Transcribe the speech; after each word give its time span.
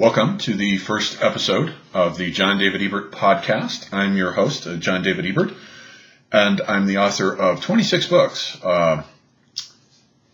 Welcome 0.00 0.38
to 0.38 0.54
the 0.54 0.78
first 0.78 1.20
episode 1.20 1.74
of 1.92 2.16
the 2.16 2.30
John 2.30 2.56
David 2.56 2.80
Ebert 2.80 3.12
podcast. 3.12 3.92
I'm 3.92 4.16
your 4.16 4.32
host, 4.32 4.66
uh, 4.66 4.76
John 4.76 5.02
David 5.02 5.26
Ebert, 5.26 5.52
and 6.32 6.58
I'm 6.62 6.86
the 6.86 6.96
author 6.96 7.36
of 7.36 7.60
26 7.60 8.06
books. 8.06 8.58
Uh, 8.64 9.02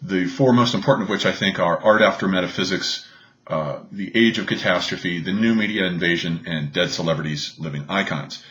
the 0.00 0.26
four 0.26 0.52
most 0.52 0.74
important 0.74 1.08
of 1.08 1.10
which 1.10 1.26
I 1.26 1.32
think 1.32 1.58
are 1.58 1.82
Art 1.82 2.00
After 2.00 2.28
Metaphysics, 2.28 3.08
uh, 3.48 3.80
The 3.90 4.12
Age 4.16 4.38
of 4.38 4.46
Catastrophe, 4.46 5.18
The 5.18 5.32
New 5.32 5.56
Media 5.56 5.86
Invasion, 5.86 6.44
and 6.46 6.72
Dead 6.72 6.90
Celebrities, 6.90 7.56
Living 7.58 7.86
Icons. 7.88 8.44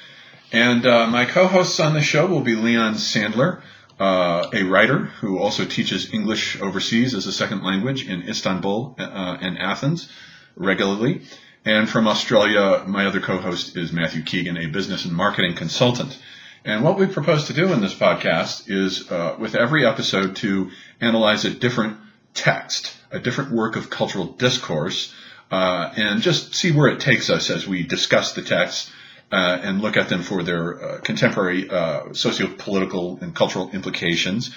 And 0.51 0.85
uh, 0.85 1.07
my 1.07 1.23
co-hosts 1.23 1.79
on 1.79 1.93
the 1.93 2.01
show 2.01 2.25
will 2.25 2.41
be 2.41 2.55
Leon 2.55 2.95
Sandler, 2.95 3.61
uh, 4.01 4.49
a 4.51 4.63
writer 4.63 5.05
who 5.21 5.39
also 5.39 5.63
teaches 5.63 6.13
English 6.13 6.59
overseas 6.59 7.13
as 7.13 7.25
a 7.25 7.31
second 7.31 7.63
language 7.63 8.05
in 8.05 8.27
Istanbul 8.27 8.97
uh, 8.99 9.37
and 9.39 9.57
Athens 9.57 10.09
regularly. 10.55 11.21
And 11.65 11.89
from 11.89 12.07
Australia, 12.07 12.83
my 12.85 13.05
other 13.05 13.19
co-host 13.19 13.75
is 13.75 13.91
Matthew 13.91 14.23
Keegan, 14.23 14.57
a 14.57 14.67
business 14.67 15.05
and 15.05 15.13
marketing 15.13 15.55
consultant. 15.55 16.17
And 16.63 16.83
what 16.83 16.97
we 16.97 17.05
propose 17.07 17.47
to 17.47 17.53
do 17.53 17.71
in 17.73 17.81
this 17.81 17.93
podcast 17.93 18.69
is, 18.69 19.11
uh, 19.11 19.35
with 19.39 19.55
every 19.55 19.85
episode, 19.85 20.35
to 20.37 20.71
analyze 20.99 21.45
a 21.45 21.51
different 21.51 21.97
text, 22.33 22.95
a 23.11 23.19
different 23.19 23.51
work 23.51 23.75
of 23.75 23.89
cultural 23.89 24.25
discourse, 24.25 25.13
uh, 25.51 25.91
and 25.95 26.21
just 26.21 26.55
see 26.55 26.71
where 26.71 26.87
it 26.87 26.99
takes 26.99 27.29
us 27.29 27.49
as 27.49 27.67
we 27.67 27.83
discuss 27.83 28.33
the 28.33 28.41
text 28.41 28.91
uh, 29.31 29.59
and 29.61 29.81
look 29.81 29.97
at 29.97 30.09
them 30.09 30.23
for 30.23 30.43
their 30.43 30.83
uh, 30.83 30.99
contemporary 31.01 31.69
uh, 31.69 32.13
socio-political 32.13 33.19
and 33.21 33.35
cultural 33.35 33.69
implications. 33.71 34.53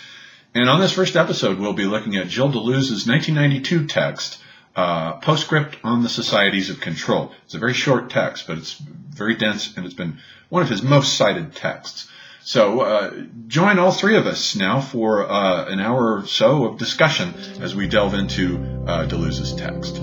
And 0.55 0.69
on 0.69 0.81
this 0.81 0.93
first 0.93 1.17
episode, 1.17 1.59
we'll 1.59 1.75
be 1.75 1.85
looking 1.85 2.17
at 2.17 2.31
Gilles 2.31 2.53
Deleuze's 2.53 3.07
1992 3.07 3.87
text, 3.87 4.39
uh, 4.79 5.15
Postscript 5.15 5.77
on 5.83 6.05
the 6.05 6.09
Societies 6.09 6.71
of 6.71 6.81
Control. 6.81 7.33
It's 7.45 7.55
a 7.55 7.59
very 7.59 7.75
short 7.75 8.11
text, 8.11 8.47
but 8.47 8.59
it's 8.59 8.75
very 8.75 9.35
dense, 9.35 9.77
and 9.77 9.85
it's 9.85 9.95
been 9.95 10.19
one 10.51 10.63
of 10.63 10.69
his 10.69 10.83
most 10.83 11.17
cited 11.17 11.57
texts. 11.57 12.09
So 12.43 12.81
uh, 12.81 13.25
join 13.49 13.81
all 13.81 13.91
three 13.91 14.17
of 14.17 14.29
us 14.29 14.55
now 14.55 14.81
for 14.81 15.29
uh, 15.29 15.65
an 15.67 15.81
hour 15.81 16.19
or 16.19 16.27
so 16.27 16.67
of 16.67 16.79
discussion 16.79 17.35
as 17.61 17.75
we 17.75 17.89
delve 17.89 18.15
into 18.15 18.85
uh, 18.87 19.07
Deleuze's 19.07 19.53
text. 19.53 20.01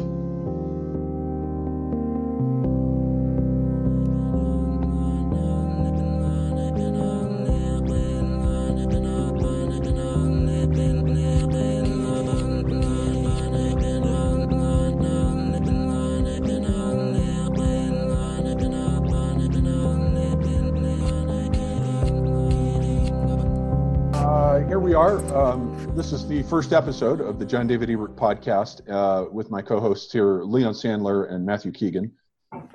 This 26.05 26.21
is 26.21 26.27
the 26.27 26.43
first 26.43 26.71
episode 26.71 27.19
of 27.19 27.39
the 27.39 27.45
John 27.47 27.65
David 27.65 27.89
Ebert 27.89 28.15
podcast 28.15 28.87
uh, 28.87 29.27
with 29.31 29.49
my 29.49 29.59
co 29.59 29.79
hosts 29.79 30.13
here, 30.13 30.43
Leon 30.43 30.73
Sandler 30.73 31.33
and 31.33 31.43
Matthew 31.43 31.71
Keegan. 31.71 32.11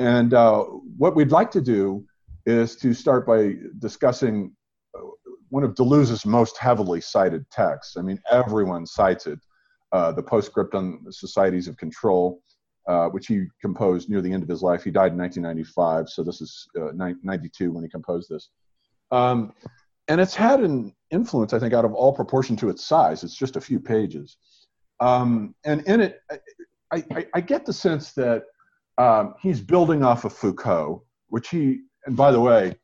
And 0.00 0.34
uh, 0.34 0.64
what 0.64 1.14
we'd 1.14 1.30
like 1.30 1.48
to 1.52 1.60
do 1.60 2.04
is 2.44 2.74
to 2.78 2.92
start 2.92 3.28
by 3.28 3.54
discussing 3.78 4.52
uh, 4.96 5.02
one 5.48 5.62
of 5.62 5.76
Deleuze's 5.76 6.26
most 6.26 6.58
heavily 6.58 7.00
cited 7.00 7.48
texts. 7.52 7.96
I 7.96 8.02
mean, 8.02 8.20
everyone 8.32 8.84
cites 8.84 9.28
it 9.28 9.38
uh, 9.92 10.10
the 10.10 10.24
Postscript 10.24 10.74
on 10.74 11.04
Societies 11.10 11.68
of 11.68 11.76
Control, 11.76 12.42
uh, 12.88 13.10
which 13.10 13.28
he 13.28 13.44
composed 13.60 14.10
near 14.10 14.22
the 14.22 14.32
end 14.32 14.42
of 14.42 14.48
his 14.48 14.60
life. 14.60 14.82
He 14.82 14.90
died 14.90 15.12
in 15.12 15.18
1995, 15.18 16.08
so 16.08 16.24
this 16.24 16.40
is 16.40 16.66
uh, 16.76 16.90
92 16.92 17.70
when 17.70 17.84
he 17.84 17.88
composed 17.88 18.28
this. 18.28 18.50
Um, 19.12 19.52
and 20.08 20.20
it's 20.20 20.34
had 20.34 20.58
an 20.58 20.92
influence, 21.10 21.52
I 21.52 21.58
think, 21.58 21.74
out 21.74 21.84
of 21.84 21.92
all 21.92 22.12
proportion 22.12 22.56
to 22.56 22.68
its 22.68 22.84
size. 22.84 23.24
It's 23.24 23.36
just 23.36 23.56
a 23.56 23.60
few 23.60 23.80
pages. 23.80 24.36
Um, 25.00 25.54
and 25.64 25.82
in 25.86 26.00
it, 26.00 26.20
I, 26.92 27.04
I, 27.14 27.26
I, 27.34 27.40
get 27.40 27.64
the 27.64 27.72
sense 27.72 28.12
that 28.12 28.44
um, 28.98 29.34
he's 29.40 29.60
building 29.60 30.04
off 30.04 30.24
of 30.24 30.32
Foucault, 30.32 31.02
which 31.28 31.48
he, 31.48 31.80
and 32.04 32.16
by 32.16 32.30
the 32.30 32.40
way, 32.40 32.76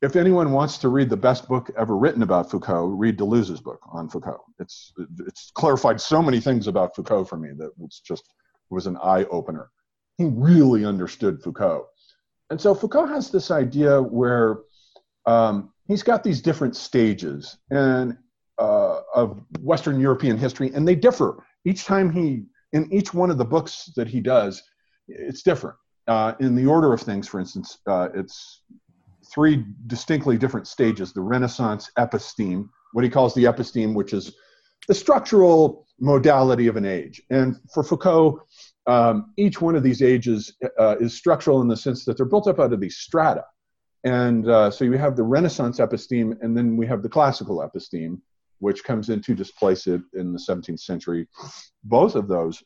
if 0.00 0.16
anyone 0.16 0.52
wants 0.52 0.78
to 0.78 0.88
read 0.88 1.10
the 1.10 1.16
best 1.16 1.48
book 1.48 1.70
ever 1.76 1.96
written 1.96 2.22
about 2.22 2.50
Foucault, 2.50 2.86
read 2.86 3.18
Deleuze's 3.18 3.60
book 3.60 3.80
on 3.92 4.08
Foucault. 4.08 4.44
It's, 4.60 4.92
it's 5.26 5.50
clarified 5.54 6.00
so 6.00 6.22
many 6.22 6.40
things 6.40 6.68
about 6.68 6.94
Foucault 6.94 7.24
for 7.24 7.36
me 7.36 7.50
that 7.58 7.72
it's 7.82 8.00
just 8.00 8.22
it 8.70 8.74
was 8.74 8.86
an 8.86 8.96
eye 9.02 9.24
opener. 9.24 9.70
He 10.16 10.26
really 10.26 10.84
understood 10.84 11.42
Foucault. 11.42 11.86
And 12.50 12.60
so 12.60 12.74
Foucault 12.74 13.06
has 13.06 13.30
this 13.30 13.50
idea 13.50 14.00
where 14.00 14.58
um, 15.26 15.72
he's 15.88 16.02
got 16.02 16.22
these 16.22 16.40
different 16.40 16.76
stages 16.76 17.56
and 17.70 18.16
uh, 18.58 19.00
of 19.14 19.42
Western 19.60 19.98
European 19.98 20.36
history, 20.36 20.70
and 20.74 20.86
they 20.86 20.94
differ 20.94 21.44
each 21.64 21.84
time 21.84 22.10
he 22.10 22.44
in 22.72 22.92
each 22.92 23.14
one 23.14 23.30
of 23.30 23.38
the 23.38 23.44
books 23.44 23.90
that 23.96 24.06
he 24.06 24.20
does. 24.20 24.62
It's 25.08 25.42
different 25.42 25.76
uh, 26.06 26.34
in 26.38 26.54
the 26.54 26.66
order 26.66 26.92
of 26.92 27.00
things. 27.00 27.26
For 27.26 27.40
instance, 27.40 27.78
uh, 27.86 28.08
it's 28.14 28.62
three 29.32 29.64
distinctly 29.86 30.36
different 30.36 30.68
stages: 30.68 31.12
the 31.12 31.22
Renaissance 31.22 31.90
episteme, 31.98 32.68
what 32.92 33.04
he 33.04 33.10
calls 33.10 33.34
the 33.34 33.44
episteme, 33.44 33.94
which 33.94 34.12
is 34.12 34.34
the 34.86 34.94
structural 34.94 35.86
modality 35.98 36.66
of 36.66 36.76
an 36.76 36.84
age, 36.84 37.22
and 37.30 37.56
for 37.72 37.82
Foucault. 37.82 38.40
Um, 38.86 39.34
each 39.36 39.60
one 39.60 39.76
of 39.76 39.82
these 39.82 40.00
ages 40.00 40.56
uh, 40.78 40.96
is 40.98 41.12
structural 41.12 41.60
in 41.60 41.68
the 41.68 41.76
sense 41.76 42.06
that 42.06 42.16
they're 42.16 42.24
built 42.24 42.48
up 42.48 42.58
out 42.58 42.72
of 42.72 42.80
these 42.80 42.96
strata. 42.96 43.44
And 44.04 44.48
uh, 44.48 44.70
so 44.70 44.84
you 44.84 44.92
have 44.92 45.16
the 45.16 45.22
Renaissance 45.22 45.80
episteme, 45.80 46.36
and 46.40 46.56
then 46.56 46.76
we 46.76 46.86
have 46.86 47.02
the 47.02 47.08
classical 47.08 47.58
episteme, 47.58 48.20
which 48.60 48.84
comes 48.84 49.08
in 49.08 49.20
to 49.22 49.34
displace 49.34 49.86
it 49.86 50.00
in 50.14 50.32
the 50.32 50.38
17th 50.38 50.80
century. 50.80 51.26
Both 51.84 52.14
of 52.14 52.28
those 52.28 52.62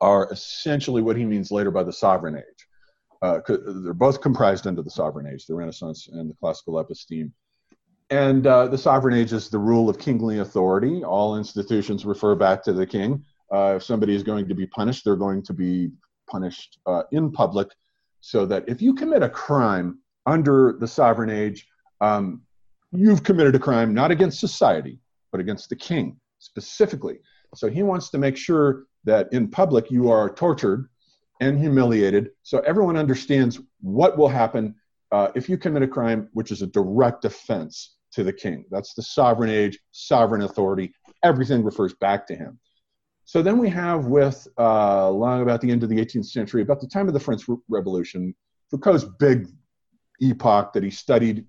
are 0.00 0.30
essentially 0.32 1.02
what 1.02 1.16
he 1.16 1.24
means 1.24 1.50
later 1.50 1.70
by 1.70 1.82
the 1.82 1.92
sovereign 1.92 2.36
age. 2.36 2.66
Uh, 3.22 3.40
they're 3.48 3.94
both 3.94 4.20
comprised 4.20 4.66
under 4.66 4.82
the 4.82 4.90
sovereign 4.90 5.26
age, 5.26 5.46
the 5.46 5.54
Renaissance 5.54 6.08
and 6.12 6.28
the 6.28 6.34
classical 6.34 6.74
episteme. 6.74 7.30
And 8.10 8.46
uh, 8.46 8.68
the 8.68 8.78
sovereign 8.78 9.14
age 9.14 9.32
is 9.32 9.48
the 9.48 9.58
rule 9.58 9.88
of 9.88 9.98
kingly 9.98 10.40
authority. 10.40 11.02
All 11.02 11.38
institutions 11.38 12.04
refer 12.04 12.34
back 12.34 12.62
to 12.64 12.72
the 12.72 12.86
king. 12.86 13.24
Uh, 13.52 13.74
if 13.76 13.82
somebody 13.82 14.14
is 14.14 14.22
going 14.22 14.48
to 14.48 14.54
be 14.54 14.66
punished, 14.66 15.04
they're 15.04 15.16
going 15.16 15.42
to 15.44 15.54
be 15.54 15.90
punished 16.28 16.78
uh, 16.86 17.04
in 17.12 17.30
public 17.30 17.68
so 18.20 18.46
that 18.46 18.64
if 18.68 18.82
you 18.82 18.94
commit 18.94 19.22
a 19.22 19.28
crime, 19.28 19.98
under 20.26 20.76
the 20.80 20.86
sovereign 20.86 21.30
age, 21.30 21.66
um, 22.00 22.42
you've 22.92 23.22
committed 23.22 23.54
a 23.54 23.58
crime 23.58 23.92
not 23.92 24.10
against 24.10 24.40
society, 24.40 24.98
but 25.32 25.40
against 25.40 25.68
the 25.68 25.76
king 25.76 26.18
specifically. 26.38 27.18
So 27.54 27.68
he 27.68 27.82
wants 27.82 28.10
to 28.10 28.18
make 28.18 28.36
sure 28.36 28.84
that 29.04 29.32
in 29.32 29.48
public 29.48 29.90
you 29.90 30.10
are 30.10 30.32
tortured 30.32 30.88
and 31.40 31.58
humiliated 31.58 32.30
so 32.42 32.60
everyone 32.60 32.96
understands 32.96 33.60
what 33.80 34.16
will 34.16 34.28
happen 34.28 34.74
uh, 35.12 35.28
if 35.34 35.48
you 35.48 35.56
commit 35.58 35.82
a 35.82 35.88
crime 35.88 36.28
which 36.32 36.50
is 36.50 36.62
a 36.62 36.66
direct 36.66 37.24
offense 37.24 37.96
to 38.12 38.22
the 38.22 38.32
king. 38.32 38.64
That's 38.70 38.94
the 38.94 39.02
sovereign 39.02 39.50
age, 39.50 39.78
sovereign 39.90 40.42
authority. 40.42 40.94
Everything 41.22 41.64
refers 41.64 41.94
back 41.94 42.26
to 42.28 42.34
him. 42.34 42.58
So 43.24 43.42
then 43.42 43.58
we 43.58 43.68
have, 43.70 44.06
with 44.06 44.46
uh, 44.58 45.10
long 45.10 45.42
about 45.42 45.60
the 45.60 45.70
end 45.70 45.82
of 45.82 45.88
the 45.88 45.96
18th 45.96 46.26
century, 46.26 46.62
about 46.62 46.80
the 46.80 46.86
time 46.86 47.08
of 47.08 47.14
the 47.14 47.20
French 47.20 47.42
Revolution, 47.68 48.34
Foucault's 48.70 49.04
big 49.04 49.48
epoch 50.30 50.72
that 50.72 50.82
he 50.82 50.90
studied, 50.90 51.46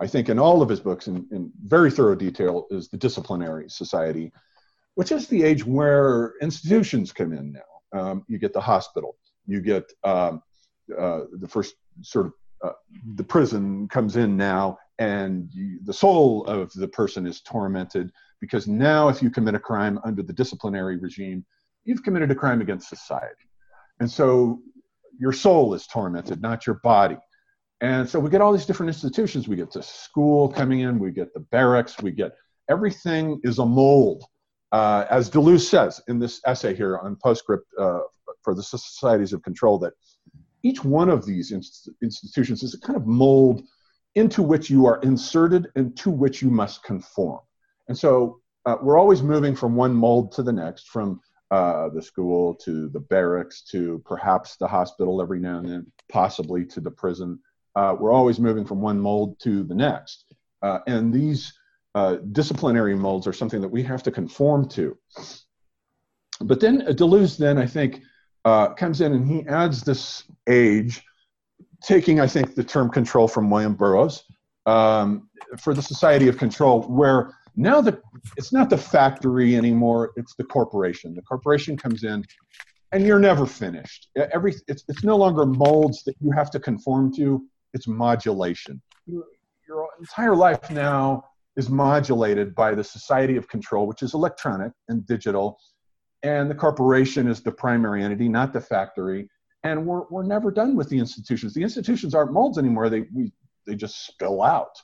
I 0.00 0.06
think, 0.06 0.28
in 0.28 0.38
all 0.38 0.62
of 0.62 0.68
his 0.68 0.80
books 0.80 1.08
in, 1.08 1.26
in 1.32 1.52
very 1.64 1.90
thorough 1.90 2.14
detail 2.14 2.66
is 2.70 2.88
the 2.88 2.96
disciplinary 2.96 3.68
society, 3.68 4.32
which 4.94 5.12
is 5.12 5.28
the 5.28 5.42
age 5.42 5.64
where 5.64 6.34
institutions 6.40 7.12
come 7.12 7.32
in 7.32 7.52
now. 7.52 8.00
Um, 8.00 8.24
you 8.26 8.38
get 8.38 8.52
the 8.52 8.60
hospital, 8.60 9.16
you 9.46 9.60
get 9.60 9.84
um, 10.02 10.42
uh, 10.98 11.22
the 11.32 11.48
first 11.48 11.74
sort 12.02 12.26
of 12.26 12.32
uh, 12.64 12.72
the 13.14 13.24
prison 13.24 13.86
comes 13.88 14.16
in 14.16 14.36
now, 14.36 14.78
and 14.98 15.48
you, 15.52 15.78
the 15.84 15.92
soul 15.92 16.44
of 16.46 16.72
the 16.72 16.88
person 16.88 17.26
is 17.26 17.40
tormented 17.40 18.10
because 18.40 18.66
now, 18.66 19.08
if 19.08 19.22
you 19.22 19.30
commit 19.30 19.54
a 19.54 19.58
crime 19.58 19.98
under 20.04 20.22
the 20.22 20.32
disciplinary 20.32 20.96
regime, 20.98 21.44
you've 21.84 22.02
committed 22.02 22.30
a 22.30 22.34
crime 22.34 22.60
against 22.60 22.88
society. 22.88 23.48
And 24.00 24.10
so 24.10 24.60
your 25.18 25.32
soul 25.32 25.74
is 25.74 25.86
tormented, 25.86 26.42
not 26.42 26.66
your 26.66 26.80
body. 26.82 27.18
And 27.84 28.08
so 28.08 28.18
we 28.18 28.30
get 28.30 28.40
all 28.40 28.50
these 28.50 28.64
different 28.64 28.88
institutions. 28.88 29.46
We 29.46 29.56
get 29.56 29.70
the 29.70 29.82
school 29.82 30.48
coming 30.48 30.80
in, 30.80 30.98
we 30.98 31.10
get 31.10 31.34
the 31.34 31.40
barracks, 31.40 32.00
we 32.00 32.12
get 32.12 32.32
everything 32.70 33.42
is 33.44 33.58
a 33.58 33.66
mold. 33.66 34.24
Uh, 34.72 35.04
as 35.10 35.28
Deleuze 35.28 35.68
says 35.68 36.00
in 36.08 36.18
this 36.18 36.40
essay 36.46 36.74
here 36.74 36.96
on 36.96 37.14
Postscript 37.16 37.66
uh, 37.78 38.00
for 38.40 38.54
the 38.54 38.62
Societies 38.62 39.34
of 39.34 39.42
Control, 39.42 39.78
that 39.80 39.92
each 40.62 40.82
one 40.82 41.10
of 41.10 41.26
these 41.26 41.52
inst- 41.52 41.90
institutions 42.02 42.62
is 42.62 42.72
a 42.72 42.80
kind 42.80 42.96
of 42.96 43.06
mold 43.06 43.62
into 44.14 44.42
which 44.42 44.70
you 44.70 44.86
are 44.86 44.98
inserted 45.02 45.68
and 45.76 45.94
to 45.98 46.08
which 46.08 46.40
you 46.40 46.48
must 46.48 46.82
conform. 46.84 47.40
And 47.88 47.98
so 47.98 48.40
uh, 48.64 48.76
we're 48.80 48.98
always 48.98 49.22
moving 49.22 49.54
from 49.54 49.76
one 49.76 49.94
mold 49.94 50.32
to 50.32 50.42
the 50.42 50.52
next, 50.52 50.88
from 50.88 51.20
uh, 51.50 51.90
the 51.90 52.00
school 52.00 52.54
to 52.64 52.88
the 52.88 53.00
barracks 53.00 53.60
to 53.72 54.02
perhaps 54.06 54.56
the 54.56 54.66
hospital 54.66 55.20
every 55.20 55.38
now 55.38 55.58
and 55.58 55.68
then, 55.68 55.92
possibly 56.10 56.64
to 56.64 56.80
the 56.80 56.90
prison. 56.90 57.38
Uh, 57.76 57.96
we're 57.98 58.12
always 58.12 58.38
moving 58.38 58.64
from 58.64 58.80
one 58.80 58.98
mold 58.98 59.38
to 59.40 59.64
the 59.64 59.74
next. 59.74 60.26
Uh, 60.62 60.78
and 60.86 61.12
these 61.12 61.52
uh, 61.94 62.16
disciplinary 62.32 62.94
molds 62.94 63.26
are 63.26 63.32
something 63.32 63.60
that 63.60 63.68
we 63.68 63.82
have 63.82 64.02
to 64.02 64.10
conform 64.10 64.68
to. 64.68 64.96
But 66.40 66.60
then 66.60 66.80
Deleuze, 66.80 67.36
then 67.36 67.58
I 67.58 67.66
think, 67.66 68.02
uh, 68.44 68.74
comes 68.74 69.00
in 69.00 69.12
and 69.12 69.26
he 69.26 69.46
adds 69.48 69.82
this 69.82 70.24
age, 70.48 71.02
taking, 71.82 72.20
I 72.20 72.26
think, 72.26 72.54
the 72.54 72.64
term 72.64 72.90
control 72.90 73.28
from 73.28 73.50
William 73.50 73.74
Burroughs 73.74 74.24
um, 74.66 75.28
for 75.58 75.74
the 75.74 75.82
society 75.82 76.28
of 76.28 76.36
control, 76.36 76.82
where 76.82 77.34
now 77.56 77.80
the, 77.80 78.00
it's 78.36 78.52
not 78.52 78.68
the 78.68 78.78
factory 78.78 79.56
anymore, 79.56 80.12
it's 80.16 80.34
the 80.34 80.44
corporation. 80.44 81.14
The 81.14 81.22
corporation 81.22 81.76
comes 81.76 82.04
in 82.04 82.24
and 82.92 83.06
you're 83.06 83.20
never 83.20 83.46
finished. 83.46 84.08
Every, 84.16 84.54
it's, 84.66 84.84
it's 84.88 85.04
no 85.04 85.16
longer 85.16 85.46
molds 85.46 86.02
that 86.04 86.16
you 86.20 86.30
have 86.32 86.50
to 86.52 86.60
conform 86.60 87.14
to, 87.14 87.44
it's 87.74 87.86
modulation. 87.86 88.80
Your, 89.06 89.24
entire 89.98 90.36
life 90.36 90.70
now 90.70 91.24
is 91.56 91.68
modulated 91.68 92.54
by 92.54 92.74
the 92.74 92.84
society 92.84 93.36
of 93.36 93.48
control, 93.48 93.86
which 93.86 94.02
is 94.02 94.14
electronic 94.14 94.72
and 94.88 95.06
digital. 95.06 95.58
And 96.22 96.50
the 96.50 96.54
corporation 96.54 97.28
is 97.28 97.42
the 97.42 97.52
primary 97.52 98.02
entity, 98.02 98.28
not 98.28 98.52
the 98.52 98.60
factory. 98.60 99.28
And 99.62 99.86
we're, 99.86 100.02
we're 100.10 100.24
never 100.24 100.50
done 100.50 100.76
with 100.76 100.88
the 100.88 100.98
institutions. 100.98 101.54
The 101.54 101.62
institutions 101.62 102.14
aren't 102.14 102.32
molds 102.32 102.58
anymore, 102.58 102.88
they, 102.88 103.06
we, 103.14 103.32
they 103.66 103.74
just 103.74 104.06
spill 104.06 104.42
out. 104.42 104.76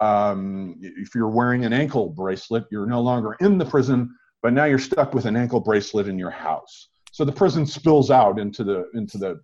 Um, 0.00 0.76
if 0.80 1.14
you're 1.14 1.28
wearing 1.28 1.64
an 1.64 1.72
ankle 1.72 2.10
bracelet, 2.10 2.64
you're 2.70 2.86
no 2.86 3.00
longer 3.00 3.36
in 3.40 3.58
the 3.58 3.64
prison, 3.64 4.14
but 4.42 4.52
now 4.52 4.64
you're 4.64 4.78
stuck 4.78 5.14
with 5.14 5.24
an 5.24 5.36
ankle 5.36 5.60
bracelet 5.60 6.08
in 6.08 6.18
your 6.18 6.30
house. 6.30 6.88
So 7.12 7.24
the 7.24 7.32
prison 7.32 7.64
spills 7.64 8.10
out 8.10 8.40
into 8.40 8.64
the 8.64 8.90
into 8.94 9.18
the 9.18 9.40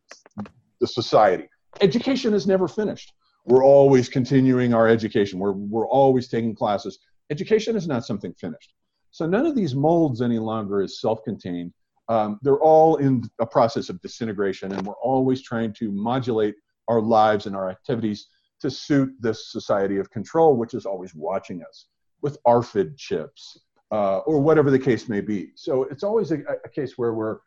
the 0.81 0.89
society. 0.89 1.49
Education 1.81 2.35
is 2.35 2.47
never 2.47 2.69
finished. 2.69 3.13
We're 3.47 3.65
always 3.65 4.09
continuing 4.09 4.75
our 4.75 4.87
education. 4.89 5.39
We're 5.39 5.53
we're 5.53 5.89
always 5.89 6.29
taking 6.29 6.55
classes. 6.55 6.99
Education 7.31 7.77
is 7.77 7.87
not 7.87 8.05
something 8.05 8.35
finished. 8.35 8.75
So 9.11 9.27
none 9.27 9.47
of 9.47 9.57
these 9.57 9.75
molds 9.75 10.23
any 10.23 10.39
longer 10.39 10.83
is 10.83 11.01
self-contained. 11.01 11.73
Um, 12.09 12.39
they're 12.43 12.61
all 12.61 12.97
in 12.97 13.23
a 13.41 13.47
process 13.47 13.89
of 13.89 14.01
disintegration, 14.03 14.73
and 14.73 14.87
we're 14.87 14.95
always 14.95 15.43
trying 15.43 15.73
to 15.75 15.91
modulate 15.91 16.55
our 16.89 17.01
lives 17.01 17.47
and 17.47 17.57
our 17.57 17.71
activities 17.71 18.29
to 18.61 18.71
suit 18.71 19.11
this 19.21 19.53
society 19.53 19.99
of 19.99 20.11
control, 20.11 20.57
which 20.57 20.75
is 20.75 20.87
always 20.87 21.15
watching 21.15 21.63
us 21.63 21.87
with 22.21 22.37
RFID 22.45 22.97
chips 22.97 23.59
uh, 23.91 24.19
or 24.19 24.41
whatever 24.41 24.71
the 24.71 24.79
case 24.79 25.09
may 25.09 25.21
be. 25.21 25.51
So 25.55 25.85
it's 25.85 26.03
always 26.03 26.31
a, 26.33 26.41
a 26.65 26.69
case 26.69 26.99
where 26.99 27.15
we're, 27.15 27.39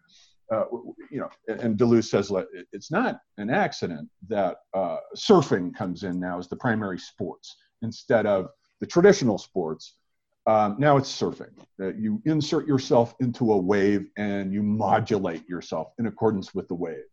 uh, 0.52 0.66
you 1.12 1.20
know, 1.20 1.30
and 1.48 1.78
Deleuze 1.78 2.10
says 2.10 2.32
it's 2.72 2.92
not 2.92 3.20
an 3.38 3.50
accident 3.50 4.10
that 4.28 4.58
uh, 4.74 4.98
surfing 5.16 5.74
comes 5.76 6.04
in 6.04 6.20
now 6.20 6.40
as 6.40 6.48
the 6.48 6.56
primary 6.56 7.00
sports 7.00 7.56
instead 7.82 8.26
of 8.26 8.50
the 8.80 8.88
traditional 8.88 9.38
sports. 9.38 9.96
Um, 10.46 10.76
now 10.78 10.98
it's 10.98 11.12
surfing. 11.12 11.54
That 11.78 11.98
you 11.98 12.22
insert 12.26 12.68
yourself 12.68 13.16
into 13.20 13.54
a 13.54 13.58
wave 13.58 14.08
and 14.18 14.54
you 14.54 14.62
modulate 14.62 15.48
yourself 15.48 15.94
in 16.00 16.08
accordance 16.08 16.54
with 16.54 16.68
the 16.68 16.76
wave. 16.76 17.06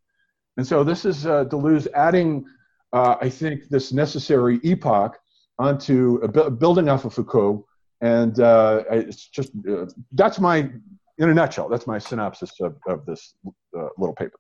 And 0.57 0.67
so 0.67 0.83
this 0.83 1.05
is 1.05 1.27
uh, 1.27 1.45
Deleuze 1.45 1.87
adding 1.95 2.45
uh, 2.93 3.17
I 3.21 3.29
think, 3.29 3.69
this 3.69 3.93
necessary 3.93 4.59
epoch 4.65 5.19
onto 5.59 6.21
uh, 6.23 6.51
building 6.51 6.89
off 6.89 7.05
of 7.05 7.15
Foucault. 7.15 7.67
And 8.01 8.41
uh, 8.41 8.85
it's 8.91 9.29
just, 9.29 9.53
uh, 9.71 9.87
that's 10.13 10.41
my, 10.41 10.71
in 11.21 11.29
a 11.29 11.35
nutshell, 11.35 11.69
that's 11.69 11.87
my 11.87 11.99
synopsis 11.99 12.51
of, 12.61 12.77
of 12.89 13.05
this 13.05 13.35
uh, 13.47 13.89
little 13.99 14.15
paper. 14.15 14.39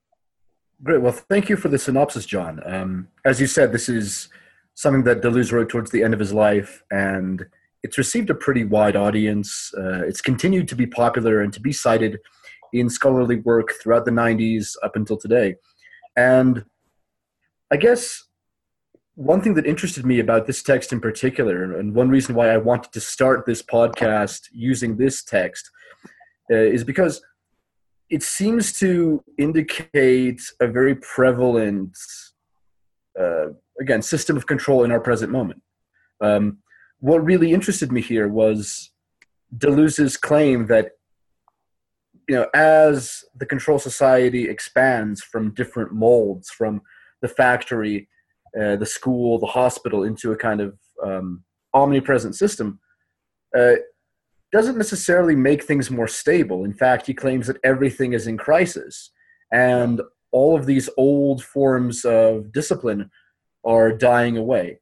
Great. 0.82 1.02
Well, 1.02 1.12
thank 1.12 1.50
you 1.50 1.56
for 1.56 1.68
the 1.68 1.78
synopsis, 1.78 2.24
John. 2.24 2.60
Um, 2.64 3.08
as 3.24 3.38
you 3.38 3.46
said, 3.46 3.70
this 3.70 3.88
is 3.88 4.28
something 4.74 5.04
that 5.04 5.20
Deleuze 5.20 5.52
wrote 5.52 5.68
towards 5.68 5.90
the 5.90 6.02
end 6.02 6.14
of 6.14 6.20
his 6.20 6.32
life, 6.32 6.82
and 6.90 7.44
it's 7.82 7.98
received 7.98 8.30
a 8.30 8.34
pretty 8.34 8.64
wide 8.64 8.96
audience. 8.96 9.72
Uh, 9.76 10.06
it's 10.06 10.22
continued 10.22 10.68
to 10.68 10.74
be 10.74 10.86
popular 10.86 11.42
and 11.42 11.52
to 11.52 11.60
be 11.60 11.72
cited 11.72 12.18
in 12.72 12.88
scholarly 12.88 13.36
work 13.36 13.74
throughout 13.82 14.06
the 14.06 14.10
90s 14.10 14.74
up 14.82 14.96
until 14.96 15.18
today. 15.18 15.56
And 16.16 16.64
I 17.70 17.76
guess 17.76 18.24
one 19.16 19.42
thing 19.42 19.52
that 19.54 19.66
interested 19.66 20.06
me 20.06 20.18
about 20.18 20.46
this 20.46 20.62
text 20.62 20.94
in 20.94 21.00
particular, 21.00 21.78
and 21.78 21.94
one 21.94 22.08
reason 22.08 22.34
why 22.34 22.48
I 22.48 22.56
wanted 22.56 22.92
to 22.92 23.00
start 23.00 23.44
this 23.44 23.62
podcast 23.62 24.48
using 24.50 24.96
this 24.96 25.22
text, 25.22 25.70
uh, 26.50 26.54
is 26.54 26.84
because 26.84 27.22
it 28.08 28.22
seems 28.22 28.72
to 28.80 29.22
indicate 29.38 30.40
a 30.60 30.66
very 30.66 30.96
prevalent, 30.96 31.96
uh, 33.18 33.46
again, 33.80 34.02
system 34.02 34.36
of 34.36 34.46
control 34.46 34.82
in 34.84 34.90
our 34.90 35.00
present 35.00 35.30
moment. 35.30 35.62
Um, 36.20 36.58
what 36.98 37.24
really 37.24 37.52
interested 37.52 37.92
me 37.92 38.00
here 38.00 38.28
was 38.28 38.90
Deleuze's 39.56 40.16
claim 40.16 40.66
that 40.66 40.92
you 42.28 42.36
know, 42.36 42.46
as 42.54 43.24
the 43.34 43.46
control 43.46 43.78
society 43.78 44.48
expands 44.48 45.20
from 45.22 45.54
different 45.54 45.92
molds, 45.92 46.50
from 46.50 46.82
the 47.22 47.28
factory 47.28 48.08
uh, 48.58 48.76
the 48.76 48.86
school, 48.86 49.38
the 49.38 49.46
hospital 49.46 50.02
into 50.02 50.32
a 50.32 50.36
kind 50.36 50.60
of 50.60 50.76
um, 51.04 51.44
omnipresent 51.72 52.34
system, 52.34 52.80
uh, 53.56 53.74
doesn't 54.52 54.76
necessarily 54.76 55.36
make 55.36 55.62
things 55.62 55.90
more 55.90 56.08
stable. 56.08 56.64
In 56.64 56.74
fact, 56.74 57.06
he 57.06 57.14
claims 57.14 57.46
that 57.46 57.58
everything 57.64 58.12
is 58.12 58.26
in 58.26 58.36
crisis, 58.36 59.10
and 59.52 60.00
all 60.32 60.56
of 60.56 60.66
these 60.66 60.88
old 60.96 61.42
forms 61.42 62.04
of 62.04 62.52
discipline 62.52 63.10
are 63.64 63.92
dying 63.92 64.36
away. 64.36 64.80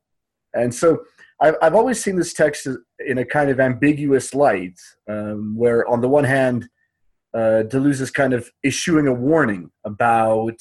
And 0.54 0.74
so, 0.74 1.04
I've, 1.40 1.56
I've 1.62 1.74
always 1.74 2.02
seen 2.02 2.16
this 2.16 2.32
text 2.32 2.66
in 3.06 3.18
a 3.18 3.24
kind 3.24 3.50
of 3.50 3.60
ambiguous 3.60 4.34
light, 4.34 4.78
um, 5.08 5.54
where 5.56 5.86
on 5.86 6.00
the 6.00 6.08
one 6.08 6.24
hand, 6.24 6.68
uh, 7.34 7.62
Deleuze 7.66 8.00
is 8.00 8.10
kind 8.10 8.32
of 8.32 8.50
issuing 8.62 9.06
a 9.06 9.12
warning 9.12 9.70
about 9.84 10.58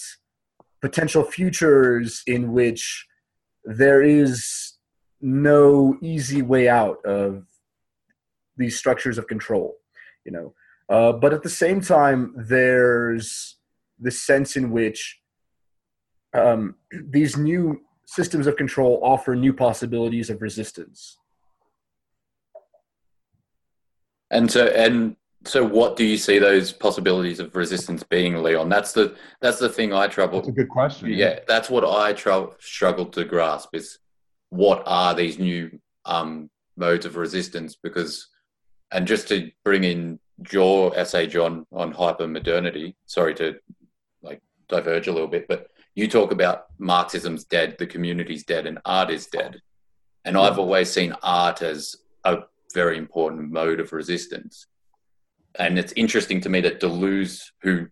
potential 0.81 1.23
futures 1.23 2.21
in 2.27 2.51
which 2.51 3.07
there 3.63 4.01
is 4.01 4.73
no 5.19 5.97
easy 6.01 6.41
way 6.41 6.69
out 6.69 7.03
of 7.05 7.43
these 8.57 8.77
structures 8.77 9.17
of 9.17 9.27
control 9.27 9.75
you 10.25 10.31
know 10.31 10.53
uh, 10.89 11.11
but 11.11 11.33
at 11.33 11.43
the 11.43 11.49
same 11.49 11.81
time 11.81 12.33
there's 12.37 13.57
the 13.99 14.11
sense 14.11 14.55
in 14.55 14.71
which 14.71 15.19
um, 16.33 16.75
these 17.09 17.37
new 17.37 17.81
systems 18.05 18.47
of 18.47 18.55
control 18.55 18.99
offer 19.03 19.35
new 19.35 19.53
possibilities 19.53 20.29
of 20.29 20.41
resistance 20.41 21.17
and 24.31 24.49
so 24.49 24.67
and 24.67 25.15
so, 25.47 25.63
what 25.63 25.95
do 25.95 26.03
you 26.03 26.17
see 26.17 26.39
those 26.39 26.71
possibilities 26.71 27.39
of 27.39 27.55
resistance 27.55 28.03
being, 28.03 28.35
Leon? 28.41 28.69
That's 28.69 28.91
the 28.91 29.15
that's 29.39 29.59
the 29.59 29.69
thing 29.69 29.93
I 29.93 30.07
trouble. 30.07 30.39
That's 30.39 30.49
a 30.49 30.53
good 30.53 30.69
question. 30.69 31.09
Yeah, 31.09 31.15
yeah. 31.15 31.39
that's 31.47 31.69
what 31.69 31.85
I 31.85 32.13
tr- 32.13 32.53
struggle 32.59 33.05
to 33.07 33.23
grasp 33.23 33.69
is 33.73 33.99
what 34.49 34.83
are 34.85 35.13
these 35.13 35.39
new 35.39 35.79
um, 36.05 36.49
modes 36.75 37.05
of 37.05 37.15
resistance? 37.15 37.77
Because, 37.81 38.27
and 38.91 39.07
just 39.07 39.27
to 39.29 39.51
bring 39.63 39.83
in 39.83 40.19
your 40.51 40.97
essay, 40.97 41.27
John, 41.27 41.65
on 41.71 41.93
hypermodernity. 41.93 42.95
Sorry 43.05 43.33
to 43.35 43.55
like 44.21 44.41
diverge 44.69 45.07
a 45.07 45.11
little 45.11 45.27
bit, 45.27 45.47
but 45.47 45.67
you 45.95 46.07
talk 46.07 46.31
about 46.31 46.65
Marxism's 46.77 47.43
dead, 47.43 47.75
the 47.79 47.87
community's 47.87 48.43
dead, 48.43 48.67
and 48.67 48.79
art 48.85 49.09
is 49.09 49.27
dead. 49.27 49.61
And 50.25 50.37
I've 50.37 50.59
always 50.59 50.91
seen 50.91 51.15
art 51.23 51.61
as 51.61 51.95
a 52.23 52.43
very 52.73 52.97
important 52.97 53.51
mode 53.51 53.79
of 53.79 53.93
resistance 53.93 54.67
and 55.57 55.79
it's 55.79 55.93
interesting 55.95 56.41
to 56.41 56.49
me 56.49 56.61
that 56.61 56.79
Deleuze, 56.79 57.41
who 57.61 57.87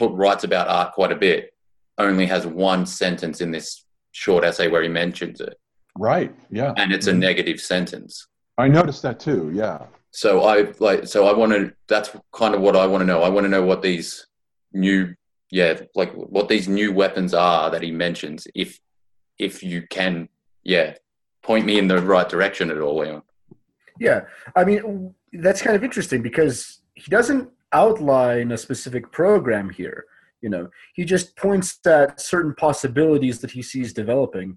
writes 0.00 0.44
about 0.44 0.68
art 0.68 0.92
quite 0.92 1.12
a 1.12 1.16
bit, 1.16 1.52
only 1.98 2.26
has 2.26 2.46
one 2.46 2.86
sentence 2.86 3.40
in 3.40 3.50
this 3.50 3.84
short 4.12 4.44
essay 4.44 4.68
where 4.68 4.82
he 4.82 4.88
mentions 4.88 5.40
it. 5.40 5.58
Right. 5.96 6.34
Yeah. 6.50 6.74
And 6.76 6.92
it's 6.92 7.06
a 7.06 7.10
mm-hmm. 7.10 7.20
negative 7.20 7.60
sentence. 7.60 8.26
I 8.58 8.68
noticed 8.68 9.02
that 9.02 9.20
too. 9.20 9.50
Yeah. 9.54 9.86
So 10.14 10.44
I 10.44 10.72
like. 10.78 11.08
So 11.08 11.26
I 11.26 11.32
want 11.32 11.52
to. 11.52 11.72
That's 11.88 12.10
kind 12.32 12.54
of 12.54 12.60
what 12.60 12.76
I 12.76 12.86
want 12.86 13.02
to 13.02 13.06
know. 13.06 13.22
I 13.24 13.28
want 13.28 13.44
to 13.44 13.48
know 13.48 13.64
what 13.64 13.82
these 13.82 14.26
new, 14.72 15.12
yeah, 15.50 15.80
like 15.96 16.12
what 16.12 16.48
these 16.48 16.68
new 16.68 16.92
weapons 16.92 17.34
are 17.34 17.68
that 17.70 17.82
he 17.82 17.90
mentions. 17.90 18.46
If 18.54 18.78
if 19.38 19.64
you 19.64 19.86
can, 19.90 20.28
yeah, 20.62 20.94
point 21.42 21.66
me 21.66 21.78
in 21.78 21.88
the 21.88 22.00
right 22.00 22.28
direction 22.28 22.70
at 22.70 22.78
all, 22.78 22.98
Leon. 22.98 23.22
Yeah, 23.98 24.20
I 24.54 24.62
mean 24.62 25.14
that's 25.32 25.62
kind 25.62 25.74
of 25.74 25.82
interesting 25.82 26.22
because 26.22 26.80
he 26.94 27.10
doesn't 27.10 27.50
outline 27.72 28.52
a 28.52 28.56
specific 28.56 29.10
program 29.10 29.68
here 29.68 30.04
you 30.42 30.48
know 30.48 30.68
he 30.94 31.04
just 31.04 31.36
points 31.36 31.84
at 31.86 32.20
certain 32.20 32.54
possibilities 32.54 33.40
that 33.40 33.50
he 33.50 33.62
sees 33.62 33.92
developing 33.92 34.56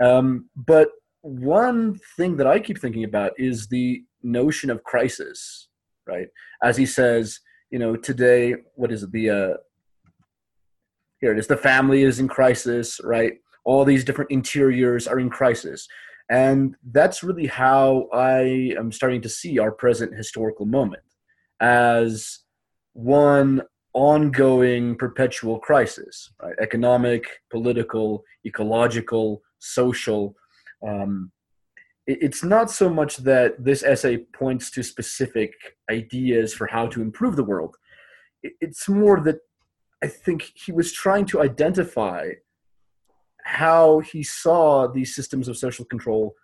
um, 0.00 0.46
but 0.56 0.88
one 1.22 1.98
thing 2.16 2.36
that 2.36 2.46
i 2.46 2.58
keep 2.58 2.80
thinking 2.80 3.04
about 3.04 3.32
is 3.38 3.66
the 3.68 4.02
notion 4.22 4.70
of 4.70 4.84
crisis 4.84 5.68
right 6.06 6.28
as 6.62 6.76
he 6.76 6.86
says 6.86 7.40
you 7.70 7.78
know, 7.78 7.96
today, 7.96 8.54
what 8.74 8.92
is 8.92 9.02
it? 9.02 9.12
The 9.12 9.30
uh, 9.30 9.54
here 11.20 11.32
it 11.32 11.38
is. 11.38 11.46
The 11.46 11.56
family 11.56 12.02
is 12.02 12.18
in 12.18 12.28
crisis, 12.28 13.00
right? 13.04 13.34
All 13.64 13.84
these 13.84 14.04
different 14.04 14.30
interiors 14.30 15.06
are 15.06 15.18
in 15.18 15.28
crisis. 15.28 15.86
And 16.30 16.76
that's 16.92 17.22
really 17.22 17.46
how 17.46 18.08
I 18.12 18.74
am 18.78 18.92
starting 18.92 19.22
to 19.22 19.28
see 19.28 19.58
our 19.58 19.72
present 19.72 20.14
historical 20.14 20.66
moment 20.66 21.02
as 21.60 22.40
one 22.92 23.62
ongoing 23.94 24.94
perpetual 24.96 25.58
crisis 25.58 26.30
right? 26.42 26.54
economic, 26.60 27.26
political, 27.50 28.22
ecological, 28.46 29.42
social. 29.58 30.36
Um, 30.86 31.32
it, 32.06 32.18
it's 32.22 32.42
not 32.42 32.70
so 32.70 32.88
much 32.88 33.18
that 33.18 33.62
this 33.62 33.82
essay 33.82 34.18
points 34.18 34.70
to 34.72 34.82
specific 34.82 35.52
ideas 35.90 36.54
for 36.54 36.66
how 36.66 36.86
to 36.88 37.02
improve 37.02 37.36
the 37.36 37.44
world, 37.44 37.76
it, 38.42 38.52
it's 38.60 38.88
more 38.88 39.20
that 39.20 39.38
I 40.02 40.06
think 40.06 40.52
he 40.54 40.72
was 40.72 40.92
trying 40.92 41.26
to 41.26 41.42
identify 41.42 42.30
how 43.44 44.00
he 44.00 44.22
saw 44.22 44.86
these 44.86 45.14
systems 45.14 45.48
of 45.48 45.56
social 45.56 45.84
control 45.84 46.34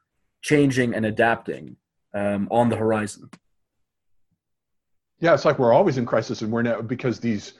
changing 0.43 0.95
and 0.95 1.07
adapting 1.07 1.77
um, 2.15 2.49
on 2.51 2.69
the 2.69 2.77
horizon. 2.77 3.29
Yeah, 5.21 5.35
it's 5.35 5.45
like 5.45 5.59
we're 5.59 5.73
always 5.73 5.99
in 5.99 6.07
crisis, 6.07 6.43
and 6.43 6.53
we're 6.53 6.63
now 6.63 6.83
because 6.83 7.21
these 7.21 7.55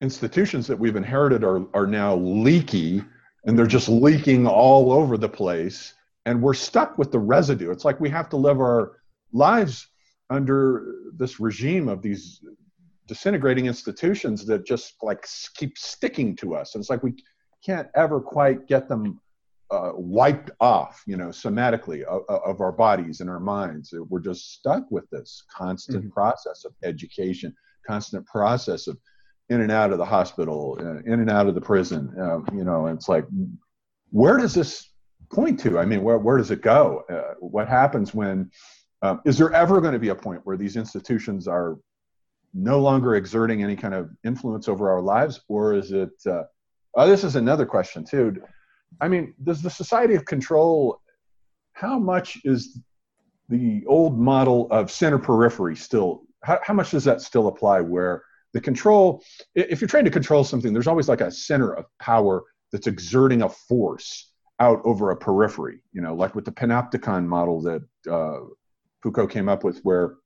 institutions 0.00 0.66
that 0.66 0.78
we've 0.78 0.96
inherited 0.96 1.44
are 1.44 1.66
are 1.74 1.86
now 1.86 2.14
leaky, 2.16 3.02
and 3.44 3.58
they're 3.58 3.66
just 3.66 3.88
leaking 3.88 4.46
all 4.46 4.92
over 4.92 5.16
the 5.16 5.28
place, 5.28 5.94
and 6.26 6.42
we're 6.42 6.54
stuck 6.54 6.98
with 6.98 7.10
the 7.12 7.18
residue. 7.18 7.70
It's 7.70 7.84
like 7.84 8.00
we 8.00 8.10
have 8.10 8.28
to 8.30 8.36
live 8.36 8.60
our 8.60 8.98
lives 9.32 9.86
under 10.28 10.94
this 11.16 11.40
regime 11.40 11.88
of 11.88 12.02
these 12.02 12.40
disintegrating 13.06 13.66
institutions 13.66 14.46
that 14.46 14.64
just 14.64 14.94
like 15.02 15.26
keep 15.56 15.76
sticking 15.76 16.36
to 16.36 16.54
us. 16.54 16.74
And 16.74 16.82
it's 16.82 16.90
like 16.90 17.02
we 17.02 17.14
can't 17.64 17.88
ever 17.96 18.20
quite 18.20 18.66
get 18.68 18.88
them 18.88 19.20
uh, 19.70 19.92
wiped 19.94 20.50
off, 20.60 21.02
you 21.06 21.16
know, 21.16 21.28
somatically 21.28 22.02
of, 22.02 22.22
of, 22.28 22.60
our 22.60 22.72
bodies 22.72 23.20
and 23.20 23.30
our 23.30 23.38
minds. 23.40 23.94
We're 24.08 24.20
just 24.20 24.54
stuck 24.54 24.90
with 24.90 25.08
this 25.10 25.44
constant 25.52 26.04
mm-hmm. 26.04 26.10
process 26.10 26.64
of 26.64 26.72
education, 26.82 27.54
constant 27.86 28.26
process 28.26 28.88
of 28.88 28.98
in 29.48 29.60
and 29.60 29.70
out 29.70 29.92
of 29.92 29.98
the 29.98 30.04
hospital, 30.04 30.76
uh, 30.80 30.98
in 31.12 31.20
and 31.20 31.30
out 31.30 31.46
of 31.46 31.54
the 31.54 31.60
prison. 31.60 32.12
Uh, 32.20 32.38
you 32.54 32.64
know, 32.64 32.86
it's 32.86 33.08
like, 33.08 33.26
where 34.10 34.38
does 34.38 34.54
this 34.54 34.89
point 35.30 35.60
to? 35.60 35.78
I 35.78 35.84
mean, 35.84 36.02
where, 36.02 36.18
where 36.18 36.36
does 36.36 36.50
it 36.50 36.62
go? 36.62 37.04
Uh, 37.10 37.34
what 37.40 37.68
happens 37.68 38.14
when? 38.14 38.50
Um, 39.02 39.20
is 39.24 39.38
there 39.38 39.52
ever 39.52 39.80
going 39.80 39.94
to 39.94 39.98
be 39.98 40.10
a 40.10 40.14
point 40.14 40.42
where 40.44 40.58
these 40.58 40.76
institutions 40.76 41.48
are 41.48 41.78
no 42.52 42.80
longer 42.80 43.14
exerting 43.14 43.62
any 43.62 43.76
kind 43.76 43.94
of 43.94 44.10
influence 44.24 44.68
over 44.68 44.90
our 44.90 45.00
lives, 45.00 45.40
or 45.48 45.74
is 45.74 45.92
it? 45.92 46.10
Uh, 46.26 46.42
oh, 46.94 47.08
this 47.08 47.24
is 47.24 47.36
another 47.36 47.64
question 47.64 48.04
too. 48.04 48.42
I 49.00 49.08
mean, 49.08 49.34
does 49.42 49.62
the 49.62 49.70
society 49.70 50.14
of 50.14 50.24
control? 50.24 51.00
How 51.72 51.98
much 51.98 52.38
is 52.44 52.78
the 53.48 53.84
old 53.86 54.18
model 54.18 54.68
of 54.70 54.90
center 54.90 55.18
periphery 55.18 55.76
still? 55.76 56.24
How, 56.44 56.58
how 56.62 56.74
much 56.74 56.90
does 56.90 57.04
that 57.04 57.22
still 57.22 57.48
apply? 57.48 57.80
Where 57.80 58.22
the 58.52 58.60
control, 58.60 59.22
if 59.54 59.80
you're 59.80 59.88
trying 59.88 60.04
to 60.04 60.10
control 60.10 60.44
something, 60.44 60.72
there's 60.72 60.88
always 60.88 61.08
like 61.08 61.20
a 61.20 61.30
center 61.30 61.72
of 61.72 61.86
power 62.00 62.42
that's 62.72 62.86
exerting 62.86 63.42
a 63.42 63.48
force 63.48 64.29
out 64.60 64.80
over 64.84 65.10
a 65.10 65.16
periphery. 65.16 65.82
You 65.92 66.02
know, 66.02 66.14
like 66.14 66.34
with 66.34 66.44
the 66.44 66.52
panopticon 66.52 67.26
model 67.26 67.60
that 67.62 67.82
uh, 68.10 68.40
Foucault 69.02 69.28
came 69.28 69.48
up 69.48 69.64
with, 69.64 69.80
where 69.80 70.16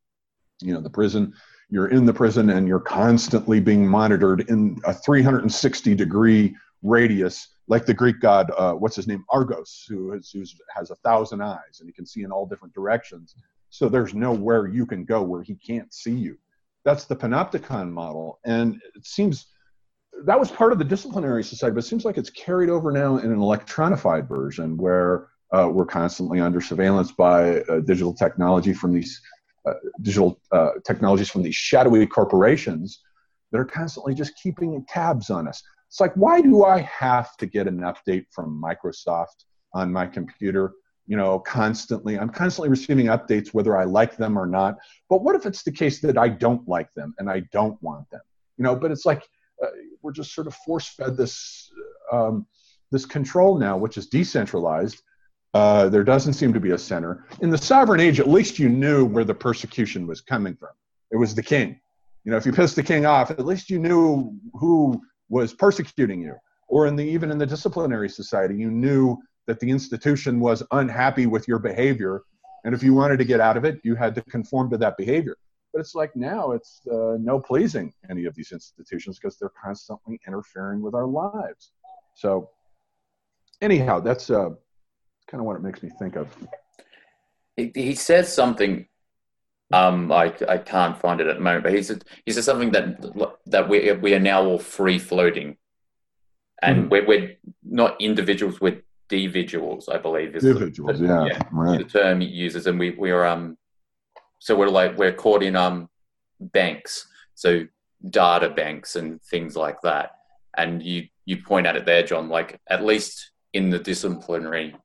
you 0.61 0.75
know 0.75 0.81
the 0.81 0.91
prison 0.91 1.33
you're 1.71 1.89
in 1.89 2.05
the 2.07 2.13
prison 2.13 2.51
and 2.51 2.69
you're 2.69 2.79
constantly 2.79 3.59
being 3.59 3.87
monitored 3.87 4.49
in 4.49 4.79
a 4.85 4.93
360 4.95 5.95
degree 5.95 6.55
radius 6.83 7.49
like 7.67 7.87
the 7.87 7.95
greek 7.95 8.21
god 8.21 8.51
uh, 8.57 8.73
what's 8.73 8.97
his 8.97 9.09
name? 9.09 9.25
Argos 9.31 9.87
who 9.89 10.13
has, 10.13 10.33
has 10.75 10.91
a 10.91 10.97
thousand 10.97 11.41
eyes 11.41 11.81
and 11.81 11.89
he 11.89 11.93
can 11.93 12.07
see 12.07 12.23
in 12.23 12.31
all 12.31 12.47
different 12.47 12.75
directions. 12.75 13.35
So 13.71 13.89
there's 13.89 14.15
nowhere 14.15 14.69
you 14.69 14.87
can 14.87 15.05
go 15.05 15.23
where 15.23 15.43
he 15.43 15.55
can't 15.55 15.93
see 15.93 16.13
you. 16.15 16.39
That's 16.85 17.07
the 17.07 17.17
panopticon 17.17 17.91
model. 17.91 18.39
And 18.45 18.81
it 18.95 19.07
seems 19.07 19.47
that 20.25 20.39
was 20.39 20.51
part 20.51 20.73
of 20.73 20.79
the 20.79 20.85
disciplinary 20.85 21.43
society 21.43 21.75
but 21.75 21.85
it 21.85 21.87
seems 21.87 22.05
like 22.05 22.17
it's 22.17 22.31
carried 22.31 22.71
over 22.71 22.93
now 22.93 23.19
in 23.19 23.31
an 23.31 23.39
electronified 23.39 24.29
version 24.29 24.77
where 24.77 25.29
uh, 25.53 25.69
we're 25.69 25.87
constantly 25.87 26.41
under 26.41 26.61
surveillance 26.61 27.13
by 27.13 27.61
uh, 27.63 27.81
digital 27.81 28.15
technology 28.15 28.73
from 28.73 28.93
these 28.93 29.21
uh, 29.67 29.73
digital 30.03 30.41
uh, 30.53 30.71
technologies 30.85 31.31
from 31.31 31.43
these 31.43 31.55
shadowy 31.55 32.07
corporations 32.07 33.01
that 33.51 33.59
are 33.59 33.65
constantly 33.65 34.15
just 34.15 34.33
keeping 34.43 34.85
tabs 34.89 35.31
on 35.31 35.47
us. 35.47 35.63
It's 35.89 36.01
like, 36.01 36.13
why 36.15 36.41
do 36.41 36.65
I 36.65 36.81
have 36.81 37.37
to 37.37 37.47
get 37.47 37.69
an 37.69 37.81
update 37.81 38.27
from 38.33 38.61
Microsoft 38.61 39.45
on 39.73 39.93
my 39.93 40.07
computer? 40.07 40.73
You 41.07 41.17
know, 41.17 41.39
constantly, 41.39 42.19
I'm 42.19 42.31
constantly 42.31 42.69
receiving 42.69 43.07
updates 43.07 43.55
whether 43.55 43.77
I 43.77 43.85
like 43.85 44.17
them 44.17 44.37
or 44.37 44.47
not. 44.47 44.77
But 45.09 45.23
what 45.23 45.37
if 45.37 45.47
it's 45.47 45.63
the 45.63 45.71
case 45.71 46.01
that 46.01 46.19
I 46.19 46.29
don't 46.29 46.67
like 46.67 46.93
them 46.95 47.15
and 47.19 47.31
I 47.31 47.41
don't 47.53 47.81
want 47.83 48.11
them? 48.11 48.23
You 48.59 48.65
know, 48.65 48.75
but 48.75 48.91
it's 48.91 49.07
like 49.07 49.23
uh, 49.65 49.71
we're 50.03 50.13
just 50.13 50.35
sort 50.35 50.47
of 50.47 50.55
force 50.55 50.89
fed 50.89 51.17
this 51.17 51.71
um, 52.13 52.47
this 52.91 53.07
control 53.07 53.59
now, 53.59 53.77
which 53.77 53.97
is 53.97 54.07
decentralized, 54.07 55.03
uh, 55.55 55.89
there 55.89 56.05
doesn't 56.05 56.35
seem 56.35 56.53
to 56.53 56.61
be 56.61 56.71
a 56.71 56.79
center. 56.79 57.27
In 57.41 57.51
the 57.51 57.59
sovereign 57.59 58.01
age, 58.01 58.21
at 58.21 58.29
least 58.29 58.59
you 58.59 58.69
knew 58.69 59.05
where 59.05 59.25
the 59.25 59.35
persecution 59.35 60.07
was 60.07 60.21
coming 60.21 60.55
from. 60.55 60.71
It 61.11 61.17
was 61.17 61.35
the 61.35 61.43
king. 61.43 61.81
You 62.25 62.31
know, 62.31 62.37
if 62.37 62.47
you 62.47 62.53
pissed 62.53 62.77
the 62.77 62.83
king 62.83 63.07
off, 63.07 63.31
at 63.31 63.45
least 63.45 63.71
you 63.71 63.79
knew 63.79 64.33
who 64.55 65.01
was 65.29 65.53
persecuting 65.53 66.21
you. 66.21 66.35
Or 66.69 66.87
in 66.87 66.97
the 66.97 67.05
even 67.05 67.31
in 67.31 67.39
the 67.39 67.47
disciplinary 67.47 68.09
society, 68.09 68.57
you 68.57 68.71
knew 68.71 69.19
that 69.47 69.61
the 69.61 69.71
institution 69.71 70.41
was 70.41 70.63
unhappy 70.71 71.27
with 71.27 71.47
your 71.47 71.59
behavior, 71.59 72.23
and 72.65 72.75
if 72.75 72.83
you 72.83 72.95
wanted 72.95 73.19
to 73.19 73.25
get 73.25 73.41
out 73.41 73.57
of 73.57 73.65
it, 73.65 73.81
you 73.85 73.95
had 73.95 74.15
to 74.15 74.23
conform 74.23 74.71
to 74.71 74.79
that 74.79 74.97
behavior. 74.97 75.37
But 75.75 75.81
it's 75.81 75.97
like 75.97 76.15
now 76.15 76.53
it's 76.53 76.83
uh, 76.87 77.17
no 77.19 77.41
pleasing 77.41 77.93
any 78.09 78.27
of 78.27 78.35
these 78.37 78.53
institutions 78.53 79.19
because 79.19 79.39
they're 79.39 79.51
constantly 79.61 80.21
interfering 80.25 80.81
with 80.81 80.95
our 80.95 81.07
lives. 81.07 81.73
So, 82.15 82.51
anyhow, 83.61 83.99
that's 83.99 84.31
uh, 84.31 84.51
kind 85.29 85.41
of 85.41 85.47
what 85.47 85.57
it 85.57 85.63
makes 85.63 85.83
me 85.83 85.91
think 85.99 86.15
of. 86.15 86.29
He, 87.57 87.73
he 87.75 87.97
says 87.97 88.33
something. 88.33 88.87
Um, 89.73 90.13
I, 90.13 90.33
I 90.49 90.59
can't 90.59 90.97
find 90.97 91.21
it 91.21 91.27
at 91.27 91.35
the 91.35 91.43
moment, 91.43 91.65
but 91.65 91.75
he 91.75 91.83
said 91.83 92.05
he 92.25 92.31
said 92.31 92.45
something 92.45 92.71
that 92.71 93.35
that 93.47 93.69
we 93.69 93.91
we 93.95 94.15
are 94.15 94.21
now 94.21 94.45
all 94.45 94.59
free 94.59 95.01
floating, 95.01 95.57
and 96.63 96.85
mm. 96.85 96.91
we're 96.91 97.07
we're 97.07 97.37
not 97.65 98.01
individuals, 98.01 98.61
we're 98.61 98.83
dividuals. 99.11 99.93
I 99.93 99.99
believe 99.99 100.37
is 100.37 100.45
individuals. 100.45 101.01
The, 101.01 101.07
yeah, 101.07 101.25
yeah 101.25 101.43
right. 101.51 101.79
the 101.79 101.85
term 101.85 102.21
he 102.21 102.29
uses, 102.29 102.69
and 102.69 102.79
we 102.79 102.91
we 102.91 103.11
are 103.11 103.27
um, 103.27 103.57
so 104.45 104.55
we're 104.55 104.69
like 104.69 104.99
we're 104.99 105.15
caught 105.15 105.43
in 105.43 105.57
um 105.57 105.89
banks, 106.39 107.09
so 107.35 107.67
data 108.11 108.51
banks 108.51 108.95
and 108.95 109.23
things 109.23 109.57
like 109.57 109.81
that. 109.83 110.11
And 110.59 110.83
you 110.83 111.09
you 111.25 111.39
point 111.39 111.67
at 111.67 111.77
it 111.77 111.87
there, 111.87 112.03
John. 112.03 112.29
Like 112.29 112.61
at 112.69 112.85
least 112.85 113.31
in 113.55 113.71
the 113.71 113.79
disciplinary 113.79 114.77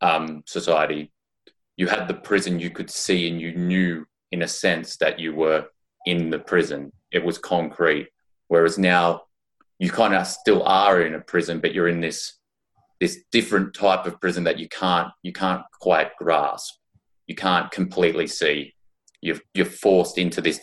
um, 0.00 0.44
society, 0.46 1.10
you 1.76 1.88
had 1.88 2.06
the 2.06 2.14
prison 2.14 2.60
you 2.60 2.70
could 2.70 2.88
see 2.88 3.28
and 3.28 3.40
you 3.40 3.52
knew 3.56 4.06
in 4.30 4.42
a 4.42 4.48
sense 4.48 4.96
that 4.98 5.18
you 5.18 5.34
were 5.34 5.66
in 6.06 6.30
the 6.30 6.38
prison. 6.38 6.92
It 7.10 7.24
was 7.24 7.38
concrete. 7.38 8.10
Whereas 8.46 8.78
now 8.78 9.22
you 9.80 9.90
kind 9.90 10.14
of 10.14 10.24
still 10.24 10.62
are 10.62 11.02
in 11.02 11.16
a 11.16 11.20
prison, 11.20 11.58
but 11.58 11.74
you're 11.74 11.88
in 11.88 12.00
this 12.00 12.34
this 13.00 13.24
different 13.32 13.74
type 13.74 14.06
of 14.06 14.20
prison 14.20 14.44
that 14.44 14.60
you 14.60 14.68
can't 14.68 15.08
you 15.24 15.32
can't 15.32 15.64
quite 15.80 16.14
grasp. 16.16 16.74
You 17.32 17.36
can't 17.36 17.70
completely 17.70 18.26
see. 18.26 18.74
You're 19.22 19.40
you're 19.54 19.64
forced 19.64 20.18
into 20.18 20.42
this 20.42 20.60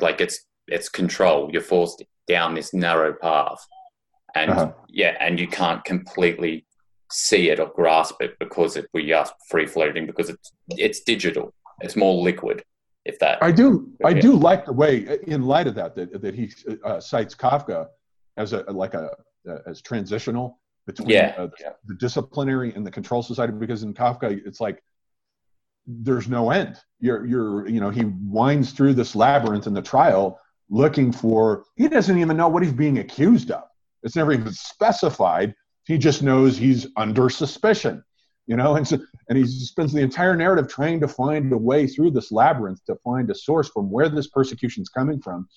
like 0.00 0.22
it's 0.22 0.38
it's 0.66 0.88
control. 0.88 1.50
You're 1.52 1.60
forced 1.60 2.02
down 2.26 2.54
this 2.54 2.72
narrow 2.72 3.12
path, 3.20 3.62
and 4.34 4.50
uh-huh. 4.50 4.72
yeah, 4.88 5.18
and 5.20 5.38
you 5.38 5.46
can't 5.46 5.84
completely 5.84 6.64
see 7.12 7.50
it 7.50 7.60
or 7.60 7.70
grasp 7.74 8.22
it 8.22 8.38
because 8.38 8.78
it, 8.78 8.86
we 8.94 9.12
are 9.12 9.26
free 9.50 9.66
floating 9.66 10.06
because 10.06 10.30
it's 10.30 10.50
it's 10.70 11.00
digital. 11.00 11.52
It's 11.82 11.94
more 11.94 12.14
liquid. 12.22 12.64
If 13.04 13.18
that, 13.18 13.42
I 13.42 13.52
do, 13.52 13.90
I 14.02 14.14
do 14.14 14.32
like 14.32 14.64
the 14.64 14.72
way, 14.72 15.18
in 15.26 15.42
light 15.42 15.66
of 15.66 15.74
that, 15.74 15.94
that, 15.96 16.22
that 16.22 16.34
he 16.34 16.50
uh, 16.84 17.00
cites 17.00 17.34
Kafka 17.34 17.86
as 18.38 18.54
a 18.54 18.62
like 18.72 18.94
a 18.94 19.10
as 19.66 19.82
transitional 19.82 20.58
between 20.86 21.10
yeah. 21.10 21.34
Uh, 21.36 21.48
the, 21.58 21.74
the 21.88 21.94
disciplinary 21.96 22.72
and 22.74 22.86
the 22.86 22.90
control 22.90 23.22
society 23.22 23.52
because 23.52 23.82
in 23.82 23.92
Kafka 23.92 24.40
it's 24.46 24.60
like 24.60 24.82
there's 25.88 26.28
no 26.28 26.50
end. 26.50 26.76
You're 27.00 27.24
you're 27.26 27.68
you 27.68 27.80
know 27.80 27.90
he 27.90 28.04
winds 28.04 28.72
through 28.72 28.94
this 28.94 29.16
labyrinth 29.16 29.66
in 29.66 29.74
the 29.74 29.82
trial 29.82 30.38
looking 30.70 31.10
for 31.12 31.64
he 31.76 31.88
doesn't 31.88 32.18
even 32.18 32.36
know 32.36 32.48
what 32.48 32.62
he's 32.62 32.72
being 32.72 32.98
accused 32.98 33.50
of. 33.50 33.64
It's 34.02 34.16
never 34.16 34.32
even 34.32 34.52
specified 34.52 35.54
he 35.88 35.96
just 35.96 36.22
knows 36.22 36.58
he's 36.58 36.86
under 36.96 37.30
suspicion, 37.30 38.04
you 38.46 38.56
know, 38.56 38.76
and 38.76 38.86
so, 38.86 38.98
and 39.30 39.38
he 39.38 39.46
spends 39.46 39.90
the 39.90 40.02
entire 40.02 40.36
narrative 40.36 40.68
trying 40.68 41.00
to 41.00 41.08
find 41.08 41.50
a 41.50 41.56
way 41.56 41.86
through 41.86 42.10
this 42.10 42.30
labyrinth 42.30 42.84
to 42.84 42.94
find 42.96 43.30
a 43.30 43.34
source 43.34 43.70
from 43.70 43.90
where 43.90 44.10
this 44.10 44.26
persecution 44.26 44.82
is 44.82 44.90
coming 44.90 45.18
from. 45.18 45.48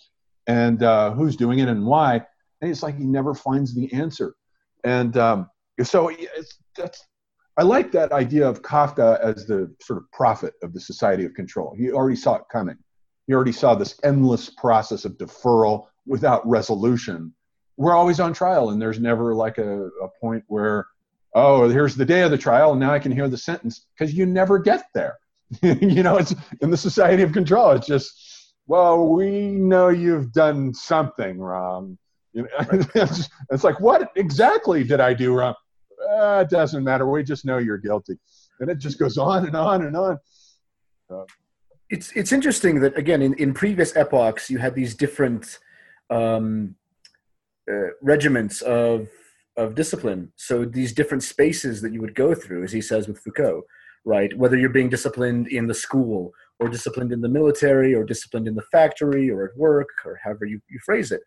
and 0.47 0.83
uh, 0.83 1.11
who's 1.11 1.35
doing 1.35 1.59
it 1.59 1.67
and 1.67 1.85
why. 1.85 2.15
And 2.61 2.71
it's 2.71 2.83
like 2.83 2.97
he 2.97 3.05
never 3.05 3.33
finds 3.33 3.73
the 3.75 3.91
answer. 3.93 4.35
And 4.83 5.17
um, 5.17 5.49
so 5.83 6.09
it's, 6.09 6.57
that's, 6.75 7.05
I 7.57 7.63
like 7.63 7.91
that 7.91 8.11
idea 8.11 8.47
of 8.47 8.61
Kafka 8.61 9.19
as 9.19 9.45
the 9.45 9.73
sort 9.81 9.97
of 9.97 10.09
prophet 10.11 10.53
of 10.63 10.73
the 10.73 10.79
society 10.79 11.25
of 11.25 11.33
control. 11.33 11.75
He 11.77 11.91
already 11.91 12.15
saw 12.15 12.35
it 12.35 12.43
coming. 12.51 12.77
He 13.27 13.33
already 13.33 13.51
saw 13.51 13.75
this 13.75 13.99
endless 14.03 14.49
process 14.49 15.05
of 15.05 15.17
deferral 15.17 15.87
without 16.05 16.47
resolution. 16.47 17.33
We're 17.77 17.95
always 17.95 18.19
on 18.19 18.33
trial, 18.33 18.69
and 18.69 18.81
there's 18.81 18.99
never 18.99 19.35
like 19.35 19.57
a, 19.57 19.87
a 19.87 20.09
point 20.19 20.43
where, 20.47 20.87
oh, 21.35 21.69
here's 21.69 21.95
the 21.95 22.05
day 22.05 22.21
of 22.21 22.31
the 22.31 22.37
trial, 22.37 22.71
and 22.71 22.79
now 22.79 22.93
I 22.93 22.99
can 22.99 23.11
hear 23.11 23.27
the 23.27 23.37
sentence 23.37 23.85
because 23.93 24.13
you 24.13 24.25
never 24.25 24.57
get 24.57 24.85
there. 24.93 25.17
you 25.61 26.03
know, 26.03 26.17
it's 26.17 26.33
in 26.61 26.69
the 26.69 26.77
society 26.77 27.23
of 27.23 27.33
control. 27.33 27.71
It's 27.71 27.87
just, 27.87 28.55
well, 28.67 29.07
we 29.07 29.51
know 29.51 29.89
you've 29.89 30.31
done 30.31 30.73
something 30.73 31.39
wrong. 31.39 31.97
You 32.33 32.43
know, 32.43 32.49
it's, 32.95 33.29
it's, 33.51 33.63
like, 33.63 33.79
what 33.79 34.11
exactly 34.15 34.83
did 34.83 35.01
I 35.01 35.13
do 35.13 35.33
wrong? 35.33 35.55
Uh, 36.11 36.41
it 36.41 36.49
doesn't 36.49 36.83
matter. 36.83 37.07
We 37.07 37.23
just 37.23 37.45
know 37.45 37.57
you're 37.57 37.77
guilty, 37.77 38.19
and 38.59 38.69
it 38.69 38.79
just 38.79 38.99
goes 38.99 39.17
on 39.17 39.45
and 39.45 39.55
on 39.55 39.85
and 39.85 39.95
on. 39.95 40.19
Uh, 41.09 41.23
it's 41.89 42.11
it's 42.13 42.31
interesting 42.31 42.79
that 42.81 42.97
again 42.97 43.21
in, 43.21 43.33
in 43.35 43.53
previous 43.53 43.95
epochs 43.95 44.49
you 44.49 44.57
had 44.57 44.75
these 44.75 44.95
different 44.95 45.59
um, 46.09 46.75
uh, 47.71 47.91
regiments 48.01 48.61
of 48.61 49.07
of 49.57 49.75
discipline. 49.75 50.31
So 50.37 50.65
these 50.65 50.93
different 50.93 51.23
spaces 51.23 51.81
that 51.81 51.93
you 51.93 52.01
would 52.01 52.15
go 52.15 52.33
through, 52.33 52.63
as 52.63 52.71
he 52.71 52.81
says 52.81 53.07
with 53.07 53.19
Foucault, 53.19 53.63
right? 54.05 54.35
Whether 54.37 54.57
you're 54.57 54.69
being 54.69 54.89
disciplined 54.89 55.47
in 55.47 55.67
the 55.67 55.73
school 55.73 56.31
or 56.59 56.69
disciplined 56.69 57.11
in 57.11 57.21
the 57.21 57.29
military 57.29 57.93
or 57.93 58.03
disciplined 58.03 58.47
in 58.47 58.55
the 58.55 58.63
factory 58.71 59.29
or 59.29 59.45
at 59.45 59.57
work 59.57 59.89
or 60.05 60.19
however 60.23 60.45
you, 60.45 60.61
you 60.69 60.79
phrase 60.85 61.11
it. 61.11 61.21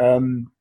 Um, 0.00 0.52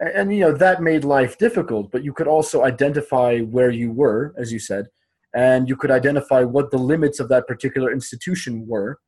and, 0.00 0.10
and, 0.10 0.34
you 0.34 0.40
know, 0.40 0.52
that 0.52 0.82
made 0.82 1.04
life 1.04 1.38
difficult, 1.38 1.90
but 1.90 2.04
you 2.04 2.12
could 2.12 2.26
also 2.26 2.64
identify 2.64 3.40
where 3.40 3.70
you 3.70 3.90
were, 3.90 4.34
as 4.36 4.52
you 4.52 4.58
said, 4.58 4.86
and 5.34 5.68
you 5.68 5.76
could 5.76 5.90
identify 5.90 6.42
what 6.42 6.70
the 6.70 6.78
limits 6.78 7.20
of 7.20 7.28
that 7.28 7.46
particular 7.46 7.92
institution 7.92 8.66
were. 8.66 8.98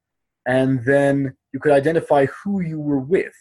And 0.47 0.85
then 0.85 1.37
you 1.53 1.61
could 1.61 1.73
identify 1.73 2.27
who 2.27 2.61
you 2.61 2.81
were 2.81 3.01
with 3.01 3.35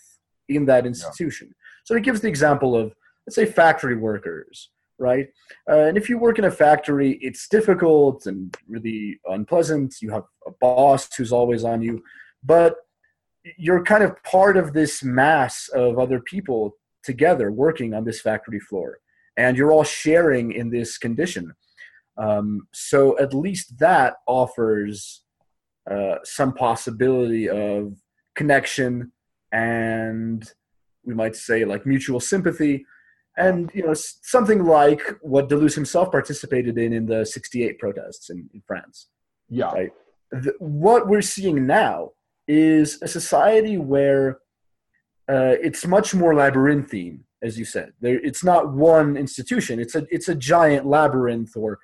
in 0.47 0.65
that 0.65 0.85
institution. 0.85 1.47
Yeah. 1.47 1.55
So 1.85 1.95
it 1.95 2.03
gives 2.03 2.21
the 2.21 2.27
example 2.27 2.75
of, 2.75 2.93
let's 3.25 3.35
say, 3.35 3.45
factory 3.45 3.95
workers 3.95 4.69
right? 4.99 5.29
Uh, 5.67 5.77
and 5.77 5.97
if 5.97 6.09
you 6.09 6.17
work 6.17 6.37
in 6.37 6.45
a 6.45 6.51
factory, 6.51 7.17
it's 7.21 7.47
difficult 7.47 8.25
and 8.25 8.55
really 8.67 9.19
unpleasant. 9.25 9.95
You 10.01 10.11
have 10.11 10.25
a 10.45 10.51
boss 10.59 11.09
who's 11.15 11.31
always 11.31 11.63
on 11.63 11.81
you, 11.81 12.03
but 12.43 12.75
you're 13.57 13.83
kind 13.83 14.03
of 14.03 14.21
part 14.23 14.57
of 14.57 14.73
this 14.73 15.03
mass 15.03 15.69
of 15.69 15.97
other 15.97 16.19
people 16.19 16.75
together 17.03 17.51
working 17.51 17.93
on 17.93 18.03
this 18.03 18.21
factory 18.21 18.59
floor, 18.59 18.99
and 19.37 19.57
you're 19.57 19.71
all 19.71 19.83
sharing 19.83 20.51
in 20.51 20.69
this 20.69 20.97
condition. 20.97 21.53
Um, 22.17 22.67
so 22.73 23.17
at 23.19 23.33
least 23.33 23.79
that 23.79 24.15
offers 24.27 25.23
uh, 25.89 26.15
some 26.23 26.53
possibility 26.53 27.49
of 27.49 27.95
connection 28.35 29.11
and 29.51 30.51
we 31.05 31.13
might 31.13 31.35
say 31.35 31.65
like 31.65 31.85
mutual 31.85 32.19
sympathy 32.19 32.85
and 33.37 33.71
you 33.73 33.83
know 33.85 33.93
something 33.95 34.63
like 34.63 35.01
what 35.21 35.49
Deleuze 35.49 35.73
himself 35.73 36.11
participated 36.11 36.77
in 36.77 36.93
in 36.93 37.05
the 37.05 37.25
'68 37.25 37.79
protests 37.79 38.29
in, 38.29 38.49
in 38.53 38.61
France. 38.67 39.07
Yeah. 39.49 39.71
Right. 39.71 39.91
The, 40.31 40.53
what 40.59 41.07
we're 41.07 41.21
seeing 41.21 41.65
now 41.65 42.11
is 42.47 43.01
a 43.01 43.07
society 43.07 43.77
where 43.77 44.39
uh, 45.29 45.55
it's 45.61 45.85
much 45.85 46.15
more 46.15 46.33
labyrinthine, 46.33 47.23
as 47.43 47.57
you 47.59 47.65
said. 47.65 47.93
There, 48.01 48.19
it's 48.23 48.43
not 48.43 48.73
one 48.73 49.15
institution. 49.15 49.79
It's 49.79 49.95
a 49.95 50.07
it's 50.09 50.27
a 50.27 50.35
giant 50.35 50.85
labyrinth, 50.85 51.55
or 51.55 51.79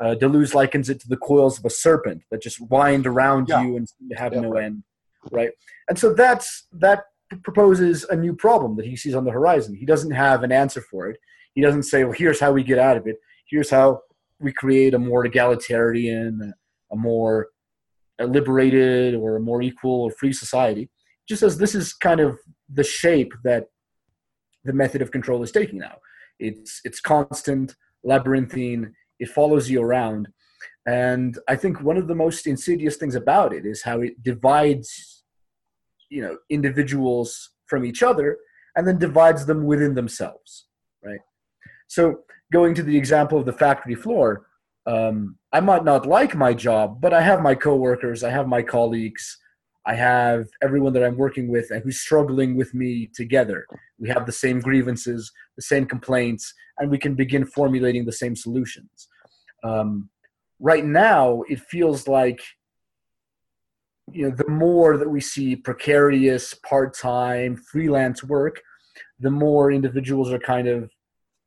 uh, 0.00 0.14
Deleuze 0.20 0.54
likens 0.54 0.90
it 0.90 1.00
to 1.00 1.08
the 1.08 1.16
coils 1.16 1.58
of 1.58 1.64
a 1.64 1.70
serpent 1.70 2.22
that 2.30 2.42
just 2.42 2.60
wind 2.70 3.06
around 3.06 3.48
yeah. 3.48 3.62
you 3.62 3.76
and 3.76 3.88
have 4.16 4.34
yeah, 4.34 4.40
no 4.40 4.50
right. 4.50 4.64
end, 4.64 4.82
right? 5.32 5.50
And 5.88 5.98
so 5.98 6.12
that's 6.12 6.66
that 6.72 7.04
proposes 7.42 8.04
a 8.10 8.16
new 8.16 8.34
problem 8.34 8.76
that 8.76 8.86
he 8.86 8.96
sees 8.96 9.14
on 9.14 9.24
the 9.24 9.30
horizon. 9.30 9.74
He 9.74 9.86
doesn't 9.86 10.10
have 10.10 10.42
an 10.42 10.52
answer 10.52 10.82
for 10.82 11.08
it. 11.08 11.18
He 11.54 11.62
doesn't 11.62 11.84
say, 11.84 12.04
well, 12.04 12.12
here's 12.12 12.40
how 12.40 12.52
we 12.52 12.62
get 12.62 12.78
out 12.78 12.96
of 12.96 13.06
it. 13.06 13.16
Here's 13.48 13.70
how 13.70 14.00
we 14.40 14.52
create 14.52 14.94
a 14.94 14.98
more 14.98 15.24
egalitarian, 15.24 16.52
a 16.92 16.96
more 16.96 17.48
liberated, 18.20 19.14
or 19.14 19.36
a 19.36 19.40
more 19.40 19.62
equal 19.62 20.02
or 20.02 20.10
free 20.10 20.32
society. 20.32 20.90
Just 21.28 21.42
as 21.42 21.56
this 21.58 21.74
is 21.74 21.92
kind 21.92 22.20
of 22.20 22.38
the 22.72 22.84
shape 22.84 23.32
that 23.44 23.66
the 24.64 24.72
method 24.72 25.02
of 25.02 25.10
control 25.10 25.42
is 25.42 25.52
taking 25.52 25.78
now. 25.78 25.96
It's 26.38 26.80
it's 26.84 27.00
constant, 27.00 27.74
labyrinthine. 28.04 28.94
It 29.18 29.28
follows 29.28 29.68
you 29.68 29.82
around, 29.82 30.28
and 30.86 31.38
I 31.48 31.56
think 31.56 31.82
one 31.82 31.96
of 31.96 32.08
the 32.08 32.14
most 32.14 32.46
insidious 32.46 32.96
things 32.96 33.14
about 33.14 33.52
it 33.52 33.66
is 33.66 33.82
how 33.82 34.00
it 34.00 34.22
divides 34.22 35.20
you 36.10 36.20
know 36.20 36.36
individuals 36.50 37.50
from 37.66 37.84
each 37.84 38.02
other 38.02 38.36
and 38.76 38.86
then 38.86 38.98
divides 38.98 39.46
them 39.46 39.64
within 39.64 39.94
themselves 39.94 40.66
right 41.02 41.20
so 41.86 42.20
going 42.52 42.74
to 42.74 42.82
the 42.82 42.96
example 42.96 43.38
of 43.38 43.46
the 43.46 43.52
factory 43.52 43.94
floor 43.94 44.46
um, 44.86 45.36
i 45.52 45.60
might 45.60 45.84
not 45.84 46.04
like 46.04 46.34
my 46.34 46.52
job 46.52 47.00
but 47.00 47.14
i 47.14 47.20
have 47.22 47.40
my 47.40 47.54
coworkers 47.54 48.22
i 48.22 48.30
have 48.30 48.48
my 48.48 48.60
colleagues 48.60 49.38
i 49.90 49.94
have 49.94 50.46
everyone 50.62 50.92
that 50.92 51.04
i'm 51.04 51.16
working 51.16 51.48
with 51.54 51.70
and 51.70 51.82
who's 51.82 52.00
struggling 52.00 52.56
with 52.56 52.72
me 52.74 53.10
together 53.14 53.66
we 53.98 54.08
have 54.08 54.26
the 54.26 54.38
same 54.44 54.58
grievances 54.60 55.30
the 55.56 55.62
same 55.72 55.84
complaints 55.94 56.44
and 56.78 56.90
we 56.90 56.98
can 56.98 57.14
begin 57.14 57.44
formulating 57.44 58.04
the 58.04 58.18
same 58.22 58.34
solutions 58.34 59.08
um, 59.62 60.08
right 60.58 60.86
now 60.86 61.42
it 61.48 61.60
feels 61.60 62.08
like 62.08 62.40
you 64.12 64.28
know, 64.28 64.34
the 64.34 64.48
more 64.48 64.96
that 64.96 65.08
we 65.08 65.20
see 65.20 65.56
precarious, 65.56 66.54
part-time, 66.54 67.56
freelance 67.56 68.24
work, 68.24 68.60
the 69.20 69.30
more 69.30 69.70
individuals 69.70 70.32
are 70.32 70.38
kind 70.38 70.68
of 70.68 70.90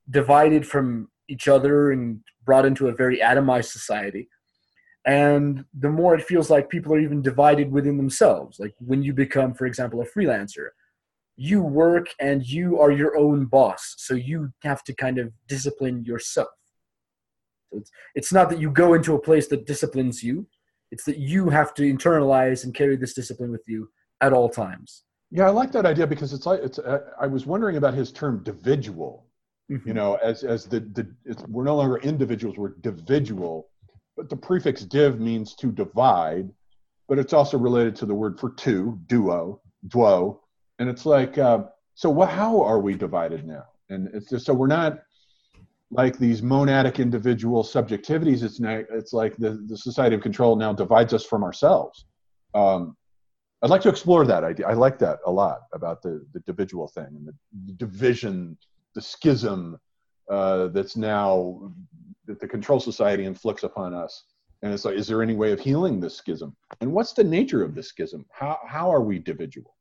divided 0.09 0.65
from 0.67 1.09
each 1.29 1.47
other 1.47 1.91
and 1.91 2.19
brought 2.45 2.65
into 2.65 2.87
a 2.87 2.93
very 2.93 3.19
atomized 3.19 3.71
society. 3.71 4.27
And 5.05 5.65
the 5.77 5.89
more 5.89 6.15
it 6.15 6.23
feels 6.23 6.49
like 6.49 6.69
people 6.69 6.93
are 6.93 6.99
even 6.99 7.21
divided 7.21 7.71
within 7.71 7.97
themselves. 7.97 8.59
Like 8.59 8.73
when 8.79 9.03
you 9.03 9.13
become, 9.13 9.53
for 9.53 9.65
example, 9.65 10.01
a 10.01 10.05
freelancer, 10.05 10.69
you 11.35 11.61
work 11.61 12.07
and 12.19 12.45
you 12.45 12.79
are 12.79 12.91
your 12.91 13.17
own 13.17 13.45
boss. 13.45 13.95
So 13.97 14.13
you 14.13 14.53
have 14.61 14.83
to 14.85 14.93
kind 14.93 15.17
of 15.17 15.33
discipline 15.47 16.05
yourself. 16.05 16.49
It's, 17.71 17.91
it's 18.15 18.33
not 18.33 18.49
that 18.49 18.59
you 18.59 18.69
go 18.69 18.93
into 18.93 19.15
a 19.15 19.19
place 19.19 19.47
that 19.47 19.65
disciplines 19.65 20.23
you, 20.23 20.47
it's 20.91 21.05
that 21.05 21.17
you 21.17 21.49
have 21.49 21.73
to 21.73 21.81
internalize 21.81 22.63
and 22.63 22.73
carry 22.73 22.95
this 22.95 23.15
discipline 23.15 23.51
with 23.51 23.63
you 23.67 23.89
at 24.21 24.31
all 24.31 24.47
times. 24.47 25.03
Yeah, 25.31 25.47
I 25.47 25.49
like 25.49 25.71
that 25.71 25.87
idea 25.87 26.05
because 26.05 26.33
it's 26.33 26.45
like 26.45 26.59
it's. 26.61 26.77
Uh, 26.77 26.99
I 27.19 27.25
was 27.25 27.47
wondering 27.47 27.77
about 27.77 27.95
his 27.95 28.11
term 28.11 28.43
"dividual." 28.43 29.25
Mm-hmm. 29.71 29.87
You 29.87 29.93
know, 29.95 30.15
as 30.21 30.43
as 30.43 30.65
the 30.65 30.81
the 30.81 31.07
we're 31.47 31.63
no 31.63 31.75
longer 31.75 31.97
individuals; 31.97 32.57
we're 32.57 32.75
dividual. 32.81 33.69
But 34.15 34.29
the 34.29 34.37
prefix 34.37 34.83
"div" 34.83 35.19
means 35.19 35.55
to 35.55 35.71
divide, 35.71 36.49
but 37.07 37.19
it's 37.19 37.33
also 37.33 37.57
related 37.57 37.95
to 37.97 38.05
the 38.05 38.13
word 38.13 38.39
for 38.39 38.51
two, 38.51 38.99
duo, 39.07 39.61
duo, 39.87 40.41
and 40.79 40.89
it's 40.89 41.05
like, 41.05 41.37
uh, 41.37 41.63
so 41.95 42.09
what? 42.09 42.29
How 42.29 42.61
are 42.61 42.79
we 42.79 42.95
divided 42.95 43.45
now? 43.45 43.65
And 43.89 44.09
it's 44.13 44.29
just 44.29 44.45
so 44.45 44.53
we're 44.53 44.67
not 44.67 44.99
like 45.93 46.17
these 46.17 46.41
monadic 46.41 46.97
individual 46.97 47.63
subjectivities, 47.63 48.43
it's 48.43 48.59
now, 48.59 48.81
it's 48.91 49.13
like 49.13 49.37
the, 49.37 49.63
the 49.67 49.77
society 49.77 50.15
of 50.15 50.21
control 50.21 50.55
now 50.55 50.73
divides 50.73 51.13
us 51.13 51.23
from 51.23 51.43
ourselves. 51.43 52.05
Um, 52.55 52.97
I'd 53.61 53.69
like 53.69 53.81
to 53.81 53.89
explore 53.89 54.25
that 54.25 54.43
idea. 54.43 54.67
I 54.67 54.73
like 54.73 54.97
that 54.99 55.19
a 55.25 55.31
lot 55.31 55.59
about 55.71 56.01
the, 56.01 56.25
the 56.33 56.41
dividual 56.41 56.87
thing 56.87 57.07
and 57.07 57.27
the 57.27 57.73
division, 57.73 58.57
the 58.95 59.01
schism 59.01 59.77
uh, 60.29 60.67
that's 60.67 60.97
now 60.97 61.71
that 62.25 62.39
the 62.39 62.47
control 62.47 62.79
society 62.79 63.25
inflicts 63.25 63.63
upon 63.63 63.93
us. 63.93 64.23
And 64.61 64.73
it's 64.73 64.85
like, 64.85 64.95
is 64.95 65.07
there 65.07 65.21
any 65.21 65.35
way 65.35 65.51
of 65.51 65.59
healing 65.59 65.99
this 65.99 66.15
schism? 66.15 66.55
And 66.79 66.91
what's 66.93 67.13
the 67.13 67.23
nature 67.23 67.63
of 67.63 67.75
this 67.75 67.89
schism? 67.89 68.25
How, 68.31 68.59
how 68.65 68.91
are 68.91 69.01
we 69.01 69.19
dividual? 69.19 69.75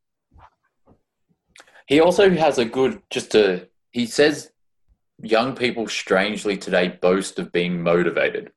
He 1.86 2.00
also 2.00 2.28
has 2.30 2.58
a 2.58 2.64
good, 2.64 3.00
just 3.10 3.30
to, 3.32 3.68
he 3.92 4.06
says 4.06 4.50
young 5.22 5.54
people 5.54 5.86
strangely 5.86 6.56
today 6.56 6.98
boast 7.00 7.38
of 7.38 7.52
being 7.52 7.80
motivated. 7.82 8.50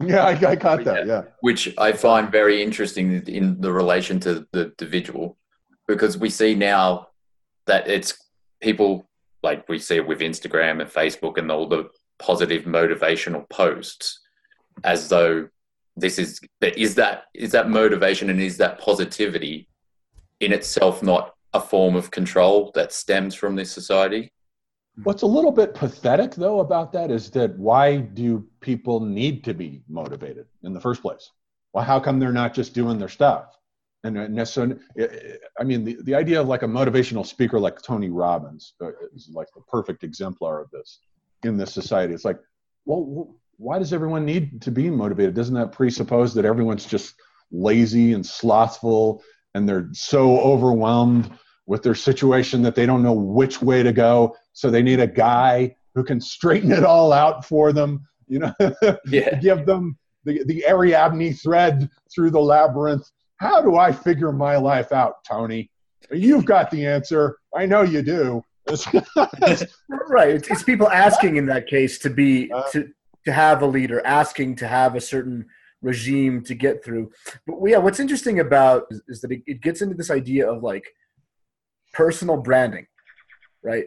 Yeah, 0.00 0.24
I, 0.24 0.50
I 0.50 0.56
got 0.56 0.84
that. 0.84 1.06
Yeah, 1.06 1.22
which 1.40 1.74
I 1.78 1.92
find 1.92 2.32
very 2.32 2.62
interesting 2.62 3.22
in 3.26 3.60
the 3.60 3.72
relation 3.72 4.18
to 4.20 4.46
the 4.52 4.72
individual, 4.80 5.36
because 5.86 6.18
we 6.18 6.30
see 6.30 6.54
now 6.54 7.08
that 7.66 7.88
it's 7.88 8.18
people 8.60 9.08
like 9.42 9.68
we 9.68 9.78
see 9.78 10.00
with 10.00 10.20
Instagram 10.20 10.80
and 10.80 10.90
Facebook 10.90 11.38
and 11.38 11.52
all 11.52 11.68
the 11.68 11.88
positive 12.22 12.64
motivational 12.64 13.48
posts, 13.50 14.20
as 14.84 15.08
though 15.08 15.48
this 15.96 16.18
is 16.18 16.40
is 16.60 16.94
that 16.94 17.24
is 17.34 17.52
that 17.52 17.68
motivation 17.68 18.30
and 18.30 18.40
is 18.40 18.56
that 18.58 18.78
positivity 18.78 19.68
in 20.40 20.52
itself 20.52 21.02
not 21.02 21.34
a 21.52 21.60
form 21.60 21.94
of 21.96 22.10
control 22.10 22.72
that 22.74 22.92
stems 22.92 23.34
from 23.34 23.56
this 23.56 23.70
society. 23.70 24.32
What's 25.04 25.22
a 25.22 25.26
little 25.26 25.52
bit 25.52 25.74
pathetic, 25.74 26.34
though, 26.34 26.60
about 26.60 26.92
that 26.92 27.10
is 27.10 27.30
that 27.30 27.58
why 27.58 27.96
do 27.96 28.46
people 28.60 29.00
need 29.00 29.42
to 29.44 29.54
be 29.54 29.82
motivated 29.88 30.46
in 30.64 30.72
the 30.74 30.80
first 30.80 31.00
place? 31.00 31.30
Well, 31.72 31.84
how 31.84 31.98
come 31.98 32.18
they're 32.18 32.32
not 32.32 32.52
just 32.52 32.74
doing 32.74 32.98
their 32.98 33.08
stuff? 33.08 33.56
And, 34.04 34.18
and 34.18 34.48
so, 34.48 34.76
I 35.58 35.64
mean, 35.64 35.84
the, 35.84 35.96
the 36.02 36.14
idea 36.14 36.40
of 36.40 36.48
like 36.48 36.62
a 36.62 36.66
motivational 36.66 37.24
speaker 37.24 37.58
like 37.60 37.80
Tony 37.80 38.10
Robbins 38.10 38.74
uh, 38.82 38.88
is 39.14 39.30
like 39.32 39.48
the 39.54 39.62
perfect 39.62 40.04
exemplar 40.04 40.60
of 40.60 40.70
this 40.70 41.00
in 41.44 41.56
this 41.56 41.72
society. 41.72 42.14
It's 42.14 42.24
like, 42.24 42.38
well, 42.84 43.36
why 43.58 43.78
does 43.78 43.92
everyone 43.92 44.24
need 44.24 44.62
to 44.62 44.70
be 44.70 44.90
motivated? 44.90 45.34
Doesn't 45.34 45.54
that 45.54 45.72
presuppose 45.72 46.34
that 46.34 46.44
everyone's 46.44 46.84
just 46.84 47.14
lazy 47.50 48.12
and 48.12 48.24
slothful 48.24 49.22
and 49.54 49.68
they're 49.68 49.88
so 49.92 50.40
overwhelmed 50.40 51.30
with 51.66 51.82
their 51.82 51.94
situation 51.94 52.62
that 52.62 52.74
they 52.74 52.86
don't 52.86 53.02
know 53.02 53.12
which 53.12 53.62
way 53.62 53.82
to 53.82 53.92
go? 53.92 54.36
So 54.52 54.70
they 54.70 54.82
need 54.82 55.00
a 55.00 55.06
guy 55.06 55.76
who 55.94 56.02
can 56.02 56.20
straighten 56.20 56.72
it 56.72 56.84
all 56.84 57.12
out 57.12 57.44
for 57.44 57.72
them, 57.72 58.06
you 58.26 58.40
know, 58.40 58.52
yeah. 59.06 59.38
give 59.40 59.66
them 59.66 59.98
the, 60.24 60.42
the 60.44 60.64
Ariadne 60.66 61.34
thread 61.34 61.88
through 62.12 62.30
the 62.30 62.40
labyrinth. 62.40 63.08
How 63.36 63.60
do 63.60 63.76
I 63.76 63.92
figure 63.92 64.32
my 64.32 64.56
life 64.56 64.92
out, 64.92 65.24
Tony? 65.24 65.70
You've 66.10 66.44
got 66.44 66.70
the 66.70 66.86
answer. 66.86 67.36
I 67.54 67.66
know 67.66 67.82
you 67.82 68.02
do. 68.02 68.42
Right. 70.08 70.30
It's, 70.30 70.48
it's, 70.48 70.62
people 70.62 70.88
asking 70.88 71.36
in 71.36 71.46
that 71.46 71.66
case 71.66 71.98
to 72.00 72.10
be 72.10 72.50
uh, 72.52 72.62
to 72.70 72.88
to 73.24 73.32
have 73.32 73.62
a 73.62 73.66
leader, 73.66 74.04
asking 74.04 74.56
to 74.56 74.68
have 74.68 74.94
a 74.96 75.00
certain 75.00 75.46
regime 75.80 76.42
to 76.44 76.54
get 76.54 76.84
through. 76.84 77.10
But 77.46 77.56
yeah, 77.66 77.78
what's 77.78 78.00
interesting 78.00 78.40
about 78.40 78.84
is, 78.90 79.02
is 79.08 79.20
that 79.20 79.32
it, 79.32 79.42
it 79.46 79.60
gets 79.60 79.82
into 79.82 79.94
this 79.94 80.10
idea 80.10 80.50
of 80.50 80.62
like 80.62 80.84
personal 81.92 82.36
branding, 82.36 82.86
right? 83.62 83.86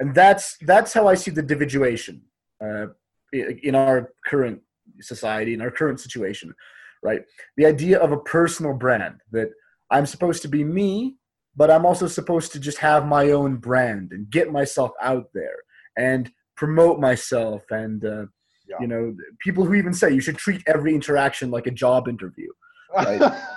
And 0.00 0.14
that's 0.14 0.56
that's 0.62 0.92
how 0.92 1.06
I 1.06 1.14
see 1.14 1.30
the 1.30 1.40
individuation 1.40 2.22
uh, 2.62 2.86
in 3.32 3.74
our 3.74 4.12
current 4.26 4.60
society, 5.00 5.54
in 5.54 5.60
our 5.60 5.70
current 5.70 6.00
situation, 6.00 6.54
right? 7.02 7.22
The 7.56 7.66
idea 7.66 7.98
of 7.98 8.12
a 8.12 8.18
personal 8.18 8.74
brand 8.74 9.20
that 9.30 9.50
I'm 9.90 10.06
supposed 10.06 10.42
to 10.42 10.48
be 10.48 10.64
me, 10.64 11.16
but 11.56 11.70
I'm 11.70 11.84
also 11.84 12.06
supposed 12.06 12.52
to 12.52 12.60
just 12.60 12.78
have 12.78 13.06
my 13.06 13.30
own 13.30 13.56
brand 13.56 14.12
and 14.12 14.30
get 14.30 14.52
myself 14.52 14.92
out 15.02 15.26
there 15.34 15.56
and 15.96 16.30
promote 16.56 17.00
myself 17.00 17.62
and 17.70 18.04
uh, 18.04 18.26
yeah. 18.68 18.76
you 18.80 18.86
know 18.86 19.14
people 19.40 19.64
who 19.64 19.74
even 19.74 19.92
say 19.92 20.12
you 20.12 20.20
should 20.20 20.38
treat 20.38 20.62
every 20.66 20.94
interaction 20.94 21.50
like 21.50 21.66
a 21.66 21.70
job 21.70 22.08
interview 22.08 22.48
right? 22.94 23.18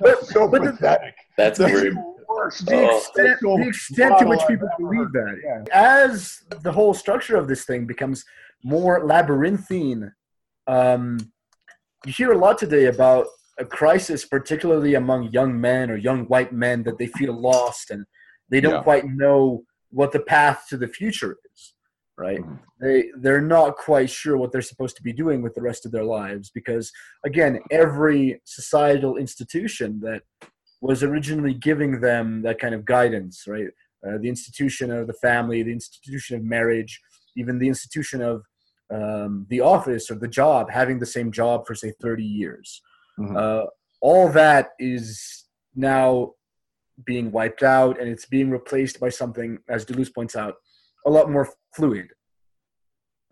but, 0.00 0.26
so 0.26 0.48
but 0.48 0.62
pathetic. 0.62 1.14
that's 1.36 1.58
the, 1.58 1.66
the 1.66 2.44
extent, 2.46 3.40
the 3.40 3.64
extent 3.66 4.18
to 4.18 4.26
which 4.26 4.40
people 4.46 4.68
believe 4.78 5.10
that 5.12 5.36
yeah. 5.44 5.64
as 5.72 6.42
the 6.62 6.72
whole 6.72 6.94
structure 6.94 7.36
of 7.36 7.48
this 7.48 7.64
thing 7.64 7.86
becomes 7.86 8.24
more 8.62 9.04
labyrinthine 9.04 10.12
um, 10.66 11.18
you 12.04 12.12
hear 12.12 12.32
a 12.32 12.38
lot 12.38 12.58
today 12.58 12.86
about 12.86 13.26
a 13.58 13.64
crisis 13.64 14.24
particularly 14.24 14.94
among 14.94 15.32
young 15.32 15.60
men 15.60 15.90
or 15.90 15.96
young 15.96 16.24
white 16.26 16.52
men 16.52 16.82
that 16.84 16.98
they 16.98 17.06
feel 17.06 17.38
lost 17.38 17.90
and 17.90 18.04
they 18.48 18.60
don't 18.60 18.74
yeah. 18.74 18.82
quite 18.82 19.06
know 19.06 19.62
what 19.90 20.12
the 20.12 20.20
path 20.20 20.66
to 20.68 20.76
the 20.76 20.88
future 20.88 21.36
is 21.52 21.74
right 22.16 22.40
mm-hmm. 22.40 22.54
they 22.80 23.04
they're 23.20 23.40
not 23.40 23.76
quite 23.76 24.10
sure 24.10 24.36
what 24.36 24.52
they're 24.52 24.62
supposed 24.62 24.96
to 24.96 25.02
be 25.02 25.12
doing 25.12 25.42
with 25.42 25.54
the 25.54 25.62
rest 25.62 25.86
of 25.86 25.92
their 25.92 26.04
lives 26.04 26.50
because 26.50 26.92
again 27.24 27.60
every 27.70 28.40
societal 28.44 29.16
institution 29.16 30.00
that 30.00 30.22
was 30.80 31.02
originally 31.02 31.54
giving 31.54 32.00
them 32.00 32.42
that 32.42 32.58
kind 32.58 32.74
of 32.74 32.84
guidance 32.84 33.44
right 33.46 33.68
uh, 34.06 34.18
the 34.18 34.28
institution 34.28 34.90
of 34.90 35.06
the 35.06 35.14
family 35.14 35.62
the 35.62 35.72
institution 35.72 36.36
of 36.36 36.42
marriage 36.44 37.00
even 37.36 37.58
the 37.58 37.68
institution 37.68 38.20
of 38.22 38.42
um, 38.90 39.46
the 39.50 39.60
office 39.60 40.10
or 40.10 40.14
the 40.14 40.28
job 40.28 40.70
having 40.70 40.98
the 40.98 41.06
same 41.06 41.30
job 41.30 41.66
for 41.66 41.74
say 41.74 41.92
30 42.00 42.24
years 42.24 42.80
mm-hmm. 43.18 43.36
uh, 43.36 43.64
all 44.00 44.28
that 44.30 44.70
is 44.78 45.44
now 45.74 46.32
being 47.04 47.30
wiped 47.30 47.62
out 47.62 48.00
and 48.00 48.08
it's 48.08 48.26
being 48.26 48.50
replaced 48.50 48.98
by 49.00 49.08
something 49.08 49.58
as 49.68 49.84
deleuze 49.84 50.12
points 50.12 50.36
out 50.36 50.54
a 51.06 51.10
lot 51.10 51.30
more 51.30 51.48
fluid. 51.74 52.08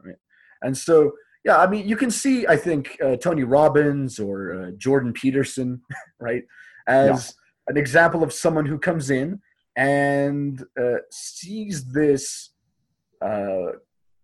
Right? 0.04 0.16
And 0.62 0.76
so, 0.76 1.12
yeah, 1.44 1.58
I 1.58 1.66
mean, 1.66 1.88
you 1.88 1.96
can 1.96 2.10
see, 2.10 2.46
I 2.46 2.56
think, 2.56 2.96
uh, 3.04 3.16
Tony 3.16 3.44
Robbins 3.44 4.18
or 4.18 4.54
uh, 4.54 4.70
Jordan 4.76 5.12
Peterson, 5.12 5.80
right, 6.20 6.44
as 6.86 7.34
yeah. 7.68 7.72
an 7.72 7.76
example 7.76 8.22
of 8.22 8.32
someone 8.32 8.66
who 8.66 8.78
comes 8.78 9.10
in 9.10 9.40
and 9.76 10.64
uh, 10.80 10.98
sees 11.10 11.84
this 11.92 12.50
uh, 13.22 13.72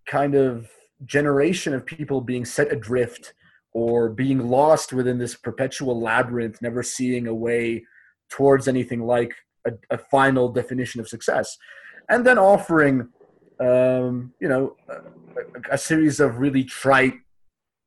kind 0.07 0.35
of 0.35 0.71
generation 1.05 1.75
of 1.75 1.85
people 1.85 2.21
being 2.21 2.45
set 2.45 2.73
adrift 2.73 3.35
or 3.75 4.09
being 4.09 4.49
lost 4.49 4.93
within 4.93 5.19
this 5.19 5.35
perpetual 5.35 6.01
labyrinth, 6.01 6.61
never 6.61 6.83
seeing 6.83 7.27
a 7.27 7.35
way 7.35 7.85
towards 8.31 8.69
anything 8.69 9.07
like 9.07 9.35
a, 9.67 9.73
a 9.91 9.99
final 9.99 10.49
definition 10.49 11.01
of 11.01 11.09
success, 11.09 11.57
and 12.09 12.27
then 12.27 12.39
offering 12.39 13.09
um, 13.63 14.33
you 14.41 14.49
know, 14.49 14.77
a, 14.89 15.75
a, 15.75 15.79
series 15.79 16.21
of 16.21 16.39
really 16.39 16.65
trite, 16.65 17.15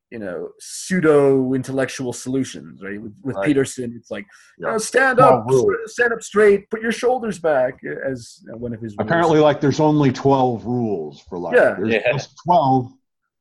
you 0.10 0.20
know, 0.20 0.50
pseudo 0.60 1.54
intellectual 1.54 2.14
solutions, 2.14 2.82
right? 2.82 3.02
With, 3.02 3.14
with 3.24 3.36
right. 3.36 3.46
Peterson, 3.46 3.94
it's 3.98 4.12
like, 4.12 4.26
yeah. 4.58 4.68
you 4.68 4.72
know, 4.74 4.78
stand 4.78 5.20
up, 5.20 5.46
stand 5.86 6.14
up 6.14 6.22
straight, 6.22 6.70
put 6.70 6.82
your 6.82 6.92
shoulders 6.92 7.40
back, 7.40 7.80
as 8.08 8.42
one 8.46 8.74
of 8.74 8.82
his. 8.82 8.96
Rules. 8.98 9.08
Apparently, 9.08 9.40
like 9.40 9.60
there's 9.60 9.80
only 9.80 10.12
twelve 10.12 10.66
rules 10.66 11.22
for 11.22 11.38
life. 11.38 11.56
Yeah, 11.56 11.76
there's 11.78 11.94
yeah. 11.94 12.12
just 12.14 12.36
twelve. 12.46 12.92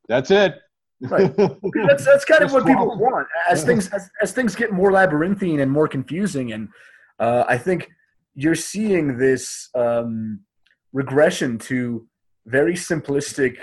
That's 0.08 0.30
it. 0.30 0.58
Right. 1.10 1.36
That's 1.86 2.04
that's 2.04 2.24
kind 2.24 2.42
of 2.42 2.52
what 2.52 2.66
people 2.66 2.98
want 2.98 3.28
as 3.48 3.64
things 3.64 3.88
as, 3.88 4.10
as 4.22 4.32
things 4.32 4.54
get 4.54 4.72
more 4.72 4.92
labyrinthine 4.92 5.60
and 5.60 5.70
more 5.70 5.88
confusing, 5.88 6.52
and 6.52 6.68
uh, 7.18 7.44
I 7.48 7.58
think 7.58 7.90
you're 8.34 8.54
seeing 8.54 9.16
this 9.16 9.68
um, 9.74 10.40
regression 10.92 11.58
to 11.58 12.06
very 12.46 12.74
simplistic 12.74 13.56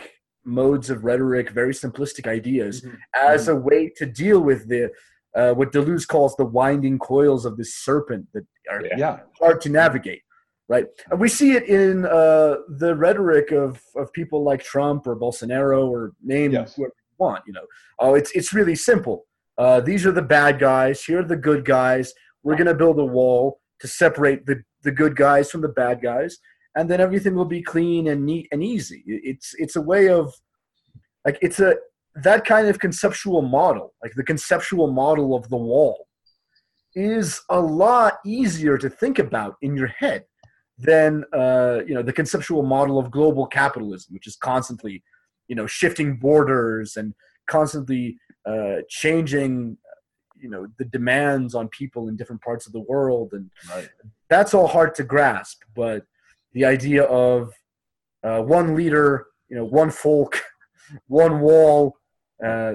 modes 0.43 0.89
of 0.89 1.04
rhetoric, 1.04 1.51
very 1.51 1.73
simplistic 1.73 2.27
ideas 2.27 2.82
mm-hmm. 2.82 2.95
as 3.15 3.47
mm-hmm. 3.47 3.58
a 3.58 3.60
way 3.60 3.91
to 3.97 4.06
deal 4.06 4.39
with 4.39 4.67
the 4.67 4.91
uh, 5.36 5.54
what 5.54 5.71
Deleuze 5.71 6.06
calls 6.08 6.36
the 6.36 6.45
winding 6.45 6.99
coils 6.99 7.45
of 7.45 7.56
this 7.56 7.75
serpent 7.75 8.27
that 8.34 8.45
are 8.69 8.82
yeah. 8.97 9.19
hard 9.39 9.62
to 9.62 9.69
navigate. 9.69 10.21
Right, 10.67 10.86
and 11.10 11.19
we 11.19 11.27
see 11.27 11.51
it 11.51 11.65
in 11.65 12.06
uh, 12.06 12.56
the 12.77 12.95
rhetoric 12.95 13.51
of, 13.51 13.82
of 13.97 14.13
people 14.13 14.41
like 14.41 14.63
Trump 14.63 15.06
or 15.06 15.17
Bolsonaro 15.17 15.89
or 15.89 16.13
name 16.23 16.54
yes. 16.54 16.75
whoever 16.75 16.93
you 16.95 17.01
want. 17.22 17.44
You 17.48 17.54
know, 17.54 17.68
oh, 18.00 18.14
it's 18.16 18.32
it's 18.32 18.52
really 18.54 18.76
simple. 18.76 19.18
Uh, 19.58 19.80
these 19.80 20.06
are 20.06 20.12
the 20.12 20.30
bad 20.38 20.60
guys. 20.60 21.04
Here 21.04 21.20
are 21.20 21.32
the 21.34 21.44
good 21.50 21.64
guys. 21.66 22.14
We're 22.44 22.58
to 22.74 22.74
build 22.84 23.00
a 23.00 23.06
wall 23.06 23.60
to 23.82 23.88
separate 23.88 24.46
the, 24.46 24.64
the 24.82 24.92
good 24.92 25.16
guys 25.16 25.52
from 25.52 25.62
the 25.62 25.74
bad 25.84 26.02
guys 26.02 26.38
and 26.76 26.90
then 26.90 27.02
everything 27.02 27.36
will 27.36 27.46
be 27.46 27.62
clean 27.62 28.08
and 28.08 28.26
neat 28.26 28.48
and 28.52 28.64
easy. 28.64 29.04
It's 29.06 29.54
it's 29.58 29.76
a 29.76 29.82
way 29.82 30.10
of 30.10 30.34
like 31.26 31.38
it's 31.42 31.60
a 31.60 31.76
that 32.16 32.46
kind 32.46 32.68
of 32.68 32.80
conceptual 32.80 33.42
model, 33.42 33.94
like 34.04 34.14
the 34.16 34.24
conceptual 34.24 34.92
model 34.92 35.36
of 35.36 35.50
the 35.50 35.58
wall, 35.58 36.08
is 36.96 37.42
a 37.50 37.60
lot 37.60 38.20
easier 38.26 38.78
to 38.78 38.90
think 38.90 39.20
about 39.20 39.56
in 39.62 39.76
your 39.76 39.88
head 39.88 40.26
than 40.78 41.24
uh, 41.34 41.80
you 41.86 41.94
know 41.94 42.02
the 42.02 42.14
conceptual 42.14 42.64
model 42.64 42.98
of 43.00 43.12
global 43.12 43.46
capitalism, 43.46 44.14
which 44.14 44.28
is 44.28 44.36
constantly 44.38 45.04
you 45.52 45.56
know 45.60 45.68
shifting 45.68 46.10
borders 46.26 46.90
and 47.00 47.14
constantly 47.56 48.18
uh, 48.52 48.78
changing 49.02 49.78
you 50.44 50.50
know 50.50 50.64
the 50.80 50.86
demands 50.98 51.52
on 51.60 51.66
people 51.68 52.08
in 52.10 52.16
different 52.16 52.42
parts 52.42 52.66
of 52.68 52.74
the 52.74 52.86
world 52.94 53.30
and 53.34 53.46
right. 53.76 53.90
that's 54.30 54.54
all 54.56 54.70
hard 54.78 54.92
to 54.96 55.04
grasp 55.04 55.58
but 55.76 56.02
the 56.54 56.66
idea 56.66 57.04
of 57.04 57.54
uh, 58.24 58.42
one 58.42 58.76
leader, 58.76 59.28
you 59.50 59.56
know, 59.56 59.66
one 59.66 59.90
folk, 59.90 60.42
one 61.08 61.40
wall. 61.42 61.98
Uh, 62.44 62.74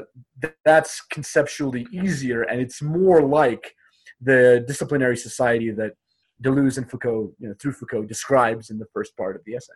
that's 0.65 1.01
conceptually 1.01 1.89
easier, 1.91 2.43
and 2.43 2.61
it's 2.61 2.81
more 2.81 3.21
like 3.21 3.75
the 4.21 4.65
disciplinary 4.69 5.17
society 5.17 5.73
that 5.73 5.93
Deleuze 6.41 6.79
and 6.79 6.89
Foucault, 6.89 7.33
you 7.41 7.49
know, 7.49 7.55
through 7.61 7.73
Foucault, 7.73 8.05
describes 8.05 8.71
in 8.71 8.79
the 8.79 8.87
first 8.93 9.17
part 9.17 9.35
of 9.35 9.43
the 9.45 9.57
essay. 9.57 9.73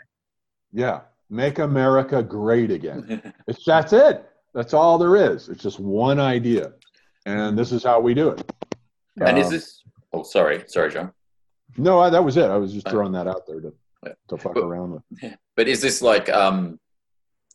Yeah, 0.73 1.01
make 1.31 1.59
America 1.59 2.23
great 2.23 2.71
again. 2.71 3.33
it's 3.47 3.64
that's 3.64 3.93
it. 3.93 4.27
That's 4.53 4.75
all 4.75 4.99
there 4.99 5.16
is. 5.16 5.49
It's 5.49 5.62
just 5.62 5.79
one 5.79 6.19
idea, 6.19 6.73
and 7.25 7.57
this 7.57 7.73
is 7.73 7.85
how 7.85 8.01
we 8.01 8.14
do 8.14 8.31
it. 8.31 8.53
And 9.25 9.38
is 9.38 9.51
this? 9.51 9.83
Oh, 10.12 10.25
sorry, 10.25 10.64
sorry, 10.66 10.90
John. 10.90 11.12
No, 11.77 12.01
I, 12.01 12.11
that 12.11 12.25
was 12.25 12.37
it. 12.37 12.51
I 12.51 12.57
was 12.57 12.73
just 12.73 12.88
throwing 12.88 13.12
that 13.12 13.29
out 13.29 13.47
there 13.47 13.61
to 13.61 13.73
to 14.29 14.37
fuck 14.37 14.55
but, 14.55 14.64
around 14.64 14.93
with. 14.93 15.35
But 15.57 15.69
is 15.69 15.83
this 15.83 16.01
like 16.01 16.29
um, 16.31 16.81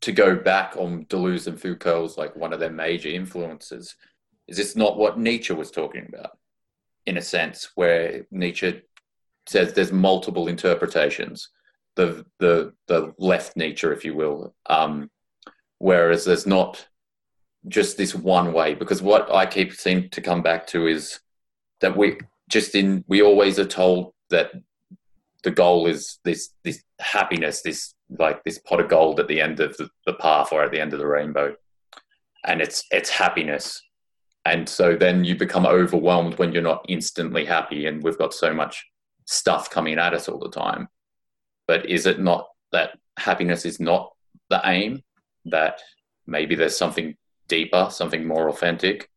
to 0.01 0.11
go 0.11 0.35
back 0.35 0.75
on 0.77 1.05
Deleuze 1.05 1.47
and 1.47 1.59
Foucault's 1.59 2.17
like 2.17 2.35
one 2.35 2.53
of 2.53 2.59
their 2.59 2.71
major 2.71 3.09
influences? 3.09 3.95
Is 4.47 4.57
this 4.57 4.75
not 4.75 4.97
what 4.97 5.19
Nietzsche 5.19 5.53
was 5.53 5.71
talking 5.71 6.05
about? 6.07 6.38
In 7.07 7.17
a 7.17 7.21
sense, 7.21 7.69
where 7.75 8.25
Nietzsche 8.31 8.81
says 9.47 9.73
there's 9.73 9.91
multiple 9.91 10.47
interpretations. 10.47 11.49
The 11.95 12.25
the 12.39 12.73
the 12.88 13.13
left 13.17 13.55
nature, 13.55 13.93
if 13.93 14.03
you 14.03 14.15
will, 14.15 14.53
um, 14.65 15.10
whereas 15.79 16.25
there's 16.25 16.45
not 16.45 16.88
just 17.67 17.97
this 17.97 18.13
one 18.13 18.53
way. 18.53 18.75
Because 18.75 19.01
what 19.01 19.31
I 19.34 19.45
keep 19.45 19.73
seem 19.73 20.10
to 20.10 20.21
come 20.21 20.41
back 20.41 20.67
to 20.67 20.88
is 20.88 21.19
that 21.81 21.95
we 21.95 22.17
just 22.49 22.75
in 22.75 23.03
we 23.08 23.21
always 23.21 23.60
are 23.60 23.65
told 23.65 24.13
that 24.29 24.51
the 25.43 25.51
goal 25.51 25.88
is 25.88 26.19
this 26.23 26.49
this 26.63 26.84
happiness, 26.99 27.62
this 27.62 27.93
like 28.10 28.43
this 28.43 28.60
pot 28.60 28.79
of 28.79 28.89
gold 28.89 29.19
at 29.19 29.27
the 29.27 29.41
end 29.41 29.60
of 29.60 29.75
the, 29.77 29.89
the 30.05 30.13
path 30.13 30.51
or 30.51 30.63
at 30.63 30.71
the 30.71 30.79
end 30.79 30.93
of 30.93 30.99
the 30.99 31.08
rainbow, 31.08 31.55
and 32.45 32.62
it's 32.62 32.84
it's 32.91 33.10
happiness. 33.10 33.81
And 34.45 34.69
so 34.69 34.95
then 34.95 35.23
you 35.23 35.36
become 35.36 35.65
overwhelmed 35.65 36.38
when 36.38 36.53
you're 36.53 36.62
not 36.62 36.86
instantly 36.88 37.45
happy 37.45 37.88
and 37.88 38.03
we've 38.03 38.17
got 38.17 38.31
so 38.31 38.53
much 38.53 38.86
stuff 39.25 39.71
coming 39.71 39.97
at 39.97 40.13
us 40.13 40.29
all 40.29 40.38
the 40.38 40.51
time 40.51 40.88
but 41.67 41.89
is 41.89 42.06
it 42.06 42.19
not 42.19 42.47
that 42.71 42.97
happiness 43.17 43.65
is 43.65 43.80
not 43.80 44.13
the 44.49 44.62
aim 44.65 45.01
that 45.45 45.80
maybe 46.28 46.56
there's 46.56 46.78
something 46.78 47.15
deeper 47.47 47.88
something 47.91 48.25
more 48.25 48.49
authentic 48.49 49.10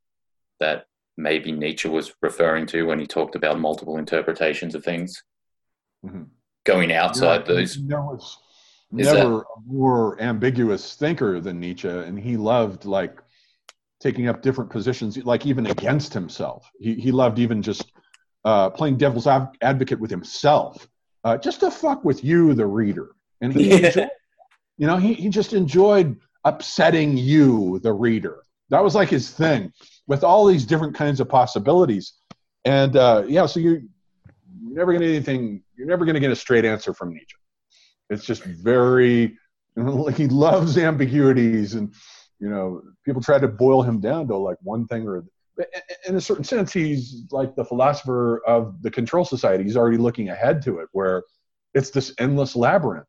that 0.60 0.86
maybe 1.16 1.50
Nietzsche 1.50 1.88
was 1.88 2.12
referring 2.22 2.66
to 2.66 2.84
when 2.84 2.98
he 2.98 3.06
talked 3.06 3.34
about 3.34 3.58
multiple 3.58 3.96
interpretations 3.96 4.74
of 4.74 4.84
things 4.84 5.22
mm-hmm. 6.04 6.24
going 6.64 6.92
outside 6.92 7.40
yeah, 7.40 7.54
those 7.54 7.76
there 7.86 8.02
was 8.02 8.38
never 8.90 9.14
that, 9.14 9.44
a 9.56 9.60
more 9.66 10.20
ambiguous 10.20 10.94
thinker 10.94 11.40
than 11.40 11.58
Nietzsche 11.58 11.88
and 11.88 12.18
he 12.18 12.36
loved 12.36 12.84
like 12.84 13.20
taking 14.00 14.28
up 14.28 14.42
different 14.42 14.70
positions, 14.70 15.16
like 15.24 15.46
even 15.46 15.66
against 15.66 16.14
himself. 16.14 16.70
He, 16.78 16.94
he 16.94 17.12
loved 17.12 17.38
even 17.38 17.62
just 17.62 17.92
uh, 18.44 18.70
playing 18.70 18.96
devil's 18.96 19.26
av- 19.26 19.54
advocate 19.60 19.98
with 19.98 20.10
himself, 20.10 20.88
uh, 21.24 21.36
just 21.36 21.60
to 21.60 21.70
fuck 21.70 22.04
with 22.04 22.24
you, 22.24 22.54
the 22.54 22.66
reader. 22.66 23.10
And 23.40 23.52
he, 23.52 23.68
yeah. 23.80 23.86
enjoyed, 23.86 24.10
you 24.76 24.86
know, 24.86 24.96
he, 24.96 25.14
he 25.14 25.28
just 25.28 25.52
enjoyed 25.52 26.16
upsetting 26.44 27.16
you, 27.16 27.80
the 27.80 27.92
reader. 27.92 28.42
That 28.70 28.82
was 28.82 28.94
like 28.94 29.08
his 29.08 29.30
thing 29.30 29.72
with 30.06 30.24
all 30.24 30.46
these 30.46 30.64
different 30.64 30.94
kinds 30.94 31.20
of 31.20 31.28
possibilities. 31.28 32.14
And 32.64 32.96
uh, 32.96 33.24
yeah, 33.26 33.46
so 33.46 33.60
you, 33.60 33.88
you're 34.62 34.76
never 34.76 34.92
going 34.92 35.00
to 35.00 35.06
get 35.06 35.14
anything, 35.14 35.62
you're 35.76 35.86
never 35.86 36.04
going 36.04 36.14
to 36.14 36.20
get 36.20 36.30
a 36.30 36.36
straight 36.36 36.64
answer 36.64 36.92
from 36.92 37.12
Nietzsche. 37.12 37.36
It's 38.10 38.24
just 38.24 38.44
very, 38.44 39.38
like 39.76 40.16
he 40.16 40.26
loves 40.28 40.76
ambiguities 40.78 41.74
and 41.74 41.92
you 42.40 42.48
know, 42.48 42.82
people 43.04 43.20
try 43.20 43.38
to 43.38 43.48
boil 43.48 43.82
him 43.82 44.00
down 44.00 44.28
to 44.28 44.36
like 44.36 44.58
one 44.62 44.86
thing 44.86 45.06
or 45.06 45.24
in 46.06 46.16
a 46.16 46.20
certain 46.20 46.44
sense, 46.44 46.72
he's 46.72 47.24
like 47.30 47.54
the 47.56 47.64
philosopher 47.64 48.42
of 48.46 48.80
the 48.82 48.90
control 48.90 49.24
society. 49.24 49.64
He's 49.64 49.76
already 49.76 49.96
looking 49.96 50.28
ahead 50.28 50.62
to 50.62 50.78
it, 50.78 50.88
where 50.92 51.24
it's 51.74 51.90
this 51.90 52.14
endless 52.18 52.56
labyrinth, 52.56 53.08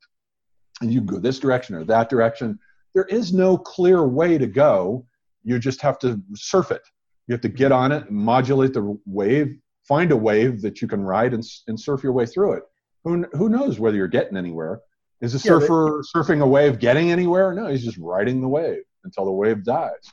and 0.82 0.92
you 0.92 1.02
go 1.02 1.20
this 1.20 1.40
direction 1.40 1.76
or 1.76 1.84
that 1.86 2.10
direction. 2.10 2.60
There 2.94 3.06
is 3.06 3.34
no 3.34 3.58
clear 3.58 4.08
way 4.08 4.38
to 4.38 4.48
go. 4.48 5.06
You 5.44 5.60
just 5.60 5.82
have 5.82 6.00
to 6.00 6.22
surf 6.34 6.72
it. 6.72 6.82
You 7.28 7.34
have 7.34 7.42
to 7.42 7.50
get 7.50 7.72
on 7.72 7.92
it, 7.92 8.10
modulate 8.10 8.74
the 8.74 8.98
wave, 9.06 9.56
find 9.88 10.12
a 10.12 10.18
wave 10.18 10.62
that 10.62 10.82
you 10.82 10.88
can 10.88 11.02
ride, 11.02 11.34
and, 11.34 11.44
and 11.68 11.80
surf 11.80 12.04
your 12.04 12.14
way 12.14 12.26
through 12.26 12.54
it. 12.54 12.64
Who 13.04 13.26
who 13.34 13.50
knows 13.50 13.80
whether 13.80 13.96
you're 13.96 14.08
getting 14.08 14.38
anywhere? 14.38 14.82
Is 15.22 15.34
a 15.34 15.40
surfer 15.40 15.86
yeah, 15.86 16.02
but, 16.14 16.20
surfing 16.20 16.42
a 16.42 16.48
wave 16.48 16.80
getting 16.80 17.12
anywhere? 17.12 17.54
No, 17.54 17.68
he's 17.68 17.84
just 17.84 17.98
riding 17.98 18.42
the 18.42 18.48
wave 18.48 18.84
until 19.04 19.26
the 19.26 19.32
wave 19.32 19.64
dies. 19.64 20.12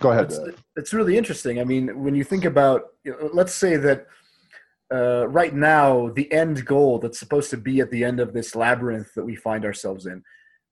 Go 0.00 0.12
ahead. 0.12 0.26
It's, 0.26 0.38
it's 0.76 0.92
really 0.92 1.16
interesting. 1.16 1.60
I 1.60 1.64
mean, 1.64 2.02
when 2.02 2.14
you 2.14 2.24
think 2.24 2.44
about, 2.44 2.82
you 3.04 3.12
know, 3.12 3.30
let's 3.32 3.54
say 3.54 3.76
that 3.76 4.06
uh, 4.92 5.28
right 5.28 5.54
now 5.54 6.10
the 6.10 6.30
end 6.32 6.64
goal 6.64 6.98
that's 6.98 7.18
supposed 7.18 7.50
to 7.50 7.56
be 7.56 7.80
at 7.80 7.90
the 7.90 8.04
end 8.04 8.20
of 8.20 8.32
this 8.32 8.54
labyrinth 8.54 9.12
that 9.14 9.24
we 9.24 9.36
find 9.36 9.64
ourselves 9.64 10.06
in 10.06 10.22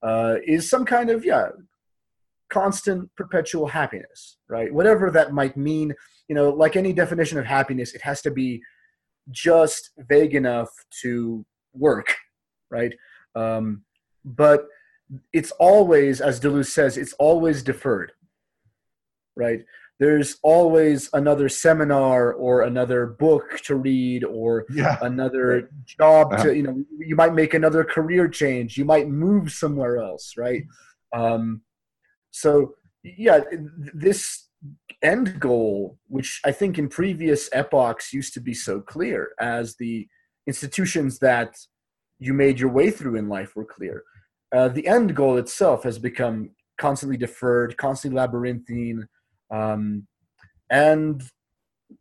uh, 0.01 0.35
is 0.45 0.69
some 0.69 0.85
kind 0.85 1.09
of 1.09 1.23
yeah 1.23 1.49
constant 2.49 3.13
perpetual 3.15 3.67
happiness 3.67 4.37
right 4.47 4.73
whatever 4.73 5.11
that 5.11 5.33
might 5.33 5.55
mean 5.57 5.93
you 6.29 6.33
know 6.33 6.49
like 6.49 6.75
any 6.75 6.93
definition 6.93 7.37
of 7.37 7.45
happiness 7.45 7.93
it 7.93 8.01
has 8.01 8.21
to 8.21 8.31
be 8.31 8.59
just 9.29 9.91
vague 10.09 10.33
enough 10.33 10.69
to 11.01 11.45
work 11.73 12.15
right 12.71 12.93
um, 13.35 13.83
but 14.25 14.67
it's 15.33 15.51
always, 15.51 16.21
as 16.21 16.39
Deleuze 16.39 16.67
says, 16.67 16.97
it's 16.97 17.13
always 17.13 17.63
deferred, 17.63 18.11
right? 19.37 19.59
There's 19.99 20.37
always 20.43 21.09
another 21.13 21.49
seminar 21.49 22.33
or 22.33 22.63
another 22.63 23.07
book 23.07 23.59
to 23.63 23.75
read 23.75 24.23
or 24.23 24.65
yeah. 24.69 24.97
another 25.01 25.71
job 25.85 26.33
uh-huh. 26.33 26.43
to, 26.43 26.55
you 26.55 26.63
know, 26.63 26.83
you 26.99 27.15
might 27.15 27.33
make 27.33 27.53
another 27.53 27.83
career 27.83 28.27
change. 28.27 28.77
You 28.77 28.85
might 28.85 29.07
move 29.07 29.51
somewhere 29.51 29.97
else, 29.97 30.33
right? 30.37 30.63
Um, 31.15 31.61
so, 32.29 32.75
yeah, 33.03 33.39
this 33.93 34.49
end 35.01 35.39
goal, 35.39 35.97
which 36.07 36.41
I 36.45 36.51
think 36.51 36.77
in 36.77 36.89
previous 36.89 37.49
epochs 37.53 38.13
used 38.13 38.33
to 38.35 38.39
be 38.39 38.53
so 38.53 38.81
clear 38.81 39.29
as 39.39 39.75
the 39.77 40.07
institutions 40.45 41.19
that 41.19 41.55
you 42.19 42.33
made 42.33 42.59
your 42.59 42.69
way 42.69 42.91
through 42.91 43.15
in 43.15 43.29
life 43.29 43.55
were 43.55 43.65
clear 43.65 44.03
uh, 44.51 44.69
the 44.69 44.87
end 44.87 45.15
goal 45.15 45.37
itself 45.37 45.83
has 45.83 45.99
become 45.99 46.51
constantly 46.77 47.17
deferred, 47.17 47.75
constantly 47.77 48.17
labyrinthine, 48.17 49.07
um, 49.51 50.07
and 50.69 51.23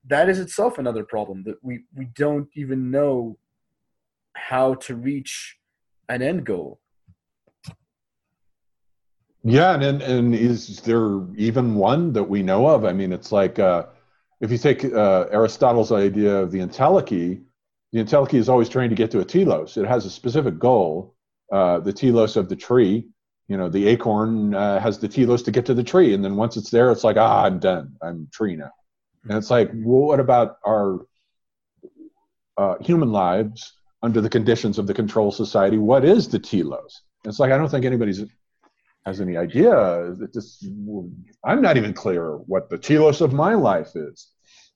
that 0.06 0.28
is 0.28 0.38
itself 0.38 0.78
another 0.78 1.04
problem 1.04 1.44
that 1.44 1.56
we 1.62 1.84
we 1.94 2.06
don't 2.16 2.48
even 2.54 2.90
know 2.90 3.38
how 4.34 4.74
to 4.74 4.94
reach 4.94 5.56
an 6.08 6.22
end 6.22 6.44
goal. 6.44 6.80
Yeah, 9.42 9.80
and 9.80 10.02
and 10.02 10.34
is 10.34 10.80
there 10.80 11.20
even 11.36 11.76
one 11.76 12.12
that 12.14 12.24
we 12.24 12.42
know 12.42 12.66
of? 12.66 12.84
I 12.84 12.92
mean, 12.92 13.12
it's 13.12 13.30
like 13.30 13.58
uh, 13.58 13.86
if 14.40 14.50
you 14.50 14.58
take 14.58 14.84
uh, 14.84 15.26
Aristotle's 15.30 15.92
idea 15.92 16.36
of 16.36 16.50
the 16.50 16.58
entelechy, 16.58 17.42
the 17.92 18.00
entelechy 18.02 18.34
is 18.34 18.48
always 18.48 18.68
trying 18.68 18.90
to 18.90 18.96
get 18.96 19.10
to 19.12 19.20
a 19.20 19.24
telos. 19.24 19.76
It 19.76 19.86
has 19.86 20.04
a 20.04 20.10
specific 20.10 20.58
goal, 20.58 21.14
uh, 21.52 21.78
the 21.80 21.92
telos 21.92 22.36
of 22.36 22.48
the 22.48 22.56
tree. 22.56 23.08
You 23.48 23.56
know, 23.56 23.68
the 23.68 23.86
acorn 23.86 24.54
uh, 24.54 24.80
has 24.80 24.98
the 24.98 25.08
telos 25.08 25.42
to 25.44 25.50
get 25.50 25.66
to 25.66 25.74
the 25.74 25.84
tree, 25.84 26.14
and 26.14 26.24
then 26.24 26.36
once 26.36 26.56
it's 26.56 26.70
there, 26.70 26.90
it's 26.90 27.04
like, 27.04 27.16
ah, 27.16 27.44
I'm 27.44 27.58
done. 27.58 27.96
I'm 28.02 28.28
tree 28.32 28.56
now. 28.56 28.72
And 29.28 29.38
it's 29.38 29.50
like, 29.50 29.70
well, 29.74 30.08
what 30.08 30.20
about 30.20 30.58
our 30.66 31.06
uh, 32.56 32.74
human 32.80 33.12
lives 33.12 33.72
under 34.02 34.20
the 34.20 34.28
conditions 34.28 34.78
of 34.78 34.86
the 34.86 34.94
control 34.94 35.30
society? 35.30 35.78
What 35.78 36.04
is 36.04 36.28
the 36.28 36.38
telos? 36.38 37.02
And 37.24 37.30
it's 37.30 37.38
like 37.38 37.52
I 37.52 37.58
don't 37.58 37.68
think 37.68 37.84
anybody's 37.84 38.24
has 39.06 39.20
any 39.20 39.36
idea. 39.36 40.14
This, 40.32 40.66
I'm 41.44 41.62
not 41.62 41.76
even 41.76 41.92
clear 41.92 42.32
what 42.38 42.68
the 42.68 42.76
telos 42.76 43.20
of 43.20 43.32
my 43.32 43.54
life 43.54 43.94
is. 43.94 44.28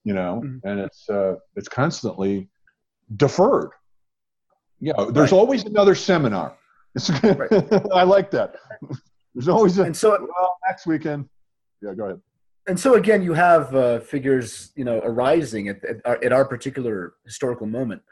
You 0.05 0.15
know, 0.15 0.41
mm-hmm. 0.43 0.67
and 0.67 0.81
it's 0.81 1.11
uh, 1.11 1.35
it's 1.57 1.69
constantly 1.69 2.49
deferred. 3.17 3.71
You 4.79 4.95
know, 4.95 5.11
there's 5.11 5.33
right. 5.33 5.39
always 5.39 5.65
another 5.65 5.95
seminar. 5.95 6.57
Right. 7.23 7.53
I 7.95 8.03
like 8.03 8.31
that. 8.33 8.57
There's 9.35 9.49
always 9.49 9.79
a, 9.79 9.85
and 9.85 9.97
so 9.97 10.11
well, 10.11 10.59
next 10.69 10.87
weekend. 10.87 11.29
Yeah, 11.81 11.95
go 11.95 12.05
ahead. 12.05 12.21
And 12.67 12.79
so 12.79 12.95
again, 12.95 13.23
you 13.23 13.33
have 13.33 13.75
uh, 13.75 14.01
figures, 14.01 14.73
you 14.77 14.85
know, 14.85 15.01
arising 15.03 15.69
at, 15.69 15.85
at, 15.85 15.97
our, 16.05 16.25
at 16.25 16.33
our 16.33 16.45
particular 16.45 17.15
historical 17.25 17.67
moment 17.67 18.03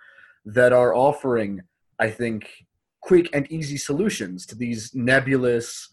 that 0.45 0.73
are 0.73 0.95
offering, 0.95 1.63
I 1.99 2.11
think, 2.11 2.51
quick 3.03 3.29
and 3.33 3.51
easy 3.51 3.77
solutions 3.77 4.47
to 4.47 4.55
these 4.55 4.95
nebulous, 4.95 5.89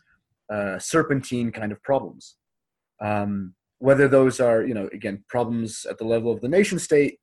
uh, 0.52 0.80
serpentine 0.80 1.52
kind 1.52 1.72
of 1.72 1.82
problems. 1.84 2.36
Um, 3.02 3.54
whether 3.80 4.08
those 4.08 4.40
are, 4.40 4.64
you 4.64 4.74
know, 4.74 4.90
again, 4.94 5.24
problems 5.28 5.86
at 5.90 5.98
the 5.98 6.06
level 6.06 6.32
of 6.32 6.42
the 6.42 6.48
nation 6.48 6.80
state 6.80 7.20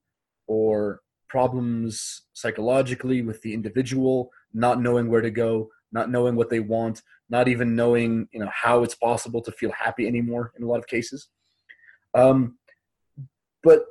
or 0.47 1.01
problems 1.29 2.23
psychologically 2.35 3.23
with 3.23 3.41
the 3.43 3.55
individual 3.55 4.31
not 4.55 4.81
knowing 4.81 5.09
where 5.09 5.21
to 5.21 5.31
go, 5.31 5.71
not 5.93 6.11
knowing 6.11 6.37
what 6.37 6.51
they 6.51 6.61
want, 6.61 7.03
not 7.29 7.49
even 7.49 7.75
knowing 7.75 8.29
you 8.33 8.41
know 8.41 8.51
how 8.53 8.83
it's 8.83 8.95
possible 8.95 9.41
to 9.43 9.53
feel 9.53 9.73
happy 9.73 10.07
anymore 10.07 10.53
in 10.57 10.63
a 10.63 10.67
lot 10.67 10.79
of 10.79 10.87
cases. 10.87 11.29
Um, 12.15 12.59
but 13.63 13.87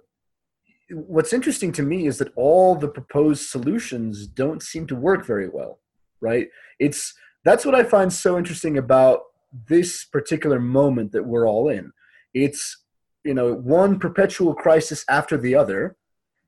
what's 0.89 1.34
interesting 1.34 1.71
to 1.74 1.84
me 1.84 2.08
is 2.08 2.17
that 2.17 2.34
all 2.36 2.76
the 2.76 2.88
proposed 2.88 3.50
solutions 3.50 4.28
don't 4.28 4.62
seem 4.62 4.86
to 4.88 4.95
work 4.95 5.26
very 5.26 5.50
well, 5.50 5.80
right? 6.19 6.50
It's 6.80 7.13
that's 7.43 7.65
what 7.65 7.76
I 7.76 7.84
find 7.84 8.12
so 8.12 8.38
interesting 8.38 8.78
about 8.78 9.21
this 9.67 10.06
particular 10.06 10.60
moment 10.60 11.12
that 11.12 11.26
we're 11.26 11.47
all 11.47 11.69
in. 11.69 11.91
It's 12.34 12.78
you 13.24 13.34
know 13.34 13.54
one 13.54 14.00
perpetual 14.00 14.54
crisis 14.54 15.06
after 15.10 15.38
the 15.38 15.56
other, 15.56 15.95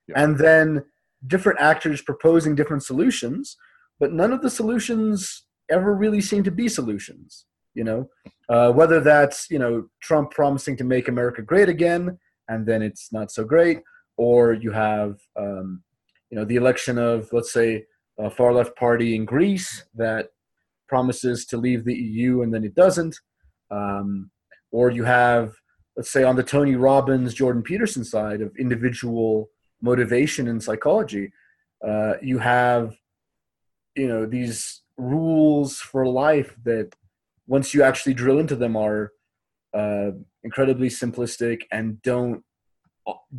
yeah. 0.08 0.22
and 0.24 0.38
then 0.38 0.86
different 1.26 1.60
actors 1.60 2.02
proposing 2.02 2.54
different 2.54 2.84
solutions 2.84 3.58
but 4.00 4.12
none 4.12 4.32
of 4.32 4.42
the 4.42 4.50
solutions 4.50 5.46
ever 5.70 5.96
really 5.96 6.22
seem 6.22 6.44
to 6.44 6.52
be 6.52 6.68
solutions 6.68 7.46
you 7.76 7.84
know? 7.84 8.08
Uh, 8.50 8.72
whether 8.72 9.00
that's 9.00 9.50
you 9.50 9.58
know 9.58 9.88
trump 10.02 10.32
promising 10.32 10.76
to 10.76 10.84
make 10.84 11.08
america 11.08 11.42
great 11.42 11.70
again 11.70 12.18
and 12.50 12.66
then 12.66 12.82
it's 12.82 13.12
not 13.12 13.32
so 13.32 13.44
great 13.44 13.80
or 14.18 14.54
you 14.54 14.72
have 14.72 15.18
um, 15.40 15.82
you 16.30 16.38
know 16.38 16.46
the 16.46 16.56
election 16.56 16.98
of 16.98 17.30
let's 17.32 17.54
say 17.54 17.86
a 18.20 18.30
far 18.30 18.54
left 18.54 18.76
party 18.76 19.16
in 19.16 19.26
Greece 19.26 19.86
that 19.96 20.30
promises 20.88 21.46
to 21.48 21.58
leave 21.58 21.84
the 21.84 21.96
EU 21.96 22.42
and 22.42 22.54
then 22.54 22.64
it 22.64 22.76
doesn't, 22.76 23.20
um, 23.72 24.30
or 24.72 24.92
you 24.92 25.04
have 25.04 25.54
let's 25.96 26.12
say 26.12 26.24
on 26.24 26.36
the 26.36 26.44
Tony 26.44 26.76
Robbins 26.76 27.34
Jordan 27.34 27.62
Peterson 27.62 28.04
side 28.04 28.42
of 28.42 28.56
individual 28.58 29.50
motivation 29.82 30.48
and 30.48 30.62
psychology, 30.62 31.32
uh, 31.88 32.14
you 32.22 32.40
have 32.40 32.96
you 33.96 34.08
know 34.08 34.26
these 34.26 34.82
rules 34.98 35.78
for 35.78 36.06
life 36.06 36.56
that 36.64 36.94
once 37.48 37.74
you 37.74 37.84
actually 37.84 38.14
drill 38.14 38.40
into 38.40 38.56
them 38.56 38.76
are 38.76 39.12
uh, 39.74 40.12
incredibly 40.44 40.88
simplistic 40.88 41.62
and 41.72 42.02
don't 42.02 42.44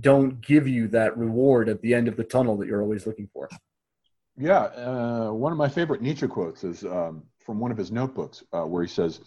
don't 0.01 0.41
give 0.41 0.69
you 0.69 0.89
that 0.89 1.17
reward 1.17 1.69
at 1.69 1.81
the 1.81 1.95
end 1.95 2.09
of 2.09 2.17
the 2.17 2.25
tunnel 2.25 2.57
that 2.57 2.67
you're 2.67 2.83
always 2.83 3.07
looking 3.07 3.29
for. 3.33 3.49
Yeah, 4.37 4.65
uh, 4.65 5.31
one 5.31 5.53
of 5.53 5.59
my 5.59 5.69
favorite 5.69 6.03
Nietzsche 6.03 6.27
quotes 6.27 6.65
is 6.65 6.85
um, 6.85 7.23
from 7.39 7.61
one 7.61 7.71
of 7.71 7.79
his 7.79 7.93
notebooks, 7.93 8.43
uh, 8.53 8.65
where 8.65 8.83
he 8.83 8.89
says, 8.89 9.21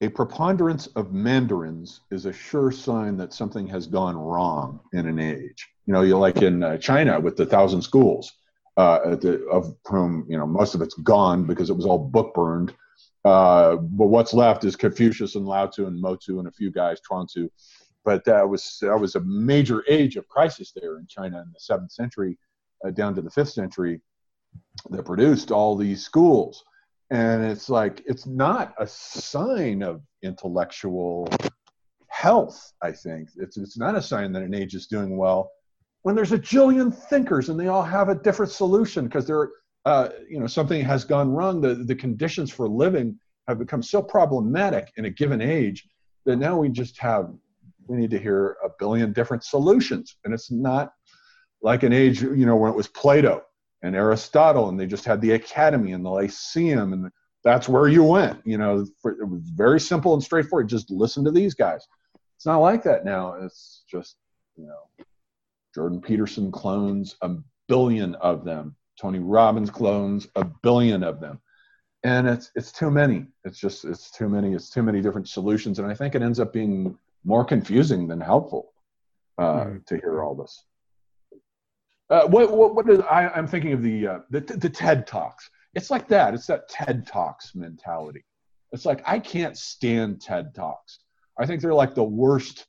"A 0.00 0.08
preponderance 0.08 0.86
of 0.88 1.12
mandarins 1.12 2.00
is 2.10 2.24
a 2.26 2.32
sure 2.32 2.72
sign 2.72 3.16
that 3.18 3.32
something 3.32 3.66
has 3.68 3.86
gone 3.86 4.16
wrong 4.16 4.80
in 4.92 5.06
an 5.06 5.20
age." 5.20 5.68
You 5.86 5.92
know, 5.92 6.02
you 6.02 6.16
like 6.16 6.42
in 6.42 6.62
uh, 6.62 6.78
China 6.78 7.20
with 7.20 7.36
the 7.36 7.46
thousand 7.46 7.82
schools, 7.82 8.32
uh, 8.80 9.16
the, 9.16 9.46
of 9.48 9.76
whom 9.86 10.24
you 10.28 10.38
know 10.38 10.46
most 10.46 10.74
of 10.74 10.80
it's 10.80 10.94
gone 10.94 11.44
because 11.44 11.68
it 11.70 11.76
was 11.76 11.86
all 11.86 11.98
book 11.98 12.32
burned. 12.34 12.74
Uh, 13.24 13.76
but 13.76 14.06
what's 14.06 14.32
left 14.32 14.64
is 14.64 14.74
Confucius 14.74 15.34
and 15.34 15.44
Lao 15.44 15.66
Tzu 15.66 15.86
and 15.86 16.00
Mo 16.00 16.16
Tzu 16.16 16.38
and 16.38 16.48
a 16.48 16.52
few 16.52 16.70
guys, 16.70 16.98
Chuang 17.06 17.26
Tzu. 17.26 17.50
But 18.04 18.24
that 18.24 18.48
was 18.48 18.78
that 18.80 18.98
was 18.98 19.14
a 19.16 19.20
major 19.20 19.84
age 19.86 20.16
of 20.16 20.26
crisis 20.28 20.72
there 20.74 20.98
in 20.98 21.06
China 21.06 21.42
in 21.42 21.52
the 21.52 21.60
seventh 21.60 21.92
century, 21.92 22.38
uh, 22.84 22.90
down 22.90 23.14
to 23.16 23.20
the 23.20 23.30
fifth 23.30 23.50
century, 23.50 24.00
that 24.88 25.04
produced 25.04 25.50
all 25.50 25.76
these 25.76 26.02
schools. 26.02 26.64
And 27.10 27.44
it's 27.44 27.68
like 27.68 28.02
it's 28.06 28.24
not 28.24 28.74
a 28.78 28.86
sign 28.86 29.82
of 29.82 30.00
intellectual 30.22 31.28
health. 32.08 32.72
I 32.80 32.92
think 32.92 33.28
it's 33.36 33.58
it's 33.58 33.76
not 33.76 33.94
a 33.94 34.02
sign 34.02 34.32
that 34.32 34.42
an 34.42 34.54
age 34.54 34.74
is 34.74 34.86
doing 34.86 35.18
well 35.18 35.50
when 36.02 36.14
there's 36.14 36.32
a 36.32 36.38
jillion 36.38 36.94
thinkers 36.94 37.48
and 37.48 37.58
they 37.58 37.68
all 37.68 37.82
have 37.82 38.08
a 38.08 38.14
different 38.14 38.52
solution 38.52 39.04
because 39.04 39.26
they're 39.26 39.50
uh, 39.86 40.10
you 40.28 40.38
know 40.38 40.46
something 40.46 40.82
has 40.84 41.04
gone 41.04 41.30
wrong 41.30 41.60
the, 41.60 41.74
the 41.74 41.94
conditions 41.94 42.50
for 42.50 42.68
living 42.68 43.18
have 43.48 43.58
become 43.58 43.82
so 43.82 44.02
problematic 44.02 44.92
in 44.96 45.06
a 45.06 45.10
given 45.10 45.40
age 45.40 45.88
that 46.24 46.36
now 46.36 46.58
we 46.58 46.68
just 46.68 46.98
have 46.98 47.30
we 47.86 47.96
need 47.96 48.10
to 48.10 48.18
hear 48.18 48.56
a 48.64 48.68
billion 48.78 49.12
different 49.12 49.42
solutions. 49.42 50.16
And 50.24 50.32
it's 50.32 50.50
not 50.50 50.92
like 51.62 51.82
an 51.82 51.92
age 51.92 52.22
you 52.22 52.46
know 52.46 52.56
when 52.56 52.70
it 52.70 52.76
was 52.76 52.88
plato 52.88 53.42
and 53.82 53.94
aristotle 53.94 54.68
and 54.68 54.78
they 54.78 54.86
just 54.86 55.04
had 55.04 55.20
the 55.20 55.32
academy 55.32 55.92
and 55.92 56.04
the 56.04 56.08
lyceum 56.08 56.92
and 56.92 57.10
that's 57.44 57.68
where 57.68 57.88
you 57.88 58.04
went 58.04 58.40
you 58.46 58.56
know 58.56 58.86
for, 59.02 59.12
it 59.12 59.28
was 59.28 59.42
very 59.54 59.80
simple 59.80 60.14
and 60.14 60.22
straightforward. 60.22 60.68
Just 60.68 60.90
listen 60.90 61.24
to 61.24 61.30
these 61.30 61.54
guys. 61.54 61.86
It's 62.36 62.46
not 62.46 62.58
like 62.58 62.82
that 62.84 63.04
now. 63.04 63.34
It's 63.34 63.84
just 63.90 64.16
you 64.56 64.66
know 64.66 65.04
jordan 65.74 66.00
peterson 66.00 66.50
clones 66.50 67.16
a 67.22 67.30
billion 67.68 68.14
of 68.16 68.44
them 68.44 68.74
Tony 69.00 69.18
Robbins 69.18 69.70
clones, 69.70 70.28
a 70.36 70.44
billion 70.44 71.02
of 71.02 71.20
them. 71.20 71.40
And 72.04 72.28
it's 72.28 72.50
it's 72.54 72.72
too 72.72 72.90
many. 72.90 73.26
It's 73.44 73.58
just 73.58 73.84
it's 73.84 74.10
too 74.10 74.28
many. 74.28 74.54
It's 74.54 74.70
too 74.70 74.82
many 74.82 75.00
different 75.00 75.28
solutions, 75.28 75.78
and 75.78 75.90
I 75.90 75.94
think 75.94 76.14
it 76.14 76.22
ends 76.22 76.40
up 76.40 76.52
being 76.52 76.96
more 77.24 77.44
confusing 77.44 78.08
than 78.08 78.20
helpful 78.20 78.72
uh, 79.38 79.64
mm-hmm. 79.64 79.78
to 79.86 79.96
hear 79.96 80.22
all 80.22 80.34
this. 80.34 80.64
Uh, 82.08 82.26
what 82.26 82.50
what 82.56 82.74
what 82.74 82.88
is, 82.88 83.00
I, 83.00 83.28
I'm 83.28 83.46
thinking 83.46 83.72
of 83.74 83.82
the, 83.82 84.06
uh, 84.06 84.18
the 84.30 84.40
the 84.40 84.70
TED 84.70 85.06
talks. 85.06 85.50
It's 85.74 85.90
like 85.90 86.08
that. 86.08 86.32
It's 86.32 86.46
that 86.46 86.68
TED 86.68 87.06
talks 87.06 87.54
mentality. 87.54 88.24
It's 88.72 88.86
like 88.86 89.02
I 89.06 89.18
can't 89.18 89.56
stand 89.56 90.22
TED 90.22 90.54
talks. 90.54 91.00
I 91.38 91.44
think 91.44 91.60
they're 91.60 91.74
like 91.74 91.94
the 91.94 92.02
worst 92.02 92.66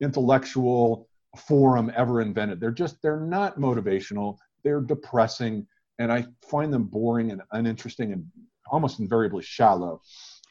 intellectual 0.00 1.07
forum 1.36 1.92
ever 1.94 2.20
invented. 2.20 2.60
They're 2.60 2.70
just 2.70 3.00
they're 3.02 3.20
not 3.20 3.58
motivational 3.58 4.38
they're 4.64 4.80
depressing, 4.80 5.66
and 5.98 6.12
I 6.12 6.26
find 6.42 6.72
them 6.72 6.84
boring 6.84 7.30
and 7.30 7.42
uninteresting 7.52 8.12
and 8.12 8.24
almost 8.70 9.00
invariably 9.00 9.42
shallow. 9.42 10.02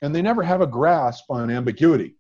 And 0.02 0.13
they 0.13 0.22
never 0.22 0.44
have 0.44 0.62
a 0.62 0.68
grasp 0.68 1.26
on 1.30 1.50
ambiguity. 1.50 2.16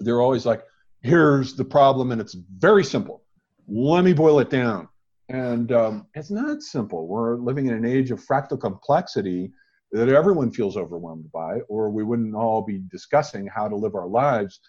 They're 0.00 0.20
always 0.20 0.46
like, 0.46 0.62
here's 1.02 1.56
the 1.56 1.64
problem, 1.64 2.12
and 2.12 2.20
it's 2.20 2.36
very 2.58 2.84
simple. 2.84 3.22
Let 3.68 4.04
me 4.04 4.12
boil 4.12 4.40
it 4.40 4.50
down. 4.50 4.88
And 5.28 5.70
um, 5.72 6.06
it's 6.14 6.30
not 6.30 6.62
simple. 6.62 7.06
We're 7.06 7.36
living 7.36 7.66
in 7.66 7.74
an 7.74 7.84
age 7.84 8.10
of 8.10 8.24
fractal 8.24 8.60
complexity 8.60 9.52
that 9.92 10.08
everyone 10.08 10.50
feels 10.52 10.76
overwhelmed 10.76 11.30
by, 11.32 11.60
or 11.68 11.90
we 11.90 12.02
wouldn't 12.02 12.34
all 12.34 12.62
be 12.62 12.82
discussing 12.90 13.46
how 13.46 13.68
to 13.68 13.76
live 13.76 13.94
our 13.94 14.06
lives. 14.06 14.60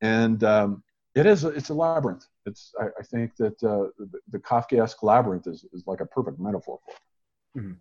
And 0.00 0.42
um, 0.44 0.82
it 1.14 1.26
is 1.26 1.44
it's 1.44 1.70
a 1.70 1.74
labyrinth 1.74 2.26
it's 2.46 2.72
i, 2.80 2.86
I 2.98 3.02
think 3.02 3.36
that 3.36 3.62
uh, 3.62 3.88
the, 3.98 4.20
the 4.30 4.38
kafkaesque 4.38 5.02
labyrinth 5.02 5.46
is, 5.46 5.64
is 5.72 5.84
like 5.86 6.00
a 6.00 6.06
perfect 6.06 6.38
metaphor 6.38 6.78
for 6.84 6.94
it 6.94 7.60
mm-hmm. 7.60 7.72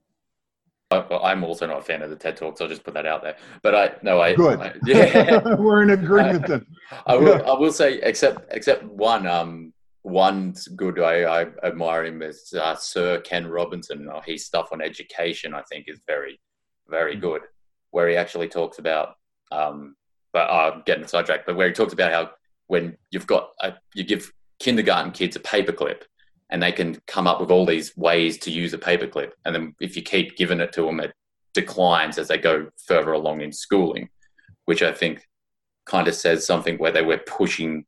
Well, 1.10 1.23
I'm 1.23 1.43
also 1.43 1.65
not 1.65 1.80
a 1.80 1.82
fan 1.82 2.02
of 2.02 2.10
the 2.10 2.15
TED 2.15 2.38
Talks. 2.38 2.62
I'll 2.62 2.67
just 2.67 2.84
put 2.84 2.93
that 2.93 3.06
out 3.06 3.23
there. 3.23 3.36
But 3.62 3.76
I 3.76 3.91
no, 4.04 4.21
I 4.21 4.36
good. 4.36 4.60
I, 4.60 4.73
yeah, 4.86 5.56
we're 5.60 5.84
in 5.84 5.91
agreement. 5.91 6.47
then. 6.47 6.65
I 7.08 7.15
will. 7.15 7.43
I 7.45 7.54
will 7.54 7.71
say, 7.71 7.99
except 8.04 8.45
except 8.52 8.84
one. 8.84 9.28
Um, 9.28 9.73
one 10.04 10.54
good 10.76 10.99
I, 10.99 11.23
I 11.23 11.45
admire 11.63 12.04
him 12.04 12.21
is 12.21 12.54
uh, 12.60 12.76
Sir 12.76 13.21
Ken 13.21 13.47
Robinson. 13.47 14.10
Uh, 14.13 14.19
his 14.26 14.45
stuff 14.45 14.69
on 14.73 14.82
education, 14.82 15.54
I 15.54 15.62
think, 15.63 15.86
is 15.88 16.02
very 16.06 16.39
very 16.89 17.13
mm-hmm. 17.13 17.21
good. 17.21 17.41
Where 17.91 18.10
he 18.10 18.15
actually 18.15 18.49
talks 18.49 18.80
about, 18.80 19.15
um, 19.52 19.95
but 20.34 20.49
I'm 20.49 20.80
uh, 20.80 20.82
getting 20.86 21.08
sidetracked. 21.08 21.45
But 21.45 21.56
where 21.56 21.67
he 21.67 21.73
talks 21.73 21.93
about 21.93 22.12
how 22.12 22.32
when 22.67 22.97
you've 23.12 23.28
got 23.28 23.52
a, 23.62 23.73
you 23.93 24.04
give 24.04 24.32
kindergarten 24.63 25.12
kids 25.12 25.36
a 25.36 25.39
paperclip 25.39 26.04
and 26.49 26.63
they 26.63 26.71
can 26.71 26.97
come 27.06 27.28
up 27.28 27.41
with 27.41 27.52
all 27.52 27.65
these 27.65 27.95
ways 27.97 28.38
to 28.38 28.49
use 28.49 28.73
a 28.73 28.78
paperclip 28.78 29.32
and 29.43 29.54
then 29.54 29.76
if 29.82 29.97
you 29.97 30.02
keep 30.02 30.38
giving 30.38 30.62
it 30.62 30.71
to 30.71 30.84
them 30.84 31.02
it 31.02 31.13
declines 31.54 32.17
as 32.17 32.30
they 32.30 32.38
go 32.38 32.67
further 32.88 33.12
along 33.12 33.41
in 33.41 33.52
schooling 33.52 34.08
which 34.63 34.82
i 34.82 34.91
think 34.91 35.28
kind 35.86 36.08
of 36.08 36.15
says 36.15 36.47
something 36.47 36.78
where 36.78 36.93
they 36.93 37.02
were 37.02 37.21
pushing 37.28 37.84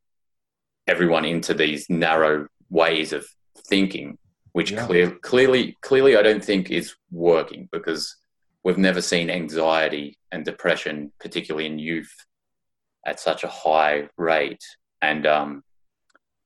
everyone 0.86 1.24
into 1.24 1.54
these 1.54 1.88
narrow 1.88 2.46
ways 2.68 3.14
of 3.14 3.26
thinking 3.68 4.18
which 4.52 4.70
yeah. 4.70 4.86
clear, 4.86 5.10
clearly 5.22 5.74
clearly 5.80 6.14
i 6.14 6.22
don't 6.22 6.44
think 6.44 6.70
is 6.70 6.94
working 7.10 7.68
because 7.72 8.16
we've 8.64 8.76
never 8.76 9.00
seen 9.00 9.30
anxiety 9.30 10.18
and 10.30 10.44
depression 10.44 11.10
particularly 11.18 11.66
in 11.66 11.78
youth 11.78 12.12
at 13.06 13.20
such 13.20 13.44
a 13.44 13.48
high 13.48 14.08
rate. 14.18 14.64
And 15.00 15.26
um, 15.26 15.62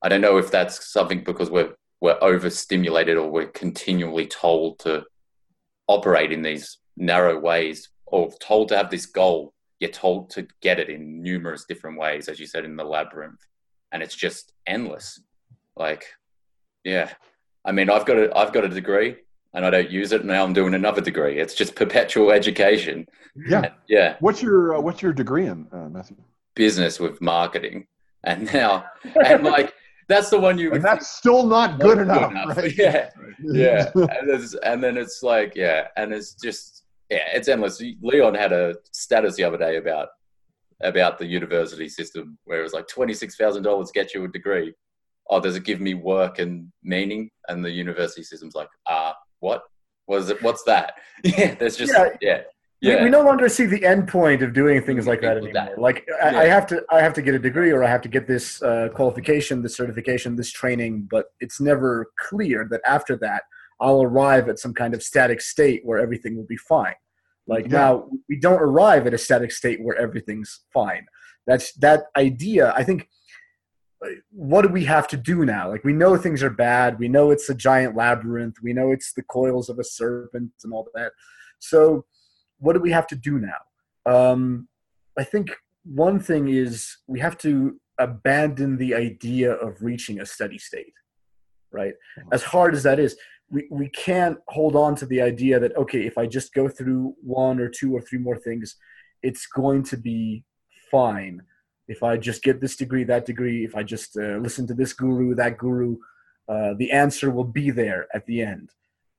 I 0.03 0.09
don't 0.09 0.21
know 0.21 0.37
if 0.37 0.51
that's 0.51 0.91
something 0.91 1.23
because 1.23 1.49
we're 1.49 1.73
we're 1.99 2.17
overstimulated 2.21 3.17
or 3.17 3.29
we're 3.29 3.47
continually 3.47 4.25
told 4.25 4.79
to 4.79 5.03
operate 5.87 6.31
in 6.31 6.41
these 6.41 6.79
narrow 6.97 7.39
ways 7.39 7.89
or 8.07 8.31
told 8.41 8.69
to 8.69 8.77
have 8.77 8.89
this 8.89 9.05
goal. 9.05 9.53
You're 9.79 9.91
told 9.91 10.31
to 10.31 10.47
get 10.61 10.79
it 10.79 10.89
in 10.89 11.21
numerous 11.21 11.65
different 11.65 11.99
ways, 11.99 12.27
as 12.27 12.39
you 12.39 12.47
said 12.47 12.65
in 12.65 12.75
the 12.75 12.83
labyrinth, 12.83 13.39
and 13.91 14.01
it's 14.01 14.15
just 14.15 14.53
endless. 14.67 15.19
Like, 15.75 16.05
yeah, 16.83 17.11
I 17.65 17.71
mean, 17.71 17.89
I've 17.89 18.05
got 18.05 18.17
a 18.17 18.35
I've 18.35 18.53
got 18.53 18.65
a 18.65 18.69
degree 18.69 19.17
and 19.53 19.65
I 19.65 19.69
don't 19.69 19.91
use 19.91 20.11
it. 20.11 20.25
Now 20.25 20.43
I'm 20.43 20.53
doing 20.53 20.73
another 20.73 21.01
degree. 21.01 21.39
It's 21.39 21.55
just 21.55 21.75
perpetual 21.75 22.31
education. 22.31 23.07
Yeah, 23.35 23.71
yeah. 23.87 24.15
What's 24.19 24.41
your 24.41 24.75
uh, 24.75 24.81
What's 24.81 25.01
your 25.01 25.13
degree 25.13 25.45
in, 25.47 25.67
uh, 25.71 25.89
Matthew? 25.89 26.17
business 26.55 26.99
with 26.99 27.21
marketing. 27.21 27.87
And 28.23 28.53
now, 28.53 28.85
and 29.25 29.43
like, 29.43 29.73
that's 30.11 30.29
the 30.29 30.39
one 30.39 30.57
you. 30.57 30.73
And 30.73 30.83
that's 30.83 31.09
still 31.09 31.45
not 31.45 31.79
good 31.79 31.99
enough. 31.99 32.31
enough. 32.31 32.57
Right? 32.57 32.73
Yeah, 32.77 33.09
yeah. 33.41 33.91
and, 33.95 34.55
and, 34.63 34.83
then 34.83 34.97
it's 34.97 35.23
like, 35.23 35.53
yeah, 35.55 35.87
and 35.97 36.13
it's 36.13 36.33
just, 36.33 36.83
yeah, 37.09 37.27
it's 37.33 37.47
endless. 37.47 37.81
Leon 38.01 38.35
had 38.35 38.51
a 38.51 38.75
status 38.91 39.35
the 39.35 39.43
other 39.43 39.57
day 39.57 39.77
about 39.77 40.09
about 40.83 41.19
the 41.19 41.25
university 41.25 41.87
system 41.87 42.37
where 42.45 42.59
it 42.59 42.63
was 42.63 42.73
like 42.73 42.87
twenty 42.87 43.13
six 43.13 43.35
thousand 43.35 43.63
dollars 43.63 43.91
get 43.93 44.13
you 44.13 44.23
a 44.23 44.27
degree. 44.27 44.73
Oh, 45.29 45.39
does 45.39 45.55
it 45.55 45.63
give 45.63 45.79
me 45.79 45.93
work 45.93 46.39
and 46.39 46.71
meaning? 46.83 47.29
And 47.47 47.63
the 47.63 47.71
university 47.71 48.23
system's 48.23 48.55
like, 48.55 48.69
ah, 48.87 49.11
uh, 49.11 49.13
what? 49.39 49.63
Was 50.07 50.29
it? 50.29 50.41
What's 50.41 50.63
that? 50.63 50.93
Yeah, 51.23 51.55
there's 51.55 51.77
just 51.77 51.93
yeah. 51.93 52.09
yeah 52.21 52.41
yeah. 52.81 52.97
We, 52.97 53.03
we, 53.05 53.09
no 53.09 53.23
longer 53.23 53.47
see 53.47 53.65
the 53.65 53.85
end 53.85 54.07
point 54.07 54.41
of 54.41 54.53
doing 54.53 54.81
things 54.81 55.07
like 55.07 55.21
that 55.21 55.37
anymore. 55.37 55.53
That. 55.53 55.79
Like 55.79 56.07
I, 56.21 56.31
yeah. 56.31 56.39
I, 56.39 56.45
have 56.45 56.67
to, 56.67 56.83
I 56.89 57.01
have 57.01 57.13
to 57.13 57.21
get 57.21 57.35
a 57.35 57.39
degree, 57.39 57.71
or 57.71 57.83
I 57.83 57.89
have 57.89 58.01
to 58.01 58.09
get 58.09 58.27
this 58.27 58.61
uh, 58.61 58.89
qualification, 58.93 59.61
this 59.61 59.75
certification, 59.75 60.35
this 60.35 60.51
training. 60.51 61.07
But 61.09 61.27
it's 61.39 61.61
never 61.61 62.11
clear 62.19 62.67
that 62.71 62.81
after 62.85 63.15
that, 63.17 63.43
I'll 63.79 64.03
arrive 64.03 64.49
at 64.49 64.59
some 64.59 64.73
kind 64.73 64.93
of 64.93 65.03
static 65.03 65.41
state 65.41 65.81
where 65.83 65.99
everything 65.99 66.35
will 66.35 66.47
be 66.47 66.57
fine. 66.57 66.95
Like 67.47 67.65
yeah. 67.65 67.71
now, 67.71 68.09
we 68.29 68.39
don't 68.39 68.61
arrive 68.61 69.07
at 69.07 69.13
a 69.13 69.17
static 69.17 69.51
state 69.51 69.81
where 69.81 69.97
everything's 69.97 70.61
fine. 70.73 71.05
That's 71.47 71.73
that 71.73 72.03
idea. 72.15 72.73
I 72.75 72.83
think 72.83 73.09
what 74.31 74.63
do 74.63 74.69
we 74.69 74.85
have 74.85 75.07
to 75.09 75.17
do 75.17 75.45
now? 75.45 75.69
Like 75.69 75.83
we 75.83 75.93
know 75.93 76.17
things 76.17 76.41
are 76.41 76.49
bad. 76.49 76.99
We 76.99 77.07
know 77.07 77.31
it's 77.31 77.49
a 77.49 77.55
giant 77.55 77.95
labyrinth. 77.95 78.55
We 78.63 78.73
know 78.73 78.91
it's 78.91 79.13
the 79.13 79.23
coils 79.23 79.69
of 79.69 79.79
a 79.79 79.83
serpent 79.83 80.51
and 80.63 80.73
all 80.73 80.87
that. 80.95 81.11
So, 81.59 82.05
what 82.61 82.73
do 82.73 82.79
we 82.79 82.91
have 82.91 83.07
to 83.07 83.15
do 83.15 83.39
now? 83.39 83.61
Um, 84.05 84.67
I 85.17 85.23
think 85.23 85.51
one 85.83 86.19
thing 86.19 86.47
is 86.47 86.97
we 87.07 87.19
have 87.19 87.37
to 87.39 87.79
abandon 87.99 88.77
the 88.77 88.95
idea 88.95 89.53
of 89.53 89.81
reaching 89.81 90.21
a 90.21 90.25
steady 90.25 90.57
state, 90.57 90.93
right? 91.71 91.93
As 92.31 92.43
hard 92.43 92.73
as 92.73 92.83
that 92.83 92.99
is, 92.99 93.17
we, 93.49 93.67
we 93.69 93.89
can't 93.89 94.37
hold 94.47 94.75
on 94.75 94.95
to 94.95 95.05
the 95.05 95.21
idea 95.21 95.59
that, 95.59 95.75
okay, 95.75 96.05
if 96.05 96.17
I 96.17 96.25
just 96.25 96.53
go 96.53 96.69
through 96.69 97.15
one 97.21 97.59
or 97.59 97.67
two 97.67 97.93
or 97.95 98.01
three 98.01 98.19
more 98.19 98.37
things, 98.37 98.75
it's 99.21 99.45
going 99.45 99.83
to 99.83 99.97
be 99.97 100.43
fine 100.89 101.41
if 101.87 102.03
I 102.03 102.15
just 102.15 102.41
get 102.41 102.61
this 102.61 102.75
degree, 102.77 103.03
that 103.05 103.25
degree, 103.25 103.65
if 103.65 103.75
I 103.75 103.83
just 103.83 104.17
uh, 104.17 104.37
listen 104.37 104.65
to 104.67 104.73
this 104.73 104.93
guru, 104.93 105.35
that 105.35 105.57
guru, 105.57 105.97
uh, 106.47 106.73
the 106.77 106.91
answer 106.91 107.29
will 107.29 107.43
be 107.43 107.69
there 107.69 108.07
at 108.13 108.25
the 108.25 108.41
end. 108.41 108.69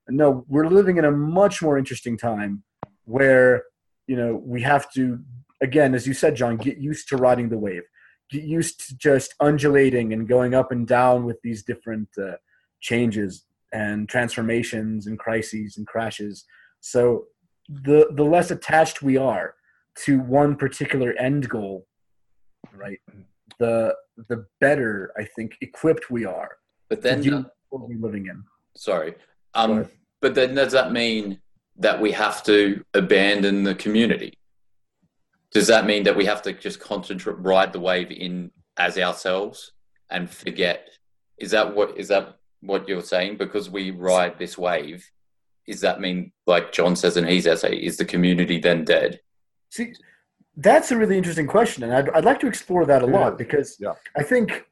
No, 0.09 0.45
we're 0.49 0.68
living 0.68 0.97
in 0.97 1.05
a 1.05 1.11
much 1.11 1.61
more 1.61 1.76
interesting 1.76 2.16
time 2.16 2.62
where 3.05 3.64
you 4.07 4.16
know 4.16 4.40
we 4.44 4.62
have 4.62 4.90
to, 4.92 5.20
again, 5.61 5.94
as 5.94 6.07
you 6.07 6.14
said, 6.14 6.36
John, 6.36 6.57
get 6.57 6.78
used 6.78 7.09
to 7.09 7.16
riding 7.16 7.48
the 7.48 7.59
wave, 7.59 7.82
get 8.30 8.44
used 8.44 8.88
to 8.88 8.96
just 8.96 9.34
undulating 9.40 10.12
and 10.12 10.28
going 10.28 10.55
up 10.55 10.72
and 10.72 10.86
down 10.86 11.24
with 11.24 11.38
these 11.42 11.62
different 11.62 12.09
uh, 12.20 12.36
changes 12.80 13.44
and 13.72 14.09
transformations 14.09 15.07
and 15.07 15.18
crises 15.18 15.76
and 15.76 15.86
crashes. 15.86 16.44
So 16.80 17.26
the 17.68 18.09
the 18.14 18.24
less 18.24 18.50
attached 18.50 19.03
we 19.03 19.16
are 19.16 19.55
to 20.05 20.18
one 20.18 20.57
particular 20.57 21.12
end 21.18 21.48
goal 21.48 21.86
right? 22.74 23.00
The 23.59 23.94
the 24.28 24.46
better 24.61 25.12
I 25.16 25.24
think 25.24 25.57
equipped 25.61 26.11
we 26.11 26.24
are. 26.24 26.57
But 26.88 27.03
then 27.03 27.22
to 27.22 27.50
what 27.70 27.88
we're 27.88 27.98
living 27.98 28.26
in. 28.26 28.44
Sorry. 28.76 29.14
Um, 29.55 29.88
but 30.20 30.34
then 30.34 30.55
does 30.55 30.72
that 30.72 30.92
mean 30.92 31.40
that 31.76 32.00
we 32.00 32.12
have 32.12 32.42
to 32.44 32.84
abandon 32.94 33.64
the 33.64 33.74
community? 33.74 34.38
Does 35.52 35.66
that 35.66 35.86
mean 35.86 36.04
that 36.04 36.16
we 36.16 36.24
have 36.24 36.42
to 36.42 36.52
just 36.52 36.80
concentrate, 36.80 37.38
ride 37.38 37.72
the 37.72 37.80
wave 37.80 38.10
in 38.10 38.50
as 38.76 38.98
ourselves 38.98 39.72
and 40.10 40.30
forget? 40.30 40.88
Is 41.38 41.50
that 41.50 41.74
what 41.74 41.98
is 41.98 42.08
that 42.08 42.38
what 42.60 42.88
you're 42.88 43.02
saying? 43.02 43.36
Because 43.36 43.68
we 43.68 43.90
ride 43.90 44.38
this 44.38 44.56
wave, 44.56 45.10
does 45.66 45.80
that 45.80 46.00
mean, 46.00 46.32
like 46.46 46.72
John 46.72 46.96
says 46.96 47.16
in 47.16 47.24
his 47.24 47.46
essay, 47.46 47.76
is 47.76 47.96
the 47.96 48.04
community 48.04 48.58
then 48.58 48.84
dead? 48.84 49.20
See, 49.70 49.94
that's 50.56 50.90
a 50.90 50.96
really 50.96 51.16
interesting 51.16 51.46
question, 51.46 51.82
and 51.82 51.92
I'd, 51.92 52.10
I'd 52.10 52.24
like 52.24 52.40
to 52.40 52.46
explore 52.46 52.84
that 52.86 53.02
a 53.02 53.06
yeah. 53.06 53.12
lot 53.12 53.38
because 53.38 53.76
yeah. 53.80 53.94
I 54.16 54.22
think, 54.22 54.66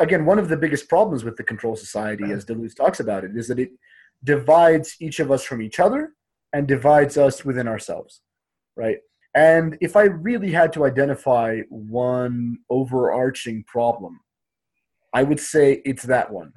again, 0.00 0.24
one 0.24 0.38
of 0.38 0.48
the 0.48 0.56
biggest 0.56 0.88
problems 0.88 1.24
with 1.24 1.36
the 1.36 1.42
control 1.42 1.76
society, 1.76 2.32
as 2.32 2.44
Deleuze 2.44 2.74
talks 2.74 3.00
about 3.00 3.24
it, 3.24 3.36
is 3.36 3.48
that 3.48 3.58
it 3.58 3.70
divides 4.24 4.96
each 5.00 5.20
of 5.20 5.30
us 5.30 5.44
from 5.44 5.62
each 5.62 5.78
other 5.78 6.12
and 6.52 6.66
divides 6.66 7.16
us 7.16 7.44
within 7.44 7.68
ourselves, 7.68 8.20
right? 8.76 8.98
And 9.34 9.76
if 9.80 9.96
I 9.96 10.04
really 10.04 10.52
had 10.52 10.72
to 10.74 10.84
identify 10.84 11.60
one 11.68 12.58
overarching 12.70 13.64
problem, 13.64 14.20
I 15.12 15.22
would 15.22 15.40
say 15.40 15.82
it's 15.84 16.04
that 16.04 16.32
one, 16.32 16.52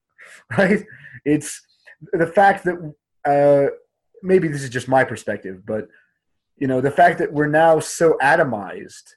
right? 0.58 0.84
It's 1.24 1.60
the 2.12 2.26
fact 2.26 2.64
that 2.64 2.94
uh, 3.24 3.74
maybe 4.22 4.48
this 4.48 4.62
is 4.62 4.70
just 4.70 4.88
my 4.88 5.04
perspective, 5.04 5.62
but 5.66 5.88
you 6.58 6.66
know 6.66 6.80
the 6.80 6.90
fact 6.90 7.18
that 7.18 7.32
we're 7.32 7.46
now 7.46 7.78
so 7.78 8.16
atomized 8.20 9.14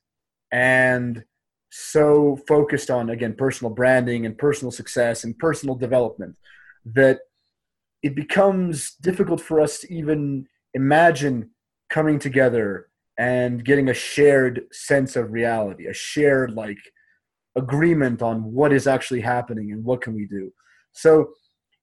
and 0.51 1.23
so 1.71 2.37
focused 2.47 2.91
on 2.91 3.09
again 3.09 3.33
personal 3.33 3.73
branding 3.73 4.25
and 4.25 4.37
personal 4.37 4.71
success 4.71 5.23
and 5.23 5.37
personal 5.39 5.75
development 5.75 6.35
that 6.85 7.19
it 8.03 8.15
becomes 8.15 8.95
difficult 9.01 9.41
for 9.41 9.59
us 9.59 9.79
to 9.79 9.93
even 9.93 10.47
imagine 10.73 11.49
coming 11.89 12.17
together 12.19 12.87
and 13.17 13.63
getting 13.65 13.89
a 13.89 13.93
shared 13.93 14.61
sense 14.71 15.15
of 15.15 15.31
reality 15.31 15.87
a 15.87 15.93
shared 15.93 16.51
like 16.51 16.79
agreement 17.55 18.21
on 18.21 18.43
what 18.43 18.71
is 18.71 18.87
actually 18.87 19.21
happening 19.21 19.71
and 19.71 19.83
what 19.83 20.01
can 20.01 20.15
we 20.15 20.25
do. 20.25 20.51
So 20.93 21.31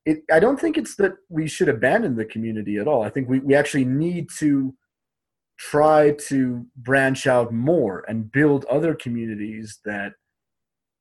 it, 0.06 0.22
i 0.32 0.40
don't 0.40 0.58
think 0.58 0.78
it's 0.78 0.96
that 0.96 1.14
we 1.28 1.46
should 1.46 1.68
abandon 1.68 2.16
the 2.16 2.24
community 2.24 2.78
at 2.78 2.88
all. 2.88 3.02
I 3.02 3.10
think 3.10 3.28
we, 3.28 3.40
we 3.40 3.54
actually 3.54 3.84
need 3.84 4.28
to 4.38 4.74
try 5.58 6.12
to 6.28 6.64
branch 6.76 7.26
out 7.26 7.52
more 7.52 8.04
and 8.08 8.30
build 8.30 8.64
other 8.66 8.94
communities 8.94 9.80
that 9.84 10.12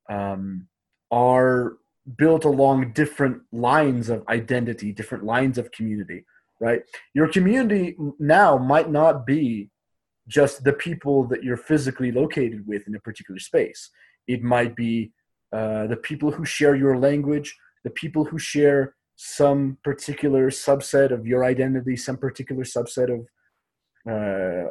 um, 0.09 0.67
are 1.11 1.77
built 2.15 2.45
along 2.45 2.93
different 2.93 3.41
lines 3.51 4.09
of 4.09 4.23
identity, 4.29 4.91
different 4.91 5.25
lines 5.25 5.57
of 5.57 5.71
community, 5.71 6.25
right? 6.59 6.81
Your 7.13 7.27
community 7.27 7.95
now 8.19 8.57
might 8.57 8.89
not 8.89 9.25
be 9.25 9.69
just 10.27 10.63
the 10.63 10.73
people 10.73 11.25
that 11.25 11.43
you're 11.43 11.57
physically 11.57 12.11
located 12.11 12.65
with 12.67 12.87
in 12.87 12.95
a 12.95 12.99
particular 12.99 13.39
space. 13.39 13.89
It 14.27 14.43
might 14.43 14.75
be 14.75 15.11
uh, 15.53 15.87
the 15.87 15.97
people 15.97 16.31
who 16.31 16.45
share 16.45 16.75
your 16.75 16.97
language, 16.97 17.55
the 17.83 17.89
people 17.89 18.25
who 18.25 18.39
share 18.39 18.95
some 19.15 19.77
particular 19.83 20.49
subset 20.49 21.11
of 21.11 21.25
your 21.25 21.43
identity, 21.43 21.95
some 21.95 22.17
particular 22.17 22.63
subset 22.63 23.09
of 23.13 23.27
uh, 24.09 24.69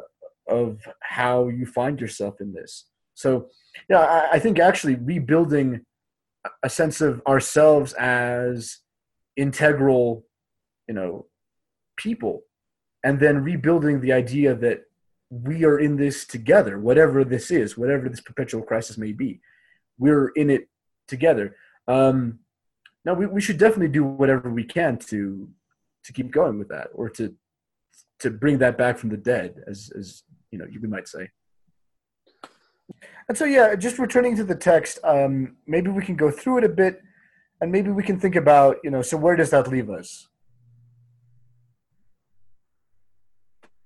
of 0.49 0.79
how 1.01 1.49
you 1.49 1.65
find 1.65 1.99
yourself 1.99 2.39
in 2.39 2.53
this. 2.53 2.85
So, 3.13 3.49
yeah, 3.89 3.99
I, 3.99 4.33
I 4.33 4.39
think 4.39 4.59
actually 4.59 4.95
rebuilding 4.95 5.85
a 6.63 6.69
sense 6.69 7.01
of 7.01 7.21
ourselves 7.27 7.93
as 7.93 8.77
integral, 9.35 10.25
you 10.87 10.93
know, 10.93 11.25
people, 11.95 12.43
and 13.03 13.19
then 13.19 13.43
rebuilding 13.43 14.01
the 14.01 14.13
idea 14.13 14.55
that 14.55 14.83
we 15.29 15.65
are 15.65 15.79
in 15.79 15.97
this 15.97 16.25
together, 16.25 16.79
whatever 16.79 17.23
this 17.23 17.51
is, 17.51 17.77
whatever 17.77 18.07
this 18.09 18.21
perpetual 18.21 18.63
crisis 18.63 18.97
may 18.97 19.11
be, 19.11 19.41
we're 19.97 20.29
in 20.29 20.49
it 20.49 20.69
together. 21.07 21.55
Um, 21.87 22.39
now 23.05 23.13
we, 23.13 23.25
we 23.25 23.41
should 23.41 23.57
definitely 23.57 23.89
do 23.89 24.03
whatever 24.03 24.49
we 24.49 24.63
can 24.63 24.97
to 24.97 25.49
to 26.03 26.13
keep 26.13 26.31
going 26.31 26.57
with 26.57 26.69
that, 26.69 26.87
or 26.93 27.09
to 27.09 27.35
to 28.19 28.29
bring 28.29 28.57
that 28.59 28.77
back 28.77 28.97
from 28.97 29.09
the 29.09 29.17
dead, 29.17 29.63
as 29.67 29.91
as 29.97 30.23
you 30.51 30.57
know, 30.57 30.65
you 30.69 30.79
might 30.87 31.07
say. 31.07 31.29
And 33.29 33.37
so, 33.37 33.45
yeah, 33.45 33.75
just 33.75 33.99
returning 33.99 34.35
to 34.37 34.43
the 34.43 34.55
text, 34.55 34.99
um, 35.03 35.57
maybe 35.67 35.89
we 35.89 36.03
can 36.03 36.15
go 36.15 36.31
through 36.31 36.59
it 36.59 36.63
a 36.63 36.69
bit, 36.69 37.01
and 37.59 37.71
maybe 37.71 37.91
we 37.91 38.03
can 38.03 38.19
think 38.19 38.35
about, 38.35 38.77
you 38.83 38.89
know, 38.89 39.01
so 39.01 39.17
where 39.17 39.35
does 39.35 39.49
that 39.49 39.67
leave 39.67 39.89
us? 39.89 40.27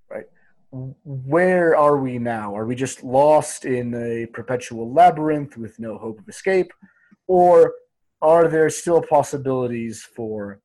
Right? 0.09 0.25
Where 0.71 1.75
are 1.75 1.97
we 1.97 2.19
now? 2.19 2.55
Are 2.55 2.65
we 2.65 2.75
just 2.75 3.03
lost 3.03 3.65
in 3.65 3.93
a 3.95 4.27
perpetual 4.27 4.93
labyrinth 4.93 5.57
with 5.57 5.79
no 5.79 5.97
hope 5.97 6.19
of 6.19 6.29
escape, 6.29 6.71
or 7.27 7.73
are 8.21 8.47
there 8.47 8.69
still 8.69 9.01
possibilities 9.01 10.03
for 10.03 10.59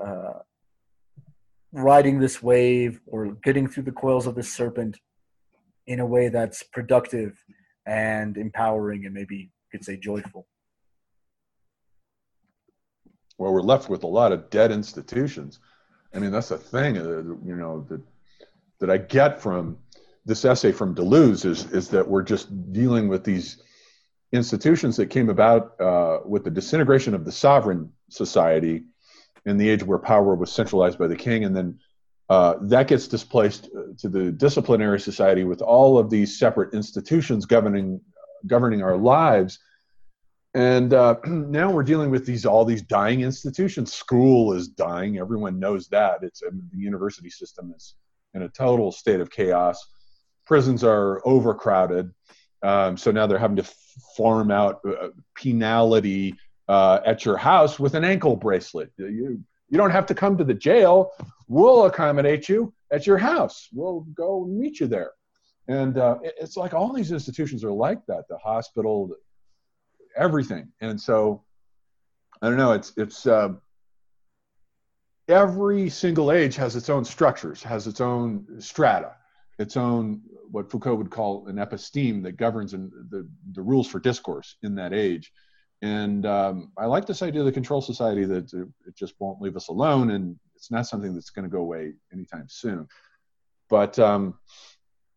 uh, 0.00 0.34
riding 1.72 2.20
this 2.20 2.42
wave 2.42 3.00
or 3.06 3.32
getting 3.42 3.66
through 3.66 3.82
the 3.82 3.92
coils 3.92 4.26
of 4.26 4.34
this 4.34 4.52
serpent 4.52 4.98
in 5.86 6.00
a 6.00 6.06
way 6.06 6.28
that's 6.28 6.62
productive 6.62 7.36
and 7.86 8.36
empowering 8.36 9.06
and 9.06 9.14
maybe 9.14 9.36
you 9.36 9.48
could 9.70 9.84
say 9.84 9.96
joyful. 9.96 10.46
Well, 13.38 13.52
we're 13.52 13.60
left 13.60 13.88
with 13.88 14.02
a 14.02 14.08
lot 14.08 14.32
of 14.32 14.50
dead 14.50 14.72
institutions. 14.72 15.60
I 16.14 16.18
mean, 16.18 16.32
that's 16.32 16.50
a 16.50 16.58
thing, 16.58 16.96
uh, 16.96 17.22
you 17.44 17.56
know, 17.56 17.86
that 17.88 18.00
that 18.78 18.90
I 18.90 18.98
get 18.98 19.40
from 19.40 19.78
this 20.24 20.44
essay 20.44 20.72
from 20.72 20.94
Deleuze 20.94 21.44
is 21.44 21.70
is 21.72 21.88
that 21.90 22.08
we're 22.08 22.22
just 22.22 22.72
dealing 22.72 23.08
with 23.08 23.24
these 23.24 23.62
institutions 24.32 24.96
that 24.96 25.06
came 25.06 25.28
about 25.28 25.80
uh, 25.80 26.20
with 26.24 26.44
the 26.44 26.50
disintegration 26.50 27.14
of 27.14 27.24
the 27.24 27.32
sovereign 27.32 27.92
society 28.08 28.84
in 29.44 29.56
the 29.56 29.68
age 29.68 29.82
where 29.82 29.98
power 29.98 30.34
was 30.34 30.50
centralized 30.50 30.98
by 30.98 31.06
the 31.06 31.16
king, 31.16 31.44
and 31.44 31.56
then 31.56 31.78
uh, 32.28 32.54
that 32.60 32.88
gets 32.88 33.06
displaced 33.06 33.68
uh, 33.76 33.92
to 33.98 34.08
the 34.08 34.32
disciplinary 34.32 34.98
society 34.98 35.44
with 35.44 35.62
all 35.62 35.98
of 35.98 36.10
these 36.10 36.38
separate 36.38 36.74
institutions 36.74 37.46
governing 37.46 38.00
governing 38.46 38.82
our 38.82 38.96
lives. 38.96 39.58
And 40.54 40.92
uh, 40.92 41.16
now 41.26 41.70
we're 41.70 41.84
dealing 41.84 42.10
with 42.10 42.26
these 42.26 42.44
all 42.44 42.64
these 42.64 42.82
dying 42.82 43.20
institutions. 43.20 43.92
School 43.92 44.52
is 44.52 44.68
dying. 44.68 45.18
Everyone 45.18 45.58
knows 45.60 45.88
that. 45.88 46.22
It's 46.22 46.40
the 46.40 46.78
university 46.78 47.30
system 47.30 47.72
is 47.76 47.94
in 48.34 48.42
a 48.42 48.48
total 48.48 48.90
state 48.90 49.20
of 49.20 49.30
chaos. 49.30 49.84
Prisons 50.46 50.82
are 50.82 51.22
overcrowded. 51.24 52.12
Um, 52.62 52.96
so 52.96 53.10
now 53.12 53.26
they're 53.26 53.38
having 53.38 53.56
to 53.56 53.70
farm 54.16 54.50
out 54.50 54.80
uh, 54.86 55.08
penality 55.34 56.34
uh, 56.68 57.00
at 57.04 57.24
your 57.24 57.36
house 57.36 57.78
with 57.78 57.94
an 57.94 58.04
ankle 58.04 58.34
bracelet. 58.34 58.90
You, 58.96 59.42
you 59.68 59.78
don't 59.78 59.90
have 59.90 60.06
to 60.06 60.14
come 60.14 60.36
to 60.38 60.44
the 60.44 60.54
jail. 60.54 61.10
We'll 61.48 61.86
accommodate 61.86 62.48
you 62.48 62.72
at 62.92 63.06
your 63.06 63.18
house. 63.18 63.68
We'll 63.72 64.00
go 64.14 64.44
meet 64.44 64.80
you 64.80 64.86
there. 64.86 65.12
And 65.68 65.98
uh, 65.98 66.18
it's 66.22 66.56
like 66.56 66.74
all 66.74 66.92
these 66.92 67.10
institutions 67.10 67.64
are 67.64 67.72
like 67.72 68.04
that. 68.06 68.28
The 68.28 68.38
hospital, 68.38 69.10
everything. 70.16 70.68
And 70.80 71.00
so 71.00 71.42
I 72.40 72.48
don't 72.48 72.58
know. 72.58 72.72
It's 72.72 72.92
it's 72.96 73.26
uh, 73.26 73.54
every 75.28 75.88
single 75.88 76.30
age 76.30 76.54
has 76.56 76.76
its 76.76 76.88
own 76.88 77.04
structures, 77.04 77.62
has 77.62 77.86
its 77.86 78.00
own 78.00 78.46
strata, 78.60 79.16
its 79.58 79.76
own 79.76 80.20
what 80.50 80.70
Foucault 80.70 80.94
would 80.94 81.10
call 81.10 81.48
an 81.48 81.56
episteme 81.56 82.22
that 82.22 82.36
governs 82.36 82.72
the 82.72 83.28
the 83.52 83.62
rules 83.62 83.88
for 83.88 83.98
discourse 83.98 84.56
in 84.62 84.74
that 84.76 84.92
age. 84.92 85.32
And 85.82 86.24
um, 86.24 86.72
I 86.78 86.86
like 86.86 87.06
this 87.06 87.22
idea 87.22 87.40
of 87.42 87.46
the 87.46 87.52
control 87.52 87.82
society 87.82 88.24
that 88.24 88.52
it 88.52 88.96
just 88.96 89.14
won't 89.18 89.42
leave 89.42 89.56
us 89.56 89.68
alone, 89.68 90.10
and 90.10 90.38
it's 90.54 90.70
not 90.70 90.86
something 90.86 91.14
that's 91.14 91.30
going 91.30 91.44
to 91.44 91.50
go 91.50 91.60
away 91.60 91.92
anytime 92.12 92.46
soon. 92.48 92.88
But 93.68 93.98
um, 93.98 94.38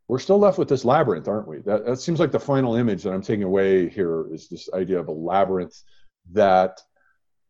we're 0.10 0.20
still 0.20 0.40
left 0.40 0.58
with 0.58 0.68
this 0.68 0.84
labyrinth, 0.84 1.28
aren't 1.28 1.48
we? 1.48 1.60
That, 1.60 1.86
that 1.86 2.02
seems 2.02 2.20
like 2.20 2.32
the 2.32 2.40
final 2.40 2.76
image 2.76 3.04
that 3.04 3.14
I'm 3.14 3.22
taking 3.22 3.44
away 3.44 3.88
here 3.90 4.26
is 4.34 4.50
this 4.50 4.68
idea 4.74 5.00
of 5.00 5.08
a 5.08 5.14
labyrinth 5.14 5.82
that 6.34 6.82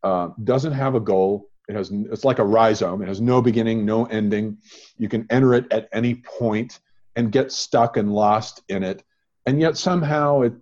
uh, 0.03 0.29
doesn't 0.43 0.73
have 0.73 0.93
a 0.93 0.99
goal. 0.99 1.49
It 1.67 1.75
has 1.75 1.91
it's 1.91 2.25
like 2.25 2.39
a 2.39 2.43
rhizome. 2.43 3.01
It 3.01 3.07
has 3.07 3.21
no 3.21 3.41
beginning, 3.41 3.85
no 3.85 4.05
ending. 4.05 4.57
You 4.97 5.07
can 5.07 5.25
enter 5.29 5.53
it 5.53 5.71
at 5.71 5.87
any 5.93 6.15
point 6.15 6.79
and 7.15 7.31
get 7.31 7.51
stuck 7.51 7.97
and 7.97 8.13
lost 8.13 8.61
in 8.69 8.83
it, 8.83 9.03
and 9.45 9.61
yet 9.61 9.77
somehow 9.77 10.41
it 10.41 10.53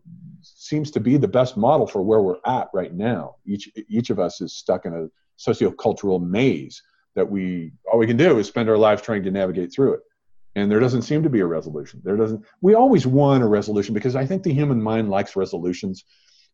seems 0.67 0.91
to 0.91 0.99
be 0.99 1.17
the 1.17 1.27
best 1.27 1.57
model 1.57 1.87
for 1.87 2.01
where 2.01 2.21
we're 2.21 2.39
at 2.45 2.69
right 2.73 2.93
now. 2.93 3.35
Each 3.45 3.69
each 3.87 4.09
of 4.09 4.19
us 4.19 4.41
is 4.41 4.53
stuck 4.53 4.85
in 4.85 4.93
a 4.93 5.07
sociocultural 5.39 6.21
maze 6.21 6.81
that 7.15 7.29
we 7.29 7.71
all 7.91 7.99
we 7.99 8.07
can 8.07 8.17
do 8.17 8.37
is 8.37 8.47
spend 8.47 8.69
our 8.69 8.77
lives 8.77 9.01
trying 9.01 9.23
to 9.23 9.31
navigate 9.31 9.73
through 9.73 9.93
it. 9.93 10.01
And 10.55 10.71
there 10.71 10.79
doesn't 10.79 11.03
seem 11.03 11.21
to 11.23 11.29
be 11.29 11.41
a 11.41 11.45
resolution. 11.45 12.01
There 12.03 12.17
doesn't. 12.17 12.43
We 12.61 12.73
always 12.73 13.05
want 13.05 13.43
a 13.43 13.47
resolution 13.47 13.93
because 13.93 14.15
I 14.15 14.25
think 14.25 14.43
the 14.43 14.53
human 14.53 14.81
mind 14.81 15.09
likes 15.09 15.35
resolutions. 15.35 16.03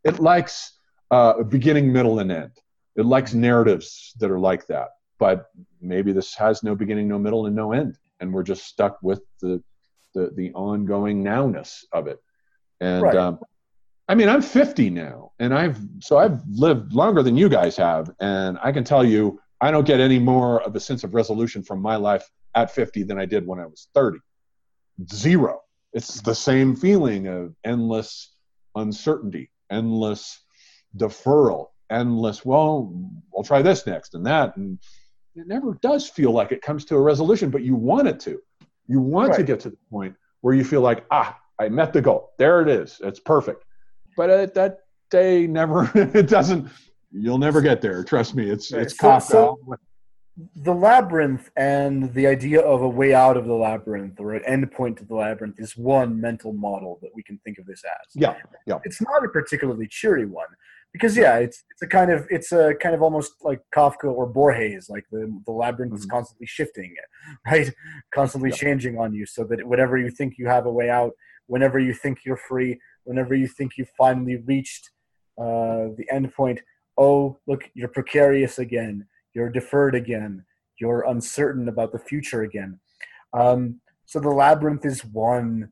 It 0.03 0.19
likes 0.19 0.77
uh, 1.11 1.43
beginning, 1.43 1.91
middle, 1.93 2.19
and 2.19 2.31
end. 2.31 2.51
It 2.95 3.05
likes 3.05 3.33
narratives 3.33 4.13
that 4.19 4.29
are 4.29 4.39
like 4.39 4.67
that. 4.67 4.89
But 5.19 5.45
maybe 5.79 6.11
this 6.11 6.35
has 6.35 6.63
no 6.63 6.75
beginning, 6.75 7.07
no 7.07 7.17
middle, 7.17 7.45
and 7.45 7.55
no 7.55 7.71
end, 7.71 7.97
and 8.19 8.33
we're 8.33 8.43
just 8.43 8.65
stuck 8.65 8.97
with 9.01 9.21
the 9.41 9.63
the, 10.13 10.31
the 10.35 10.51
ongoing 10.53 11.23
nowness 11.23 11.85
of 11.91 12.07
it. 12.07 12.19
And 12.81 13.03
right. 13.03 13.15
um, 13.15 13.39
I 14.07 14.15
mean, 14.15 14.27
I'm 14.27 14.41
50 14.41 14.89
now, 14.89 15.31
and 15.39 15.53
I've 15.53 15.79
so 15.99 16.17
I've 16.17 16.41
lived 16.47 16.93
longer 16.93 17.23
than 17.23 17.37
you 17.37 17.47
guys 17.47 17.77
have, 17.77 18.11
and 18.19 18.57
I 18.61 18.71
can 18.71 18.83
tell 18.83 19.03
you, 19.03 19.39
I 19.61 19.71
don't 19.71 19.87
get 19.87 20.01
any 20.01 20.19
more 20.19 20.61
of 20.61 20.75
a 20.75 20.79
sense 20.79 21.05
of 21.05 21.13
resolution 21.13 21.63
from 21.63 21.81
my 21.81 21.95
life 21.95 22.29
at 22.53 22.69
50 22.69 23.03
than 23.03 23.17
I 23.17 23.25
did 23.25 23.47
when 23.47 23.59
I 23.59 23.65
was 23.65 23.87
30. 23.93 24.19
Zero. 25.11 25.61
It's 25.93 26.21
the 26.21 26.35
same 26.35 26.75
feeling 26.75 27.27
of 27.27 27.55
endless 27.63 28.35
uncertainty, 28.75 29.49
endless 29.71 30.43
deferral, 30.97 31.67
endless. 31.89 32.43
Well, 32.43 32.93
I'll 33.35 33.43
try 33.43 33.61
this 33.61 33.87
next 33.87 34.15
and 34.15 34.25
that, 34.25 34.57
and 34.57 34.79
it 35.35 35.47
never 35.47 35.79
does 35.81 36.09
feel 36.09 36.31
like 36.31 36.51
it 36.51 36.61
comes 36.61 36.83
to 36.85 36.95
a 36.95 37.01
resolution, 37.01 37.49
but 37.49 37.63
you 37.63 37.75
want 37.75 38.09
it 38.09 38.19
to. 38.21 38.39
You 38.87 38.99
want 38.99 39.29
right. 39.29 39.37
to 39.37 39.43
get 39.43 39.61
to 39.61 39.69
the 39.69 39.77
point 39.89 40.15
where 40.41 40.53
you 40.53 40.65
feel 40.65 40.81
like, 40.81 41.05
ah, 41.09 41.39
I 41.57 41.69
met 41.69 41.93
the 41.93 42.01
goal. 42.01 42.31
There 42.37 42.61
it 42.61 42.67
is. 42.67 42.99
It's 43.01 43.21
perfect 43.21 43.63
but 44.15 44.29
at 44.29 44.53
that 44.53 44.79
day 45.09 45.47
never 45.47 45.89
it 45.95 46.27
doesn't 46.27 46.69
you'll 47.13 47.37
never 47.37 47.61
get 47.61 47.81
there. 47.81 48.03
Trust 48.03 48.35
me. 48.35 48.49
It's 48.49 48.71
it's 48.73 48.97
so, 48.97 49.19
so 49.19 49.59
the 50.55 50.73
labyrinth 50.73 51.51
and 51.55 52.11
the 52.15 52.25
idea 52.25 52.59
of 52.59 52.81
a 52.81 52.89
way 52.89 53.13
out 53.13 53.37
of 53.37 53.45
the 53.45 53.53
labyrinth 53.53 54.19
or 54.19 54.33
an 54.33 54.43
end 54.45 54.69
point 54.71 54.97
to 54.97 55.05
the 55.05 55.13
labyrinth 55.13 55.59
is 55.59 55.77
one 55.77 56.19
mental 56.19 56.53
model 56.53 56.97
that 57.03 57.11
we 57.13 57.21
can 57.21 57.37
think 57.45 57.59
of 57.59 57.67
this 57.67 57.83
as. 57.85 58.15
Yeah 58.15 58.35
yeah. 58.65 58.79
It's 58.83 59.01
not 59.01 59.23
a 59.23 59.29
particularly 59.29 59.87
cheery 59.87 60.25
one 60.25 60.47
because 60.91 61.15
yeah 61.15 61.37
it's 61.37 61.63
it's 61.69 61.81
a 61.83 61.87
kind 61.87 62.11
of 62.11 62.25
it's 62.29 62.51
a 62.51 62.73
kind 62.81 62.95
of 62.95 63.01
almost 63.03 63.33
like 63.43 63.61
kafka 63.73 64.05
or 64.05 64.25
borges 64.25 64.89
like 64.89 65.05
the 65.11 65.31
the 65.45 65.51
labyrinth 65.51 65.93
mm-hmm. 65.93 65.99
is 65.99 66.05
constantly 66.07 66.47
shifting 66.47 66.95
right? 67.45 67.71
Constantly 68.13 68.49
yeah. 68.49 68.55
changing 68.55 68.97
on 68.97 69.13
you 69.13 69.25
so 69.27 69.43
that 69.43 69.63
whatever 69.67 69.97
you 69.97 70.09
think 70.09 70.35
you 70.39 70.47
have 70.47 70.65
a 70.65 70.71
way 70.71 70.89
out 70.89 71.11
whenever 71.47 71.77
you 71.77 71.93
think 71.93 72.19
you're 72.25 72.37
free 72.37 72.79
whenever 73.03 73.35
you 73.35 73.47
think 73.47 73.77
you've 73.77 73.91
finally 73.97 74.37
reached 74.37 74.89
uh, 75.39 75.89
the 75.97 76.05
end 76.11 76.33
point, 76.33 76.61
oh, 76.97 77.37
look, 77.47 77.69
you're 77.73 77.87
precarious 77.87 78.59
again, 78.59 79.07
you're 79.33 79.49
deferred 79.49 79.95
again, 79.95 80.45
you're 80.79 81.05
uncertain 81.07 81.67
about 81.67 81.91
the 81.91 81.99
future 81.99 82.43
again. 82.43 82.79
Um, 83.33 83.79
so 84.05 84.19
the 84.19 84.29
labyrinth 84.29 84.85
is 84.85 85.03
one 85.05 85.71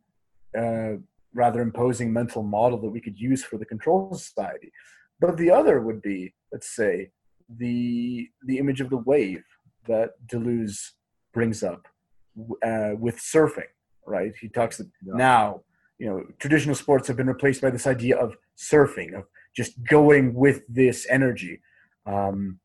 uh, 0.58 0.94
rather 1.34 1.62
imposing 1.62 2.12
mental 2.12 2.44
model 2.44 2.80
that 2.82 2.90
we 2.90 3.02
could 3.02 3.20
use 3.20 3.44
for 3.44 3.58
the 3.58 3.66
control 3.66 4.14
society. 4.14 4.72
But 5.20 5.38
the 5.38 5.52
other 5.52 5.82
would 5.82 6.02
be, 6.02 6.34
let's 6.52 6.76
say, 6.76 7.12
the 7.58 8.30
the 8.46 8.58
image 8.58 8.82
of 8.82 8.90
the 8.90 8.98
wave 8.98 9.44
that 9.88 10.12
Deleuze 10.26 10.92
brings 11.34 11.64
up 11.64 11.88
uh, 12.64 12.92
with 12.98 13.18
surfing. 13.18 13.72
Right? 14.06 14.34
He 14.40 14.50
talks 14.50 14.80
yeah. 14.80 15.14
now 15.14 15.62
you 16.02 16.08
know 16.10 16.24
traditional 16.40 16.74
sports 16.74 17.08
have 17.08 17.16
been 17.16 17.28
replaced 17.36 17.62
by 17.62 17.70
this 17.70 17.86
idea 17.86 18.16
of 18.18 18.36
surfing 18.58 19.14
of 19.14 19.26
just 19.56 19.72
going 19.84 20.34
with 20.34 20.62
this 20.68 21.06
energy 21.18 21.62
um, 22.08 22.60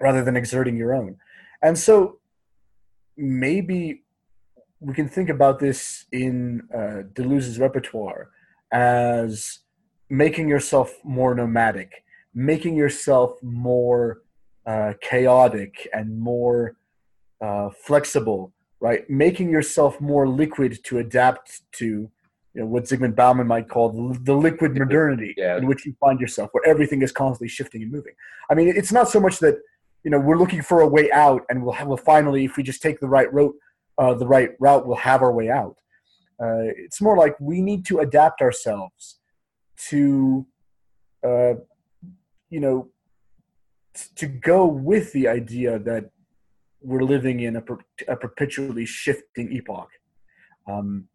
rather 0.00 0.24
than 0.24 0.36
exerting 0.36 0.76
your 0.76 0.92
own. 0.92 1.16
And 1.62 1.78
so 1.78 2.18
maybe 3.16 4.02
we 4.80 4.94
can 4.94 5.08
think 5.08 5.28
about 5.28 5.60
this 5.60 6.06
in 6.10 6.62
uh, 6.74 7.02
deleuze's 7.12 7.58
repertoire 7.60 8.30
as 8.72 9.60
making 10.08 10.48
yourself 10.48 10.88
more 11.04 11.34
nomadic 11.34 12.04
making 12.34 12.74
yourself 12.76 13.30
more 13.42 14.22
uh, 14.66 14.92
chaotic 15.00 15.88
and 15.92 16.18
more 16.18 16.76
uh, 17.40 17.68
flexible 17.86 18.52
right? 18.80 19.08
Making 19.10 19.50
yourself 19.50 20.00
more 20.00 20.26
liquid 20.26 20.82
to 20.84 20.98
adapt 20.98 21.60
to 21.72 22.10
you 22.54 22.62
know, 22.62 22.66
what 22.66 22.84
Zygmunt 22.84 23.14
Bauman 23.14 23.46
might 23.46 23.68
call 23.68 23.90
the, 23.90 24.18
the 24.20 24.34
liquid 24.34 24.76
modernity 24.76 25.34
yeah. 25.36 25.56
in 25.56 25.66
which 25.66 25.86
you 25.86 25.94
find 26.00 26.20
yourself, 26.20 26.50
where 26.52 26.66
everything 26.66 27.02
is 27.02 27.12
constantly 27.12 27.48
shifting 27.48 27.82
and 27.82 27.92
moving. 27.92 28.14
I 28.50 28.54
mean, 28.54 28.68
it's 28.68 28.92
not 28.92 29.08
so 29.08 29.20
much 29.20 29.38
that 29.38 29.58
you 30.02 30.10
know 30.10 30.18
we're 30.18 30.38
looking 30.38 30.62
for 30.62 30.80
a 30.80 30.88
way 30.88 31.10
out, 31.12 31.42
and 31.48 31.62
we'll 31.62 31.74
have, 31.74 31.86
we'll 31.86 31.96
finally, 31.96 32.44
if 32.44 32.56
we 32.56 32.62
just 32.62 32.82
take 32.82 32.98
the 33.00 33.08
right 33.08 33.32
route, 33.32 33.54
uh, 33.98 34.14
the 34.14 34.26
right 34.26 34.50
route, 34.58 34.86
we'll 34.86 34.96
have 34.96 35.22
our 35.22 35.32
way 35.32 35.48
out. 35.50 35.76
Uh, 36.42 36.72
it's 36.76 37.00
more 37.00 37.16
like 37.16 37.38
we 37.38 37.60
need 37.60 37.84
to 37.84 37.98
adapt 37.98 38.40
ourselves 38.40 39.20
to, 39.76 40.46
uh, 41.22 41.52
you 42.48 42.60
know, 42.60 42.88
t- 43.94 44.08
to 44.16 44.26
go 44.26 44.66
with 44.66 45.12
the 45.12 45.28
idea 45.28 45.78
that 45.78 46.10
we're 46.80 47.02
living 47.02 47.40
in 47.40 47.56
a, 47.56 47.60
per- 47.60 47.78
a 48.08 48.16
perpetually 48.16 48.86
shifting 48.86 49.52
epoch. 49.52 49.90
Um, 50.66 51.08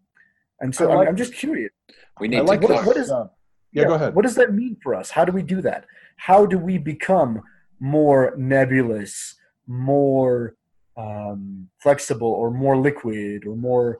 and 0.66 0.74
so 0.74 0.89
like, 0.89 0.99
I'm, 1.01 1.07
I'm, 1.09 1.16
just 1.16 1.34
curious. 1.34 1.72
We 2.20 2.28
need 2.28 2.41
like 2.41 2.61
what, 2.61 2.86
what 2.86 2.97
is 2.97 3.09
yeah, 3.09 3.26
yeah, 3.72 3.88
go 3.88 3.93
ahead. 3.93 4.16
What 4.16 4.24
does 4.24 4.36
that 4.36 4.53
mean 4.53 4.76
for 4.82 4.95
us? 4.95 5.11
How 5.11 5.24
do 5.24 5.32
we 5.32 5.43
do 5.43 5.61
that? 5.61 5.86
How 6.18 6.45
do 6.45 6.57
we 6.57 6.80
become 6.80 7.41
more 7.80 8.34
nebulous, 8.36 9.36
more 9.68 10.55
um, 10.97 11.70
flexible, 11.78 12.28
or 12.28 12.49
more 12.49 12.78
liquid, 12.78 13.45
or 13.45 13.55
more? 13.55 13.99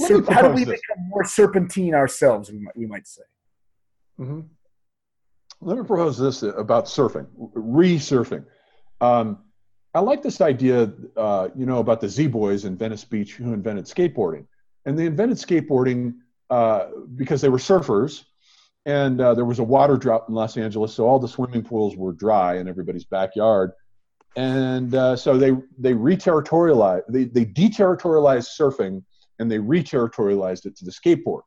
Serp- 0.00 0.28
how 0.32 0.42
do 0.42 0.50
we 0.50 0.64
this. 0.64 0.80
become 0.80 1.08
more 1.08 1.24
serpentine 1.24 1.94
ourselves? 1.94 2.50
We 2.50 2.58
might, 2.58 2.76
we 2.76 2.86
might 2.86 3.06
say. 3.08 3.22
Mm-hmm. 4.20 4.40
Let 5.62 5.78
me 5.78 5.84
propose 5.84 6.16
this 6.16 6.42
about 6.42 6.86
surfing, 6.86 7.26
resurfing. 7.54 8.44
Um, 9.00 9.38
I 9.94 10.00
like 10.00 10.22
this 10.22 10.40
idea, 10.40 10.92
uh, 11.16 11.48
you 11.56 11.66
know, 11.66 11.78
about 11.78 12.00
the 12.00 12.08
Z 12.08 12.28
Boys 12.28 12.66
in 12.66 12.76
Venice 12.76 13.04
Beach 13.04 13.34
who 13.34 13.52
invented 13.52 13.86
skateboarding 13.86 14.46
and 14.86 14.98
they 14.98 15.06
invented 15.06 15.38
skateboarding 15.38 16.14
uh, 16.50 16.88
because 17.16 17.40
they 17.40 17.48
were 17.48 17.58
surfers. 17.58 18.24
And 18.86 19.20
uh, 19.20 19.34
there 19.34 19.46
was 19.46 19.58
a 19.60 19.64
water 19.64 19.96
drought 19.96 20.26
in 20.28 20.34
los 20.34 20.58
angeles 20.58 20.94
so 20.94 21.06
all 21.06 21.18
the 21.18 21.28
swimming 21.28 21.62
pools 21.62 21.96
were 21.96 22.12
dry 22.12 22.58
in 22.58 22.68
everybody's 22.68 23.04
backyard. 23.04 23.72
And 24.36 24.94
uh, 24.94 25.16
so 25.16 25.38
they 25.38 25.52
they 25.78 25.94
reterritorialized 25.94 27.04
they, 27.08 27.24
they 27.24 27.46
deterritorialized 27.46 28.48
surfing 28.58 29.02
and 29.38 29.50
they 29.50 29.58
reterritorialized 29.58 30.66
it 30.66 30.76
to 30.76 30.84
the 30.84 30.90
skateboard 30.90 31.42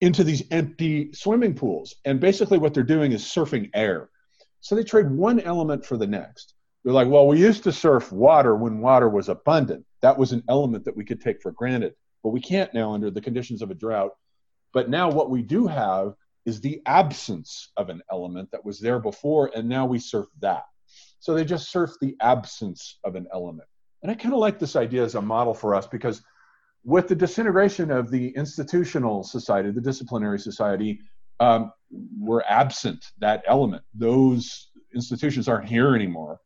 into 0.00 0.24
these 0.24 0.42
empty 0.50 1.12
swimming 1.12 1.54
pools. 1.54 1.94
And 2.04 2.18
basically 2.18 2.58
what 2.58 2.74
they're 2.74 2.82
doing 2.82 3.12
is 3.12 3.22
surfing 3.22 3.70
air. 3.74 4.10
So 4.60 4.74
they 4.74 4.84
trade 4.84 5.10
one 5.10 5.40
element 5.40 5.86
for 5.86 5.96
the 5.96 6.06
next. 6.06 6.54
They're 6.82 6.92
like 6.92 7.08
well 7.08 7.28
we 7.28 7.38
used 7.38 7.62
to 7.64 7.72
surf 7.72 8.10
water 8.10 8.56
when 8.56 8.80
water 8.80 9.08
was 9.08 9.28
abundant. 9.28 9.84
That 10.02 10.18
was 10.18 10.32
an 10.32 10.42
element 10.48 10.84
that 10.86 10.96
we 10.96 11.04
could 11.04 11.20
take 11.20 11.40
for 11.40 11.52
granted 11.52 11.94
but 12.28 12.34
we 12.34 12.40
can't 12.42 12.74
now 12.74 12.92
under 12.92 13.10
the 13.10 13.22
conditions 13.22 13.62
of 13.62 13.70
a 13.70 13.74
drought. 13.74 14.10
But 14.74 14.90
now 14.90 15.10
what 15.10 15.30
we 15.30 15.40
do 15.40 15.66
have 15.66 16.12
is 16.44 16.60
the 16.60 16.82
absence 16.84 17.70
of 17.78 17.88
an 17.88 18.02
element 18.12 18.50
that 18.50 18.62
was 18.66 18.78
there 18.80 18.98
before, 18.98 19.50
and 19.56 19.66
now 19.66 19.86
we 19.86 19.98
surf 19.98 20.26
that. 20.42 20.64
So 21.20 21.32
they 21.32 21.46
just 21.46 21.72
surf 21.72 21.92
the 22.02 22.14
absence 22.20 22.98
of 23.02 23.14
an 23.14 23.28
element. 23.32 23.66
And 24.02 24.12
I 24.12 24.14
kind 24.14 24.34
of 24.34 24.40
like 24.40 24.58
this 24.58 24.76
idea 24.76 25.04
as 25.04 25.14
a 25.14 25.22
model 25.22 25.54
for 25.54 25.74
us 25.74 25.86
because 25.86 26.20
with 26.84 27.08
the 27.08 27.14
disintegration 27.14 27.90
of 27.90 28.10
the 28.10 28.28
institutional 28.36 29.22
society, 29.22 29.70
the 29.70 29.80
disciplinary 29.80 30.38
society, 30.38 31.00
um, 31.40 31.72
we're 32.20 32.42
absent 32.42 33.06
that 33.20 33.42
element. 33.46 33.84
Those 33.94 34.68
institutions 34.94 35.48
aren't 35.48 35.66
here 35.66 35.94
anymore. 35.94 36.40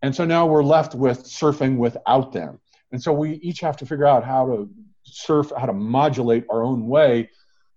And 0.00 0.16
so 0.16 0.24
now 0.24 0.46
we're 0.46 0.64
left 0.64 0.94
with 0.94 1.24
surfing 1.24 1.76
without 1.76 2.32
them. 2.32 2.58
And 2.90 3.02
so 3.02 3.12
we 3.12 3.32
each 3.42 3.60
have 3.60 3.76
to 3.76 3.84
figure 3.84 4.06
out 4.06 4.24
how 4.24 4.46
to 4.46 4.70
surf, 5.06 5.52
how 5.56 5.66
to 5.66 5.72
modulate 5.72 6.44
our 6.50 6.62
own 6.62 6.86
way 6.86 7.30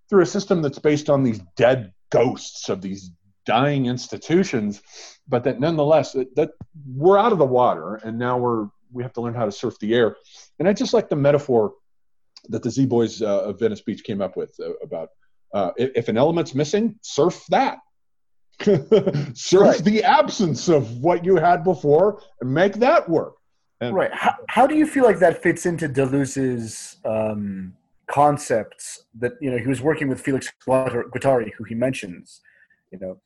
through 0.10 0.24
a 0.24 0.26
system 0.26 0.62
that's 0.62 0.80
based 0.80 1.10
on 1.10 1.24
these 1.24 1.40
dead 1.56 1.94
ghosts 2.10 2.70
of 2.70 2.82
these 2.82 3.12
dying 3.46 3.86
institutions, 3.86 4.82
but 5.28 5.44
that 5.44 5.60
nonetheless 5.60 6.14
that, 6.14 6.36
that 6.36 6.52
we're 6.88 7.18
out 7.18 7.32
of 7.32 7.38
the 7.38 7.46
water 7.46 7.96
and 7.96 8.18
now 8.18 8.38
we're 8.38 8.68
we 8.92 9.04
have 9.04 9.14
to 9.14 9.22
learn 9.22 9.36
how 9.36 9.46
to 9.46 9.52
surf 9.52 9.78
the 9.80 9.94
air. 9.94 10.16
And 10.58 10.68
I 10.68 10.74
just 10.74 10.94
like 10.94 11.10
the 11.10 11.16
metaphor 11.16 11.74
that 12.50 12.64
the 12.64 12.72
Z 12.72 12.86
Boys 12.88 13.22
uh, 13.22 13.44
of 13.44 13.60
Venice 13.60 13.82
Beach 13.82 14.04
came 14.04 14.22
up 14.22 14.36
with 14.36 14.56
uh, 14.60 14.74
about 14.82 15.10
uh, 15.54 15.72
if, 15.78 15.92
if, 15.96 16.08
an 16.10 16.18
element's 16.18 16.54
missing, 16.54 16.96
surf 17.02 17.44
that. 17.50 17.80
surf 19.34 19.62
right. 19.62 19.84
the 19.84 20.04
absence 20.04 20.68
of 20.68 20.98
what 20.98 21.24
you 21.24 21.38
had 21.38 21.64
before 21.64 22.22
and 22.42 22.54
make 22.54 22.74
that 22.76 23.10
work. 23.10 23.36
And 23.82 23.96
right. 23.96 24.14
How, 24.14 24.36
how 24.50 24.68
do 24.68 24.76
you 24.76 24.86
feel 24.86 25.04
like 25.04 25.20
that 25.20 25.42
fits 25.42 25.66
into 25.66 25.88
Deleuze's 25.88 26.98
um, 27.06 27.74
concepts 28.08 29.06
that, 29.20 29.34
you 29.40 29.50
know, 29.50 29.58
he 29.58 29.68
was 29.68 29.82
working 29.82 30.10
with 30.10 30.20
Felix 30.20 30.52
Guattari, 30.68 31.52
who 31.58 31.64
he 31.64 31.76
mentions, 31.76 32.42
you 32.92 33.00
know, 33.00 33.22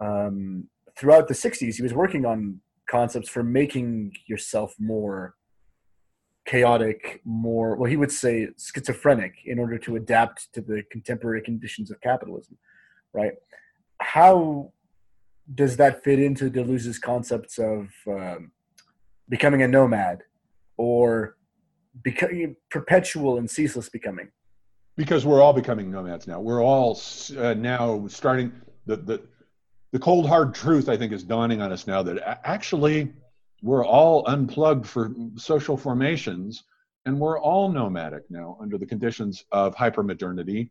um, 0.00 0.68
throughout 0.96 1.28
the 1.28 1.34
60s, 1.34 1.76
he 1.76 1.82
was 1.82 1.92
working 1.92 2.24
on 2.24 2.60
concepts 2.88 3.28
for 3.28 3.42
making 3.42 4.12
yourself 4.26 4.74
more 4.78 5.34
chaotic, 6.46 7.20
more, 7.24 7.76
well, 7.76 7.90
he 7.90 7.96
would 7.96 8.10
say 8.10 8.48
schizophrenic 8.58 9.34
in 9.44 9.58
order 9.58 9.76
to 9.76 9.96
adapt 9.96 10.50
to 10.54 10.62
the 10.62 10.82
contemporary 10.90 11.42
conditions 11.42 11.90
of 11.90 12.00
capitalism, 12.00 12.56
right? 13.12 13.32
How 14.00 14.72
does 15.54 15.76
that 15.76 16.02
fit 16.02 16.18
into 16.18 16.48
Deleuze's 16.48 16.98
concepts 16.98 17.58
of 17.58 17.88
um, 18.06 18.52
becoming 19.28 19.62
a 19.62 19.68
nomad 19.68 20.22
or 20.76 21.36
becoming 22.02 22.56
perpetual 22.70 23.38
and 23.38 23.50
ceaseless 23.50 23.88
becoming? 23.88 24.28
Because 24.96 25.24
we're 25.24 25.40
all 25.40 25.52
becoming 25.52 25.90
nomads 25.90 26.26
now. 26.26 26.40
We're 26.40 26.62
all 26.62 27.00
uh, 27.36 27.54
now 27.54 28.06
starting 28.08 28.52
the, 28.86 28.96
the 28.96 29.22
the 29.92 29.98
cold 29.98 30.28
hard 30.28 30.54
truth. 30.54 30.88
I 30.88 30.96
think 30.96 31.12
is 31.12 31.22
dawning 31.22 31.62
on 31.62 31.72
us 31.72 31.86
now 31.86 32.02
that 32.02 32.40
actually 32.44 33.12
we're 33.62 33.86
all 33.86 34.26
unplugged 34.26 34.86
for 34.86 35.12
social 35.36 35.76
formations, 35.76 36.64
and 37.06 37.18
we're 37.18 37.40
all 37.40 37.70
nomadic 37.70 38.24
now 38.30 38.56
under 38.60 38.76
the 38.76 38.86
conditions 38.86 39.44
of 39.52 39.74
hypermodernity 39.74 40.70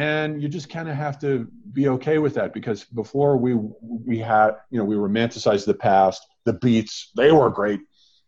and 0.00 0.40
you 0.40 0.48
just 0.48 0.70
kind 0.70 0.88
of 0.88 0.96
have 0.96 1.18
to 1.18 1.46
be 1.74 1.88
okay 1.88 2.16
with 2.16 2.32
that 2.32 2.54
because 2.54 2.84
before 2.84 3.36
we 3.36 3.54
we 3.82 4.18
had 4.18 4.52
you 4.70 4.78
know 4.78 4.84
we 4.84 4.96
romanticized 4.96 5.66
the 5.66 5.74
past 5.74 6.26
the 6.46 6.54
beats 6.54 7.10
they 7.16 7.30
were 7.30 7.50
great. 7.50 7.80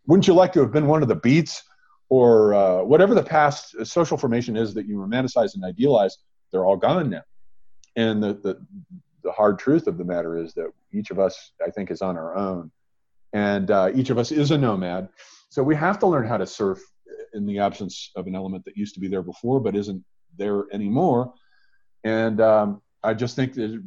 Wouldn't 0.07 0.29
you 0.29 0.35
like 0.35 0.53
to 0.53 0.61
have 0.61 0.70
been 0.70 0.87
one 0.87 1.03
of 1.03 1.09
the 1.09 1.16
beats? 1.16 1.62
Or 2.11 2.53
uh, 2.53 2.83
whatever 2.83 3.14
the 3.14 3.23
past 3.23 3.75
social 3.87 4.18
formation 4.18 4.55
is 4.55 4.75
that 4.75 4.85
you 4.85 4.97
romanticize 4.97 5.55
and 5.55 5.64
idealize 5.64 6.18
they're 6.51 6.66
all 6.66 6.77
gone 6.77 7.09
now. 7.09 7.23
And 7.97 8.23
the, 8.23 8.35
the 8.35 8.66
the 9.23 9.33
hard 9.33 9.59
truth 9.59 9.87
of 9.87 9.97
the 9.97 10.05
matter 10.05 10.37
is 10.37 10.53
that 10.55 10.70
each 10.93 11.11
of 11.11 11.18
us 11.18 11.53
i 11.66 11.70
think 11.70 11.91
is 11.91 12.03
on 12.03 12.18
our 12.18 12.37
own. 12.37 12.70
And 13.33 13.70
uh, 13.70 13.93
each 13.95 14.11
of 14.11 14.18
us 14.18 14.31
is 14.31 14.51
a 14.51 14.59
nomad. 14.59 15.09
So 15.49 15.62
we 15.62 15.75
have 15.77 15.99
to 16.01 16.07
learn 16.07 16.27
how 16.27 16.37
to 16.37 16.47
surf 16.47 16.83
in 17.33 17.47
the 17.47 17.61
absence 17.61 18.11
of 18.14 18.27
an 18.27 18.37
element 18.37 18.66
that 18.66 18.77
used 18.77 18.93
to 18.93 19.01
be 19.01 19.09
there 19.09 19.23
before 19.23 19.59
but 19.59 19.75
isn't 19.75 20.05
there 20.37 20.64
anymore 20.70 21.33
and 22.05 22.40
um, 22.40 22.82
I 23.03 23.14
just 23.14 23.36
think 23.36 23.55
that 23.55 23.82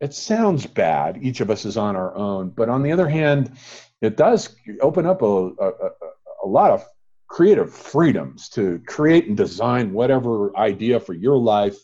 it 0.00 0.14
sounds 0.14 0.66
bad. 0.66 1.18
Each 1.22 1.40
of 1.40 1.50
us 1.50 1.64
is 1.64 1.76
on 1.76 1.96
our 1.96 2.14
own. 2.14 2.50
But 2.50 2.68
on 2.68 2.82
the 2.82 2.92
other 2.92 3.08
hand, 3.08 3.52
it 4.00 4.16
does 4.16 4.54
open 4.80 5.06
up 5.06 5.22
a, 5.22 5.26
a, 5.26 5.72
a 6.44 6.46
lot 6.46 6.70
of 6.70 6.84
creative 7.28 7.72
freedoms 7.72 8.48
to 8.50 8.80
create 8.86 9.26
and 9.26 9.36
design 9.36 9.92
whatever 9.92 10.56
idea 10.56 11.00
for 11.00 11.14
your 11.14 11.36
life 11.36 11.76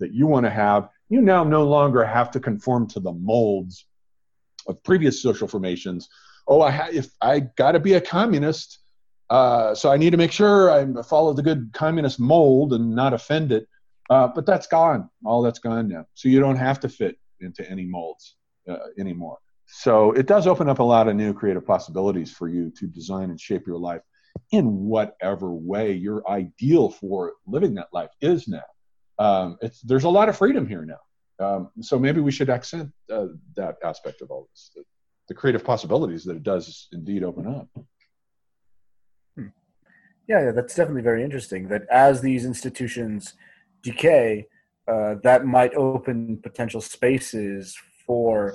that 0.00 0.12
you 0.12 0.26
want 0.26 0.44
to 0.44 0.50
have. 0.50 0.88
You 1.08 1.20
now 1.20 1.44
no 1.44 1.64
longer 1.64 2.04
have 2.04 2.30
to 2.32 2.40
conform 2.40 2.88
to 2.88 3.00
the 3.00 3.12
molds 3.12 3.86
of 4.66 4.82
previous 4.82 5.22
social 5.22 5.48
formations. 5.48 6.08
Oh, 6.46 6.60
I 6.60 6.70
ha- 6.70 6.88
if 6.92 7.10
I 7.20 7.40
got 7.40 7.72
to 7.72 7.80
be 7.80 7.94
a 7.94 8.00
communist, 8.00 8.80
uh, 9.30 9.74
so 9.74 9.90
I 9.90 9.96
need 9.96 10.10
to 10.10 10.16
make 10.16 10.32
sure 10.32 10.70
I 10.70 11.02
follow 11.02 11.32
the 11.32 11.42
good 11.42 11.70
communist 11.72 12.18
mold 12.18 12.72
and 12.72 12.94
not 12.94 13.14
offend 13.14 13.52
it. 13.52 13.68
Uh, 14.12 14.28
but 14.28 14.44
that's 14.44 14.66
gone. 14.66 15.08
All 15.24 15.40
that's 15.40 15.58
gone 15.58 15.88
now. 15.88 16.04
So 16.12 16.28
you 16.28 16.38
don't 16.38 16.56
have 16.56 16.78
to 16.80 16.88
fit 16.90 17.16
into 17.40 17.68
any 17.70 17.86
molds 17.86 18.36
uh, 18.68 18.76
anymore. 18.98 19.38
So 19.66 20.12
it 20.12 20.26
does 20.26 20.46
open 20.46 20.68
up 20.68 20.80
a 20.80 20.82
lot 20.82 21.08
of 21.08 21.16
new 21.16 21.32
creative 21.32 21.66
possibilities 21.66 22.30
for 22.30 22.46
you 22.46 22.70
to 22.78 22.86
design 22.86 23.30
and 23.30 23.40
shape 23.40 23.66
your 23.66 23.78
life 23.78 24.02
in 24.50 24.84
whatever 24.84 25.54
way 25.54 25.92
your 25.94 26.28
ideal 26.28 26.90
for 26.90 27.32
living 27.46 27.72
that 27.76 27.88
life 27.94 28.10
is 28.20 28.46
now. 28.48 28.68
Um, 29.18 29.56
it's, 29.62 29.80
there's 29.80 30.04
a 30.04 30.10
lot 30.10 30.28
of 30.28 30.36
freedom 30.36 30.68
here 30.68 30.84
now. 30.84 31.00
Um, 31.42 31.70
so 31.80 31.98
maybe 31.98 32.20
we 32.20 32.32
should 32.32 32.50
accent 32.50 32.92
uh, 33.10 33.28
that 33.56 33.76
aspect 33.82 34.20
of 34.20 34.30
all 34.30 34.46
this, 34.50 34.72
the, 34.76 34.84
the, 35.28 35.34
creative 35.34 35.64
possibilities 35.64 36.22
that 36.24 36.36
it 36.36 36.42
does 36.42 36.88
indeed 36.92 37.24
open 37.24 37.46
up. 37.46 37.68
Hmm. 39.36 39.46
Yeah, 40.28 40.44
yeah, 40.44 40.50
that's 40.50 40.74
definitely 40.74 41.02
very 41.02 41.24
interesting. 41.24 41.68
That 41.68 41.84
as 41.90 42.20
these 42.20 42.44
institutions 42.44 43.32
decay, 43.82 44.46
uh, 44.88 45.16
that 45.22 45.44
might 45.44 45.74
open 45.74 46.38
potential 46.42 46.80
spaces 46.80 47.76
for 48.06 48.54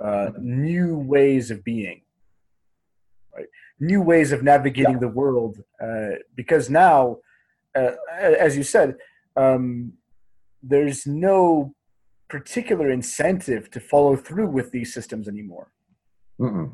uh, 0.00 0.30
new 0.38 0.98
ways 0.98 1.50
of 1.50 1.62
being, 1.64 2.02
right? 3.34 3.46
New 3.80 4.02
ways 4.02 4.32
of 4.32 4.42
navigating 4.42 4.94
yeah. 4.94 5.00
the 5.00 5.08
world. 5.08 5.62
Uh, 5.82 6.16
because 6.34 6.70
now, 6.70 7.18
uh, 7.74 7.92
as 8.20 8.56
you 8.56 8.62
said, 8.62 8.96
um, 9.36 9.92
there's 10.62 11.06
no 11.06 11.74
particular 12.28 12.90
incentive 12.90 13.70
to 13.70 13.80
follow 13.80 14.16
through 14.16 14.48
with 14.48 14.70
these 14.72 14.92
systems 14.92 15.28
anymore. 15.28 15.70
Mm-mm. 16.40 16.72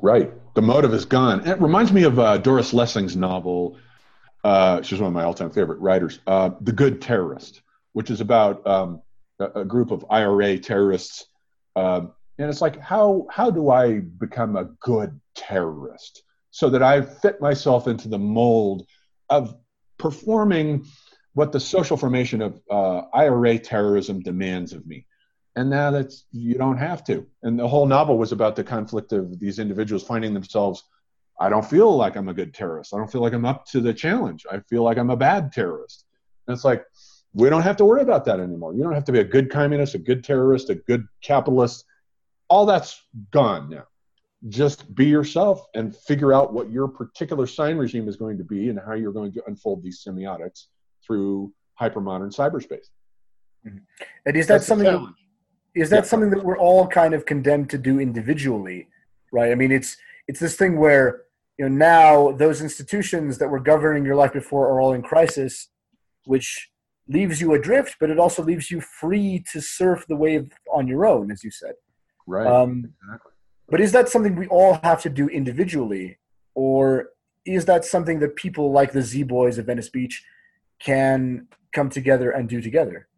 Right. 0.00 0.32
The 0.54 0.62
motive 0.62 0.92
is 0.92 1.04
gone. 1.04 1.46
It 1.46 1.60
reminds 1.60 1.92
me 1.92 2.02
of 2.04 2.18
uh, 2.18 2.38
Doris 2.38 2.72
Lessing's 2.72 3.16
novel 3.16 3.76
she's 4.82 5.00
one 5.00 5.08
of 5.08 5.14
my 5.14 5.24
all-time 5.24 5.50
favorite 5.50 5.80
writers. 5.80 6.20
Uh, 6.26 6.50
the 6.60 6.72
Good 6.72 7.00
Terrorist, 7.00 7.62
which 7.92 8.10
is 8.10 8.20
about 8.20 8.66
um, 8.66 9.02
a, 9.38 9.60
a, 9.60 9.64
group 9.64 9.90
of 9.90 10.04
IRA 10.10 10.58
terrorists, 10.58 11.26
um, 11.76 12.12
and 12.38 12.48
it's 12.48 12.60
like 12.60 12.78
how 12.80 13.26
how 13.30 13.50
do 13.50 13.70
I 13.70 14.00
become 14.00 14.56
a 14.56 14.64
good 14.80 15.20
terrorist 15.34 16.22
so 16.50 16.70
that 16.70 16.82
I 16.82 17.02
fit 17.02 17.40
myself 17.40 17.86
into 17.86 18.08
the 18.08 18.18
mold 18.18 18.86
of 19.28 19.56
performing 19.98 20.86
what 21.34 21.52
the 21.52 21.60
social 21.60 21.96
formation 21.96 22.42
of 22.42 22.60
uh, 22.70 23.02
IRA 23.14 23.58
terrorism 23.58 24.20
demands 24.20 24.72
of 24.72 24.86
me. 24.86 25.06
And 25.56 25.70
now 25.70 25.90
that's 25.90 26.24
you 26.32 26.54
don't 26.54 26.78
have 26.78 27.04
to. 27.04 27.26
And 27.42 27.58
the 27.58 27.68
whole 27.68 27.86
novel 27.86 28.18
was 28.18 28.32
about 28.32 28.56
the 28.56 28.64
conflict 28.64 29.12
of 29.12 29.38
these 29.38 29.58
individuals 29.58 30.04
finding 30.04 30.34
themselves 30.34 30.84
I 31.40 31.48
don't 31.48 31.64
feel 31.64 31.96
like 31.96 32.16
I'm 32.16 32.28
a 32.28 32.34
good 32.34 32.52
terrorist. 32.52 32.92
I 32.92 32.98
don't 32.98 33.10
feel 33.10 33.20
like 33.20 33.32
I'm 33.32 33.44
up 33.44 33.64
to 33.66 33.80
the 33.80 33.94
challenge. 33.94 34.44
I 34.50 34.60
feel 34.60 34.82
like 34.82 34.98
I'm 34.98 35.10
a 35.10 35.16
bad 35.16 35.52
terrorist. 35.52 36.04
And 36.46 36.54
it's 36.54 36.64
like, 36.64 36.84
we 37.34 37.48
don't 37.50 37.62
have 37.62 37.76
to 37.76 37.84
worry 37.84 38.02
about 38.02 38.24
that 38.24 38.40
anymore. 38.40 38.74
You 38.74 38.82
don't 38.82 38.94
have 38.94 39.04
to 39.04 39.12
be 39.12 39.20
a 39.20 39.24
good 39.24 39.50
communist, 39.50 39.94
a 39.94 39.98
good 39.98 40.24
terrorist, 40.24 40.70
a 40.70 40.74
good 40.74 41.06
capitalist. 41.22 41.84
All 42.48 42.66
that's 42.66 43.00
gone 43.30 43.68
now. 43.68 43.84
Just 44.48 44.92
be 44.94 45.06
yourself 45.06 45.66
and 45.74 45.94
figure 45.94 46.32
out 46.32 46.52
what 46.52 46.70
your 46.70 46.88
particular 46.88 47.46
sign 47.46 47.76
regime 47.76 48.08
is 48.08 48.16
going 48.16 48.38
to 48.38 48.44
be 48.44 48.70
and 48.70 48.78
how 48.84 48.94
you're 48.94 49.12
going 49.12 49.32
to 49.32 49.42
unfold 49.46 49.82
these 49.82 50.02
semiotics 50.06 50.66
through 51.04 51.52
hypermodern 51.80 52.34
cyberspace. 52.34 52.86
Mm-hmm. 53.66 53.78
And 54.26 54.36
is 54.36 54.46
that 54.46 54.54
that's 54.54 54.66
something? 54.66 55.14
Is 55.74 55.90
that 55.90 55.96
yeah. 55.96 56.02
something 56.02 56.30
that 56.30 56.44
we're 56.44 56.58
all 56.58 56.86
kind 56.86 57.14
of 57.14 57.26
condemned 57.26 57.70
to 57.70 57.78
do 57.78 58.00
individually, 58.00 58.88
right? 59.32 59.52
I 59.52 59.54
mean, 59.54 59.70
it's 59.70 59.96
it's 60.28 60.40
this 60.40 60.56
thing 60.56 60.78
where 60.78 61.22
you 61.58 61.68
know 61.68 61.74
now 61.74 62.32
those 62.32 62.62
institutions 62.62 63.38
that 63.38 63.48
were 63.48 63.60
governing 63.60 64.04
your 64.04 64.16
life 64.16 64.32
before 64.32 64.68
are 64.68 64.80
all 64.80 64.94
in 64.94 65.02
crisis 65.02 65.68
which 66.24 66.70
leaves 67.08 67.40
you 67.40 67.52
adrift 67.54 67.96
but 68.00 68.10
it 68.10 68.18
also 68.18 68.42
leaves 68.42 68.70
you 68.70 68.80
free 68.80 69.44
to 69.52 69.60
surf 69.60 70.04
the 70.08 70.16
wave 70.16 70.50
on 70.72 70.86
your 70.86 71.04
own 71.04 71.30
as 71.30 71.42
you 71.42 71.50
said. 71.50 71.72
Right. 72.26 72.46
Um, 72.46 72.92
exactly. 73.02 73.32
but 73.68 73.80
is 73.80 73.92
that 73.92 74.08
something 74.08 74.36
we 74.36 74.46
all 74.48 74.78
have 74.82 75.02
to 75.02 75.10
do 75.10 75.28
individually 75.28 76.18
or 76.54 77.10
is 77.44 77.64
that 77.64 77.84
something 77.84 78.20
that 78.20 78.36
people 78.36 78.72
like 78.72 78.92
the 78.92 79.02
z 79.02 79.22
boys 79.22 79.58
of 79.58 79.66
venice 79.66 79.88
beach 79.88 80.22
can 80.78 81.48
come 81.72 81.90
together 81.90 82.30
and 82.30 82.48
do 82.48 82.60
together? 82.60 83.08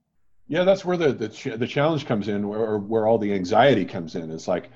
Yeah 0.48 0.64
that's 0.64 0.84
where 0.84 0.96
the 0.96 1.12
the, 1.12 1.56
the 1.56 1.66
challenge 1.66 2.06
comes 2.06 2.28
in 2.28 2.48
where, 2.48 2.78
where 2.78 3.06
all 3.06 3.18
the 3.18 3.34
anxiety 3.34 3.84
comes 3.84 4.14
in. 4.14 4.30
It's 4.30 4.48
like 4.48 4.70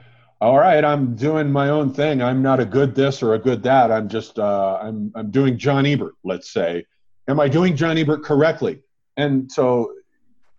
all 0.44 0.58
right, 0.58 0.84
I'm 0.84 1.16
doing 1.16 1.50
my 1.50 1.70
own 1.70 1.94
thing. 1.94 2.20
I'm 2.20 2.42
not 2.42 2.60
a 2.60 2.66
good 2.66 2.94
this 2.94 3.22
or 3.22 3.32
a 3.32 3.38
good 3.38 3.62
that. 3.62 3.90
I'm 3.90 4.10
just 4.10 4.38
uh, 4.38 4.78
I'm 4.78 5.10
I'm 5.14 5.30
doing 5.30 5.56
John 5.56 5.86
Ebert, 5.86 6.12
let's 6.22 6.52
say. 6.52 6.84
Am 7.28 7.40
I 7.40 7.48
doing 7.48 7.74
John 7.74 7.96
Ebert 7.96 8.22
correctly? 8.22 8.82
And 9.16 9.50
so 9.50 9.94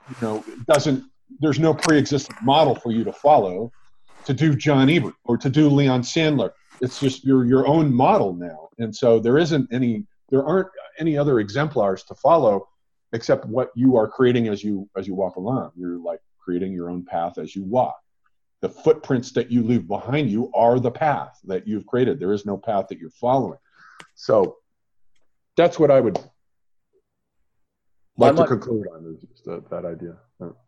you 0.09 0.15
know 0.21 0.43
it 0.47 0.65
doesn't 0.65 1.03
there's 1.39 1.59
no 1.59 1.71
pre-existing 1.71 2.35
model 2.41 2.73
for 2.73 2.91
you 2.91 3.03
to 3.03 3.13
follow 3.13 3.71
to 4.25 4.33
do 4.33 4.55
John 4.55 4.89
Ebert 4.89 5.13
or 5.23 5.37
to 5.37 5.51
do 5.51 5.69
Leon 5.69 6.01
Sandler. 6.01 6.53
It's 6.81 6.99
just 6.99 7.23
your 7.23 7.45
your 7.45 7.67
own 7.67 7.93
model 7.93 8.33
now, 8.33 8.69
and 8.79 8.95
so 8.95 9.19
there 9.19 9.37
isn't 9.37 9.71
any 9.71 10.03
there 10.31 10.43
aren't 10.43 10.69
any 10.97 11.15
other 11.15 11.39
exemplars 11.39 12.03
to 12.05 12.15
follow 12.15 12.67
except 13.13 13.45
what 13.45 13.69
you 13.75 13.97
are 13.97 14.07
creating 14.07 14.47
as 14.47 14.63
you 14.63 14.89
as 14.97 15.05
you 15.05 15.13
walk 15.13 15.35
along. 15.35 15.73
You're 15.75 15.99
like 15.99 16.21
creating 16.39 16.73
your 16.73 16.89
own 16.89 17.05
path 17.05 17.37
as 17.37 17.55
you 17.55 17.63
walk. 17.63 17.95
The 18.65 18.71
footprints 18.71 19.31
that 19.33 19.51
you 19.51 19.61
leave 19.61 19.87
behind 19.87 20.27
you 20.27 20.51
are 20.55 20.79
the 20.79 20.89
path 20.89 21.39
that 21.43 21.67
you've 21.67 21.85
created. 21.85 22.19
There 22.19 22.33
is 22.33 22.47
no 22.47 22.57
path 22.57 22.87
that 22.89 22.97
you're 22.97 23.11
following. 23.11 23.59
So 24.15 24.57
that's 25.55 25.77
what 25.77 25.91
I 25.91 25.99
would 25.99 26.17
like 28.17 28.35
to 28.37 28.47
conclude 28.47 28.87
on 28.91 29.05
is 29.05 29.43
that, 29.45 29.69
that 29.69 29.85
idea. 29.85 30.15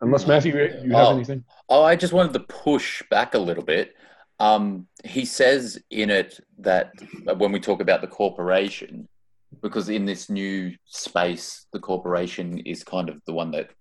Unless 0.02 0.28
Matthew, 0.28 0.54
you 0.56 0.92
have 0.92 1.08
oh, 1.08 1.16
anything? 1.16 1.44
Oh, 1.70 1.82
I 1.82 1.96
just 1.96 2.14
wanted 2.14 2.34
to 2.34 2.42
push 2.42 3.02
back 3.10 3.34
a 3.34 3.40
little 3.40 3.64
bit. 3.64 3.96
Um, 4.40 4.86
he 5.04 5.26
says 5.26 5.82
in 5.90 6.12
it 6.12 6.40
that 6.60 6.92
when 7.36 7.52
we 7.52 7.60
talk 7.60 7.82
about 7.82 8.02
the 8.02 8.08
corporation, 8.08 9.08
because 9.64 9.90
in 9.90 10.06
this 10.06 10.30
new 10.30 10.72
space, 10.86 11.66
the 11.74 11.80
corporation 11.80 12.60
is 12.60 12.84
kind 12.84 13.10
of 13.10 13.24
the 13.26 13.34
one 13.34 13.50
that 13.54 13.72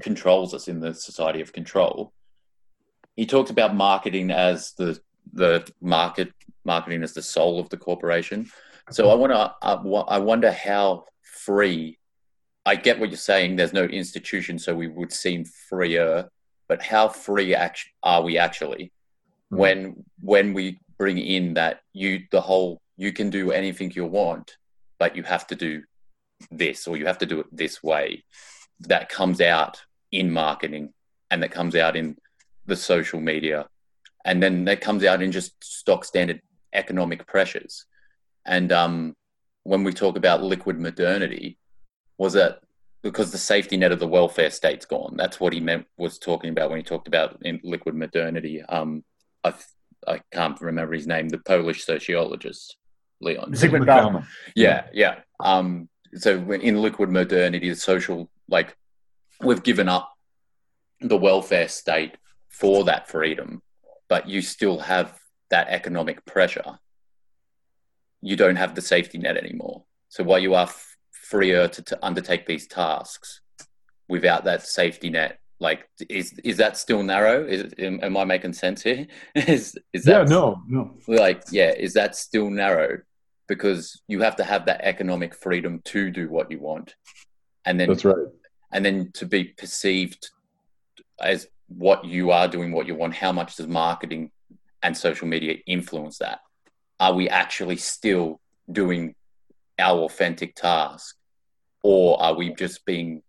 controls 0.00 0.54
us 0.54 0.68
in 0.68 0.80
the 0.80 0.94
society 0.94 1.42
of 1.42 1.52
control. 1.52 2.14
He 3.16 3.26
talks 3.26 3.50
about 3.50 3.74
marketing 3.74 4.30
as 4.30 4.72
the 4.72 5.00
the 5.32 5.70
market 5.80 6.32
marketing 6.64 7.02
as 7.02 7.14
the 7.14 7.22
soul 7.22 7.58
of 7.58 7.68
the 7.68 7.76
corporation. 7.76 8.50
So 8.90 9.10
I 9.10 9.14
want 9.14 9.32
to 9.32 9.54
I 10.08 10.18
wonder 10.18 10.52
how 10.52 11.04
free. 11.22 11.98
I 12.64 12.76
get 12.76 12.98
what 13.00 13.10
you're 13.10 13.16
saying. 13.16 13.56
There's 13.56 13.72
no 13.72 13.84
institution, 13.84 14.58
so 14.58 14.74
we 14.74 14.88
would 14.88 15.12
seem 15.12 15.44
freer. 15.44 16.28
But 16.68 16.82
how 16.82 17.08
free 17.08 17.54
act- 17.54 17.90
are 18.02 18.22
we 18.22 18.38
actually 18.38 18.92
mm-hmm. 19.52 19.56
when 19.56 20.04
when 20.20 20.54
we 20.54 20.78
bring 20.98 21.18
in 21.18 21.54
that 21.54 21.80
you 21.92 22.24
the 22.30 22.40
whole 22.40 22.80
you 22.96 23.12
can 23.12 23.30
do 23.30 23.50
anything 23.50 23.90
you 23.90 24.06
want 24.06 24.56
but 24.98 25.16
you 25.16 25.22
have 25.22 25.46
to 25.48 25.56
do 25.56 25.82
this 26.50 26.86
or 26.86 26.96
you 26.96 27.06
have 27.06 27.18
to 27.18 27.26
do 27.26 27.40
it 27.40 27.46
this 27.50 27.82
way 27.82 28.22
that 28.80 29.08
comes 29.08 29.40
out 29.40 29.80
in 30.12 30.30
marketing 30.30 30.92
and 31.30 31.42
that 31.42 31.50
comes 31.50 31.74
out 31.74 31.96
in 31.96 32.16
the 32.66 32.76
social 32.76 33.20
media 33.20 33.66
and 34.24 34.42
then 34.42 34.64
that 34.64 34.80
comes 34.80 35.04
out 35.04 35.22
in 35.22 35.32
just 35.32 35.52
stock 35.62 36.04
standard 36.04 36.40
economic 36.72 37.26
pressures 37.26 37.86
and 38.46 38.72
um, 38.72 39.14
when 39.64 39.84
we 39.84 39.92
talk 39.92 40.16
about 40.16 40.42
liquid 40.42 40.78
modernity 40.78 41.58
was 42.18 42.32
that 42.34 42.60
because 43.02 43.32
the 43.32 43.38
safety 43.38 43.76
net 43.76 43.92
of 43.92 43.98
the 43.98 44.06
welfare 44.06 44.50
state's 44.50 44.86
gone 44.86 45.14
that's 45.16 45.40
what 45.40 45.52
he 45.52 45.60
meant 45.60 45.86
was 45.96 46.18
talking 46.18 46.50
about 46.50 46.70
when 46.70 46.78
he 46.78 46.84
talked 46.84 47.08
about 47.08 47.38
in 47.42 47.60
liquid 47.64 47.94
modernity 47.94 48.62
um, 48.62 49.04
I, 49.44 49.54
I 50.06 50.20
can't 50.32 50.60
remember 50.60 50.94
his 50.94 51.06
name 51.06 51.28
the 51.28 51.38
polish 51.38 51.84
sociologist 51.84 52.76
Leon. 53.22 53.52
Zygmunt 53.52 53.86
Bauman. 53.86 54.26
Yeah, 54.54 54.86
yeah. 54.92 55.20
Um, 55.40 55.88
so 56.14 56.36
in 56.52 56.82
liquid 56.82 57.10
modernity, 57.10 57.70
the 57.70 57.76
social, 57.76 58.28
like, 58.48 58.76
we've 59.40 59.62
given 59.62 59.88
up 59.88 60.12
the 61.00 61.16
welfare 61.16 61.68
state 61.68 62.16
for 62.52 62.84
that 62.84 63.08
freedom, 63.08 63.62
but 64.08 64.28
you 64.28 64.42
still 64.42 64.78
have 64.78 65.18
that 65.50 65.68
economic 65.68 66.24
pressure. 66.24 66.78
You 68.20 68.36
don't 68.36 68.56
have 68.56 68.74
the 68.74 68.82
safety 68.82 69.18
net 69.18 69.36
anymore. 69.36 69.84
So 70.08 70.22
while 70.22 70.38
you 70.38 70.54
are 70.54 70.66
f- 70.66 70.96
freer 71.10 71.66
to, 71.66 71.82
to 71.82 71.98
undertake 72.04 72.46
these 72.46 72.66
tasks 72.66 73.40
without 74.08 74.44
that 74.44 74.62
safety 74.62 75.10
net, 75.10 75.38
like 75.58 75.88
is 76.08 76.32
is 76.44 76.56
that 76.58 76.76
still 76.76 77.02
narrow? 77.02 77.44
Is 77.46 77.72
am, 77.78 78.00
am 78.02 78.16
i 78.16 78.24
making 78.24 78.52
sense 78.52 78.82
here? 78.82 79.06
Is 79.34 79.78
is 79.92 80.04
that 80.04 80.28
yeah 80.28 80.34
no 80.36 80.60
no. 80.66 80.90
Like 81.06 81.44
yeah 81.52 81.70
is 81.70 81.94
that 81.94 82.16
still 82.16 82.50
narrow? 82.50 82.98
Because 83.48 84.02
you 84.08 84.20
have 84.22 84.36
to 84.36 84.44
have 84.44 84.66
that 84.66 84.80
economic 84.82 85.34
freedom 85.34 85.80
to 85.86 86.10
do 86.10 86.28
what 86.28 86.50
you 86.50 86.58
want. 86.58 86.94
And 87.64 87.78
then 87.78 87.88
that's 87.88 88.04
right. 88.04 88.26
and 88.72 88.84
then 88.84 89.12
to 89.14 89.24
be 89.26 89.44
perceived 89.44 90.30
as 91.20 91.46
what 91.76 92.04
you 92.04 92.30
are 92.30 92.48
doing 92.48 92.72
what 92.72 92.86
you 92.86 92.94
want 92.94 93.14
how 93.14 93.32
much 93.32 93.56
does 93.56 93.66
marketing 93.66 94.30
and 94.82 94.96
social 94.96 95.26
media 95.26 95.56
influence 95.66 96.18
that 96.18 96.40
are 97.00 97.14
we 97.14 97.28
actually 97.28 97.76
still 97.76 98.40
doing 98.70 99.14
our 99.78 100.00
authentic 100.00 100.54
task 100.54 101.16
or 101.82 102.20
are 102.22 102.34
we 102.34 102.54
just 102.54 102.84
being 102.84 103.22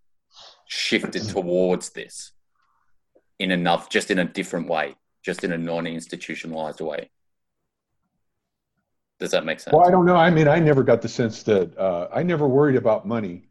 shifted 0.67 1.27
towards 1.29 1.91
this 1.91 2.31
in 3.39 3.51
enough 3.51 3.89
just 3.89 4.11
in 4.11 4.19
a 4.19 4.25
different 4.25 4.67
way 4.67 4.95
just 5.23 5.43
in 5.43 5.51
a 5.51 5.57
non-institutionalized 5.57 6.81
way 6.81 7.09
does 9.19 9.31
that 9.31 9.45
make 9.45 9.61
sense? 9.61 9.73
Well, 9.73 9.87
I 9.87 9.91
don't 9.91 10.05
know. 10.05 10.17
I 10.17 10.29
mean, 10.29 10.49
I 10.49 10.59
never 10.59 10.83
got 10.83 11.01
the 11.01 11.07
sense 11.07 11.43
that 11.43 11.77
uh, 11.77 12.09
I 12.13 12.23
never 12.23 12.45
worried 12.45 12.75
about 12.75 13.07
money 13.07 13.47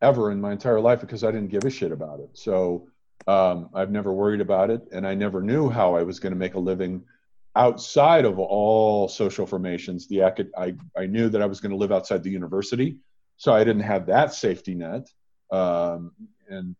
ever 0.00 0.30
in 0.30 0.40
my 0.40 0.52
entire 0.52 0.78
life 0.78 1.00
because 1.00 1.24
I 1.24 1.32
didn't 1.32 1.48
give 1.48 1.64
a 1.64 1.70
shit 1.70 1.90
about 1.90 2.20
it. 2.20 2.30
So 2.34 2.88
um, 3.26 3.70
I've 3.74 3.90
never 3.90 4.12
worried 4.12 4.40
about 4.40 4.70
it, 4.70 4.82
and 4.92 5.06
I 5.06 5.14
never 5.14 5.42
knew 5.42 5.68
how 5.68 5.94
I 5.94 6.02
was 6.02 6.20
going 6.20 6.32
to 6.32 6.38
make 6.38 6.54
a 6.54 6.60
living 6.60 7.02
outside 7.56 8.24
of 8.24 8.38
all 8.38 9.08
social 9.08 9.46
formations. 9.46 10.06
The 10.06 10.22
I 10.56 10.74
I 10.96 11.06
knew 11.06 11.28
that 11.30 11.42
I 11.42 11.46
was 11.46 11.60
going 11.60 11.70
to 11.70 11.76
live 11.76 11.92
outside 11.92 12.22
the 12.22 12.30
university, 12.30 12.98
so 13.36 13.52
I 13.52 13.64
didn't 13.64 13.82
have 13.82 14.06
that 14.06 14.32
safety 14.32 14.74
net, 14.74 15.08
um, 15.50 16.12
and 16.48 16.76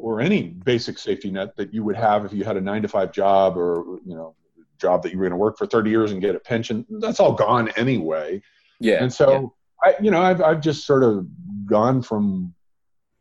or 0.00 0.20
any 0.20 0.42
basic 0.42 0.98
safety 0.98 1.30
net 1.30 1.54
that 1.56 1.72
you 1.74 1.84
would 1.84 1.96
have 1.96 2.24
if 2.24 2.32
you 2.32 2.42
had 2.42 2.56
a 2.56 2.60
nine 2.60 2.82
to 2.82 2.88
five 2.88 3.12
job 3.12 3.56
or 3.56 3.98
you 4.04 4.14
know 4.14 4.34
job 4.80 5.02
that 5.02 5.12
you 5.12 5.18
were 5.18 5.24
going 5.24 5.32
to 5.32 5.36
work 5.36 5.58
for 5.58 5.66
30 5.66 5.90
years 5.90 6.10
and 6.10 6.22
get 6.22 6.34
a 6.34 6.40
pension 6.40 6.86
that's 7.00 7.20
all 7.20 7.34
gone 7.34 7.68
anyway 7.76 8.40
yeah 8.80 9.02
and 9.02 9.12
so 9.12 9.54
yeah. 9.84 9.92
i 9.92 10.02
you 10.02 10.10
know 10.10 10.22
I've, 10.22 10.40
I've 10.40 10.62
just 10.62 10.86
sort 10.86 11.04
of 11.04 11.26
gone 11.66 12.00
from 12.00 12.54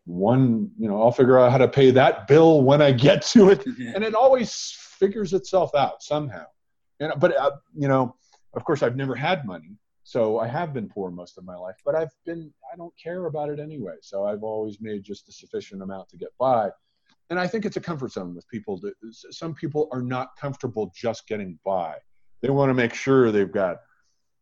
one 0.09 0.71
you 0.77 0.87
know 0.87 1.01
i'll 1.01 1.11
figure 1.11 1.37
out 1.37 1.51
how 1.51 1.57
to 1.57 1.67
pay 1.67 1.91
that 1.91 2.27
bill 2.27 2.61
when 2.61 2.81
i 2.81 2.91
get 2.91 3.21
to 3.21 3.49
it 3.49 3.63
yeah. 3.77 3.91
and 3.95 4.03
it 4.03 4.15
always 4.15 4.75
figures 4.99 5.33
itself 5.33 5.73
out 5.75 6.01
somehow 6.01 6.45
know 6.99 7.13
but 7.17 7.35
uh, 7.37 7.51
you 7.75 7.87
know 7.87 8.15
of 8.53 8.63
course 8.65 8.81
i've 8.81 8.95
never 8.95 9.15
had 9.15 9.45
money 9.45 9.77
so 10.03 10.39
i 10.39 10.47
have 10.47 10.73
been 10.73 10.89
poor 10.89 11.11
most 11.11 11.37
of 11.37 11.45
my 11.45 11.55
life 11.55 11.75
but 11.85 11.95
i've 11.95 12.11
been 12.25 12.51
i 12.73 12.75
don't 12.75 12.93
care 13.01 13.25
about 13.25 13.49
it 13.49 13.59
anyway 13.59 13.95
so 14.01 14.25
i've 14.25 14.43
always 14.43 14.81
made 14.81 15.03
just 15.03 15.29
a 15.29 15.31
sufficient 15.31 15.81
amount 15.81 16.09
to 16.09 16.17
get 16.17 16.29
by 16.39 16.69
and 17.29 17.39
I 17.39 17.47
think 17.47 17.65
it's 17.65 17.77
a 17.77 17.81
comfort 17.81 18.11
zone 18.11 18.33
with 18.33 18.47
people. 18.47 18.79
That 18.79 18.93
some 19.11 19.53
people 19.53 19.87
are 19.91 20.01
not 20.01 20.35
comfortable 20.35 20.91
just 20.95 21.27
getting 21.27 21.59
by. 21.63 21.95
They 22.41 22.49
want 22.49 22.69
to 22.69 22.73
make 22.73 22.93
sure 22.93 23.31
they've 23.31 23.51
got 23.51 23.77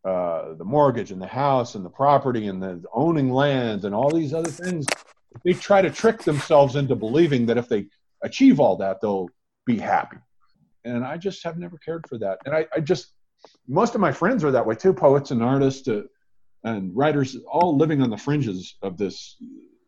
uh, 0.06 0.54
the 0.54 0.64
mortgage 0.64 1.12
and 1.12 1.22
the 1.22 1.28
house 1.28 1.76
and 1.76 1.84
the 1.84 1.90
property 1.90 2.48
and 2.48 2.62
the 2.62 2.82
owning 2.94 3.32
land 3.32 3.84
and 3.84 3.94
all 3.94 4.10
these 4.10 4.34
other 4.34 4.50
things. 4.50 4.86
They 5.44 5.54
try 5.54 5.82
to 5.82 5.90
trick 5.90 6.24
themselves 6.24 6.76
into 6.76 6.96
believing 6.96 7.46
that 7.48 7.58
if 7.58 7.70
they 7.70 7.88
achieve 8.24 8.60
all 8.60 8.78
that, 8.78 9.02
they'll 9.02 9.30
be 9.66 9.78
happy. 9.78 10.18
And 10.84 11.06
I 11.06 11.18
just 11.18 11.44
have 11.44 11.58
never 11.58 11.78
cared 11.78 12.08
for 12.08 12.18
that. 12.20 12.40
And 12.46 12.56
I, 12.56 12.66
I 12.74 12.80
just, 12.80 13.14
most 13.68 13.96
of 13.96 14.02
my 14.02 14.12
friends 14.12 14.44
are 14.44 14.52
that 14.52 14.66
way 14.66 14.76
too 14.76 14.94
poets 14.94 15.32
and 15.32 15.44
artists 15.44 15.88
uh, 15.88 16.04
and 16.64 16.96
writers, 16.96 17.38
all 17.52 17.78
living 17.78 18.02
on 18.02 18.10
the 18.10 18.18
fringes 18.18 18.76
of 18.82 18.98
this 18.98 19.38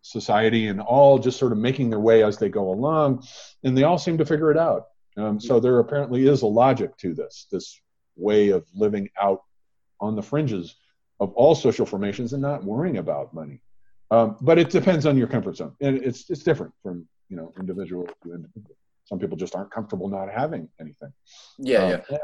society 0.01 0.67
and 0.67 0.79
all 0.79 1.19
just 1.19 1.37
sort 1.37 1.51
of 1.51 1.57
making 1.57 1.89
their 1.89 1.99
way 1.99 2.23
as 2.23 2.37
they 2.37 2.49
go 2.49 2.71
along 2.71 3.23
and 3.63 3.77
they 3.77 3.83
all 3.83 3.97
seem 3.97 4.17
to 4.17 4.25
figure 4.25 4.51
it 4.51 4.57
out 4.57 4.87
um, 5.17 5.39
so 5.39 5.59
there 5.59 5.79
apparently 5.79 6.27
is 6.27 6.41
a 6.41 6.47
logic 6.47 6.95
to 6.97 7.13
this 7.13 7.47
this 7.51 7.79
way 8.15 8.49
of 8.49 8.65
living 8.73 9.09
out 9.21 9.43
on 9.99 10.15
the 10.15 10.21
fringes 10.21 10.75
of 11.19 11.33
all 11.33 11.53
social 11.53 11.85
formations 11.85 12.33
and 12.33 12.41
not 12.41 12.63
worrying 12.63 12.97
about 12.97 13.33
money 13.33 13.61
um, 14.11 14.37
but 14.41 14.57
it 14.57 14.69
depends 14.69 15.05
on 15.05 15.17
your 15.17 15.27
comfort 15.27 15.57
zone. 15.57 15.75
And 15.81 15.97
it's 15.97 16.29
it's 16.29 16.43
different 16.43 16.73
from 16.81 17.07
you 17.29 17.37
know 17.37 17.53
individual 17.59 18.07
to 18.23 18.33
individual 18.33 18.75
some 19.05 19.17
people 19.17 19.35
just 19.35 19.55
aren't 19.55 19.71
comfortable 19.71 20.07
not 20.07 20.31
having 20.31 20.69
anything. 20.79 21.11
Yeah 21.57 21.79
um, 21.79 22.01
yeah. 22.11 22.17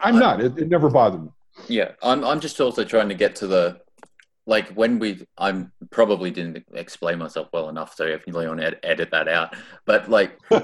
i'm 0.00 0.18
not. 0.18 0.40
It, 0.40 0.58
it 0.58 0.68
never 0.68 0.88
bothered 0.88 1.22
me. 1.24 1.30
Yeah 1.68 1.92
I'm, 2.02 2.24
I'm 2.24 2.40
just 2.40 2.60
also 2.60 2.84
trying 2.84 3.10
to 3.10 3.14
get 3.14 3.36
to 3.36 3.46
the 3.46 3.80
like 4.44 4.68
when 4.70 4.98
we 4.98 5.24
i'm 5.38 5.70
probably 5.90 6.30
didn't 6.30 6.64
explain 6.72 7.16
myself 7.18 7.48
well 7.52 7.68
enough 7.68 7.94
so 7.94 8.04
if 8.04 8.26
you 8.26 8.32
want 8.32 8.60
to 8.60 8.84
edit 8.84 9.10
that 9.10 9.28
out. 9.28 9.54
But 9.84 10.08
like 10.10 10.38
we, 10.50 10.58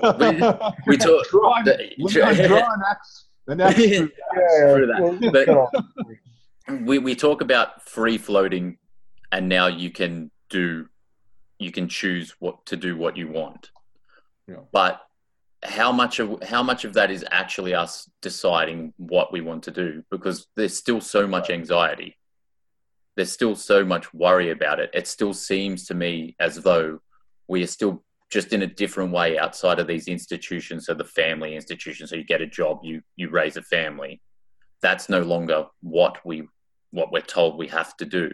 we 0.86 0.96
talk 0.96 1.28
draw, 1.28 1.62
draw 1.62 2.28
an 2.28 2.82
X, 2.90 3.26
an 3.46 3.60
X 3.60 3.78
yeah, 3.78 4.06
that. 4.90 5.70
but 6.66 6.80
we, 6.80 6.98
we 6.98 7.14
talk 7.14 7.42
about 7.42 7.82
free 7.88 8.18
floating 8.18 8.78
and 9.32 9.48
now 9.48 9.66
you 9.66 9.90
can 9.90 10.30
do 10.49 10.88
you 11.59 11.72
can 11.72 11.88
choose 11.88 12.34
what 12.38 12.64
to 12.66 12.76
do 12.76 12.96
what 12.96 13.16
you 13.16 13.28
want 13.28 13.70
yeah. 14.46 14.57
but 14.72 15.01
how 15.64 15.90
much 15.90 16.20
of 16.20 16.40
how 16.42 16.62
much 16.62 16.84
of 16.84 16.94
that 16.94 17.11
is 17.11 17.24
actually 17.30 17.74
us 17.74 18.09
deciding 18.22 18.92
what 18.96 19.32
we 19.32 19.40
want 19.40 19.62
to 19.64 19.70
do 19.70 20.03
because 20.11 20.46
there's 20.57 20.76
still 20.76 21.01
so 21.01 21.26
much 21.26 21.51
anxiety 21.51 22.16
there's 23.18 23.32
still 23.32 23.57
so 23.57 23.84
much 23.84 24.14
worry 24.14 24.51
about 24.53 24.78
it. 24.78 24.90
It 24.94 25.09
still 25.09 25.34
seems 25.34 25.86
to 25.86 25.94
me 25.94 26.36
as 26.38 26.55
though 26.55 27.01
we 27.49 27.64
are 27.64 27.66
still 27.66 28.05
just 28.30 28.53
in 28.53 28.62
a 28.62 28.66
different 28.68 29.11
way 29.11 29.36
outside 29.36 29.80
of 29.80 29.88
these 29.88 30.07
institutions. 30.07 30.86
So 30.86 30.94
the 30.94 31.03
family 31.03 31.57
institution. 31.57 32.07
So 32.07 32.14
you 32.14 32.22
get 32.22 32.42
a 32.42 32.46
job, 32.46 32.78
you 32.84 33.03
you 33.16 33.28
raise 33.28 33.57
a 33.57 33.62
family. 33.62 34.22
That's 34.82 35.09
no 35.09 35.22
longer 35.22 35.66
what 35.82 36.24
we 36.24 36.46
what 36.92 37.11
we're 37.11 37.20
told 37.20 37.59
we 37.59 37.66
have 37.66 37.96
to 37.96 38.05
do, 38.05 38.30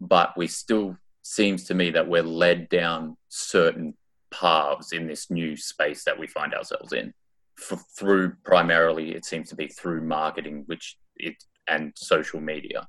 but 0.00 0.32
we 0.36 0.46
still 0.46 0.96
seems 1.24 1.64
to 1.64 1.74
me 1.74 1.90
that 1.90 2.06
we're 2.06 2.22
led 2.22 2.68
down 2.68 3.16
certain 3.30 3.94
paths 4.30 4.92
in 4.92 5.06
this 5.06 5.30
new 5.30 5.56
space 5.56 6.04
that 6.04 6.18
we 6.18 6.26
find 6.26 6.54
ourselves 6.54 6.92
in. 6.92 7.12
F- 7.58 7.84
through 7.98 8.34
primarily 8.44 9.14
it 9.14 9.24
seems 9.24 9.48
to 9.48 9.56
be 9.56 9.68
through 9.68 10.02
marketing 10.02 10.64
which 10.66 10.96
it 11.16 11.36
and 11.68 11.92
social 11.94 12.40
media 12.40 12.86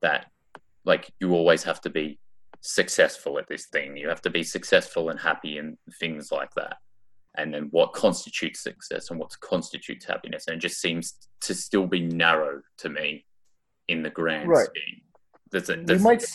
that 0.00 0.26
like 0.84 1.10
you 1.20 1.34
always 1.34 1.62
have 1.62 1.80
to 1.82 1.90
be 1.90 2.18
successful 2.62 3.38
at 3.38 3.46
this 3.48 3.66
thing. 3.66 3.96
You 3.96 4.08
have 4.08 4.22
to 4.22 4.30
be 4.30 4.42
successful 4.42 5.10
and 5.10 5.20
happy 5.20 5.58
and 5.58 5.76
things 6.00 6.32
like 6.32 6.52
that. 6.54 6.78
And 7.36 7.54
then 7.54 7.68
what 7.70 7.92
constitutes 7.92 8.60
success 8.62 9.10
and 9.10 9.20
what 9.20 9.38
constitutes 9.40 10.06
happiness. 10.06 10.46
And 10.48 10.56
it 10.56 10.60
just 10.60 10.80
seems 10.80 11.14
to 11.42 11.54
still 11.54 11.86
be 11.86 12.00
narrow 12.00 12.62
to 12.78 12.88
me 12.88 13.24
in 13.86 14.02
the 14.02 14.10
grand 14.10 14.48
right. 14.48 14.66
scheme. 14.66 15.02
There's 15.52 15.70
a, 15.70 15.76
there's, 15.76 16.00
we 16.00 16.04
might 16.04 16.26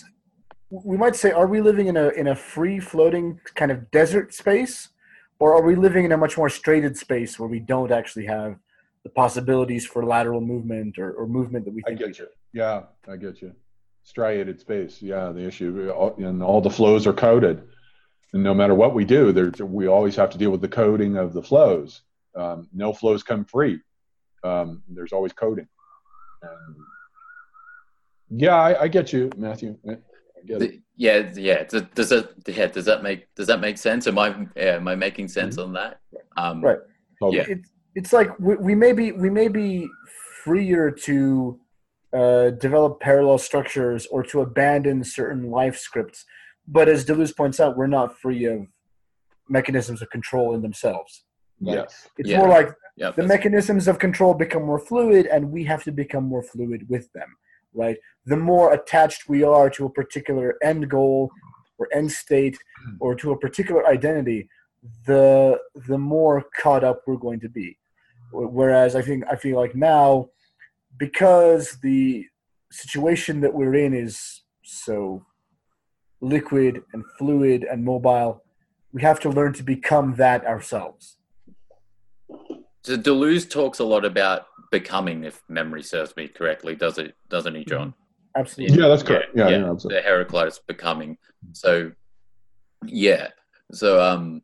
we 0.84 0.98
might 0.98 1.16
say, 1.16 1.32
are 1.32 1.46
we 1.46 1.62
living 1.62 1.88
in 1.88 1.98
a 1.98 2.10
in 2.10 2.28
a 2.28 2.36
free 2.36 2.80
floating 2.80 3.40
kind 3.54 3.72
of 3.72 3.92
desert 3.92 4.34
space, 4.34 4.90
or 5.40 5.56
are 5.56 5.62
we 5.62 5.76
living 5.76 6.06
in 6.06 6.12
a 6.12 6.18
much 6.18 6.36
more 6.38 6.50
striated 6.50 6.98
space 6.98 7.40
where 7.40 7.50
we 7.50 7.60
don't 7.60 7.92
actually 7.92 8.26
have 8.26 8.58
the 9.04 9.10
possibilities 9.10 9.86
for 9.86 10.04
lateral 10.04 10.42
movement 10.42 10.98
or, 10.98 11.14
or 11.14 11.28
movement 11.28 11.66
that 11.66 11.74
we 11.74 11.84
think? 11.84 12.02
I 12.02 12.06
get 12.06 12.20
you. 12.20 12.28
Yeah, 12.54 12.84
I 13.08 13.18
get 13.18 13.42
you. 13.42 13.54
Striated 14.04 14.60
space. 14.60 15.02
Yeah, 15.02 15.32
the 15.32 15.46
issue, 15.46 15.94
and 16.18 16.42
all 16.42 16.62
the 16.62 16.70
flows 16.70 17.06
are 17.06 17.14
coded, 17.14 17.62
and 18.34 18.42
no 18.42 18.54
matter 18.56 18.74
what 18.74 18.96
we 18.96 19.06
do, 19.06 19.32
there's 19.32 19.62
we 19.62 19.88
always 19.88 20.16
have 20.16 20.32
to 20.32 20.40
deal 20.40 20.50
with 20.50 20.62
the 20.62 20.68
coding 20.68 21.18
of 21.18 21.34
the 21.34 21.44
flows. 21.44 22.02
Um, 22.36 22.68
no 22.74 22.94
flows 22.94 23.22
come 23.22 23.46
free. 23.46 23.80
Um, 24.44 24.82
there's 24.90 25.14
always 25.14 25.34
coding. 25.34 25.68
Um, 26.42 26.76
yeah, 28.36 28.56
I, 28.56 28.82
I, 28.82 28.88
get 28.88 29.14
you, 29.14 29.30
Matthew 29.38 29.78
the, 30.46 30.82
yeah, 30.96 31.32
yeah. 31.36 31.64
Does, 31.64 31.84
does 31.96 32.10
that 32.10 32.34
yeah 32.48 32.68
does 32.68 32.86
that 32.86 33.04
make 33.04 33.34
does 33.36 33.48
that 33.48 33.60
make 33.60 33.78
sense? 33.78 34.08
Am 34.08 34.20
I 34.20 34.48
yeah, 34.56 34.76
am 34.76 34.88
I 34.88 34.96
making 34.96 35.28
sense 35.28 35.56
mm-hmm. 35.56 35.68
on 35.68 35.74
that? 35.74 36.00
Um, 36.38 36.64
right. 36.64 36.80
Yeah. 37.22 37.46
It's 37.48 37.70
it's 37.96 38.14
like 38.14 38.38
we, 38.40 38.56
we 38.56 38.76
may 38.76 38.92
be 38.92 39.12
we 39.12 39.30
may 39.30 39.48
be 39.48 39.88
freer 40.44 40.92
to 40.92 41.60
uh, 42.14 42.50
develop 42.52 43.00
parallel 43.00 43.38
structures 43.38 44.06
or 44.08 44.24
to 44.24 44.42
abandon 44.42 45.04
certain 45.04 45.50
life 45.50 45.78
scripts, 45.78 46.26
but 46.68 46.88
as 46.88 47.06
Deleuze 47.06 47.36
points 47.36 47.60
out, 47.60 47.78
we're 47.78 47.88
not 47.88 48.20
free 48.20 48.46
of 48.46 48.68
mechanisms 49.50 50.02
of 50.02 50.10
control 50.10 50.54
in 50.54 50.62
themselves. 50.62 51.24
Right? 51.62 51.76
Yes. 51.76 52.08
It's 52.18 52.30
yeah. 52.30 52.38
more 52.40 52.50
like 52.50 52.70
yeah, 52.98 53.12
the 53.12 53.24
mechanisms 53.24 53.88
of 53.88 53.98
control 54.00 54.34
become 54.34 54.64
more 54.64 54.80
fluid, 54.80 55.26
and 55.28 55.52
we 55.52 55.64
have 55.64 55.84
to 55.86 55.92
become 55.92 56.26
more 56.26 56.44
fluid 56.44 56.88
with 56.90 57.12
them 57.14 57.36
right? 57.74 57.98
The 58.26 58.38
more 58.38 58.74
attached 58.74 59.28
we 59.28 59.44
are 59.44 59.70
to 59.72 59.86
a 59.86 59.90
particular 59.90 60.56
end 60.64 60.90
goal 60.90 61.30
or 61.78 61.90
end 61.94 62.12
state 62.12 62.58
or 63.00 63.16
to 63.16 63.32
a 63.32 63.38
particular 63.38 63.86
identity, 63.88 64.48
the 65.06 65.60
the 65.88 65.98
more 65.98 66.46
caught 66.62 66.84
up 66.84 67.02
we're 67.06 67.18
going 67.18 67.40
to 67.42 67.50
be. 67.50 67.78
Whereas 68.32 68.96
I 68.96 69.02
think 69.02 69.24
I 69.30 69.36
feel 69.36 69.58
like 69.58 69.76
now, 69.76 70.30
because 70.98 71.78
the 71.82 72.26
situation 72.72 73.42
that 73.42 73.54
we're 73.54 73.76
in 73.76 73.94
is 73.94 74.42
so 74.64 75.24
liquid 76.22 76.82
and 76.94 77.04
fluid 77.18 77.66
and 77.70 77.84
mobile, 77.84 78.44
we 78.92 79.02
have 79.02 79.20
to 79.20 79.30
learn 79.30 79.54
to 79.54 79.64
become 79.64 80.16
that 80.16 80.46
ourselves. 80.46 81.18
So 82.84 82.98
Deleuze 82.98 83.50
talks 83.50 83.80
a 83.80 83.84
lot 83.84 84.04
about 84.04 84.48
becoming, 84.72 85.24
if 85.24 85.42
memory 85.48 85.84
serves 85.84 86.16
me 86.16 86.28
correctly, 86.28 86.76
does 86.76 86.98
it? 86.98 87.16
Doesn't 87.30 87.56
he, 87.56 87.66
John? 87.66 87.94
Absolutely. 88.36 88.78
Yeah, 88.78 88.88
that's 88.88 89.04
correct. 89.04 89.32
Yeah, 89.36 89.50
yeah, 89.50 89.58
yeah 89.58 89.74
the 89.84 90.02
Heraclitus 90.04 90.60
becoming. 90.60 91.18
So, 91.52 91.92
yeah. 92.86 93.30
So, 93.72 94.02
um, 94.02 94.42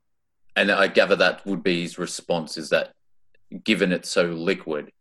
and 0.56 0.72
I 0.72 0.88
gather 0.88 1.16
that 1.16 1.46
would 1.46 1.64
be 1.64 1.82
his 1.82 1.98
response 1.98 2.58
is 2.58 2.70
that 2.70 2.94
given 3.64 3.92
it's 3.92 4.10
so 4.10 4.24
liquid, 4.24 4.92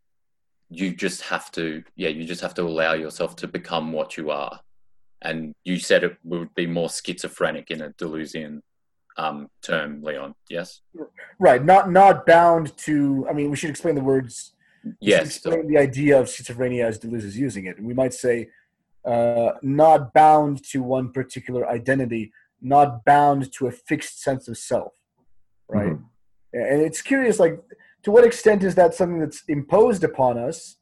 you 0.70 0.94
just 0.94 1.22
have 1.22 1.50
to, 1.52 1.82
yeah, 1.96 2.08
you 2.08 2.24
just 2.24 2.40
have 2.40 2.54
to 2.54 2.62
allow 2.62 2.94
yourself 2.94 3.36
to 3.36 3.48
become 3.48 3.92
what 3.92 4.16
you 4.16 4.30
are. 4.30 4.60
And 5.20 5.54
you 5.64 5.78
said 5.78 6.04
it 6.04 6.16
would 6.24 6.54
be 6.54 6.66
more 6.66 6.88
schizophrenic 6.88 7.70
in 7.70 7.82
a 7.82 7.90
Deleuzian 7.90 8.60
um, 9.16 9.48
term, 9.62 10.02
Leon. 10.02 10.34
Yes. 10.48 10.80
Right. 11.40 11.64
Not 11.64 11.90
not 11.90 12.24
bound 12.24 12.76
to. 12.78 13.26
I 13.28 13.32
mean, 13.32 13.50
we 13.50 13.56
should 13.56 13.70
explain 13.70 13.96
the 13.96 14.00
words 14.00 14.52
yes. 15.00 15.26
explain 15.26 15.66
the 15.66 15.78
idea 15.78 16.20
of 16.20 16.26
schizophrenia 16.26 16.84
as 16.84 16.98
Deleuze 16.98 17.24
is 17.24 17.36
using 17.36 17.66
it. 17.66 17.80
We 17.82 17.94
might 17.94 18.14
say 18.14 18.48
uh, 19.04 19.52
not 19.62 20.12
bound 20.12 20.62
to 20.70 20.82
one 20.82 21.12
particular 21.12 21.68
identity, 21.68 22.32
not 22.60 23.04
bound 23.04 23.52
to 23.52 23.66
a 23.66 23.70
fixed 23.72 24.22
sense 24.22 24.48
of 24.48 24.58
self, 24.58 24.92
right? 25.68 25.92
Mm-hmm. 25.92 26.02
And 26.52 26.82
it's 26.82 27.02
curious, 27.02 27.38
like, 27.38 27.60
to 28.04 28.10
what 28.10 28.24
extent 28.24 28.64
is 28.64 28.74
that 28.76 28.94
something 28.94 29.20
that's 29.20 29.42
imposed 29.48 30.04
upon 30.04 30.38
us 30.38 30.76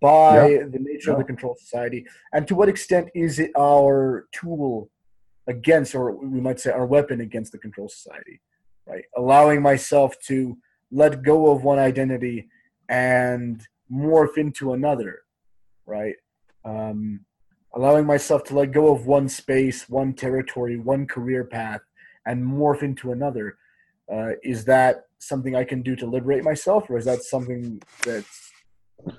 by 0.00 0.48
yeah. 0.48 0.58
the 0.64 0.78
nature 0.78 1.10
yeah. 1.10 1.12
of 1.12 1.18
the 1.18 1.24
control 1.24 1.56
society, 1.58 2.06
and 2.32 2.48
to 2.48 2.54
what 2.54 2.68
extent 2.68 3.08
is 3.14 3.38
it 3.38 3.50
our 3.58 4.26
tool 4.32 4.90
against, 5.46 5.94
or 5.94 6.12
we 6.12 6.40
might 6.40 6.58
say, 6.58 6.70
our 6.70 6.86
weapon 6.86 7.20
against 7.20 7.52
the 7.52 7.58
control 7.58 7.88
society, 7.88 8.40
right? 8.86 9.04
Allowing 9.16 9.60
myself 9.60 10.18
to 10.26 10.56
let 10.90 11.22
go 11.22 11.50
of 11.50 11.64
one 11.64 11.78
identity 11.78 12.48
and 12.88 13.66
morph 13.92 14.38
into 14.38 14.72
another, 14.72 15.22
right? 15.86 16.16
Um, 16.64 17.24
allowing 17.74 18.06
myself 18.06 18.44
to 18.44 18.54
let 18.56 18.72
go 18.72 18.92
of 18.92 19.06
one 19.06 19.28
space, 19.28 19.88
one 19.88 20.12
territory, 20.12 20.76
one 20.76 21.06
career 21.06 21.44
path, 21.44 21.80
and 22.26 22.42
morph 22.42 22.82
into 22.82 23.12
another. 23.12 23.56
Uh, 24.12 24.30
is 24.42 24.64
that 24.64 25.04
something 25.18 25.54
I 25.54 25.64
can 25.64 25.82
do 25.82 25.94
to 25.96 26.06
liberate 26.06 26.42
myself, 26.42 26.90
or 26.90 26.98
is 26.98 27.04
that 27.04 27.22
something 27.22 27.80
that's 28.04 28.50
uh, 29.06 29.12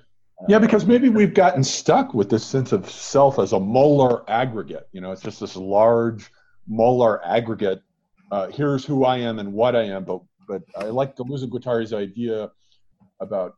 yeah, 0.48 0.60
because 0.60 0.86
maybe 0.86 1.10
we've 1.10 1.34
gotten 1.34 1.64
stuck 1.64 2.14
with 2.14 2.30
this 2.30 2.44
sense 2.44 2.72
of 2.72 2.90
self 2.90 3.38
as 3.38 3.54
a 3.54 3.60
molar 3.60 4.30
aggregate. 4.30 4.88
You 4.92 5.02
know, 5.02 5.12
it's 5.12 5.22
just 5.22 5.40
this 5.40 5.56
large 5.56 6.32
molar 6.68 7.24
aggregate. 7.26 7.84
Uh, 8.32 8.48
here's 8.48 8.84
who 8.84 9.06
I 9.06 9.18
am 9.18 9.40
and 9.40 9.54
what 9.54 9.76
I 9.76 9.84
am. 9.84 10.04
But 10.04 10.22
but 10.48 10.64
I 10.76 10.86
like 10.86 11.16
Deleuze 11.16 11.44
and 11.44 11.52
Guattari's 11.52 11.94
idea 11.94 12.52
about 13.20 13.56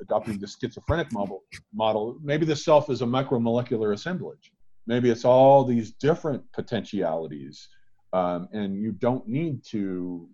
adopting 0.00 0.38
the 0.38 0.46
schizophrenic 0.46 1.12
model, 1.12 1.44
model, 1.72 2.18
maybe 2.22 2.46
the 2.46 2.56
self 2.56 2.90
is 2.90 3.02
a 3.02 3.06
micromolecular 3.06 3.92
assemblage. 3.92 4.52
Maybe 4.86 5.10
it's 5.10 5.24
all 5.24 5.64
these 5.64 5.92
different 5.92 6.42
potentialities, 6.52 7.68
um, 8.12 8.48
and 8.52 8.74
you 8.74 8.92
don't 8.92 9.26
need 9.28 9.64
to 9.70 10.28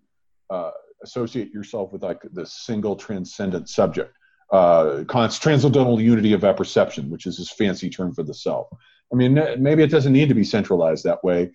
uh, 0.49 0.71
associate 1.03 1.51
yourself 1.51 1.91
with 1.91 2.03
like 2.03 2.21
the 2.33 2.45
single 2.45 2.95
transcendent 2.95 3.69
subject. 3.69 4.13
Uh, 4.51 5.03
transcendental 5.03 5.99
unity 5.99 6.31
of 6.31 6.45
apperception, 6.45 7.09
which 7.09 7.25
is 7.25 7.37
this 7.37 7.51
fancy 7.51 7.89
term 7.89 8.13
for 8.13 8.23
the 8.23 8.33
self. 8.33 8.67
I 9.11 9.15
mean, 9.15 9.33
maybe 9.59 9.83
it 9.83 9.91
doesn't 9.91 10.13
need 10.13 10.29
to 10.29 10.35
be 10.35 10.45
centralized 10.45 11.03
that 11.03 11.21
way, 11.23 11.51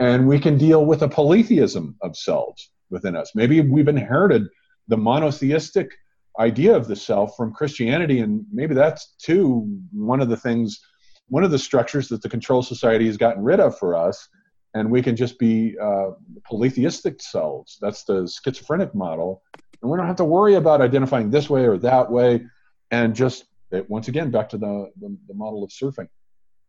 and 0.00 0.26
we 0.26 0.40
can 0.40 0.58
deal 0.58 0.84
with 0.84 1.02
a 1.02 1.08
polytheism 1.08 1.96
of 2.02 2.16
selves 2.16 2.70
within 2.90 3.16
us. 3.16 3.32
Maybe 3.34 3.60
we've 3.60 3.88
inherited 3.88 4.48
the 4.88 4.96
monotheistic 4.96 5.90
idea 6.38 6.74
of 6.74 6.88
the 6.88 6.96
self 6.96 7.36
from 7.36 7.52
Christianity, 7.52 8.20
and 8.20 8.44
maybe 8.52 8.74
that's 8.74 9.14
too 9.18 9.78
one 9.92 10.20
of 10.20 10.28
the 10.28 10.36
things, 10.36 10.80
one 11.28 11.44
of 11.44 11.50
the 11.50 11.58
structures 11.58 12.08
that 12.08 12.22
the 12.22 12.28
control 12.28 12.62
society 12.62 13.06
has 13.06 13.16
gotten 13.16 13.42
rid 13.42 13.60
of 13.60 13.78
for 13.78 13.94
us, 13.94 14.28
and 14.74 14.90
we 14.90 15.02
can 15.02 15.16
just 15.16 15.38
be 15.38 15.76
uh, 15.80 16.10
polytheistic 16.44 17.20
selves. 17.20 17.78
That's 17.80 18.04
the 18.04 18.26
schizophrenic 18.26 18.94
model, 18.94 19.42
and 19.82 19.90
we 19.90 19.96
don't 19.96 20.06
have 20.06 20.16
to 20.16 20.24
worry 20.24 20.54
about 20.54 20.80
identifying 20.80 21.30
this 21.30 21.50
way 21.50 21.66
or 21.66 21.78
that 21.78 22.10
way, 22.10 22.44
and 22.90 23.14
just 23.14 23.44
it, 23.70 23.88
once 23.88 24.08
again 24.08 24.30
back 24.30 24.48
to 24.50 24.58
the, 24.58 24.90
the, 25.00 25.16
the 25.28 25.34
model 25.34 25.62
of 25.64 25.70
surfing. 25.70 26.08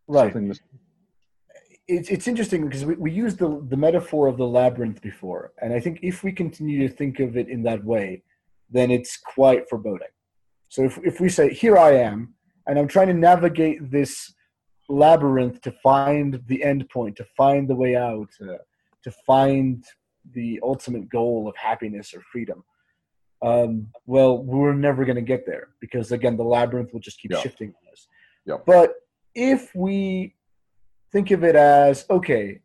Right. 0.08 0.34
Surfing 0.34 0.58
it's, 1.88 2.10
it's 2.10 2.28
interesting 2.28 2.66
because 2.66 2.86
we, 2.86 2.96
we 2.96 3.12
used 3.12 3.40
the, 3.40 3.62
the 3.68 3.78
metaphor 3.78 4.28
of 4.28 4.38
the 4.38 4.48
labyrinth 4.48 5.02
before. 5.02 5.54
And 5.62 5.74
I 5.74 5.80
think 5.80 6.00
if 6.02 6.24
we 6.24 6.32
continue 6.32 6.88
to 6.88 6.94
think 6.94 7.20
of 7.20 7.38
it 7.38 7.50
in 7.50 7.64
that 7.64 7.84
way, 7.84 8.24
then 8.70 8.92
it's 8.92 9.18
quite 9.18 9.70
foreboding. 9.70 10.08
So 10.70 10.84
if, 10.84 10.98
if 11.04 11.20
we 11.20 11.30
say, 11.30 11.54
here 11.54 11.78
I 11.78 11.92
am, 11.98 12.34
and 12.68 12.80
I'm 12.80 12.88
trying 12.88 13.08
to 13.08 13.14
navigate 13.14 13.92
this 13.92 14.34
labyrinth 14.90 15.62
to 15.62 15.72
find 15.84 16.42
the 16.48 16.64
end 16.64 16.90
point, 16.90 17.16
to 17.18 17.26
find 17.38 17.68
the 17.68 17.76
way 17.76 17.96
out, 17.96 18.30
uh, 18.42 18.58
to 19.04 19.12
find 19.26 19.84
the 20.34 20.60
ultimate 20.64 21.10
goal 21.10 21.48
of 21.48 21.56
happiness 21.56 22.14
or 22.14 22.22
freedom. 22.32 22.64
Um, 23.42 23.88
well, 24.06 24.38
we're 24.42 24.74
never 24.74 25.04
going 25.04 25.18
to 25.18 25.22
get 25.22 25.46
there 25.46 25.70
because, 25.82 26.12
again, 26.12 26.38
the 26.38 26.44
labyrinth 26.44 26.94
will 26.94 27.02
just 27.02 27.20
keep 27.20 27.32
yeah. 27.32 27.42
shifting 27.42 27.70
on 27.70 27.92
us. 27.92 28.08
Yeah. 28.46 28.58
But 28.66 28.94
if 29.36 29.76
we 29.76 30.36
think 31.12 31.32
of 31.32 31.44
it 31.44 31.56
as 31.56 32.06
okay, 32.10 32.60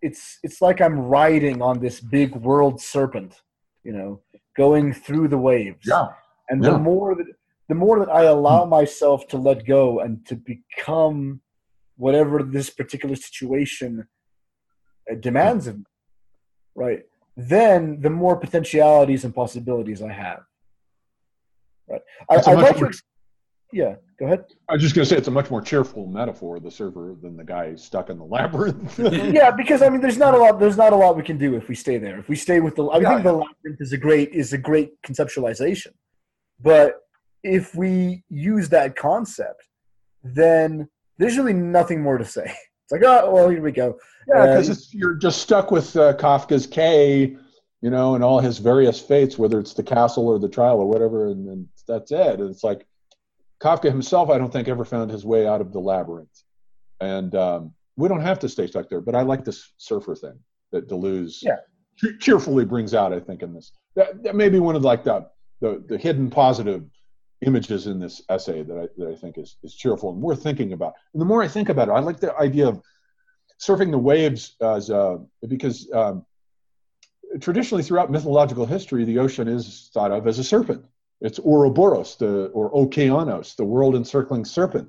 it's 0.00 0.38
it's 0.42 0.60
like 0.60 0.80
I'm 0.80 0.98
riding 0.98 1.62
on 1.62 1.78
this 1.78 2.00
big 2.00 2.34
world 2.34 2.80
serpent, 2.80 3.42
you 3.82 3.92
know, 3.92 4.20
going 4.56 4.92
through 4.92 5.28
the 5.28 5.38
waves. 5.38 5.86
Yeah. 5.86 6.08
And 6.48 6.62
Yeah. 6.62 6.70
the 6.72 6.78
more 6.78 7.14
that 7.14 7.26
the 7.68 7.74
more 7.74 7.98
that 7.98 8.10
I 8.10 8.24
allow 8.24 8.66
myself 8.66 9.26
to 9.28 9.38
let 9.38 9.64
go 9.64 10.00
and 10.00 10.24
to 10.26 10.36
become 10.36 11.40
whatever 11.96 12.42
this 12.42 12.68
particular 12.68 13.16
situation 13.16 14.06
uh, 15.10 15.14
demands 15.14 15.66
of 15.66 15.78
me, 15.78 15.84
right? 16.74 17.02
Then 17.36 18.00
the 18.02 18.10
more 18.10 18.36
potentialities 18.36 19.24
and 19.24 19.34
possibilities 19.34 20.02
I 20.02 20.12
have. 20.12 20.42
Right. 21.88 22.02
I, 22.28 22.34
I'd 22.36 22.58
like 22.58 22.76
to. 22.78 22.92
More- 23.74 23.90
ex- 23.92 23.98
Yeah. 23.98 24.00
Go 24.20 24.26
ahead. 24.26 24.44
I 24.68 24.74
was 24.74 24.82
just 24.82 24.94
going 24.94 25.04
to 25.04 25.08
say 25.10 25.16
it's 25.16 25.26
a 25.26 25.30
much 25.32 25.50
more 25.50 25.60
cheerful 25.60 26.06
metaphor, 26.06 26.60
the 26.60 26.70
server, 26.70 27.16
than 27.20 27.36
the 27.36 27.42
guy 27.42 27.74
stuck 27.74 28.10
in 28.10 28.18
the 28.18 28.24
labyrinth. 28.24 28.96
yeah, 29.34 29.50
because 29.50 29.82
I 29.82 29.88
mean, 29.88 30.00
there's 30.00 30.18
not 30.18 30.34
a 30.34 30.38
lot. 30.38 30.60
There's 30.60 30.76
not 30.76 30.92
a 30.92 30.96
lot 30.96 31.16
we 31.16 31.24
can 31.24 31.36
do 31.36 31.56
if 31.56 31.68
we 31.68 31.74
stay 31.74 31.98
there. 31.98 32.16
If 32.20 32.28
we 32.28 32.36
stay 32.36 32.60
with 32.60 32.76
the, 32.76 32.84
I 32.84 33.00
Yeah, 33.00 33.08
think 33.08 33.24
the 33.24 33.32
labyrinth 33.32 33.80
is 33.80 33.92
a 33.92 33.98
great 33.98 34.30
is 34.32 34.52
a 34.52 34.58
great 34.58 34.90
conceptualization, 35.02 35.88
but 36.62 37.00
if 37.42 37.74
we 37.74 38.22
use 38.30 38.68
that 38.68 38.94
concept, 38.94 39.66
then 40.22 40.88
there's 41.18 41.36
really 41.36 41.52
nothing 41.52 42.00
more 42.02 42.18
to 42.18 42.24
say. 42.24 42.52
It's 42.86 42.92
like, 42.92 43.02
oh, 43.02 43.30
well, 43.32 43.48
here 43.48 43.62
we 43.62 43.72
go. 43.72 43.96
Yeah, 44.28 44.46
because 44.46 44.68
Uh, 44.70 44.74
you're 44.92 45.14
just 45.14 45.40
stuck 45.40 45.70
with 45.70 45.96
uh, 45.96 46.12
Kafka's 46.18 46.66
K, 46.66 47.34
you 47.80 47.88
know, 47.90 48.14
and 48.14 48.22
all 48.22 48.40
his 48.40 48.58
various 48.58 49.00
fates, 49.00 49.38
whether 49.38 49.58
it's 49.58 49.72
the 49.72 49.82
castle 49.82 50.28
or 50.28 50.38
the 50.38 50.50
trial 50.50 50.78
or 50.80 50.86
whatever, 50.86 51.28
and 51.28 51.48
then 51.48 51.66
that's 51.88 52.12
it. 52.12 52.40
And 52.40 52.50
it's 52.50 52.62
like 52.62 52.86
Kafka 53.64 53.84
himself, 53.90 54.28
I 54.28 54.36
don't 54.36 54.52
think 54.52 54.68
ever 54.68 54.84
found 54.84 55.10
his 55.10 55.24
way 55.24 55.46
out 55.46 55.60
of 55.62 55.72
the 55.72 55.80
labyrinth, 55.80 56.42
and 57.00 57.34
um, 57.34 57.72
we 57.96 58.08
don't 58.08 58.20
have 58.20 58.38
to 58.40 58.48
stay 58.48 58.66
stuck 58.66 58.90
there. 58.90 59.00
But 59.00 59.14
I 59.14 59.22
like 59.22 59.42
this 59.44 59.72
surfer 59.78 60.14
thing 60.14 60.38
that 60.72 60.86
Deleuze 60.88 61.38
Yeah. 61.42 61.56
che- 61.96 62.18
cheerfully 62.18 62.66
brings 62.66 62.92
out. 62.92 63.12
I 63.14 63.20
think 63.20 63.42
in 63.42 63.54
this 63.54 63.72
that, 63.96 64.22
that 64.22 64.34
may 64.36 64.48
be 64.50 64.58
one 64.60 64.76
of 64.76 64.82
like 64.82 65.02
the, 65.04 65.26
the 65.62 65.82
the 65.88 65.96
hidden 65.96 66.28
positive 66.28 66.84
images 67.46 67.86
in 67.86 67.98
this 67.98 68.22
essay 68.28 68.62
that 68.62 68.76
I 68.78 68.88
that 68.98 69.08
I 69.08 69.16
think 69.16 69.38
is 69.38 69.56
is 69.62 69.74
cheerful 69.74 70.10
and 70.10 70.20
worth 70.20 70.42
thinking 70.42 70.74
about. 70.74 70.92
And 71.14 71.20
the 71.22 71.26
more 71.26 71.42
I 71.42 71.48
think 71.48 71.70
about 71.70 71.88
it, 71.88 71.92
I 71.92 72.00
like 72.00 72.20
the 72.20 72.36
idea 72.36 72.68
of 72.68 72.82
surfing 73.58 73.90
the 73.90 73.98
waves 73.98 74.56
as 74.60 74.90
uh, 74.90 75.16
because 75.48 75.90
um, 75.94 76.26
traditionally 77.40 77.82
throughout 77.82 78.10
mythological 78.10 78.66
history, 78.66 79.04
the 79.04 79.18
ocean 79.20 79.48
is 79.48 79.90
thought 79.94 80.12
of 80.12 80.26
as 80.26 80.38
a 80.38 80.44
serpent. 80.44 80.84
It's 81.20 81.38
Ouroboros, 81.38 82.16
the 82.16 82.46
or 82.46 82.72
Okeanos, 82.72 83.56
the 83.56 83.64
world 83.64 83.94
encircling 83.94 84.44
serpent. 84.44 84.88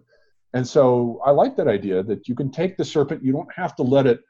And 0.54 0.68
so 0.68 1.22
I 1.26 1.32
like 1.32 1.56
that 1.58 1.68
idea 1.68 2.04
that 2.04 2.28
you 2.28 2.36
can 2.36 2.52
take 2.52 2.78
the 2.78 2.86
serpent, 2.86 3.24
you 3.24 3.32
don't 3.32 3.54
have 3.54 3.76
to 3.76 3.84
let 3.84 4.08
it 4.08 4.22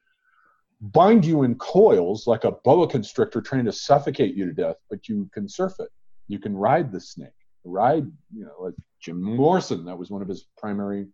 bind 0.82 1.26
you 1.26 1.43
in 1.43 1.56
coils 1.56 2.28
like 2.28 2.43
a 2.43 2.52
boa 2.52 2.88
constrictor 2.88 3.41
trying 3.41 3.66
to 3.66 3.72
suffocate 3.72 4.36
you 4.36 4.46
to 4.46 4.54
death, 4.54 4.76
but 4.89 5.08
you 5.08 5.30
can 5.34 5.48
surf 5.48 5.74
it. 5.80 5.89
You 6.28 6.39
can 6.39 6.56
ride 6.56 6.91
the 6.91 7.00
snake. 7.00 7.30
Ride, 7.64 8.06
you 8.34 8.46
know, 8.46 8.56
like 8.60 8.74
Jim 9.00 9.22
Morrison, 9.22 9.86
that 9.86 9.98
was 9.98 10.12
one 10.12 10.22
of 10.22 10.28
his 10.28 10.48
primary 10.58 11.08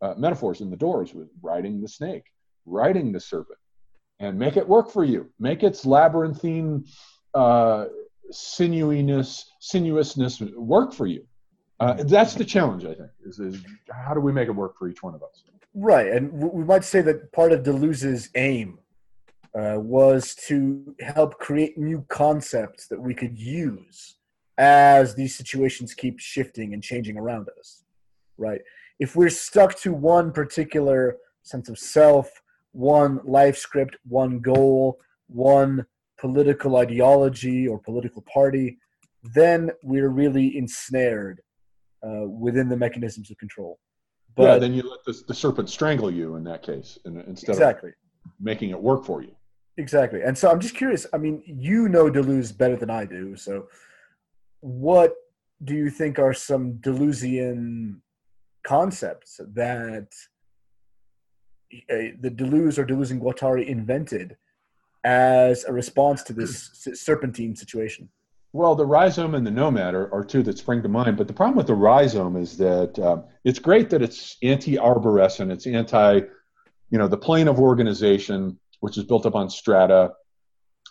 uh, 0.00 0.14
metaphors 0.16 0.60
in 0.60 0.70
the 0.70 0.76
doors 0.76 1.14
was 1.14 1.28
riding 1.42 1.80
the 1.80 1.88
snake, 1.88 2.24
riding 2.66 3.12
the 3.12 3.20
serpent, 3.20 3.58
and 4.20 4.38
make 4.38 4.56
it 4.56 4.68
work 4.68 4.90
for 4.90 5.04
you. 5.04 5.30
Make 5.38 5.62
its 5.62 5.84
labyrinthine 5.84 6.84
uh, 7.34 7.86
sinuiness, 8.32 9.44
sinuousness 9.60 10.40
work 10.56 10.92
for 10.92 11.06
you. 11.06 11.24
Uh, 11.80 12.02
that's 12.04 12.34
the 12.34 12.44
challenge, 12.44 12.84
I 12.84 12.94
think. 12.94 13.10
Is, 13.24 13.38
is 13.38 13.62
how 13.90 14.14
do 14.14 14.20
we 14.20 14.32
make 14.32 14.48
it 14.48 14.52
work 14.52 14.76
for 14.78 14.88
each 14.88 15.02
one 15.02 15.14
of 15.14 15.22
us? 15.22 15.44
Right, 15.74 16.08
and 16.08 16.32
we 16.32 16.64
might 16.64 16.84
say 16.84 17.02
that 17.02 17.30
part 17.32 17.52
of 17.52 17.62
Deleuze's 17.62 18.30
aim 18.34 18.78
uh, 19.58 19.76
was 19.78 20.34
to 20.46 20.94
help 21.00 21.38
create 21.38 21.78
new 21.78 22.04
concepts 22.08 22.88
that 22.88 23.00
we 23.00 23.14
could 23.14 23.38
use 23.38 24.16
as 24.56 25.14
these 25.14 25.36
situations 25.36 25.94
keep 25.94 26.18
shifting 26.18 26.74
and 26.74 26.82
changing 26.82 27.16
around 27.16 27.48
us. 27.58 27.84
Right, 28.38 28.60
if 28.98 29.14
we're 29.14 29.30
stuck 29.30 29.76
to 29.80 29.92
one 29.92 30.32
particular 30.32 31.16
sense 31.42 31.68
of 31.68 31.78
self, 31.78 32.28
one 32.72 33.20
life 33.24 33.56
script, 33.56 33.96
one 34.08 34.40
goal, 34.40 34.98
one 35.28 35.86
political 36.18 36.76
ideology 36.76 37.66
or 37.66 37.78
political 37.78 38.22
party, 38.22 38.78
then 39.34 39.70
we're 39.82 40.08
really 40.08 40.56
ensnared 40.56 41.40
uh, 42.06 42.28
within 42.28 42.68
the 42.68 42.76
mechanisms 42.76 43.30
of 43.30 43.38
control. 43.38 43.78
yeah, 44.36 44.58
then 44.58 44.72
you 44.72 44.82
let 44.88 45.04
the, 45.04 45.20
the 45.26 45.34
serpent 45.34 45.68
strangle 45.68 46.10
you 46.10 46.36
in 46.36 46.44
that 46.44 46.62
case, 46.62 46.98
and, 47.04 47.22
instead 47.26 47.50
exactly. 47.50 47.90
of 47.90 48.30
making 48.40 48.70
it 48.70 48.80
work 48.80 49.04
for 49.04 49.22
you. 49.22 49.34
Exactly. 49.76 50.22
And 50.22 50.36
so 50.36 50.50
I'm 50.50 50.60
just 50.60 50.74
curious. 50.74 51.06
I 51.12 51.18
mean, 51.18 51.42
you 51.46 51.88
know 51.88 52.10
Deleuze 52.10 52.56
better 52.56 52.76
than 52.76 52.90
I 52.90 53.04
do. 53.04 53.36
So, 53.36 53.68
what 54.60 55.14
do 55.64 55.74
you 55.74 55.88
think 55.88 56.18
are 56.18 56.34
some 56.34 56.74
Deleuzian 56.74 58.00
concepts 58.64 59.40
that 59.54 60.08
uh, 61.90 62.16
the 62.20 62.30
Deleuze 62.30 62.78
or 62.78 62.84
Deleuze 62.84 63.12
and 63.12 63.20
Guattari 63.20 63.66
invented 63.66 64.36
as 65.08 65.64
a 65.64 65.72
response 65.72 66.22
to 66.22 66.34
this 66.34 66.86
serpentine 66.92 67.56
situation? 67.56 68.10
Well, 68.52 68.74
the 68.74 68.84
rhizome 68.84 69.34
and 69.34 69.46
the 69.46 69.50
nomad 69.50 69.94
are, 69.94 70.12
are 70.12 70.24
two 70.24 70.42
that 70.42 70.58
spring 70.58 70.82
to 70.82 70.88
mind. 70.88 71.16
But 71.16 71.28
the 71.28 71.32
problem 71.32 71.56
with 71.56 71.66
the 71.66 71.74
rhizome 71.74 72.36
is 72.36 72.58
that 72.58 72.98
um, 72.98 73.24
it's 73.44 73.58
great 73.58 73.88
that 73.90 74.02
it's 74.02 74.36
anti-arborescent. 74.42 75.50
It's 75.50 75.66
anti, 75.66 76.20
you 76.90 76.98
know, 76.98 77.08
the 77.08 77.16
plane 77.16 77.48
of 77.48 77.58
organization, 77.58 78.58
which 78.80 78.98
is 78.98 79.04
built 79.04 79.24
up 79.24 79.34
on 79.34 79.48
strata. 79.48 80.12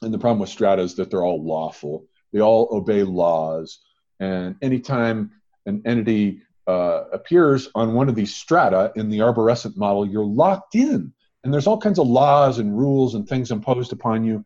And 0.01 0.13
the 0.13 0.20
problem 0.20 0.39
with 0.39 0.49
strata 0.49 0.82
is 0.82 0.95
that 0.95 1.11
they're 1.11 1.24
all 1.24 1.43
lawful. 1.43 2.05
They 2.34 2.41
all 2.41 2.70
obey 2.72 3.03
laws. 3.03 3.80
And 4.20 4.55
anytime 4.63 5.32
an 5.68 5.84
entity 5.86 6.41
uh, 6.65 7.03
appears 7.13 7.70
on 7.76 7.93
one 7.93 8.09
of 8.09 8.15
these 8.15 8.36
strata 8.36 8.91
in 8.95 9.09
the 9.09 9.20
arborescent 9.20 9.78
model, 9.78 10.07
you're 10.07 10.26
locked 10.26 10.74
in. 10.74 11.13
And 11.44 11.54
there's 11.54 11.68
all 11.68 11.78
kinds 11.78 12.00
of 12.00 12.08
laws 12.08 12.60
and 12.60 12.78
rules 12.78 13.16
and 13.16 13.28
things 13.28 13.52
imposed 13.52 13.94
upon 13.94 14.26
you 14.26 14.44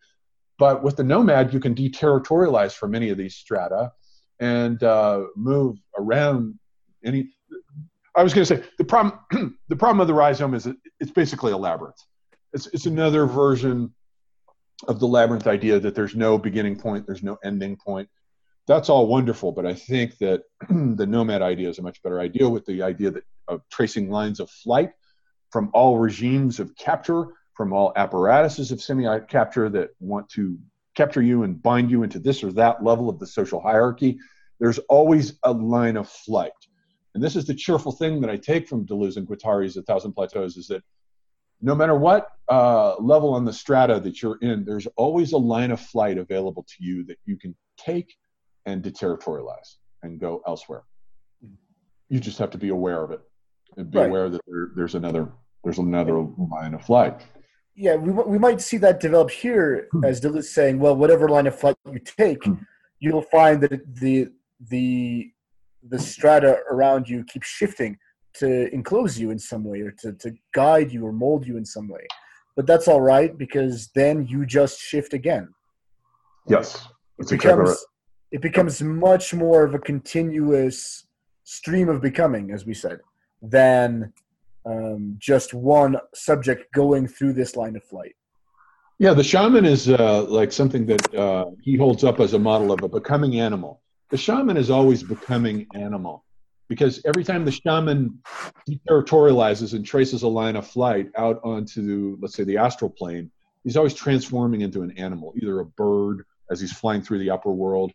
but 0.61 0.83
with 0.83 0.95
the 0.95 1.03
Nomad, 1.03 1.51
you 1.55 1.59
can 1.59 1.73
deterritorialize 1.73 2.73
from 2.73 2.93
any 2.93 3.09
of 3.09 3.17
these 3.17 3.33
strata 3.33 3.91
and 4.39 4.81
uh, 4.83 5.23
move 5.35 5.79
around 5.97 6.59
any. 7.03 7.29
I 8.15 8.21
was 8.21 8.31
going 8.31 8.45
to 8.45 8.57
say 8.57 8.63
the 8.77 8.83
problem. 8.83 9.57
the 9.69 9.75
problem 9.75 10.01
of 10.01 10.07
the 10.07 10.13
rhizome 10.13 10.53
is 10.53 10.67
it, 10.67 10.75
it's 10.99 11.09
basically 11.09 11.51
a 11.51 11.57
labyrinth. 11.57 11.97
It's 12.53 12.67
it's 12.67 12.85
another 12.85 13.25
version 13.25 13.91
of 14.87 14.99
the 14.99 15.07
labyrinth 15.07 15.47
idea 15.47 15.79
that 15.79 15.95
there's 15.95 16.15
no 16.15 16.37
beginning 16.37 16.75
point, 16.75 17.07
there's 17.07 17.23
no 17.23 17.39
ending 17.43 17.75
point. 17.75 18.07
That's 18.67 18.87
all 18.87 19.07
wonderful, 19.07 19.53
but 19.53 19.65
I 19.65 19.73
think 19.73 20.19
that 20.19 20.43
the 20.69 21.07
nomad 21.07 21.41
idea 21.41 21.69
is 21.69 21.79
a 21.79 21.81
much 21.81 22.03
better 22.03 22.19
idea 22.19 22.47
with 22.47 22.67
the 22.67 22.83
idea 22.83 23.09
that 23.09 23.23
of 23.47 23.61
tracing 23.71 24.11
lines 24.11 24.39
of 24.39 24.47
flight 24.51 24.91
from 25.51 25.69
all 25.73 25.99
regimes 25.99 26.59
of 26.59 26.75
capture 26.75 27.27
from 27.55 27.73
all 27.73 27.93
apparatuses 27.95 28.71
of 28.71 28.79
semiotic 28.79 29.27
capture 29.27 29.69
that 29.69 29.89
want 29.99 30.27
to 30.29 30.57
capture 30.95 31.21
you 31.21 31.43
and 31.43 31.61
bind 31.61 31.91
you 31.91 32.03
into 32.03 32.19
this 32.19 32.43
or 32.43 32.51
that 32.51 32.83
level 32.83 33.09
of 33.09 33.19
the 33.19 33.27
social 33.27 33.61
hierarchy. 33.61 34.17
There's 34.59 34.79
always 34.89 35.37
a 35.43 35.51
line 35.51 35.97
of 35.97 36.09
flight. 36.09 36.51
And 37.13 37.23
this 37.23 37.35
is 37.35 37.45
the 37.45 37.53
cheerful 37.53 37.91
thing 37.91 38.21
that 38.21 38.29
I 38.29 38.37
take 38.37 38.67
from 38.67 38.85
Deleuze 38.85 39.17
and 39.17 39.27
Guattari's 39.27 39.75
A 39.77 39.83
Thousand 39.83 40.13
Plateaus 40.13 40.55
is 40.57 40.67
that 40.67 40.81
no 41.61 41.75
matter 41.75 41.95
what 41.95 42.29
uh, 42.49 42.95
level 42.97 43.33
on 43.33 43.45
the 43.45 43.53
strata 43.53 43.99
that 43.99 44.21
you're 44.21 44.37
in, 44.41 44.65
there's 44.65 44.87
always 44.95 45.33
a 45.33 45.37
line 45.37 45.71
of 45.71 45.79
flight 45.79 46.17
available 46.17 46.63
to 46.63 46.75
you 46.83 47.03
that 47.05 47.17
you 47.25 47.37
can 47.37 47.55
take 47.77 48.15
and 48.65 48.81
deterritorialize 48.83 49.75
and 50.03 50.19
go 50.19 50.41
elsewhere. 50.47 50.83
You 52.09 52.19
just 52.19 52.39
have 52.39 52.51
to 52.51 52.57
be 52.57 52.69
aware 52.69 53.03
of 53.03 53.11
it 53.11 53.21
and 53.77 53.91
be 53.91 53.99
Right. 53.99 54.07
aware 54.07 54.29
that 54.29 54.41
there, 54.47 54.71
there's 54.75 54.95
another 54.95 55.31
there's 55.63 55.79
another 55.79 56.19
line 56.37 56.73
of 56.73 56.83
flight. 56.83 57.21
Yeah, 57.75 57.95
we, 57.95 58.11
we 58.11 58.37
might 58.37 58.61
see 58.61 58.77
that 58.77 58.99
develop 58.99 59.31
here 59.31 59.87
as 60.03 60.19
Deleuze 60.21 60.45
saying, 60.45 60.79
well, 60.79 60.95
whatever 60.95 61.29
line 61.29 61.47
of 61.47 61.57
flight 61.57 61.75
you 61.91 61.99
take, 61.99 62.43
Hmm. 62.43 62.53
you'll 62.99 63.21
find 63.23 63.61
that 63.61 63.95
the 63.95 64.29
the 64.69 65.31
the 65.89 65.97
strata 65.97 66.59
around 66.69 67.09
you 67.09 67.23
keep 67.23 67.41
shifting 67.43 67.97
to 68.33 68.71
enclose 68.73 69.17
you 69.19 69.31
in 69.31 69.39
some 69.39 69.63
way 69.63 69.81
or 69.81 69.89
to, 69.91 70.13
to 70.13 70.31
guide 70.53 70.91
you 70.91 71.03
or 71.05 71.11
mold 71.11 71.45
you 71.47 71.57
in 71.57 71.65
some 71.65 71.87
way. 71.87 72.05
But 72.55 72.67
that's 72.67 72.87
all 72.87 73.01
right 73.01 73.35
because 73.35 73.87
then 73.95 74.27
you 74.27 74.45
just 74.45 74.79
shift 74.79 75.13
again. 75.13 75.49
Yes, 76.47 76.87
It 77.17 77.29
becomes 77.29 77.69
right. 77.69 77.77
it 78.31 78.41
becomes 78.41 78.81
much 78.83 79.33
more 79.33 79.63
of 79.63 79.73
a 79.73 79.79
continuous 79.79 81.05
stream 81.43 81.89
of 81.89 81.99
becoming, 82.01 82.51
as 82.51 82.65
we 82.65 82.73
said, 82.75 82.99
than 83.41 84.13
um, 84.65 85.15
just 85.19 85.53
one 85.53 85.97
subject 86.13 86.73
going 86.73 87.07
through 87.07 87.33
this 87.33 87.55
line 87.55 87.75
of 87.75 87.83
flight. 87.83 88.15
Yeah, 88.99 89.13
the 89.13 89.23
shaman 89.23 89.65
is 89.65 89.89
uh, 89.89 90.25
like 90.25 90.51
something 90.51 90.85
that 90.85 91.15
uh, 91.15 91.45
he 91.61 91.75
holds 91.75 92.03
up 92.03 92.19
as 92.19 92.33
a 92.33 92.39
model 92.39 92.71
of 92.71 92.83
a 92.83 92.87
becoming 92.87 93.39
animal. 93.39 93.81
The 94.11 94.17
shaman 94.17 94.57
is 94.57 94.69
always 94.69 95.01
becoming 95.01 95.65
animal 95.73 96.23
because 96.67 97.01
every 97.05 97.23
time 97.23 97.43
the 97.43 97.51
shaman 97.51 98.19
deterritorializes 98.69 99.73
and 99.73 99.85
traces 99.85 100.23
a 100.23 100.27
line 100.27 100.55
of 100.55 100.67
flight 100.67 101.09
out 101.17 101.39
onto, 101.43 102.17
let's 102.21 102.35
say, 102.35 102.43
the 102.43 102.57
astral 102.57 102.89
plane, 102.89 103.31
he's 103.63 103.75
always 103.75 103.93
transforming 103.93 104.61
into 104.61 104.81
an 104.81 104.91
animal, 104.97 105.33
either 105.35 105.59
a 105.59 105.65
bird 105.65 106.23
as 106.51 106.61
he's 106.61 106.71
flying 106.71 107.01
through 107.01 107.19
the 107.19 107.29
upper 107.29 107.51
world, 107.51 107.91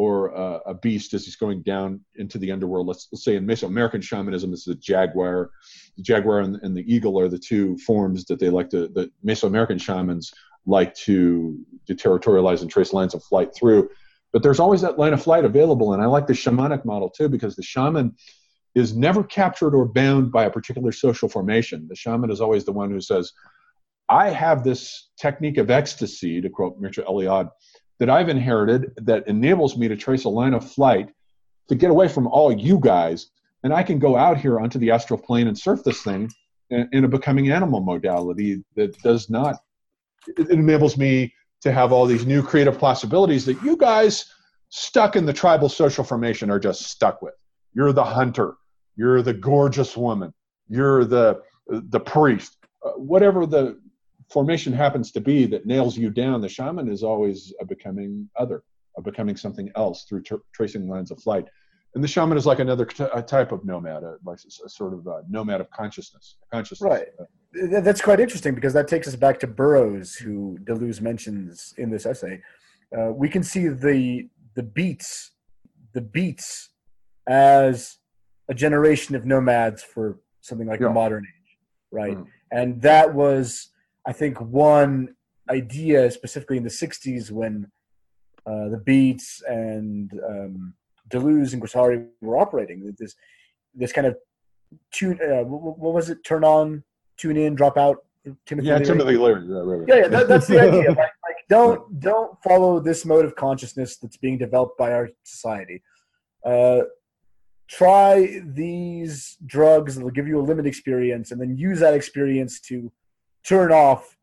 or 0.00 0.34
uh, 0.34 0.60
a 0.64 0.72
beast 0.72 1.12
as 1.12 1.26
he's 1.26 1.36
going 1.36 1.60
down 1.60 2.00
into 2.16 2.38
the 2.38 2.50
underworld. 2.50 2.86
Let's, 2.86 3.06
let's 3.12 3.22
say 3.22 3.36
in 3.36 3.46
Mesoamerican 3.46 4.02
shamanism, 4.02 4.50
it's 4.54 4.64
the 4.64 4.74
jaguar. 4.74 5.50
The 5.98 6.02
jaguar 6.02 6.40
and, 6.40 6.56
and, 6.62 6.74
the 6.74 6.90
eagle 6.90 7.20
are 7.20 7.28
the 7.28 7.38
two 7.38 7.76
forms 7.76 8.24
that 8.24 8.40
they 8.40 8.48
like 8.48 8.70
to, 8.70 8.88
the 8.88 9.10
Mesoamerican 9.22 9.78
shamans 9.78 10.32
like 10.64 10.94
to, 10.94 11.58
to 11.86 11.94
territorialize 11.94 12.62
and 12.62 12.70
trace 12.70 12.94
lines 12.94 13.12
of 13.12 13.22
flight 13.22 13.54
through. 13.54 13.90
But 14.32 14.42
there's 14.42 14.58
always 14.58 14.80
that 14.80 14.98
line 14.98 15.12
of 15.12 15.22
flight 15.22 15.44
available. 15.44 15.92
And 15.92 16.02
I 16.02 16.06
like 16.06 16.26
the 16.26 16.32
shamanic 16.32 16.86
model 16.86 17.10
too, 17.10 17.28
because 17.28 17.54
the 17.54 17.62
shaman 17.62 18.16
is 18.74 18.96
never 18.96 19.22
captured 19.22 19.74
or 19.74 19.84
bound 19.84 20.32
by 20.32 20.46
a 20.46 20.50
particular 20.50 20.92
social 20.92 21.28
formation. 21.28 21.88
The 21.90 21.94
shaman 21.94 22.30
is 22.30 22.40
always 22.40 22.64
the 22.64 22.72
one 22.72 22.90
who 22.90 23.02
says, 23.02 23.32
I 24.08 24.30
have 24.30 24.64
this 24.64 25.10
technique 25.20 25.58
of 25.58 25.70
ecstasy, 25.70 26.40
to 26.40 26.48
quote 26.48 26.80
Mircea 26.80 27.04
Eliade, 27.04 27.50
that 28.00 28.10
I've 28.10 28.28
inherited 28.28 28.92
that 28.96 29.28
enables 29.28 29.76
me 29.76 29.86
to 29.86 29.96
trace 29.96 30.24
a 30.24 30.28
line 30.28 30.54
of 30.54 30.68
flight 30.68 31.10
to 31.68 31.74
get 31.76 31.90
away 31.90 32.08
from 32.08 32.26
all 32.26 32.50
you 32.50 32.80
guys. 32.80 33.30
And 33.62 33.72
I 33.72 33.82
can 33.82 33.98
go 33.98 34.16
out 34.16 34.38
here 34.38 34.58
onto 34.58 34.78
the 34.78 34.90
astral 34.90 35.20
plane 35.20 35.46
and 35.46 35.56
surf 35.56 35.84
this 35.84 36.02
thing 36.02 36.30
in, 36.70 37.04
a 37.04 37.08
becoming 37.08 37.50
animal 37.50 37.80
modality 37.80 38.64
that 38.74 38.98
does 39.02 39.28
not, 39.28 39.56
it 40.26 40.48
enables 40.50 40.96
me 40.96 41.32
to 41.60 41.70
have 41.70 41.92
all 41.92 42.06
these 42.06 42.24
new 42.24 42.42
creative 42.42 42.78
possibilities 42.78 43.44
that 43.44 43.62
you 43.62 43.76
guys 43.76 44.24
stuck 44.70 45.14
in 45.14 45.26
the 45.26 45.32
tribal 45.32 45.68
social 45.68 46.02
formation 46.02 46.50
are 46.50 46.58
just 46.58 46.82
stuck 46.84 47.20
with. 47.20 47.34
You're 47.74 47.92
the 47.92 48.04
hunter, 48.04 48.54
you're 48.96 49.20
the 49.20 49.34
gorgeous 49.34 49.96
woman, 49.96 50.32
you're 50.68 51.04
the 51.04 51.42
the 51.66 52.00
priest, 52.00 52.56
uh, 52.84 52.92
whatever 52.92 53.46
the 53.46 53.78
formation 54.30 54.72
happens 54.72 55.10
to 55.12 55.20
be 55.20 55.46
that 55.46 55.66
nails 55.66 55.96
you 55.96 56.10
down, 56.10 56.40
the 56.40 56.48
shaman 56.48 56.90
is 56.90 57.02
always 57.02 57.52
a 57.60 57.64
becoming 57.64 58.28
other, 58.36 58.62
a 58.96 59.02
becoming 59.02 59.36
something 59.36 59.70
else 59.76 60.04
through 60.04 60.22
tr- 60.22 60.36
tracing 60.54 60.88
lines 60.88 61.10
of 61.10 61.20
flight. 61.20 61.46
And 61.94 62.04
the 62.04 62.08
shaman 62.08 62.38
is 62.38 62.46
like 62.46 62.60
another 62.60 62.84
t- 62.84 63.04
type 63.26 63.50
of 63.50 63.64
nomad, 63.64 64.04
a, 64.04 64.16
like 64.24 64.38
a, 64.64 64.68
sort 64.68 64.94
of 64.94 65.06
a 65.08 65.22
nomad 65.28 65.60
of 65.60 65.68
consciousness. 65.70 66.36
Consciousness. 66.52 66.88
Right. 66.88 67.08
That's 67.82 68.00
quite 68.00 68.20
interesting 68.20 68.54
because 68.54 68.72
that 68.74 68.86
takes 68.86 69.08
us 69.08 69.16
back 69.16 69.40
to 69.40 69.48
Burroughs, 69.48 70.14
who 70.14 70.56
Deleuze 70.62 71.00
mentions 71.00 71.74
in 71.78 71.90
this 71.90 72.06
essay. 72.06 72.40
Uh, 72.96 73.10
we 73.12 73.28
can 73.28 73.42
see 73.42 73.66
the 73.66 74.28
the 74.54 74.62
beats, 74.62 75.32
the 75.92 76.00
beats, 76.00 76.70
as 77.28 77.98
a 78.48 78.54
generation 78.54 79.16
of 79.16 79.26
nomads 79.26 79.82
for 79.82 80.20
something 80.42 80.68
like 80.68 80.80
yeah. 80.80 80.88
the 80.88 80.92
modern 80.92 81.24
age, 81.24 81.58
right? 81.90 82.16
Mm. 82.16 82.26
And 82.52 82.82
that 82.82 83.14
was 83.14 83.69
I 84.06 84.12
think 84.12 84.40
one 84.40 85.14
idea 85.50 86.10
specifically 86.10 86.56
in 86.56 86.62
the 86.62 86.70
60s 86.70 87.30
when 87.30 87.70
uh, 88.46 88.68
the 88.68 88.78
Beats 88.78 89.42
and 89.46 90.12
um, 90.26 90.74
Deleuze 91.08 91.52
and 91.52 91.62
Guattari 91.62 92.06
were 92.20 92.38
operating. 92.38 92.94
This 92.98 93.14
this 93.74 93.92
kind 93.92 94.06
of 94.06 94.16
tune. 94.92 95.18
Uh, 95.22 95.44
what 95.44 95.94
was 95.94 96.10
it? 96.10 96.24
Turn 96.24 96.44
on, 96.44 96.82
tune 97.16 97.36
in, 97.36 97.54
drop 97.54 97.76
out. 97.76 97.98
Timothy 98.46 98.68
yeah, 98.68 98.74
Leary. 98.74 98.86
Timothy 98.86 99.16
Leary. 99.16 99.46
Yeah, 99.46 99.56
right, 99.56 99.64
right. 99.64 99.88
yeah, 99.88 99.94
yeah 99.96 100.08
that, 100.08 100.28
that's 100.28 100.46
the 100.46 100.60
idea. 100.68 100.88
Like, 100.88 100.98
like, 100.98 101.36
don't 101.48 102.00
don't 102.00 102.40
follow 102.42 102.80
this 102.80 103.04
mode 103.04 103.24
of 103.24 103.34
consciousness 103.36 103.96
that's 103.96 104.16
being 104.16 104.38
developed 104.38 104.78
by 104.78 104.92
our 104.92 105.10
society. 105.24 105.82
Uh, 106.44 106.82
try 107.68 108.40
these 108.44 109.36
drugs; 109.46 109.96
they'll 109.96 110.10
give 110.10 110.28
you 110.28 110.38
a 110.40 110.42
limited 110.42 110.68
experience, 110.68 111.30
and 111.30 111.40
then 111.40 111.56
use 111.56 111.80
that 111.80 111.94
experience 111.94 112.60
to 112.60 112.90
turn 113.46 113.72
off 113.72 114.16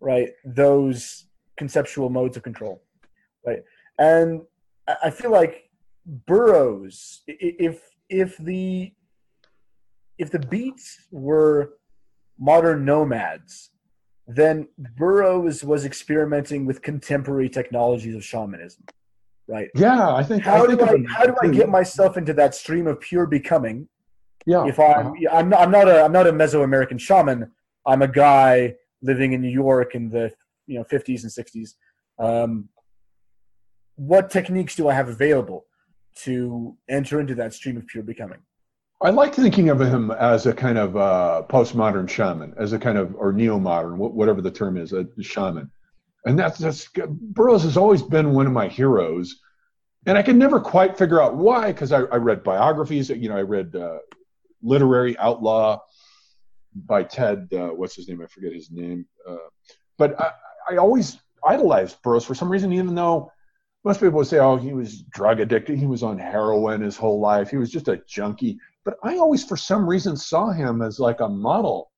right 0.00 0.30
those 0.44 1.26
conceptual 1.56 2.10
modes 2.10 2.36
of 2.36 2.42
control 2.42 2.82
right? 3.46 3.62
And 3.98 4.42
i 5.02 5.10
feel 5.10 5.30
like 5.30 5.70
burroughs 6.06 7.22
if 7.26 7.80
if 8.08 8.36
the 8.38 8.92
if 10.18 10.30
the 10.30 10.38
beats 10.38 11.06
were 11.10 11.74
modern 12.38 12.84
nomads 12.84 13.70
then 14.26 14.66
burroughs 14.96 15.62
was 15.62 15.84
experimenting 15.84 16.64
with 16.64 16.82
contemporary 16.82 17.48
technologies 17.48 18.14
of 18.14 18.24
shamanism 18.24 18.84
right? 19.48 19.68
Yeah 19.74 20.12
i 20.14 20.22
think 20.22 20.42
how 20.42 20.64
I 20.64 20.66
do 20.66 20.76
think 20.76 21.08
i 21.08 21.12
how 21.12 21.24
do 21.24 21.34
i 21.42 21.48
get 21.48 21.68
myself 21.68 22.16
into 22.16 22.32
that 22.34 22.54
stream 22.54 22.86
of 22.86 23.00
pure 23.00 23.26
becoming 23.26 23.88
yeah 24.46 24.64
if 24.66 24.78
i'm 24.80 25.08
uh-huh. 25.08 25.14
i'm 25.32 25.48
not, 25.48 25.60
I'm 25.60 25.70
not 25.70 25.88
a 25.88 26.02
i'm 26.02 26.12
not 26.12 26.26
a 26.26 26.32
mesoamerican 26.32 26.98
shaman 26.98 27.50
I'm 27.86 28.02
a 28.02 28.08
guy 28.08 28.74
living 29.02 29.32
in 29.32 29.40
New 29.40 29.50
York 29.50 29.94
in 29.94 30.08
the 30.08 30.32
you 30.66 30.78
know 30.78 30.84
50s 30.84 31.22
and 31.22 31.32
60s. 31.32 31.74
Um, 32.18 32.68
what 33.96 34.30
techniques 34.30 34.74
do 34.76 34.88
I 34.88 34.94
have 34.94 35.08
available 35.08 35.66
to 36.24 36.76
enter 36.88 37.20
into 37.20 37.34
that 37.36 37.54
stream 37.54 37.76
of 37.76 37.86
pure 37.86 38.02
becoming? 38.02 38.38
I 39.02 39.10
like 39.10 39.34
thinking 39.34 39.68
of 39.68 39.80
him 39.80 40.12
as 40.12 40.46
a 40.46 40.52
kind 40.52 40.78
of 40.78 40.96
uh, 40.96 41.42
postmodern 41.48 42.08
shaman, 42.08 42.54
as 42.56 42.72
a 42.72 42.78
kind 42.78 42.96
of 42.96 43.14
or 43.16 43.32
neo-modern, 43.32 43.98
whatever 43.98 44.40
the 44.40 44.50
term 44.50 44.76
is, 44.76 44.92
a 44.92 45.06
shaman. 45.20 45.70
And 46.24 46.38
that's 46.38 46.58
that's 46.58 46.88
Burroughs 47.08 47.64
has 47.64 47.76
always 47.76 48.00
been 48.00 48.32
one 48.32 48.46
of 48.46 48.52
my 48.52 48.68
heroes, 48.68 49.40
and 50.06 50.16
I 50.16 50.22
could 50.22 50.36
never 50.36 50.60
quite 50.60 50.96
figure 50.96 51.20
out 51.20 51.34
why. 51.34 51.72
Because 51.72 51.90
I, 51.90 52.02
I, 52.02 52.16
read 52.16 52.44
biographies, 52.44 53.08
you 53.08 53.28
know, 53.28 53.36
I 53.36 53.42
read 53.42 53.74
uh, 53.74 53.98
literary 54.62 55.18
outlaw 55.18 55.80
by 56.74 57.02
Ted. 57.02 57.48
Uh, 57.52 57.68
what's 57.68 57.96
his 57.96 58.08
name? 58.08 58.22
I 58.22 58.26
forget 58.26 58.52
his 58.52 58.70
name. 58.70 59.06
Uh, 59.28 59.36
but 59.98 60.20
I, 60.20 60.32
I 60.70 60.76
always 60.76 61.18
idolized 61.44 62.00
Burroughs 62.02 62.24
for 62.24 62.34
some 62.34 62.50
reason, 62.50 62.72
even 62.72 62.94
though 62.94 63.30
most 63.84 64.00
people 64.00 64.18
would 64.18 64.26
say, 64.26 64.38
"Oh, 64.38 64.56
he 64.56 64.72
was 64.72 65.02
drug 65.02 65.40
addicted. 65.40 65.78
He 65.78 65.86
was 65.86 66.02
on 66.02 66.18
heroin 66.18 66.80
his 66.80 66.96
whole 66.96 67.20
life. 67.20 67.50
He 67.50 67.56
was 67.56 67.70
just 67.70 67.88
a 67.88 68.02
junkie." 68.06 68.58
But 68.84 68.94
I 69.02 69.16
always, 69.16 69.44
for 69.44 69.56
some 69.56 69.88
reason, 69.88 70.16
saw 70.16 70.50
him 70.50 70.82
as 70.82 70.98
like 70.98 71.20
a 71.20 71.28
model 71.28 71.90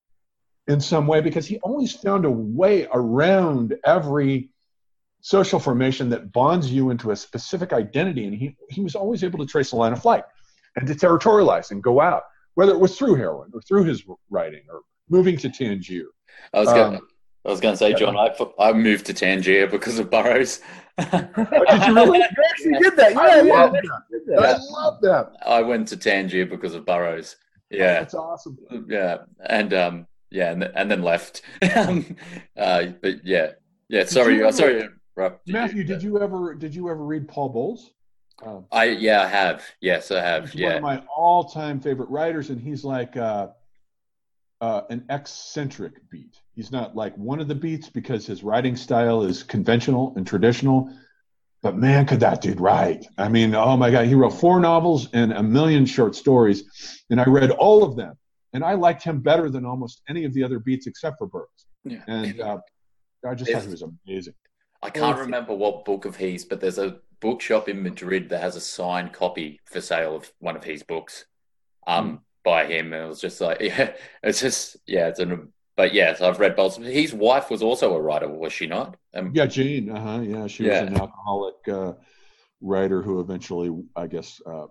in 0.67 0.81
some 0.81 1.07
way 1.07 1.21
because 1.21 1.47
he 1.47 1.59
always 1.61 1.95
found 1.95 2.25
a 2.25 2.31
way 2.31 2.89
around 2.93 3.77
every 3.85 4.51
social 5.21 5.59
formation 5.59 6.11
that 6.11 6.33
bonds 6.33 6.71
you 6.71 6.91
into 6.91 7.11
a 7.11 7.17
specific 7.17 7.73
identity, 7.73 8.27
and 8.27 8.35
he 8.35 8.57
he 8.71 8.81
was 8.81 8.95
always 8.95 9.23
able 9.23 9.39
to 9.39 9.47
trace 9.47 9.73
a 9.73 9.77
line 9.77 9.93
of 9.93 10.03
flight 10.03 10.25
and 10.77 10.87
to 10.87 10.95
territorialize 10.95 11.71
and 11.71 11.83
go 11.83 12.01
out 12.01 12.25
whether 12.55 12.73
it 12.73 12.79
was 12.81 12.97
through 12.97 13.15
heroin 13.17 13.51
or 13.53 13.61
through 13.63 13.85
his 13.85 14.05
writing 14.31 14.63
or 14.71 14.81
moving 15.09 15.37
to 15.39 15.49
Tangier. 15.49 16.07
I 16.53 16.61
was 16.61 16.69
going. 16.69 16.97
Um, 16.97 17.09
I 17.47 17.51
was 17.51 17.61
going 17.61 17.75
to 17.75 17.79
say, 17.79 17.93
John, 17.93 18.17
I, 18.17 18.35
I 18.59 18.73
moved 18.73 19.05
to 19.07 19.15
Tangier 19.15 19.67
because 19.67 19.99
of 19.99 20.11
Burroughs. 20.11 20.61
oh, 20.99 21.05
did 21.69 21.87
you 21.87 21.95
really? 21.95 22.19
You 22.37 22.45
actually 22.49 22.79
did 22.79 22.97
that. 22.97 23.13
Yeah, 23.13 23.21
I 23.21 23.43
yeah. 23.43 23.53
Love 23.53 23.73
that. 23.73 24.39
I 24.39 24.57
love 24.71 25.01
that. 25.03 25.33
I 25.45 25.61
went 25.61 25.89
to 25.89 25.97
Tangier 25.97 26.47
because 26.47 26.75
of 26.75 26.87
Burroughs. 26.87 27.37
Yeah, 27.71 28.01
that's 28.01 28.15
awesome. 28.15 28.57
Yeah, 28.89 29.19
and 29.47 29.75
um, 29.75 30.07
yeah, 30.31 30.53
and, 30.53 30.65
and 30.65 30.91
then 30.91 31.03
left. 31.03 31.43
um, 31.77 32.17
uh, 32.57 32.87
but 33.03 33.25
yeah, 33.25 33.53
yeah. 33.89 34.05
Sorry, 34.05 34.41
ever, 34.41 34.53
sorry, 34.53 34.89
Matthew. 35.17 35.79
You, 35.79 35.85
did 35.85 36.03
you 36.03 36.21
ever 36.23 36.55
did 36.55 36.75
you 36.75 36.89
ever 36.89 37.05
read 37.05 37.29
Paul 37.29 37.51
Bowles? 37.51 37.91
Um, 38.43 38.67
I 38.73 38.85
yeah, 38.85 39.23
I 39.23 39.27
have. 39.27 39.65
Yes, 39.81 40.11
I 40.11 40.21
have. 40.21 40.51
He's 40.51 40.61
yeah, 40.61 40.67
one 40.69 40.77
of 40.77 40.83
my 40.83 41.03
all-time 41.15 41.81
favorite 41.81 42.09
writers, 42.09 42.51
and 42.51 42.61
he's 42.61 42.85
like 42.85 43.17
uh, 43.17 43.49
uh, 44.61 44.83
an 44.91 45.05
eccentric 45.11 45.93
beat. 46.11 46.37
He's 46.55 46.73
not 46.73 46.97
like 46.97 47.17
one 47.17 47.41
of 47.41 47.49
the 47.49 47.55
beats 47.55 47.89
because 47.89 48.27
his 48.27 48.43
writing 48.43 48.77
style 48.77 49.23
is 49.23 49.43
conventional 49.43 50.13
and 50.17 50.27
traditional. 50.27 50.91
But 51.63 51.77
man, 51.77 52.07
could 52.07 52.21
that 52.21 52.43
dude 52.43 52.61
write? 52.61 53.07
I 53.17 53.29
mean, 53.29 53.55
oh 53.55 53.77
my 53.77 53.91
God, 53.91 54.07
he 54.07 54.15
wrote 54.15 54.35
four 54.35 54.61
novels 54.61 55.09
and 55.15 55.33
a 55.33 55.43
million 55.43 55.87
short 55.87 56.15
stories, 56.15 56.65
and 57.09 57.21
I 57.21 57.25
read 57.25 57.53
all 57.53 57.83
of 57.83 57.97
them, 57.97 58.19
and 58.53 58.63
I 58.63 58.75
liked 58.75 59.03
him 59.03 59.21
better 59.21 59.49
than 59.49 59.65
almost 59.65 60.03
any 60.09 60.25
of 60.25 60.35
the 60.35 60.45
other 60.45 60.59
beats 60.59 60.87
except 60.87 61.19
for 61.19 61.27
Burroughs. 61.27 61.67
Yeah. 61.85 62.03
And 62.07 62.41
uh, 62.41 62.59
I 63.27 63.35
just 63.35 63.51
thought 63.51 63.63
he 63.63 63.69
was 63.69 63.83
amazing. 63.83 64.35
I 64.83 64.91
can't 64.91 65.19
remember 65.19 65.55
what 65.55 65.87
book 65.87 66.05
of 66.05 66.17
his, 66.17 66.45
but 66.45 66.61
there's 66.61 66.79
a 66.79 66.99
bookshop 67.21 67.69
in 67.69 67.83
Madrid 67.83 68.29
that 68.29 68.41
has 68.41 68.57
a 68.57 68.61
signed 68.61 69.13
copy 69.13 69.61
for 69.65 69.81
sale 69.81 70.17
of 70.17 70.33
one 70.39 70.57
of 70.57 70.65
his 70.65 70.83
books 70.83 71.27
um, 71.87 72.13
mm. 72.13 72.21
by 72.45 72.67
him. 72.67 72.93
And 72.93 73.05
it 73.05 73.09
was 73.09 73.21
just 73.21 73.41
like, 73.41 73.61
yeah, 73.61 73.93
it's 74.23 74.41
just, 74.41 74.77
yeah, 74.87 75.09
it's 75.09 75.21
an, 75.21 75.53
but 75.77 75.93
yes, 75.93 76.21
I've 76.21 76.41
read 76.41 76.57
both. 76.57 76.77
His 76.77 77.13
wife 77.13 77.51
was 77.51 77.63
also 77.63 77.95
a 77.95 78.01
writer, 78.01 78.29
was 78.29 78.53
she 78.53 78.67
not? 78.67 78.97
Um, 79.15 79.33
yeah, 79.35 79.47
Jane. 79.47 79.91
Uh 79.91 80.01
huh. 80.01 80.21
Yeah, 80.21 80.47
she 80.47 80.65
yeah. 80.67 80.83
was 80.83 80.91
an 80.91 81.01
alcoholic 81.01 81.69
uh, 81.69 81.93
writer 82.61 83.03
who 83.03 83.21
eventually, 83.21 83.71
I 83.97 84.07
guess, 84.07 84.41
uh, 84.47 84.67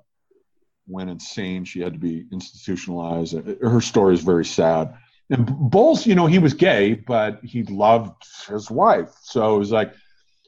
went 0.87 1.09
insane. 1.09 1.65
She 1.65 1.81
had 1.81 1.93
to 1.93 1.99
be 1.99 2.25
institutionalized. 2.31 3.35
Her 3.61 3.81
story 3.81 4.13
is 4.13 4.21
very 4.21 4.45
sad. 4.45 4.93
And 5.29 5.45
Bowles, 5.45 6.05
you 6.05 6.15
know, 6.15 6.27
he 6.27 6.39
was 6.39 6.53
gay, 6.53 6.93
but 6.93 7.39
he 7.43 7.63
loved 7.63 8.23
his 8.47 8.69
wife. 8.69 9.09
So 9.21 9.55
it 9.55 9.59
was 9.59 9.71
like, 9.71 9.93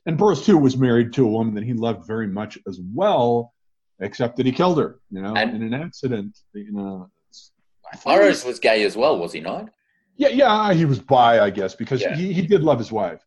and 0.05 0.17
Burroughs 0.17 0.45
too 0.45 0.57
was 0.57 0.77
married 0.77 1.13
to 1.13 1.25
a 1.25 1.29
woman 1.29 1.53
that 1.55 1.63
he 1.63 1.73
loved 1.73 2.05
very 2.07 2.27
much 2.27 2.57
as 2.67 2.79
well, 2.93 3.53
except 3.99 4.37
that 4.37 4.45
he 4.45 4.51
killed 4.51 4.77
her, 4.77 4.99
you 5.09 5.21
know, 5.21 5.35
and, 5.35 5.55
in 5.55 5.61
an 5.63 5.73
accident. 5.73 6.37
You 6.53 6.71
know, 6.71 7.09
Burroughs 8.03 8.45
was 8.45 8.59
gay 8.59 8.83
as 8.83 8.95
well, 8.95 9.17
was 9.17 9.33
he 9.33 9.39
not? 9.39 9.69
Yeah, 10.17 10.29
yeah, 10.29 10.73
he 10.73 10.85
was 10.85 10.99
bi, 10.99 11.39
I 11.39 11.49
guess, 11.49 11.75
because 11.75 12.01
Yeah. 12.01 12.15
he, 12.15 12.31
he 12.31 12.41
did 12.43 12.63
love 12.63 12.79
his 12.79 12.91
wife. 12.91 13.21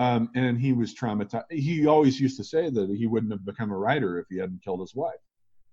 Um, 0.00 0.28
and 0.34 0.58
he 0.58 0.72
was 0.72 0.92
traumatized. 0.92 1.44
He 1.50 1.86
always 1.86 2.18
used 2.18 2.36
to 2.38 2.44
say 2.44 2.68
that 2.68 2.90
he 2.90 3.06
wouldn't 3.06 3.30
have 3.30 3.44
become 3.44 3.70
a 3.70 3.78
writer 3.78 4.18
if 4.18 4.26
he 4.28 4.38
hadn't 4.38 4.60
killed 4.64 4.80
his 4.80 4.94
wife. 4.94 5.14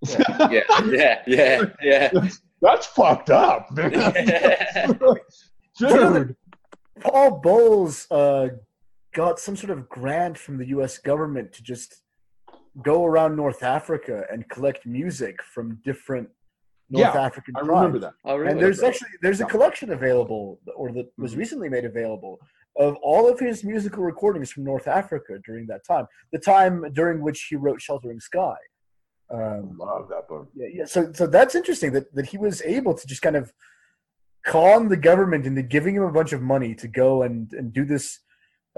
Yeah, 0.07 0.61
yeah, 0.85 1.21
yeah, 1.25 1.65
yeah. 1.81 2.09
that's, 2.13 2.41
that's 2.61 2.85
fucked 2.87 3.31
up, 3.31 3.71
man. 3.71 3.91
Dude. 5.79 6.35
Paul 6.99 7.39
Bowles 7.39 8.05
uh, 8.11 8.49
got 9.13 9.39
some 9.39 9.55
sort 9.55 9.71
of 9.71 9.89
grant 9.89 10.37
from 10.37 10.57
the 10.57 10.67
U.S. 10.67 10.97
government 10.97 11.51
to 11.53 11.63
just 11.63 12.01
go 12.83 13.05
around 13.05 13.35
North 13.35 13.63
Africa 13.63 14.23
and 14.31 14.47
collect 14.49 14.85
music 14.85 15.41
from 15.43 15.79
different 15.83 16.29
North 16.89 17.13
Yeah, 17.15 17.21
African 17.21 17.53
I 17.57 17.61
remember 17.61 17.99
that. 17.99 18.13
Oh, 18.25 18.35
really? 18.37 18.51
And 18.51 18.61
there's 18.61 18.81
actually 18.83 19.09
there's 19.21 19.41
a 19.41 19.45
collection 19.45 19.91
available, 19.91 20.59
or 20.75 20.91
that 20.93 21.07
was 21.17 21.35
Mhm. 21.35 21.37
recently 21.37 21.69
made 21.69 21.85
available, 21.85 22.39
of 22.77 22.95
all 23.01 23.29
of 23.29 23.39
his 23.39 23.63
musical 23.63 24.03
recordings 24.03 24.51
from 24.51 24.63
North 24.63 24.87
Africa 24.87 25.39
during 25.45 25.67
that 25.67 25.85
time, 25.85 26.05
the 26.31 26.39
time 26.39 26.85
during 26.93 27.21
which 27.21 27.47
he 27.49 27.55
wrote 27.55 27.81
"Sheltering 27.81 28.19
Sky." 28.19 28.55
Um, 29.29 29.77
Love 29.77 30.09
that 30.09 30.27
book. 30.27 30.49
yeah, 30.53 30.67
yeah. 30.73 30.85
So, 30.85 31.11
so 31.13 31.25
that's 31.27 31.55
interesting 31.55 31.93
that, 31.93 32.13
that 32.15 32.25
he 32.27 32.37
was 32.37 32.61
able 32.63 32.93
to 32.93 33.07
just 33.07 33.21
kind 33.21 33.37
of 33.37 33.53
con 34.45 34.89
the 34.89 34.97
government 34.97 35.45
into 35.45 35.61
giving 35.61 35.95
him 35.95 36.03
a 36.03 36.11
bunch 36.11 36.33
of 36.33 36.41
money 36.41 36.75
to 36.75 36.87
go 36.89 37.21
and, 37.21 37.53
and 37.53 37.71
do 37.71 37.85
this 37.85 38.19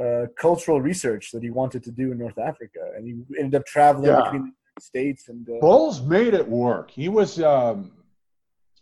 uh, 0.02 0.26
cultural 0.38 0.82
research 0.82 1.32
that 1.32 1.44
he 1.44 1.50
wanted 1.50 1.84
to 1.84 1.92
do 1.92 2.12
in 2.12 2.18
North 2.18 2.38
Africa, 2.38 2.80
and 2.96 3.06
he 3.08 3.40
ended 3.40 3.56
up 3.60 3.66
traveling 3.66 4.08
Yeah. 4.08 4.22
between 4.24 4.42
the 4.44 4.52
United 4.52 4.82
States 4.82 5.30
and. 5.30 5.48
Uh, 5.50 5.60
Bowles 5.62 6.02
made 6.02 6.34
it 6.34 6.48
work. 6.48 6.90
He 6.92 7.10
was 7.10 7.42
um, 7.42 7.92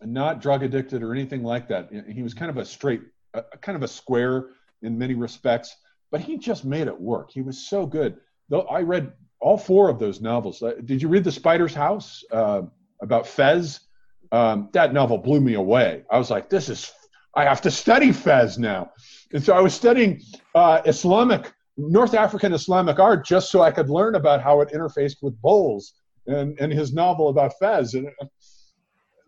not 0.01 0.41
drug 0.41 0.63
addicted 0.63 1.03
or 1.03 1.13
anything 1.13 1.43
like 1.43 1.67
that. 1.67 1.89
He 2.07 2.23
was 2.23 2.33
kind 2.33 2.49
of 2.49 2.57
a 2.57 2.65
straight, 2.65 3.01
a, 3.33 3.43
kind 3.61 3.75
of 3.75 3.83
a 3.83 3.87
square 3.87 4.49
in 4.81 4.97
many 4.97 5.13
respects, 5.13 5.75
but 6.11 6.21
he 6.21 6.37
just 6.37 6.65
made 6.65 6.87
it 6.87 6.99
work. 6.99 7.29
He 7.31 7.41
was 7.41 7.67
so 7.67 7.85
good. 7.85 8.17
Though 8.49 8.61
I 8.61 8.81
read 8.81 9.13
all 9.41 9.57
four 9.57 9.89
of 9.89 9.97
those 9.99 10.21
novels. 10.21 10.61
Uh, 10.61 10.73
Did 10.85 11.01
you 11.01 11.07
read 11.07 11.23
The 11.23 11.31
Spider's 11.31 11.73
House 11.73 12.23
uh, 12.31 12.61
about 13.01 13.25
Fez? 13.27 13.79
Um, 14.31 14.69
that 14.73 14.93
novel 14.93 15.17
blew 15.17 15.41
me 15.41 15.55
away. 15.55 16.03
I 16.09 16.17
was 16.17 16.29
like, 16.29 16.47
this 16.47 16.69
is, 16.69 16.91
I 17.35 17.43
have 17.43 17.61
to 17.61 17.71
study 17.71 18.11
Fez 18.11 18.57
now. 18.57 18.91
And 19.33 19.43
so 19.43 19.53
I 19.53 19.61
was 19.61 19.73
studying 19.73 20.21
uh, 20.53 20.81
Islamic, 20.85 21.51
North 21.77 22.13
African 22.13 22.53
Islamic 22.53 22.99
art 22.99 23.25
just 23.25 23.51
so 23.51 23.61
I 23.61 23.71
could 23.71 23.89
learn 23.89 24.15
about 24.15 24.41
how 24.41 24.61
it 24.61 24.69
interfaced 24.69 25.17
with 25.21 25.39
Bowles 25.41 25.93
and, 26.27 26.59
and 26.59 26.71
his 26.71 26.93
novel 26.93 27.29
about 27.29 27.53
Fez. 27.59 27.93
And, 27.93 28.09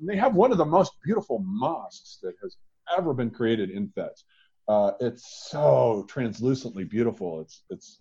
they 0.06 0.18
have 0.18 0.36
one 0.36 0.52
of 0.52 0.58
the 0.58 0.66
most 0.66 0.92
beautiful 1.06 1.40
mosques 1.46 2.20
that 2.22 2.34
has 2.42 2.58
ever 2.98 3.14
been 3.14 3.30
created 3.30 3.70
in 3.70 3.88
Fez. 3.88 4.26
Uh, 4.68 4.92
it's 5.00 5.48
so 5.50 6.06
translucently 6.10 6.84
beautiful. 6.84 7.40
It's, 7.40 7.64
it's 7.70 8.00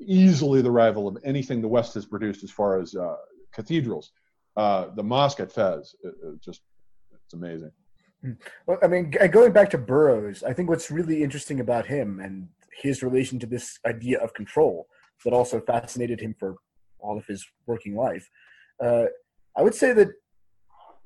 easily 0.00 0.62
the 0.62 0.70
rival 0.70 1.06
of 1.06 1.18
anything 1.22 1.60
the 1.60 1.68
West 1.68 1.92
has 1.94 2.06
produced 2.06 2.44
as 2.44 2.50
far 2.50 2.80
as 2.80 2.94
uh, 2.94 3.16
cathedrals. 3.52 4.12
Uh, 4.56 4.86
the 4.94 5.02
mosque 5.02 5.40
at 5.40 5.52
Fez, 5.52 5.94
it, 6.02 6.14
it 6.22 6.40
just, 6.42 6.62
it's 7.12 7.34
amazing. 7.34 7.72
Well, 8.66 8.78
I 8.82 8.86
mean, 8.86 9.10
going 9.30 9.52
back 9.52 9.70
to 9.70 9.78
Burroughs, 9.78 10.42
I 10.42 10.52
think 10.52 10.68
what's 10.68 10.90
really 10.90 11.22
interesting 11.22 11.60
about 11.60 11.86
him 11.86 12.20
and 12.20 12.48
his 12.82 13.02
relation 13.02 13.38
to 13.40 13.46
this 13.46 13.78
idea 13.86 14.18
of 14.18 14.34
control 14.34 14.86
that 15.24 15.32
also 15.32 15.60
fascinated 15.60 16.20
him 16.20 16.34
for 16.38 16.56
all 16.98 17.16
of 17.16 17.26
his 17.26 17.46
working 17.66 17.94
life. 17.94 18.28
Uh, 18.82 19.06
I 19.56 19.62
would 19.62 19.74
say 19.74 19.92
that 19.92 20.08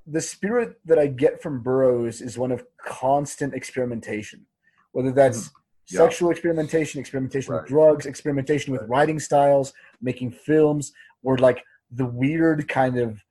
the 0.07 0.21
spirit 0.21 0.77
that 0.87 0.99
I 0.99 1.07
get 1.07 1.43
from 1.43 1.63
Burroughs 1.63 2.21
is 2.23 2.39
one 2.39 2.51
of 2.51 2.65
constant 2.85 3.53
experimentation, 3.55 4.47
whether 4.93 5.13
that's 5.13 5.51
Yeah. 5.91 6.01
sexual 6.01 6.31
experimentation, 6.31 7.01
experimentation 7.01 7.53
Right. 7.53 7.63
with 7.63 7.69
drugs, 7.69 8.07
experimentation 8.07 8.73
with 8.73 8.83
writing 8.89 9.19
styles, 9.19 9.73
making 10.01 10.31
films, 10.33 10.93
or 11.23 11.37
like 11.39 11.63
the 11.91 12.07
weird 12.07 12.69
kind 12.69 12.99
of 12.99 13.23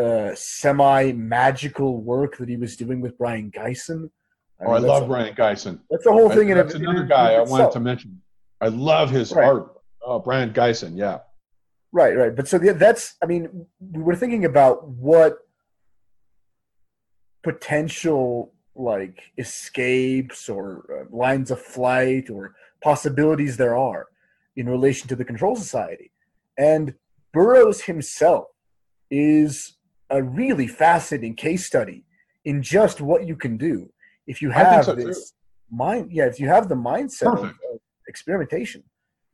uh, 0.00 0.34
semi 0.34 1.12
magical 1.12 1.98
work 1.98 2.36
that 2.38 2.48
he 2.48 2.56
was 2.56 2.76
doing 2.76 3.00
with 3.00 3.16
Brion 3.18 3.50
Gysin. 3.50 4.10
Oh, 4.60 4.72
I 4.72 4.74
mean, 4.74 4.82
that's 4.82 4.88
love 4.88 5.02
a, 5.04 5.06
Brion 5.06 5.34
Gysin. 5.34 5.80
That's 5.90 6.04
the 6.04 6.12
whole 6.12 6.30
thing. 6.30 6.50
in 6.50 6.56
That's 6.56 6.74
in 6.74 6.82
another 6.82 7.00
and 7.00 7.08
guy 7.08 7.34
I 7.34 7.40
wanted 7.42 7.72
to 7.72 7.80
mention. 7.80 8.20
I 8.60 8.68
love 8.68 9.10
his 9.10 9.32
Right. 9.32 9.46
art. 9.46 9.72
Oh, 10.04 10.18
Brion 10.18 10.52
Gysin, 10.52 10.96
yeah. 10.96 11.18
Right, 11.92 12.16
right. 12.16 12.34
But 12.34 12.46
so 12.48 12.58
the, 12.58 12.72
that's, 12.72 13.16
I 13.22 13.26
mean, 13.26 13.66
we 13.80 14.02
were 14.02 14.14
thinking 14.14 14.44
about 14.44 14.86
what 14.88 15.38
potential 17.42 18.52
like 18.74 19.22
escapes 19.38 20.48
or 20.48 20.84
uh, 21.10 21.16
lines 21.16 21.50
of 21.50 21.60
flight 21.60 22.30
or 22.30 22.54
possibilities 22.82 23.56
there 23.56 23.76
are 23.76 24.06
in 24.56 24.68
relation 24.68 25.08
to 25.08 25.16
the 25.16 25.24
control 25.24 25.56
society. 25.56 26.12
And 26.56 26.94
Burroughs 27.32 27.82
himself 27.82 28.46
is 29.10 29.76
a 30.10 30.22
really 30.22 30.66
fascinating 30.66 31.34
case 31.34 31.66
study 31.66 32.04
in 32.44 32.62
just 32.62 33.00
what 33.00 33.26
you 33.26 33.36
can 33.36 33.56
do 33.56 33.90
if 34.26 34.42
you 34.42 34.50
have 34.50 34.84
so, 34.84 34.94
too. 34.94 35.04
this 35.04 35.34
mind. 35.70 36.10
Yeah, 36.12 36.26
if 36.26 36.40
you 36.40 36.48
have 36.48 36.68
the 36.68 36.74
mindset 36.74 37.32
of, 37.38 37.44
of 37.44 37.54
experimentation. 38.08 38.82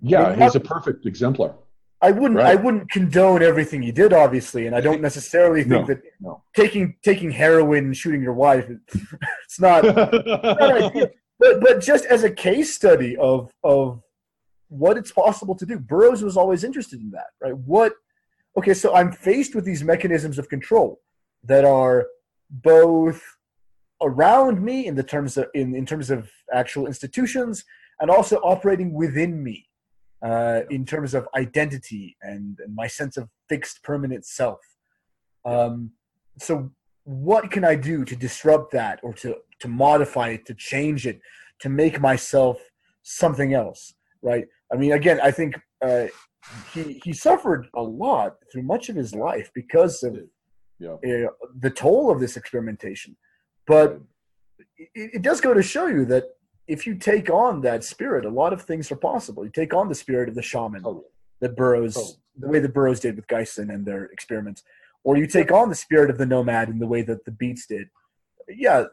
Yeah, 0.01 0.35
he's 0.37 0.55
a 0.55 0.61
perfect 0.61 1.07
exemplar. 1.07 1.55
I 2.03 2.11
wouldn't. 2.11 2.39
Right. 2.39 2.47
I 2.49 2.55
wouldn't 2.57 2.91
condone 2.91 3.43
everything 3.43 3.83
he 3.83 3.91
did, 3.91 4.13
obviously, 4.13 4.67
and 4.67 4.77
I 4.77 4.81
don't 4.81 5.01
necessarily 5.11 5.63
think 5.63 5.71
No, 5.71 5.87
that 5.87 6.03
no. 6.21 6.43
taking 6.55 6.97
taking 7.03 7.31
heroin 7.31 7.87
and 7.87 7.97
shooting 7.97 8.23
your 8.23 8.35
wife, 8.35 8.69
it's 9.45 9.61
not. 9.61 9.85
not 9.85 10.15
ideal. 10.63 11.09
But 11.39 11.61
but 11.61 11.81
just 11.83 12.07
as 12.07 12.25
a 12.25 12.31
case 12.31 12.75
study 12.75 13.15
of 13.19 13.51
of 13.63 14.01
what 14.69 14.97
it's 14.97 15.13
possible 15.13 15.55
to 15.57 15.67
do, 15.67 15.79
Burroughs 15.79 16.23
was 16.23 16.35
always 16.35 16.65
interested 16.65 16.99
in 16.99 17.11
that, 17.11 17.27
right? 17.43 17.55
What? 17.55 17.93
Okay, 18.57 18.75
so 18.75 18.95
I'm 18.95 19.13
faced 19.13 19.55
with 19.55 19.65
these 19.65 19.85
mechanisms 19.85 20.39
of 20.39 20.49
control 20.49 21.01
that 21.45 21.65
are 21.65 22.07
both 22.51 23.23
around 24.03 24.63
me 24.63 24.87
in 24.87 24.95
the 24.95 25.03
terms 25.03 25.37
of 25.37 25.47
in, 25.55 25.75
in 25.75 25.85
terms 25.85 26.11
of 26.11 26.31
actual 26.53 26.87
institutions 26.87 27.65
and 28.01 28.11
also 28.11 28.37
operating 28.39 28.93
within 28.93 29.43
me 29.43 29.67
uh, 30.23 30.61
in 30.71 30.85
terms 30.85 31.15
of 31.15 31.29
identity 31.35 32.17
and, 32.23 32.59
and 32.65 32.75
my 32.75 32.87
sense 32.87 33.17
of 33.17 33.29
fixed 33.49 33.83
permanent 33.83 34.25
self. 34.25 34.61
Um, 35.45 35.93
so 36.39 36.71
what 37.05 37.51
can 37.51 37.65
I 37.65 37.75
do 37.75 38.05
to 38.05 38.17
disrupt 38.17 38.73
that 38.73 39.01
or 39.03 39.13
to, 39.15 39.37
to 39.61 39.69
modify 39.69 40.31
it, 40.31 40.47
to 40.47 40.55
change 40.55 41.07
it, 41.07 41.21
to 41.61 41.69
make 41.69 42.01
myself 42.01 42.59
something 43.03 43.55
else, 43.55 43.95
right? 44.23 44.47
I 44.73 44.77
mean, 44.77 44.93
again, 44.93 45.21
I 45.23 45.31
think 45.31 45.55
uh, 45.81 46.07
he, 46.73 47.01
he 47.05 47.13
suffered 47.13 47.69
a 47.75 47.83
lot 47.83 48.37
through 48.53 48.63
much 48.63 48.89
of 48.89 48.97
his 48.97 49.15
life 49.15 49.51
because 49.55 50.03
of 50.03 50.17
Yeah. 50.79 50.95
uh, 51.27 51.31
the 51.59 51.71
toll 51.71 52.11
of 52.11 52.21
this 52.21 52.37
experimentation. 52.37 53.17
But 53.67 54.01
it, 54.79 55.11
it 55.17 55.23
does 55.23 55.41
go 55.41 55.55
to 55.55 55.63
show 55.63 55.87
you 55.87 56.05
that 56.07 56.25
if 56.69 56.87
you 56.87 56.95
take 56.97 57.31
on 57.31 57.61
that 57.63 57.85
spirit, 57.85 58.25
a 58.25 58.31
lot 58.31 58.53
of 58.53 58.63
things 58.63 58.91
are 58.91 58.97
possible. 58.97 59.45
You 59.45 59.51
take 59.51 59.75
on 59.75 59.89
the 59.89 59.95
spirit 59.95 60.29
of 60.29 60.35
the 60.35 60.43
shaman 60.43 60.83
Totally. 60.83 61.05
that 61.41 61.57
Burroughs, 61.57 61.95
Totally. 61.95 62.15
the 62.39 62.49
way 62.49 62.59
that 62.59 62.75
Burroughs 62.75 63.01
did 63.01 63.17
with 63.17 63.27
Gysin 63.29 63.73
and 63.73 63.85
their 63.87 64.05
experiments, 64.07 64.63
or 65.05 65.17
you 65.17 65.27
take 65.27 65.53
on 65.53 65.69
the 65.69 65.75
spirit 65.75 66.11
of 66.11 66.19
the 66.19 66.27
nomad 66.27 66.69
in 66.69 66.79
the 66.79 66.87
way 66.87 67.03
that 67.03 67.25
the 67.25 67.31
Beats 67.31 67.67
did. 67.67 67.89
Yeah, 68.49 68.85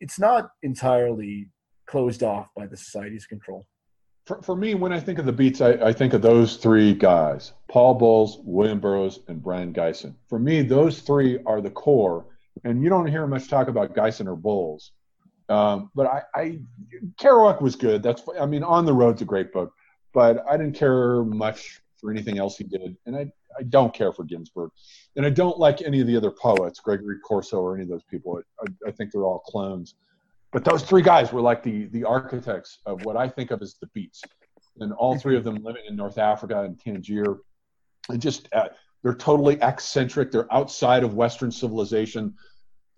it's 0.00 0.18
not 0.18 0.50
entirely 0.62 1.48
closed 1.86 2.22
off 2.22 2.48
by 2.56 2.66
the 2.66 2.76
society's 2.76 3.26
control. 3.26 3.66
For, 4.26 4.42
for 4.42 4.54
me, 4.54 4.74
when 4.74 4.92
I 4.92 5.00
think 5.00 5.18
of 5.18 5.26
the 5.26 5.32
beats, 5.32 5.60
I, 5.60 5.72
I 5.72 5.92
think 5.92 6.12
of 6.12 6.22
those 6.22 6.56
three 6.56 6.94
guys 6.94 7.52
Paul 7.68 7.94
Bowles, 7.94 8.38
William 8.44 8.80
Burroughs, 8.80 9.20
and 9.28 9.42
Brion 9.42 9.72
Gysin. 9.72 10.14
For 10.28 10.38
me, 10.38 10.62
those 10.62 11.00
three 11.00 11.38
are 11.46 11.60
the 11.60 11.70
core. 11.70 12.26
And 12.64 12.82
you 12.82 12.90
don't 12.90 13.06
hear 13.06 13.26
much 13.26 13.48
talk 13.48 13.68
about 13.68 13.94
Gysin 13.94 14.26
or 14.26 14.36
Bowles. 14.36 14.92
Um, 15.48 15.90
but 15.94 16.06
I, 16.06 16.22
I, 16.34 16.58
Kerouac 17.20 17.60
was 17.60 17.74
good. 17.74 18.02
That's, 18.02 18.22
I 18.38 18.46
mean, 18.46 18.62
On 18.62 18.84
the 18.84 18.92
Road's 18.92 19.22
a 19.22 19.24
great 19.24 19.52
book, 19.52 19.72
but 20.12 20.44
I 20.48 20.56
didn't 20.56 20.76
care 20.76 21.24
much 21.24 21.80
for 22.00 22.10
anything 22.10 22.38
else 22.38 22.56
he 22.56 22.64
did. 22.64 22.96
And 23.06 23.16
I, 23.16 23.32
I 23.58 23.64
don't 23.64 23.92
care 23.92 24.12
for 24.12 24.24
Ginsberg. 24.24 24.70
And 25.16 25.26
I 25.26 25.30
don't 25.30 25.58
like 25.58 25.82
any 25.82 26.00
of 26.00 26.06
the 26.06 26.16
other 26.16 26.30
poets, 26.30 26.78
Gregory 26.78 27.18
Corso 27.18 27.60
or 27.60 27.74
any 27.74 27.82
of 27.82 27.88
those 27.88 28.04
people. 28.04 28.40
I, 28.60 28.88
I 28.88 28.90
think 28.92 29.10
they're 29.10 29.24
all 29.24 29.40
clones. 29.40 29.94
But 30.52 30.64
those 30.64 30.82
three 30.82 31.02
guys 31.02 31.32
were 31.32 31.40
like 31.40 31.62
the 31.62 31.86
the 31.86 32.04
architects 32.04 32.78
of 32.86 33.04
what 33.04 33.16
I 33.16 33.28
think 33.28 33.50
of 33.50 33.62
as 33.62 33.76
the 33.80 33.86
beats, 33.88 34.22
and 34.80 34.92
all 34.92 35.16
three 35.16 35.36
of 35.36 35.44
them 35.44 35.56
living 35.62 35.82
in 35.88 35.94
North 35.96 36.18
Africa 36.18 36.62
and 36.62 36.78
Tangier, 36.78 37.38
and 38.08 38.20
just 38.20 38.48
uh, 38.52 38.68
they're 39.02 39.14
totally 39.14 39.58
eccentric. 39.62 40.30
They're 40.32 40.52
outside 40.52 41.04
of 41.04 41.14
Western 41.14 41.52
civilization, 41.52 42.34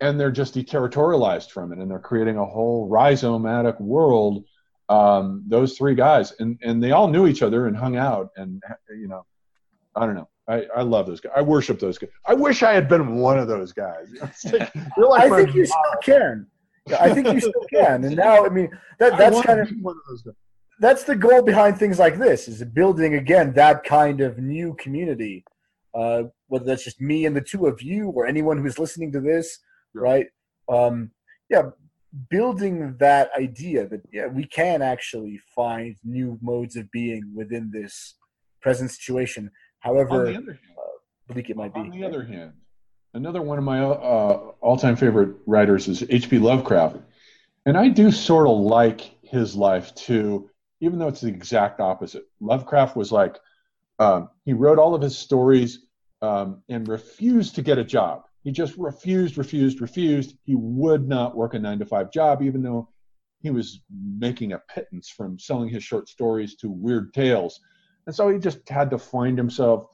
and 0.01 0.19
they're 0.19 0.31
just 0.31 0.55
deterritorialized 0.55 1.51
from 1.51 1.71
it, 1.71 1.79
and 1.79 1.89
they're 1.91 1.99
creating 1.99 2.37
a 2.37 2.45
whole 2.45 2.89
rhizomatic 2.89 3.79
world. 3.79 4.45
Um, 4.89 5.43
those 5.47 5.77
three 5.77 5.95
guys, 5.95 6.33
and 6.39 6.59
and 6.63 6.83
they 6.83 6.91
all 6.91 7.07
knew 7.07 7.27
each 7.27 7.43
other 7.43 7.67
and 7.67 7.77
hung 7.77 7.97
out, 7.97 8.31
and 8.35 8.61
you 8.89 9.07
know, 9.07 9.25
I 9.95 10.05
don't 10.07 10.15
know. 10.15 10.27
I, 10.47 10.65
I 10.75 10.81
love 10.81 11.05
those 11.05 11.21
guys. 11.21 11.31
I 11.37 11.41
worship 11.41 11.79
those 11.79 11.97
guys. 11.97 12.09
I 12.25 12.33
wish 12.33 12.63
I 12.63 12.73
had 12.73 12.89
been 12.89 13.15
one 13.15 13.37
of 13.39 13.47
those 13.47 13.71
guys. 13.71 14.07
Like- 14.51 14.75
like 14.97 15.31
I 15.31 15.35
think 15.37 15.55
you 15.55 15.65
still 15.65 15.77
can. 16.03 16.47
I 16.99 17.13
think 17.13 17.27
you 17.27 17.39
still 17.39 17.53
can. 17.73 18.03
And 18.03 18.15
now, 18.15 18.45
I 18.45 18.49
mean, 18.49 18.69
that 18.99 19.17
that's 19.17 19.41
kind 19.41 19.59
of 19.59 19.69
one 19.81 19.95
of 19.95 20.01
those 20.09 20.21
guys. 20.23 20.35
That's 20.79 21.03
the 21.03 21.15
goal 21.15 21.41
behind 21.41 21.77
things 21.77 21.99
like 21.99 22.17
this: 22.17 22.47
is 22.47 22.63
building 22.63 23.15
again 23.15 23.53
that 23.53 23.83
kind 23.83 24.21
of 24.21 24.37
new 24.37 24.75
community. 24.75 25.45
Uh, 25.93 26.23
whether 26.47 26.65
that's 26.65 26.83
just 26.83 26.99
me 26.99 27.25
and 27.25 27.35
the 27.35 27.41
two 27.41 27.67
of 27.67 27.81
you, 27.81 28.09
or 28.09 28.25
anyone 28.25 28.57
who's 28.57 28.79
listening 28.79 29.11
to 29.11 29.21
this, 29.21 29.59
yeah. 29.93 30.01
right? 30.01 30.25
Um, 30.67 31.11
yeah, 31.49 31.63
building 32.29 32.95
that 32.99 33.29
idea 33.37 33.87
that 33.87 34.01
yeah, 34.11 34.27
we 34.27 34.45
can 34.45 34.81
actually 34.81 35.39
find 35.55 35.95
new 36.03 36.37
modes 36.41 36.75
of 36.75 36.89
being 36.91 37.31
within 37.35 37.69
this 37.71 38.15
present 38.61 38.91
situation, 38.91 39.51
however 39.79 40.31
hand, 40.31 40.49
uh, 40.49 41.33
bleak 41.33 41.49
it 41.49 41.57
might 41.57 41.73
on 41.75 41.91
be. 41.91 41.95
On 41.95 42.01
the 42.01 42.07
other 42.07 42.23
hand, 42.23 42.53
another 43.13 43.41
one 43.41 43.57
of 43.57 43.63
my 43.63 43.81
uh, 43.83 44.51
all-time 44.61 44.95
favorite 44.95 45.37
writers 45.45 45.87
is 45.87 46.03
H.P. 46.09 46.39
Lovecraft, 46.39 46.97
and 47.65 47.77
I 47.77 47.89
do 47.89 48.11
sort 48.11 48.47
of 48.47 48.57
like 48.57 49.17
his 49.23 49.55
life 49.55 49.93
too, 49.95 50.49
even 50.81 50.99
though 50.99 51.07
it's 51.07 51.21
the 51.21 51.27
exact 51.27 51.79
opposite. 51.79 52.23
Lovecraft 52.39 52.95
was 52.95 53.11
like 53.11 53.37
um, 53.99 54.29
he 54.45 54.53
wrote 54.53 54.79
all 54.79 54.95
of 54.95 55.01
his 55.01 55.17
stories 55.17 55.85
um, 56.21 56.61
and 56.69 56.87
refused 56.87 57.55
to 57.55 57.61
get 57.61 57.77
a 57.77 57.83
job. 57.83 58.23
He 58.43 58.51
just 58.51 58.75
refused, 58.77 59.37
refused, 59.37 59.81
refused. 59.81 60.35
He 60.43 60.55
would 60.55 61.07
not 61.07 61.35
work 61.35 61.53
a 61.53 61.59
nine 61.59 61.79
to 61.79 61.85
five 61.85 62.11
job, 62.11 62.41
even 62.41 62.61
though 62.61 62.89
he 63.41 63.51
was 63.51 63.81
making 63.91 64.53
a 64.53 64.61
pittance 64.69 65.09
from 65.09 65.39
selling 65.39 65.69
his 65.69 65.83
short 65.83 66.09
stories 66.09 66.55
to 66.55 66.69
Weird 66.69 67.13
Tales. 67.13 67.59
And 68.05 68.15
so 68.15 68.29
he 68.29 68.39
just 68.39 68.67
had 68.67 68.89
to 68.91 68.97
find 68.97 69.37
himself 69.37 69.87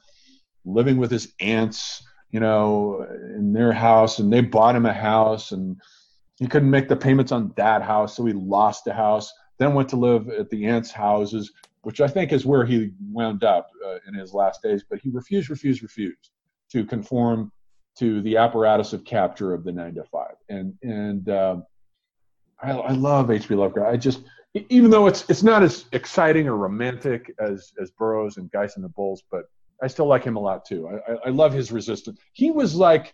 living 0.66 0.98
with 0.98 1.12
his 1.12 1.34
aunts, 1.40 2.04
you 2.32 2.40
know, 2.40 3.06
in 3.36 3.54
their 3.54 3.72
house, 3.72 4.20
and 4.20 4.32
they 4.32 4.42
bought 4.42 4.76
him 4.76 4.86
a 4.86 4.94
house, 4.94 5.52
and 5.52 5.80
he 6.38 6.48
couldn't 6.48 6.70
make 6.70 6.88
the 6.88 6.96
payments 6.96 7.32
on 7.32 7.54
that 7.58 7.82
house, 7.82 8.16
so 8.16 8.26
he 8.26 8.34
lost 8.34 8.86
the 8.86 8.94
house. 8.94 9.32
Then 9.58 9.74
went 9.74 9.90
to 9.90 9.98
live 9.98 10.30
at 10.30 10.50
the 10.50 10.66
aunts' 10.66 10.92
houses, 10.92 11.52
which 11.82 12.02
I 12.02 12.08
think 12.08 12.32
is 12.32 12.46
where 12.46 12.66
he 12.66 12.92
wound 13.12 13.44
up 13.44 13.70
uh, 13.86 13.98
in 14.08 14.14
his 14.14 14.34
last 14.34 14.62
days. 14.62 14.84
But 14.90 15.00
he 15.02 15.10
refused, 15.10 15.50
refused, 15.50 15.84
refused 15.84 16.30
to 16.72 16.86
conform 16.86 17.52
to 17.98 18.22
the 18.22 18.38
apparatus 18.38 18.94
of 18.94 19.04
capture 19.04 19.54
of 19.54 19.64
the 19.64 19.72
nine 19.72 19.96
to 19.96 20.04
five. 20.06 20.36
And 20.48 20.74
and 20.84 21.28
uh, 21.28 21.58
I, 22.62 22.72
I 22.72 22.92
love 22.92 23.32
H.P. 23.32 23.56
Lovecraft. 23.56 23.94
I 23.94 23.98
just 23.98 24.22
even 24.70 24.90
though 24.90 25.08
it's 25.08 25.30
it's 25.30 25.44
not 25.44 25.64
as 25.64 25.86
exciting 25.92 26.48
or 26.48 26.56
romantic 26.56 27.34
as 27.40 27.74
as 27.82 27.92
Burroughs 27.92 28.38
and 28.38 28.50
Geist 28.52 28.78
and 28.78 28.86
the 28.86 28.90
Bowles, 28.90 29.24
but 29.30 29.46
I 29.82 29.88
still 29.88 30.08
like 30.08 30.24
him 30.24 30.36
a 30.36 30.40
lot 30.40 30.66
too. 30.66 30.88
I, 30.88 31.12
I, 31.12 31.16
I 31.26 31.30
love 31.30 31.54
his 31.54 31.72
resistance. 31.72 32.20
He 32.34 32.52
was 32.52 32.76
like 32.76 33.14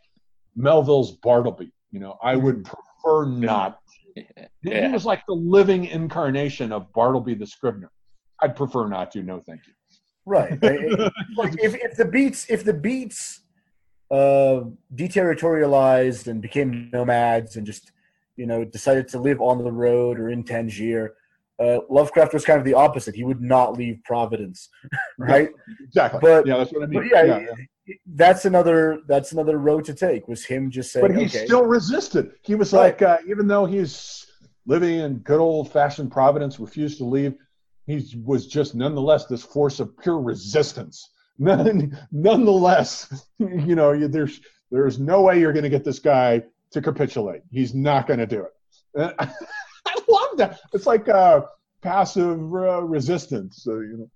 Melville's 0.56 1.12
Bartleby. 1.12 1.72
You 1.92 2.00
know, 2.00 2.18
I 2.22 2.36
would 2.36 2.66
prefer 2.66 3.26
not. 3.26 3.80
Yeah. 4.16 4.88
He 4.88 4.94
was 4.94 5.06
like 5.06 5.26
the 5.28 5.34
living 5.34 5.86
incarnation 5.86 6.72
of 6.72 6.92
Bartleby 6.94 7.36
the 7.36 7.46
Scrivener. 7.46 7.92
I'd 8.42 8.56
prefer 8.56 8.88
not 8.88 9.12
to. 9.12 9.24
No, 9.24 9.40
thank 9.40 9.62
you. 9.68 9.74
Right. 10.26 10.52
like 11.38 11.54
if, 11.62 11.76
if 11.76 11.96
the 11.96 12.06
beats 12.06 12.50
if 12.50 12.64
the 12.64 12.74
beats 12.74 13.42
uh, 14.12 14.62
deterritorialized 14.96 16.28
and 16.28 16.42
became 16.42 16.90
nomads 16.92 17.56
and 17.56 17.66
just 17.66 17.92
you 18.36 18.46
know 18.46 18.64
decided 18.64 19.08
to 19.10 19.20
live 19.20 19.42
on 19.42 19.64
the 19.64 19.72
road 19.72 20.20
or 20.20 20.30
in 20.30 20.44
Tangier. 20.44 21.14
Uh, 21.58 21.80
Lovecraft 21.90 22.34
was 22.34 22.44
kind 22.44 22.60
of 22.60 22.66
the 22.66 22.74
opposite. 22.74 23.16
He 23.16 23.24
would 23.24 23.42
not 23.42 23.78
leave 23.78 24.00
Providence, 24.04 24.70
right? 25.18 25.50
exactly. 25.84 26.20
But 26.22 26.46
yeah, 26.46 26.58
that's 26.58 26.74
what 26.74 26.84
I 26.84 26.88
mean. 26.88 27.10
Yeah, 27.12 27.24
yeah, 27.24 27.46
yeah, 27.88 27.96
that's 28.16 28.46
another 28.46 29.00
that's 29.08 29.32
another 29.32 29.58
road 29.58 29.86
to 29.86 29.94
take. 29.94 30.28
Was 30.28 30.44
him 30.44 30.70
just 30.70 30.92
saying? 30.92 31.08
But 31.08 31.16
he 31.16 31.26
okay. 31.26 31.46
still 31.46 31.66
resisted. 31.66 32.32
He 32.42 32.56
was 32.56 32.74
right. 32.74 33.00
like, 33.00 33.02
uh, 33.02 33.18
even 33.28 33.48
though 33.48 33.66
he's 33.66 34.28
living 34.66 35.00
in 35.00 35.20
good 35.20 35.40
old 35.40 35.72
fashioned 35.72 36.12
Providence, 36.12 36.60
refused 36.60 36.98
to 36.98 37.06
leave. 37.06 37.36
He 37.88 38.20
was 38.26 38.48
just 38.48 38.74
nonetheless 38.74 39.28
this 39.28 39.44
force 39.44 39.80
of 39.80 39.96
pure 40.00 40.20
resistance 40.20 41.08
none, 41.40 41.98
nonetheless, 42.12 43.26
you 43.40 43.76
know, 43.76 44.08
there's 44.08 44.40
there's 44.72 45.00
no 45.00 45.22
way 45.22 45.40
you're 45.40 45.54
going 45.54 45.64
to 45.64 45.70
get 45.70 45.84
this 45.84 46.00
guy 46.00 46.42
to 46.72 46.82
capitulate. 46.82 47.42
He's 47.52 47.74
not 47.74 48.08
going 48.08 48.20
to 48.20 48.26
do 48.26 48.46
it. 48.46 49.30
I 49.96 50.02
love 50.10 50.38
that. 50.38 50.60
It's 50.74 50.86
like 50.86 51.08
uh, 51.10 51.42
passive 51.82 52.40
uh, 52.54 52.84
resistance. 52.84 53.64
So, 53.64 53.80
you 53.80 53.98
know, 53.98 54.12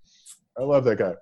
I 0.58 0.64
love 0.64 0.84
that 0.86 0.98
guy. 0.98 1.14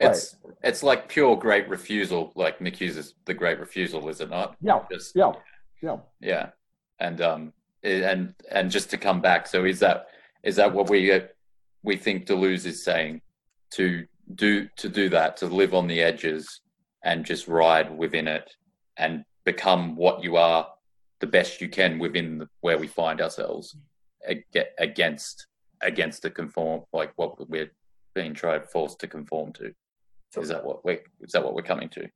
It's 0.00 0.36
right. 0.44 0.54
it's 0.62 0.82
like 0.82 1.08
pure 1.08 1.36
great 1.36 1.68
refusal, 1.68 2.32
like 2.34 2.58
Marcuse's 2.58 3.14
The 3.24 3.34
Great 3.34 3.60
Refusal, 3.60 4.08
is 4.08 4.20
it 4.20 4.30
not? 4.30 4.56
Yeah. 4.60 4.80
Just, 4.90 5.14
yeah. 5.14 5.32
Yeah. 5.82 5.98
Yeah. 6.20 6.48
And 6.98 7.20
um 7.20 7.52
and 7.82 8.34
and 8.50 8.70
just 8.70 8.90
to 8.90 8.96
come 8.96 9.20
back, 9.20 9.46
so 9.46 9.64
is 9.64 9.80
that 9.80 10.06
is 10.42 10.56
that 10.56 10.72
what 10.72 10.90
we 10.90 11.12
uh, 11.12 11.20
we 11.82 11.96
think 11.96 12.26
Deleuze 12.26 12.66
is 12.66 12.84
saying 12.84 13.20
to 13.72 14.06
do 14.34 14.68
to 14.76 14.88
do 14.88 15.08
that 15.10 15.36
to 15.38 15.46
live 15.46 15.74
on 15.74 15.86
the 15.86 16.00
edges 16.00 16.60
and 17.02 17.24
just 17.24 17.46
ride 17.46 17.96
within 17.96 18.26
it 18.26 18.54
and 18.96 19.24
become 19.44 19.94
what 19.96 20.22
you 20.22 20.36
are 20.36 20.66
the 21.20 21.26
best 21.26 21.60
you 21.60 21.68
can 21.68 21.98
within 21.98 22.38
the, 22.38 22.48
where 22.60 22.78
we 22.78 22.86
find 22.86 23.20
ourselves 23.20 23.76
against 24.78 25.46
against 25.82 26.22
the 26.22 26.30
conform 26.30 26.82
like 26.92 27.12
what 27.16 27.48
we're 27.48 27.70
being 28.14 28.34
tried 28.34 28.68
forced 28.70 28.98
to 29.00 29.08
conform 29.08 29.52
to. 29.52 29.72
Is 30.36 30.48
that 30.48 30.64
what 30.64 30.84
we 30.84 30.98
is 31.20 31.32
that 31.32 31.44
what 31.44 31.54
we're 31.54 31.62
coming 31.62 31.88
to? 31.90 32.08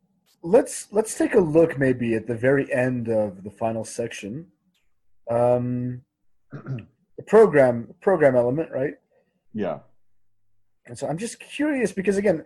Let's 0.42 0.88
let's 0.92 1.16
take 1.16 1.34
a 1.34 1.40
look 1.40 1.78
maybe 1.78 2.14
at 2.14 2.26
the 2.26 2.34
very 2.34 2.72
end 2.72 3.08
of 3.08 3.44
the 3.44 3.50
final 3.50 3.84
section. 3.84 4.46
Um 5.30 6.02
the 6.52 7.22
program 7.26 7.94
program 8.00 8.36
element 8.36 8.70
right? 8.72 8.94
Yeah. 9.52 9.80
And 10.86 10.98
so 10.98 11.06
I'm 11.06 11.18
just 11.18 11.38
curious 11.38 11.92
because 11.92 12.16
again, 12.16 12.44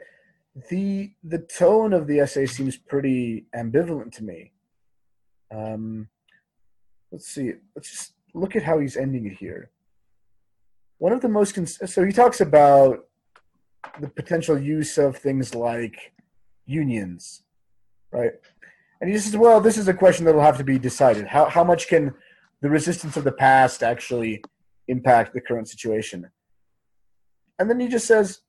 the 0.69 1.13
the 1.25 1.39
tone 1.39 1.93
of 1.93 2.07
the 2.07 2.21
essay 2.21 2.47
seems 2.47 2.77
pretty 2.77 3.47
ambivalent 3.55 4.13
to 4.17 4.25
me. 4.25 4.53
Um, 5.55 6.09
let's 7.11 7.29
see. 7.29 7.53
Let's 7.75 7.91
just 7.91 8.13
look 8.35 8.57
at 8.57 8.63
how 8.63 8.79
he's 8.79 8.97
ending 8.97 9.27
it 9.27 9.35
here. 9.35 9.71
One 10.99 11.13
of 11.13 11.21
the 11.21 11.29
most 11.29 11.55
cons- 11.55 11.79
so 11.93 12.05
he 12.05 12.13
talks 12.13 12.41
about 12.41 13.07
the 14.01 14.09
potential 14.09 14.59
use 14.59 14.99
of 14.99 15.17
things 15.17 15.55
like 15.55 16.13
unions, 16.67 17.43
right? 18.13 18.33
And 19.01 19.11
he 19.11 19.19
says, 19.19 19.37
"Well, 19.37 19.61
this 19.61 19.77
is 19.77 19.89
a 19.89 19.95
question 19.95 20.25
that 20.25 20.35
will 20.35 20.43
have 20.43 20.59
to 20.59 20.65
be 20.65 20.79
decided. 20.79 21.27
How 21.27 21.47
how 21.47 21.65
much 21.65 21.89
can 21.89 22.15
the 22.61 22.71
resistance 22.71 23.17
of 23.17 23.25
the 23.25 23.33
past 23.33 23.83
actually 23.83 24.43
impact 24.87 25.35
the 25.35 25.41
current 25.41 25.69
situation?" 25.69 26.31
And 27.59 27.69
then 27.69 27.81
he 27.81 27.89
just 27.89 28.07
says, 28.07 28.41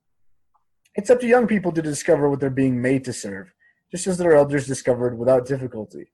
it's 0.94 1.10
up 1.10 1.20
to 1.20 1.26
young 1.26 1.46
people 1.46 1.72
to 1.72 1.82
discover 1.82 2.30
what 2.30 2.40
they're 2.40 2.50
being 2.50 2.80
made 2.80 3.04
to 3.04 3.12
serve, 3.12 3.52
just 3.90 4.06
as 4.06 4.16
their 4.16 4.34
elders 4.34 4.66
discovered 4.66 5.18
without 5.18 5.46
difficulty 5.46 6.08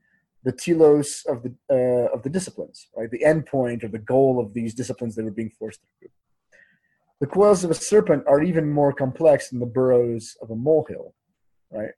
the 0.44 0.52
telos 0.52 1.24
of 1.28 1.42
the 1.42 1.54
uh, 1.70 2.14
of 2.14 2.22
the 2.22 2.30
disciplines, 2.30 2.88
right? 2.96 3.10
The 3.10 3.24
end 3.24 3.46
point 3.46 3.84
or 3.84 3.88
the 3.88 3.98
goal 3.98 4.40
of 4.40 4.54
these 4.54 4.74
disciplines 4.74 5.14
they 5.14 5.22
were 5.22 5.30
being 5.30 5.50
forced 5.58 5.80
through. 5.98 6.08
The 7.20 7.26
coils 7.26 7.64
of 7.64 7.70
a 7.70 7.74
serpent 7.74 8.24
are 8.26 8.42
even 8.42 8.70
more 8.70 8.92
complex 8.92 9.50
than 9.50 9.60
the 9.60 9.66
burrows 9.66 10.36
of 10.40 10.50
a 10.50 10.56
molehill, 10.56 11.14
right? 11.70 11.92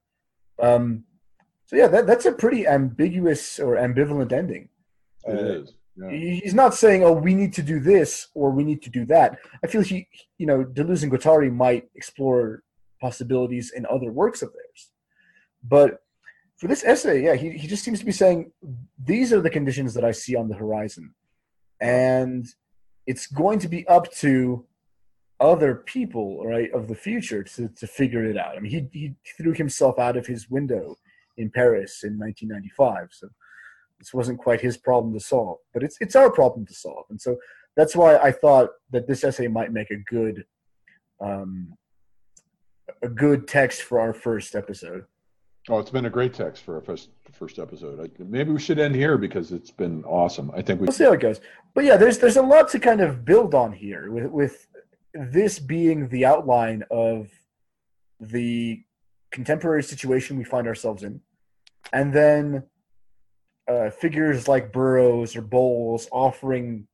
Um, 0.60 1.04
so 1.66 1.76
yeah, 1.76 1.86
that, 1.86 2.06
that's 2.06 2.26
a 2.26 2.32
pretty 2.32 2.66
ambiguous 2.66 3.60
or 3.60 3.76
ambivalent 3.76 4.32
ending. 4.32 4.68
It 5.24 5.38
uh, 5.38 5.60
is. 5.62 5.74
Yeah. 5.96 6.10
He's 6.10 6.54
not 6.54 6.74
saying, 6.74 7.04
"Oh, 7.04 7.12
we 7.12 7.34
need 7.34 7.52
to 7.54 7.62
do 7.62 7.78
this" 7.78 8.28
or 8.34 8.50
"We 8.50 8.64
need 8.64 8.82
to 8.82 8.90
do 8.90 9.04
that." 9.06 9.38
I 9.62 9.66
feel 9.68 9.82
he, 9.82 10.08
you 10.38 10.46
know, 10.46 10.64
Deleuze 10.64 11.02
and 11.02 11.12
Guattari 11.12 11.52
might 11.52 11.88
explore 11.94 12.62
possibilities 13.00 13.72
in 13.76 13.86
other 13.86 14.10
works 14.10 14.42
of 14.42 14.52
theirs, 14.52 14.90
but 15.62 16.01
for 16.62 16.68
this 16.68 16.84
essay, 16.84 17.24
yeah, 17.24 17.34
he 17.34 17.50
he 17.58 17.66
just 17.66 17.82
seems 17.82 17.98
to 17.98 18.04
be 18.04 18.12
saying 18.12 18.52
these 19.04 19.32
are 19.32 19.40
the 19.40 19.50
conditions 19.50 19.94
that 19.94 20.04
I 20.04 20.12
see 20.12 20.36
on 20.36 20.48
the 20.48 20.54
horizon, 20.54 21.12
and 21.80 22.46
it's 23.04 23.26
going 23.26 23.58
to 23.58 23.68
be 23.68 23.84
up 23.88 24.12
to 24.18 24.64
other 25.40 25.74
people, 25.74 26.46
right, 26.46 26.70
of 26.72 26.86
the 26.86 26.94
future 26.94 27.42
to 27.42 27.66
to 27.66 27.86
figure 27.88 28.24
it 28.24 28.36
out. 28.36 28.56
I 28.56 28.60
mean, 28.60 28.70
he 28.70 28.88
he 28.92 29.14
threw 29.36 29.52
himself 29.54 29.98
out 29.98 30.16
of 30.16 30.24
his 30.24 30.48
window 30.48 30.94
in 31.36 31.50
Paris 31.50 32.04
in 32.04 32.16
1995, 32.16 33.08
so 33.10 33.26
this 33.98 34.14
wasn't 34.14 34.38
quite 34.38 34.60
his 34.60 34.76
problem 34.76 35.12
to 35.14 35.18
solve, 35.18 35.58
but 35.74 35.82
it's 35.82 35.96
it's 36.00 36.14
our 36.14 36.30
problem 36.30 36.64
to 36.66 36.74
solve, 36.74 37.06
and 37.10 37.20
so 37.20 37.38
that's 37.74 37.96
why 37.96 38.18
I 38.18 38.30
thought 38.30 38.70
that 38.92 39.08
this 39.08 39.24
essay 39.24 39.48
might 39.48 39.72
make 39.72 39.90
a 39.90 40.04
good 40.08 40.44
um, 41.20 41.76
a 43.02 43.08
good 43.08 43.48
text 43.48 43.82
for 43.82 43.98
our 43.98 44.14
first 44.14 44.54
episode. 44.54 45.06
Oh, 45.68 45.78
it's 45.78 45.90
been 45.90 46.06
a 46.06 46.10
great 46.10 46.34
text 46.34 46.64
for 46.64 46.74
our 46.74 46.80
first 46.80 47.10
first 47.32 47.58
episode. 47.58 48.00
I, 48.00 48.22
maybe 48.22 48.50
we 48.50 48.60
should 48.60 48.78
end 48.78 48.94
here 48.94 49.16
because 49.16 49.52
it's 49.52 49.70
been 49.70 50.04
awesome. 50.04 50.50
I 50.54 50.62
think 50.62 50.80
we 50.80 50.86
will 50.86 50.92
see 50.92 51.04
how 51.04 51.12
it 51.12 51.20
goes. 51.20 51.40
But 51.74 51.84
yeah, 51.84 51.96
there's 51.96 52.18
there's 52.18 52.36
a 52.36 52.42
lot 52.42 52.68
to 52.70 52.80
kind 52.80 53.00
of 53.00 53.24
build 53.24 53.54
on 53.54 53.72
here 53.72 54.10
with 54.10 54.26
with 54.30 54.66
this 55.14 55.58
being 55.58 56.08
the 56.08 56.24
outline 56.26 56.84
of 56.90 57.28
the 58.20 58.82
contemporary 59.30 59.82
situation 59.82 60.36
we 60.36 60.44
find 60.44 60.66
ourselves 60.66 61.04
in, 61.04 61.20
and 61.92 62.12
then 62.12 62.64
uh, 63.68 63.90
figures 63.90 64.48
like 64.48 64.72
Burroughs 64.72 65.36
or 65.36 65.42
Bowles 65.42 66.08
offering 66.10 66.88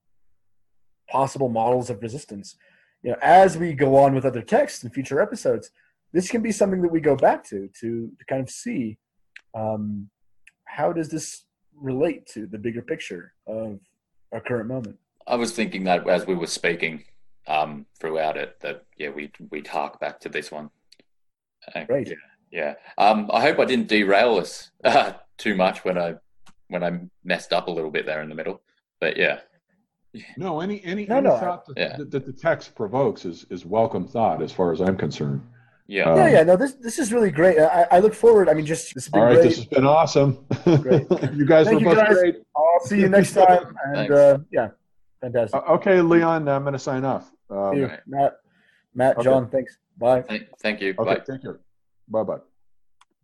possible 1.11 1.49
models 1.49 1.89
of 1.89 2.03
resistance. 2.03 2.57
You 3.03 3.12
know, 3.12 3.19
as 3.23 3.57
we 3.57 3.73
go 3.73 3.97
on 3.97 4.15
with 4.15 4.27
other 4.27 4.43
texts 4.43 4.85
in 4.85 4.90
future 4.90 5.20
episodes, 5.20 5.70
this 6.12 6.28
can 6.30 6.43
be 6.43 6.52
something 6.52 6.82
that 6.82 6.93
we 6.93 7.01
go 7.01 7.16
back 7.16 7.44
to 7.44 7.68
to, 7.80 8.10
to 8.18 8.24
kind 8.28 8.43
of 8.43 8.51
see 8.51 8.98
um, 9.55 10.09
how 10.64 10.93
does 10.93 11.09
this 11.09 11.44
relate 11.74 12.26
to 12.26 12.47
the 12.47 12.59
bigger 12.59 12.82
picture 12.82 13.32
of 13.47 13.78
our 14.32 14.40
current 14.40 14.68
moment. 14.68 14.98
I 15.26 15.36
was 15.36 15.52
thinking 15.52 15.85
that 15.85 16.09
as 16.09 16.26
we 16.26 16.35
were 16.35 16.47
speaking 16.47 17.05
um, 17.47 17.86
throughout 18.01 18.36
it, 18.36 18.59
that 18.60 18.85
yeah, 18.97 19.10
we 19.10 19.30
we'd 19.51 19.66
hark 19.66 20.01
back 20.01 20.20
to 20.20 20.28
this 20.28 20.51
one. 20.51 20.70
Uh, 21.74 21.85
Right. 21.89 22.09
Yeah. 22.09 22.14
yeah. 22.51 22.74
Um, 23.05 23.30
I 23.32 23.40
hope 23.40 23.59
I 23.59 23.64
didn't 23.64 23.89
derail 23.89 24.36
us 24.36 24.70
uh, 24.85 25.12
too 25.36 25.55
much 25.55 25.85
when 25.85 25.98
I 25.98 26.16
when 26.68 26.85
I 26.85 27.01
messed 27.24 27.52
up 27.52 27.68
a 27.68 27.70
little 27.70 27.90
bit 27.90 28.06
there 28.06 28.22
in 28.22 28.28
the 28.28 28.35
middle. 28.35 28.60
But 29.01 29.16
yeah, 29.16 29.40
No, 30.36 30.60
any 30.60 30.82
any, 30.85 31.06
No, 31.06 31.16
any 31.16 31.28
no, 31.28 31.39
thought 31.39 31.66
that, 31.66 31.78
yeah. 31.78 31.97
that, 31.97 32.10
that 32.10 32.26
the 32.26 32.32
text 32.32 32.74
provokes 32.74 33.24
is 33.24 33.47
is 33.51 33.64
welcome 33.64 34.06
thought, 34.06 34.43
as 34.43 34.52
far 34.52 34.72
as 34.72 34.80
I'm 34.80 34.97
concerned. 34.97 35.43
Yeah. 35.89 36.05
Um, 36.05 36.19
yeah, 36.19 36.28
yeah. 36.31 36.43
No, 36.44 36.55
this 36.56 36.74
this 36.74 36.98
is 36.98 37.12
really 37.12 37.31
great. 37.31 37.59
I, 37.59 37.86
I 37.90 37.98
look 37.98 38.15
forward. 38.15 38.48
I 38.48 38.55
mean, 38.55 38.66
just 38.66 38.94
this 38.94 39.05
has 39.06 39.10
been 39.12 39.20
All 39.20 39.27
right, 39.27 39.35
great. 39.35 39.44
this 39.48 39.56
has 39.56 39.66
been 39.66 39.86
awesome. 39.86 40.44
Great. 40.65 41.06
you 41.35 41.44
guys 41.47 41.66
Thank 41.66 41.81
were 41.82 41.90
you, 41.90 41.97
both 41.97 42.06
guys. 42.06 42.15
great. 42.15 42.36
I'll 42.55 42.81
see 42.85 43.01
you 43.01 43.09
next 43.09 43.32
time. 43.32 43.74
And 43.86 43.97
Thanks. 43.97 44.12
uh, 44.15 44.39
yeah, 44.52 44.69
fantastic. 45.20 45.60
Uh, 45.66 45.73
okay, 45.74 46.01
Leon, 46.01 46.47
I'm 46.48 46.62
going 46.62 46.74
to 46.74 46.78
sign 46.78 47.05
off. 47.05 47.31
Um, 47.51 47.74
you. 47.74 47.90
Matt, 48.06 48.35
Matt, 48.94 49.16
Okay. 49.16 49.24
John. 49.24 49.48
Thanks. 49.51 49.77
Bye. 49.97 50.23
Thank, 50.23 50.43
thank 50.60 50.81
you. 50.81 50.94
okay, 50.98 51.15
Bye. 51.16 51.23
take 51.27 51.43
care. 51.43 51.59
Bye 52.09 52.23
bye. 52.23 52.39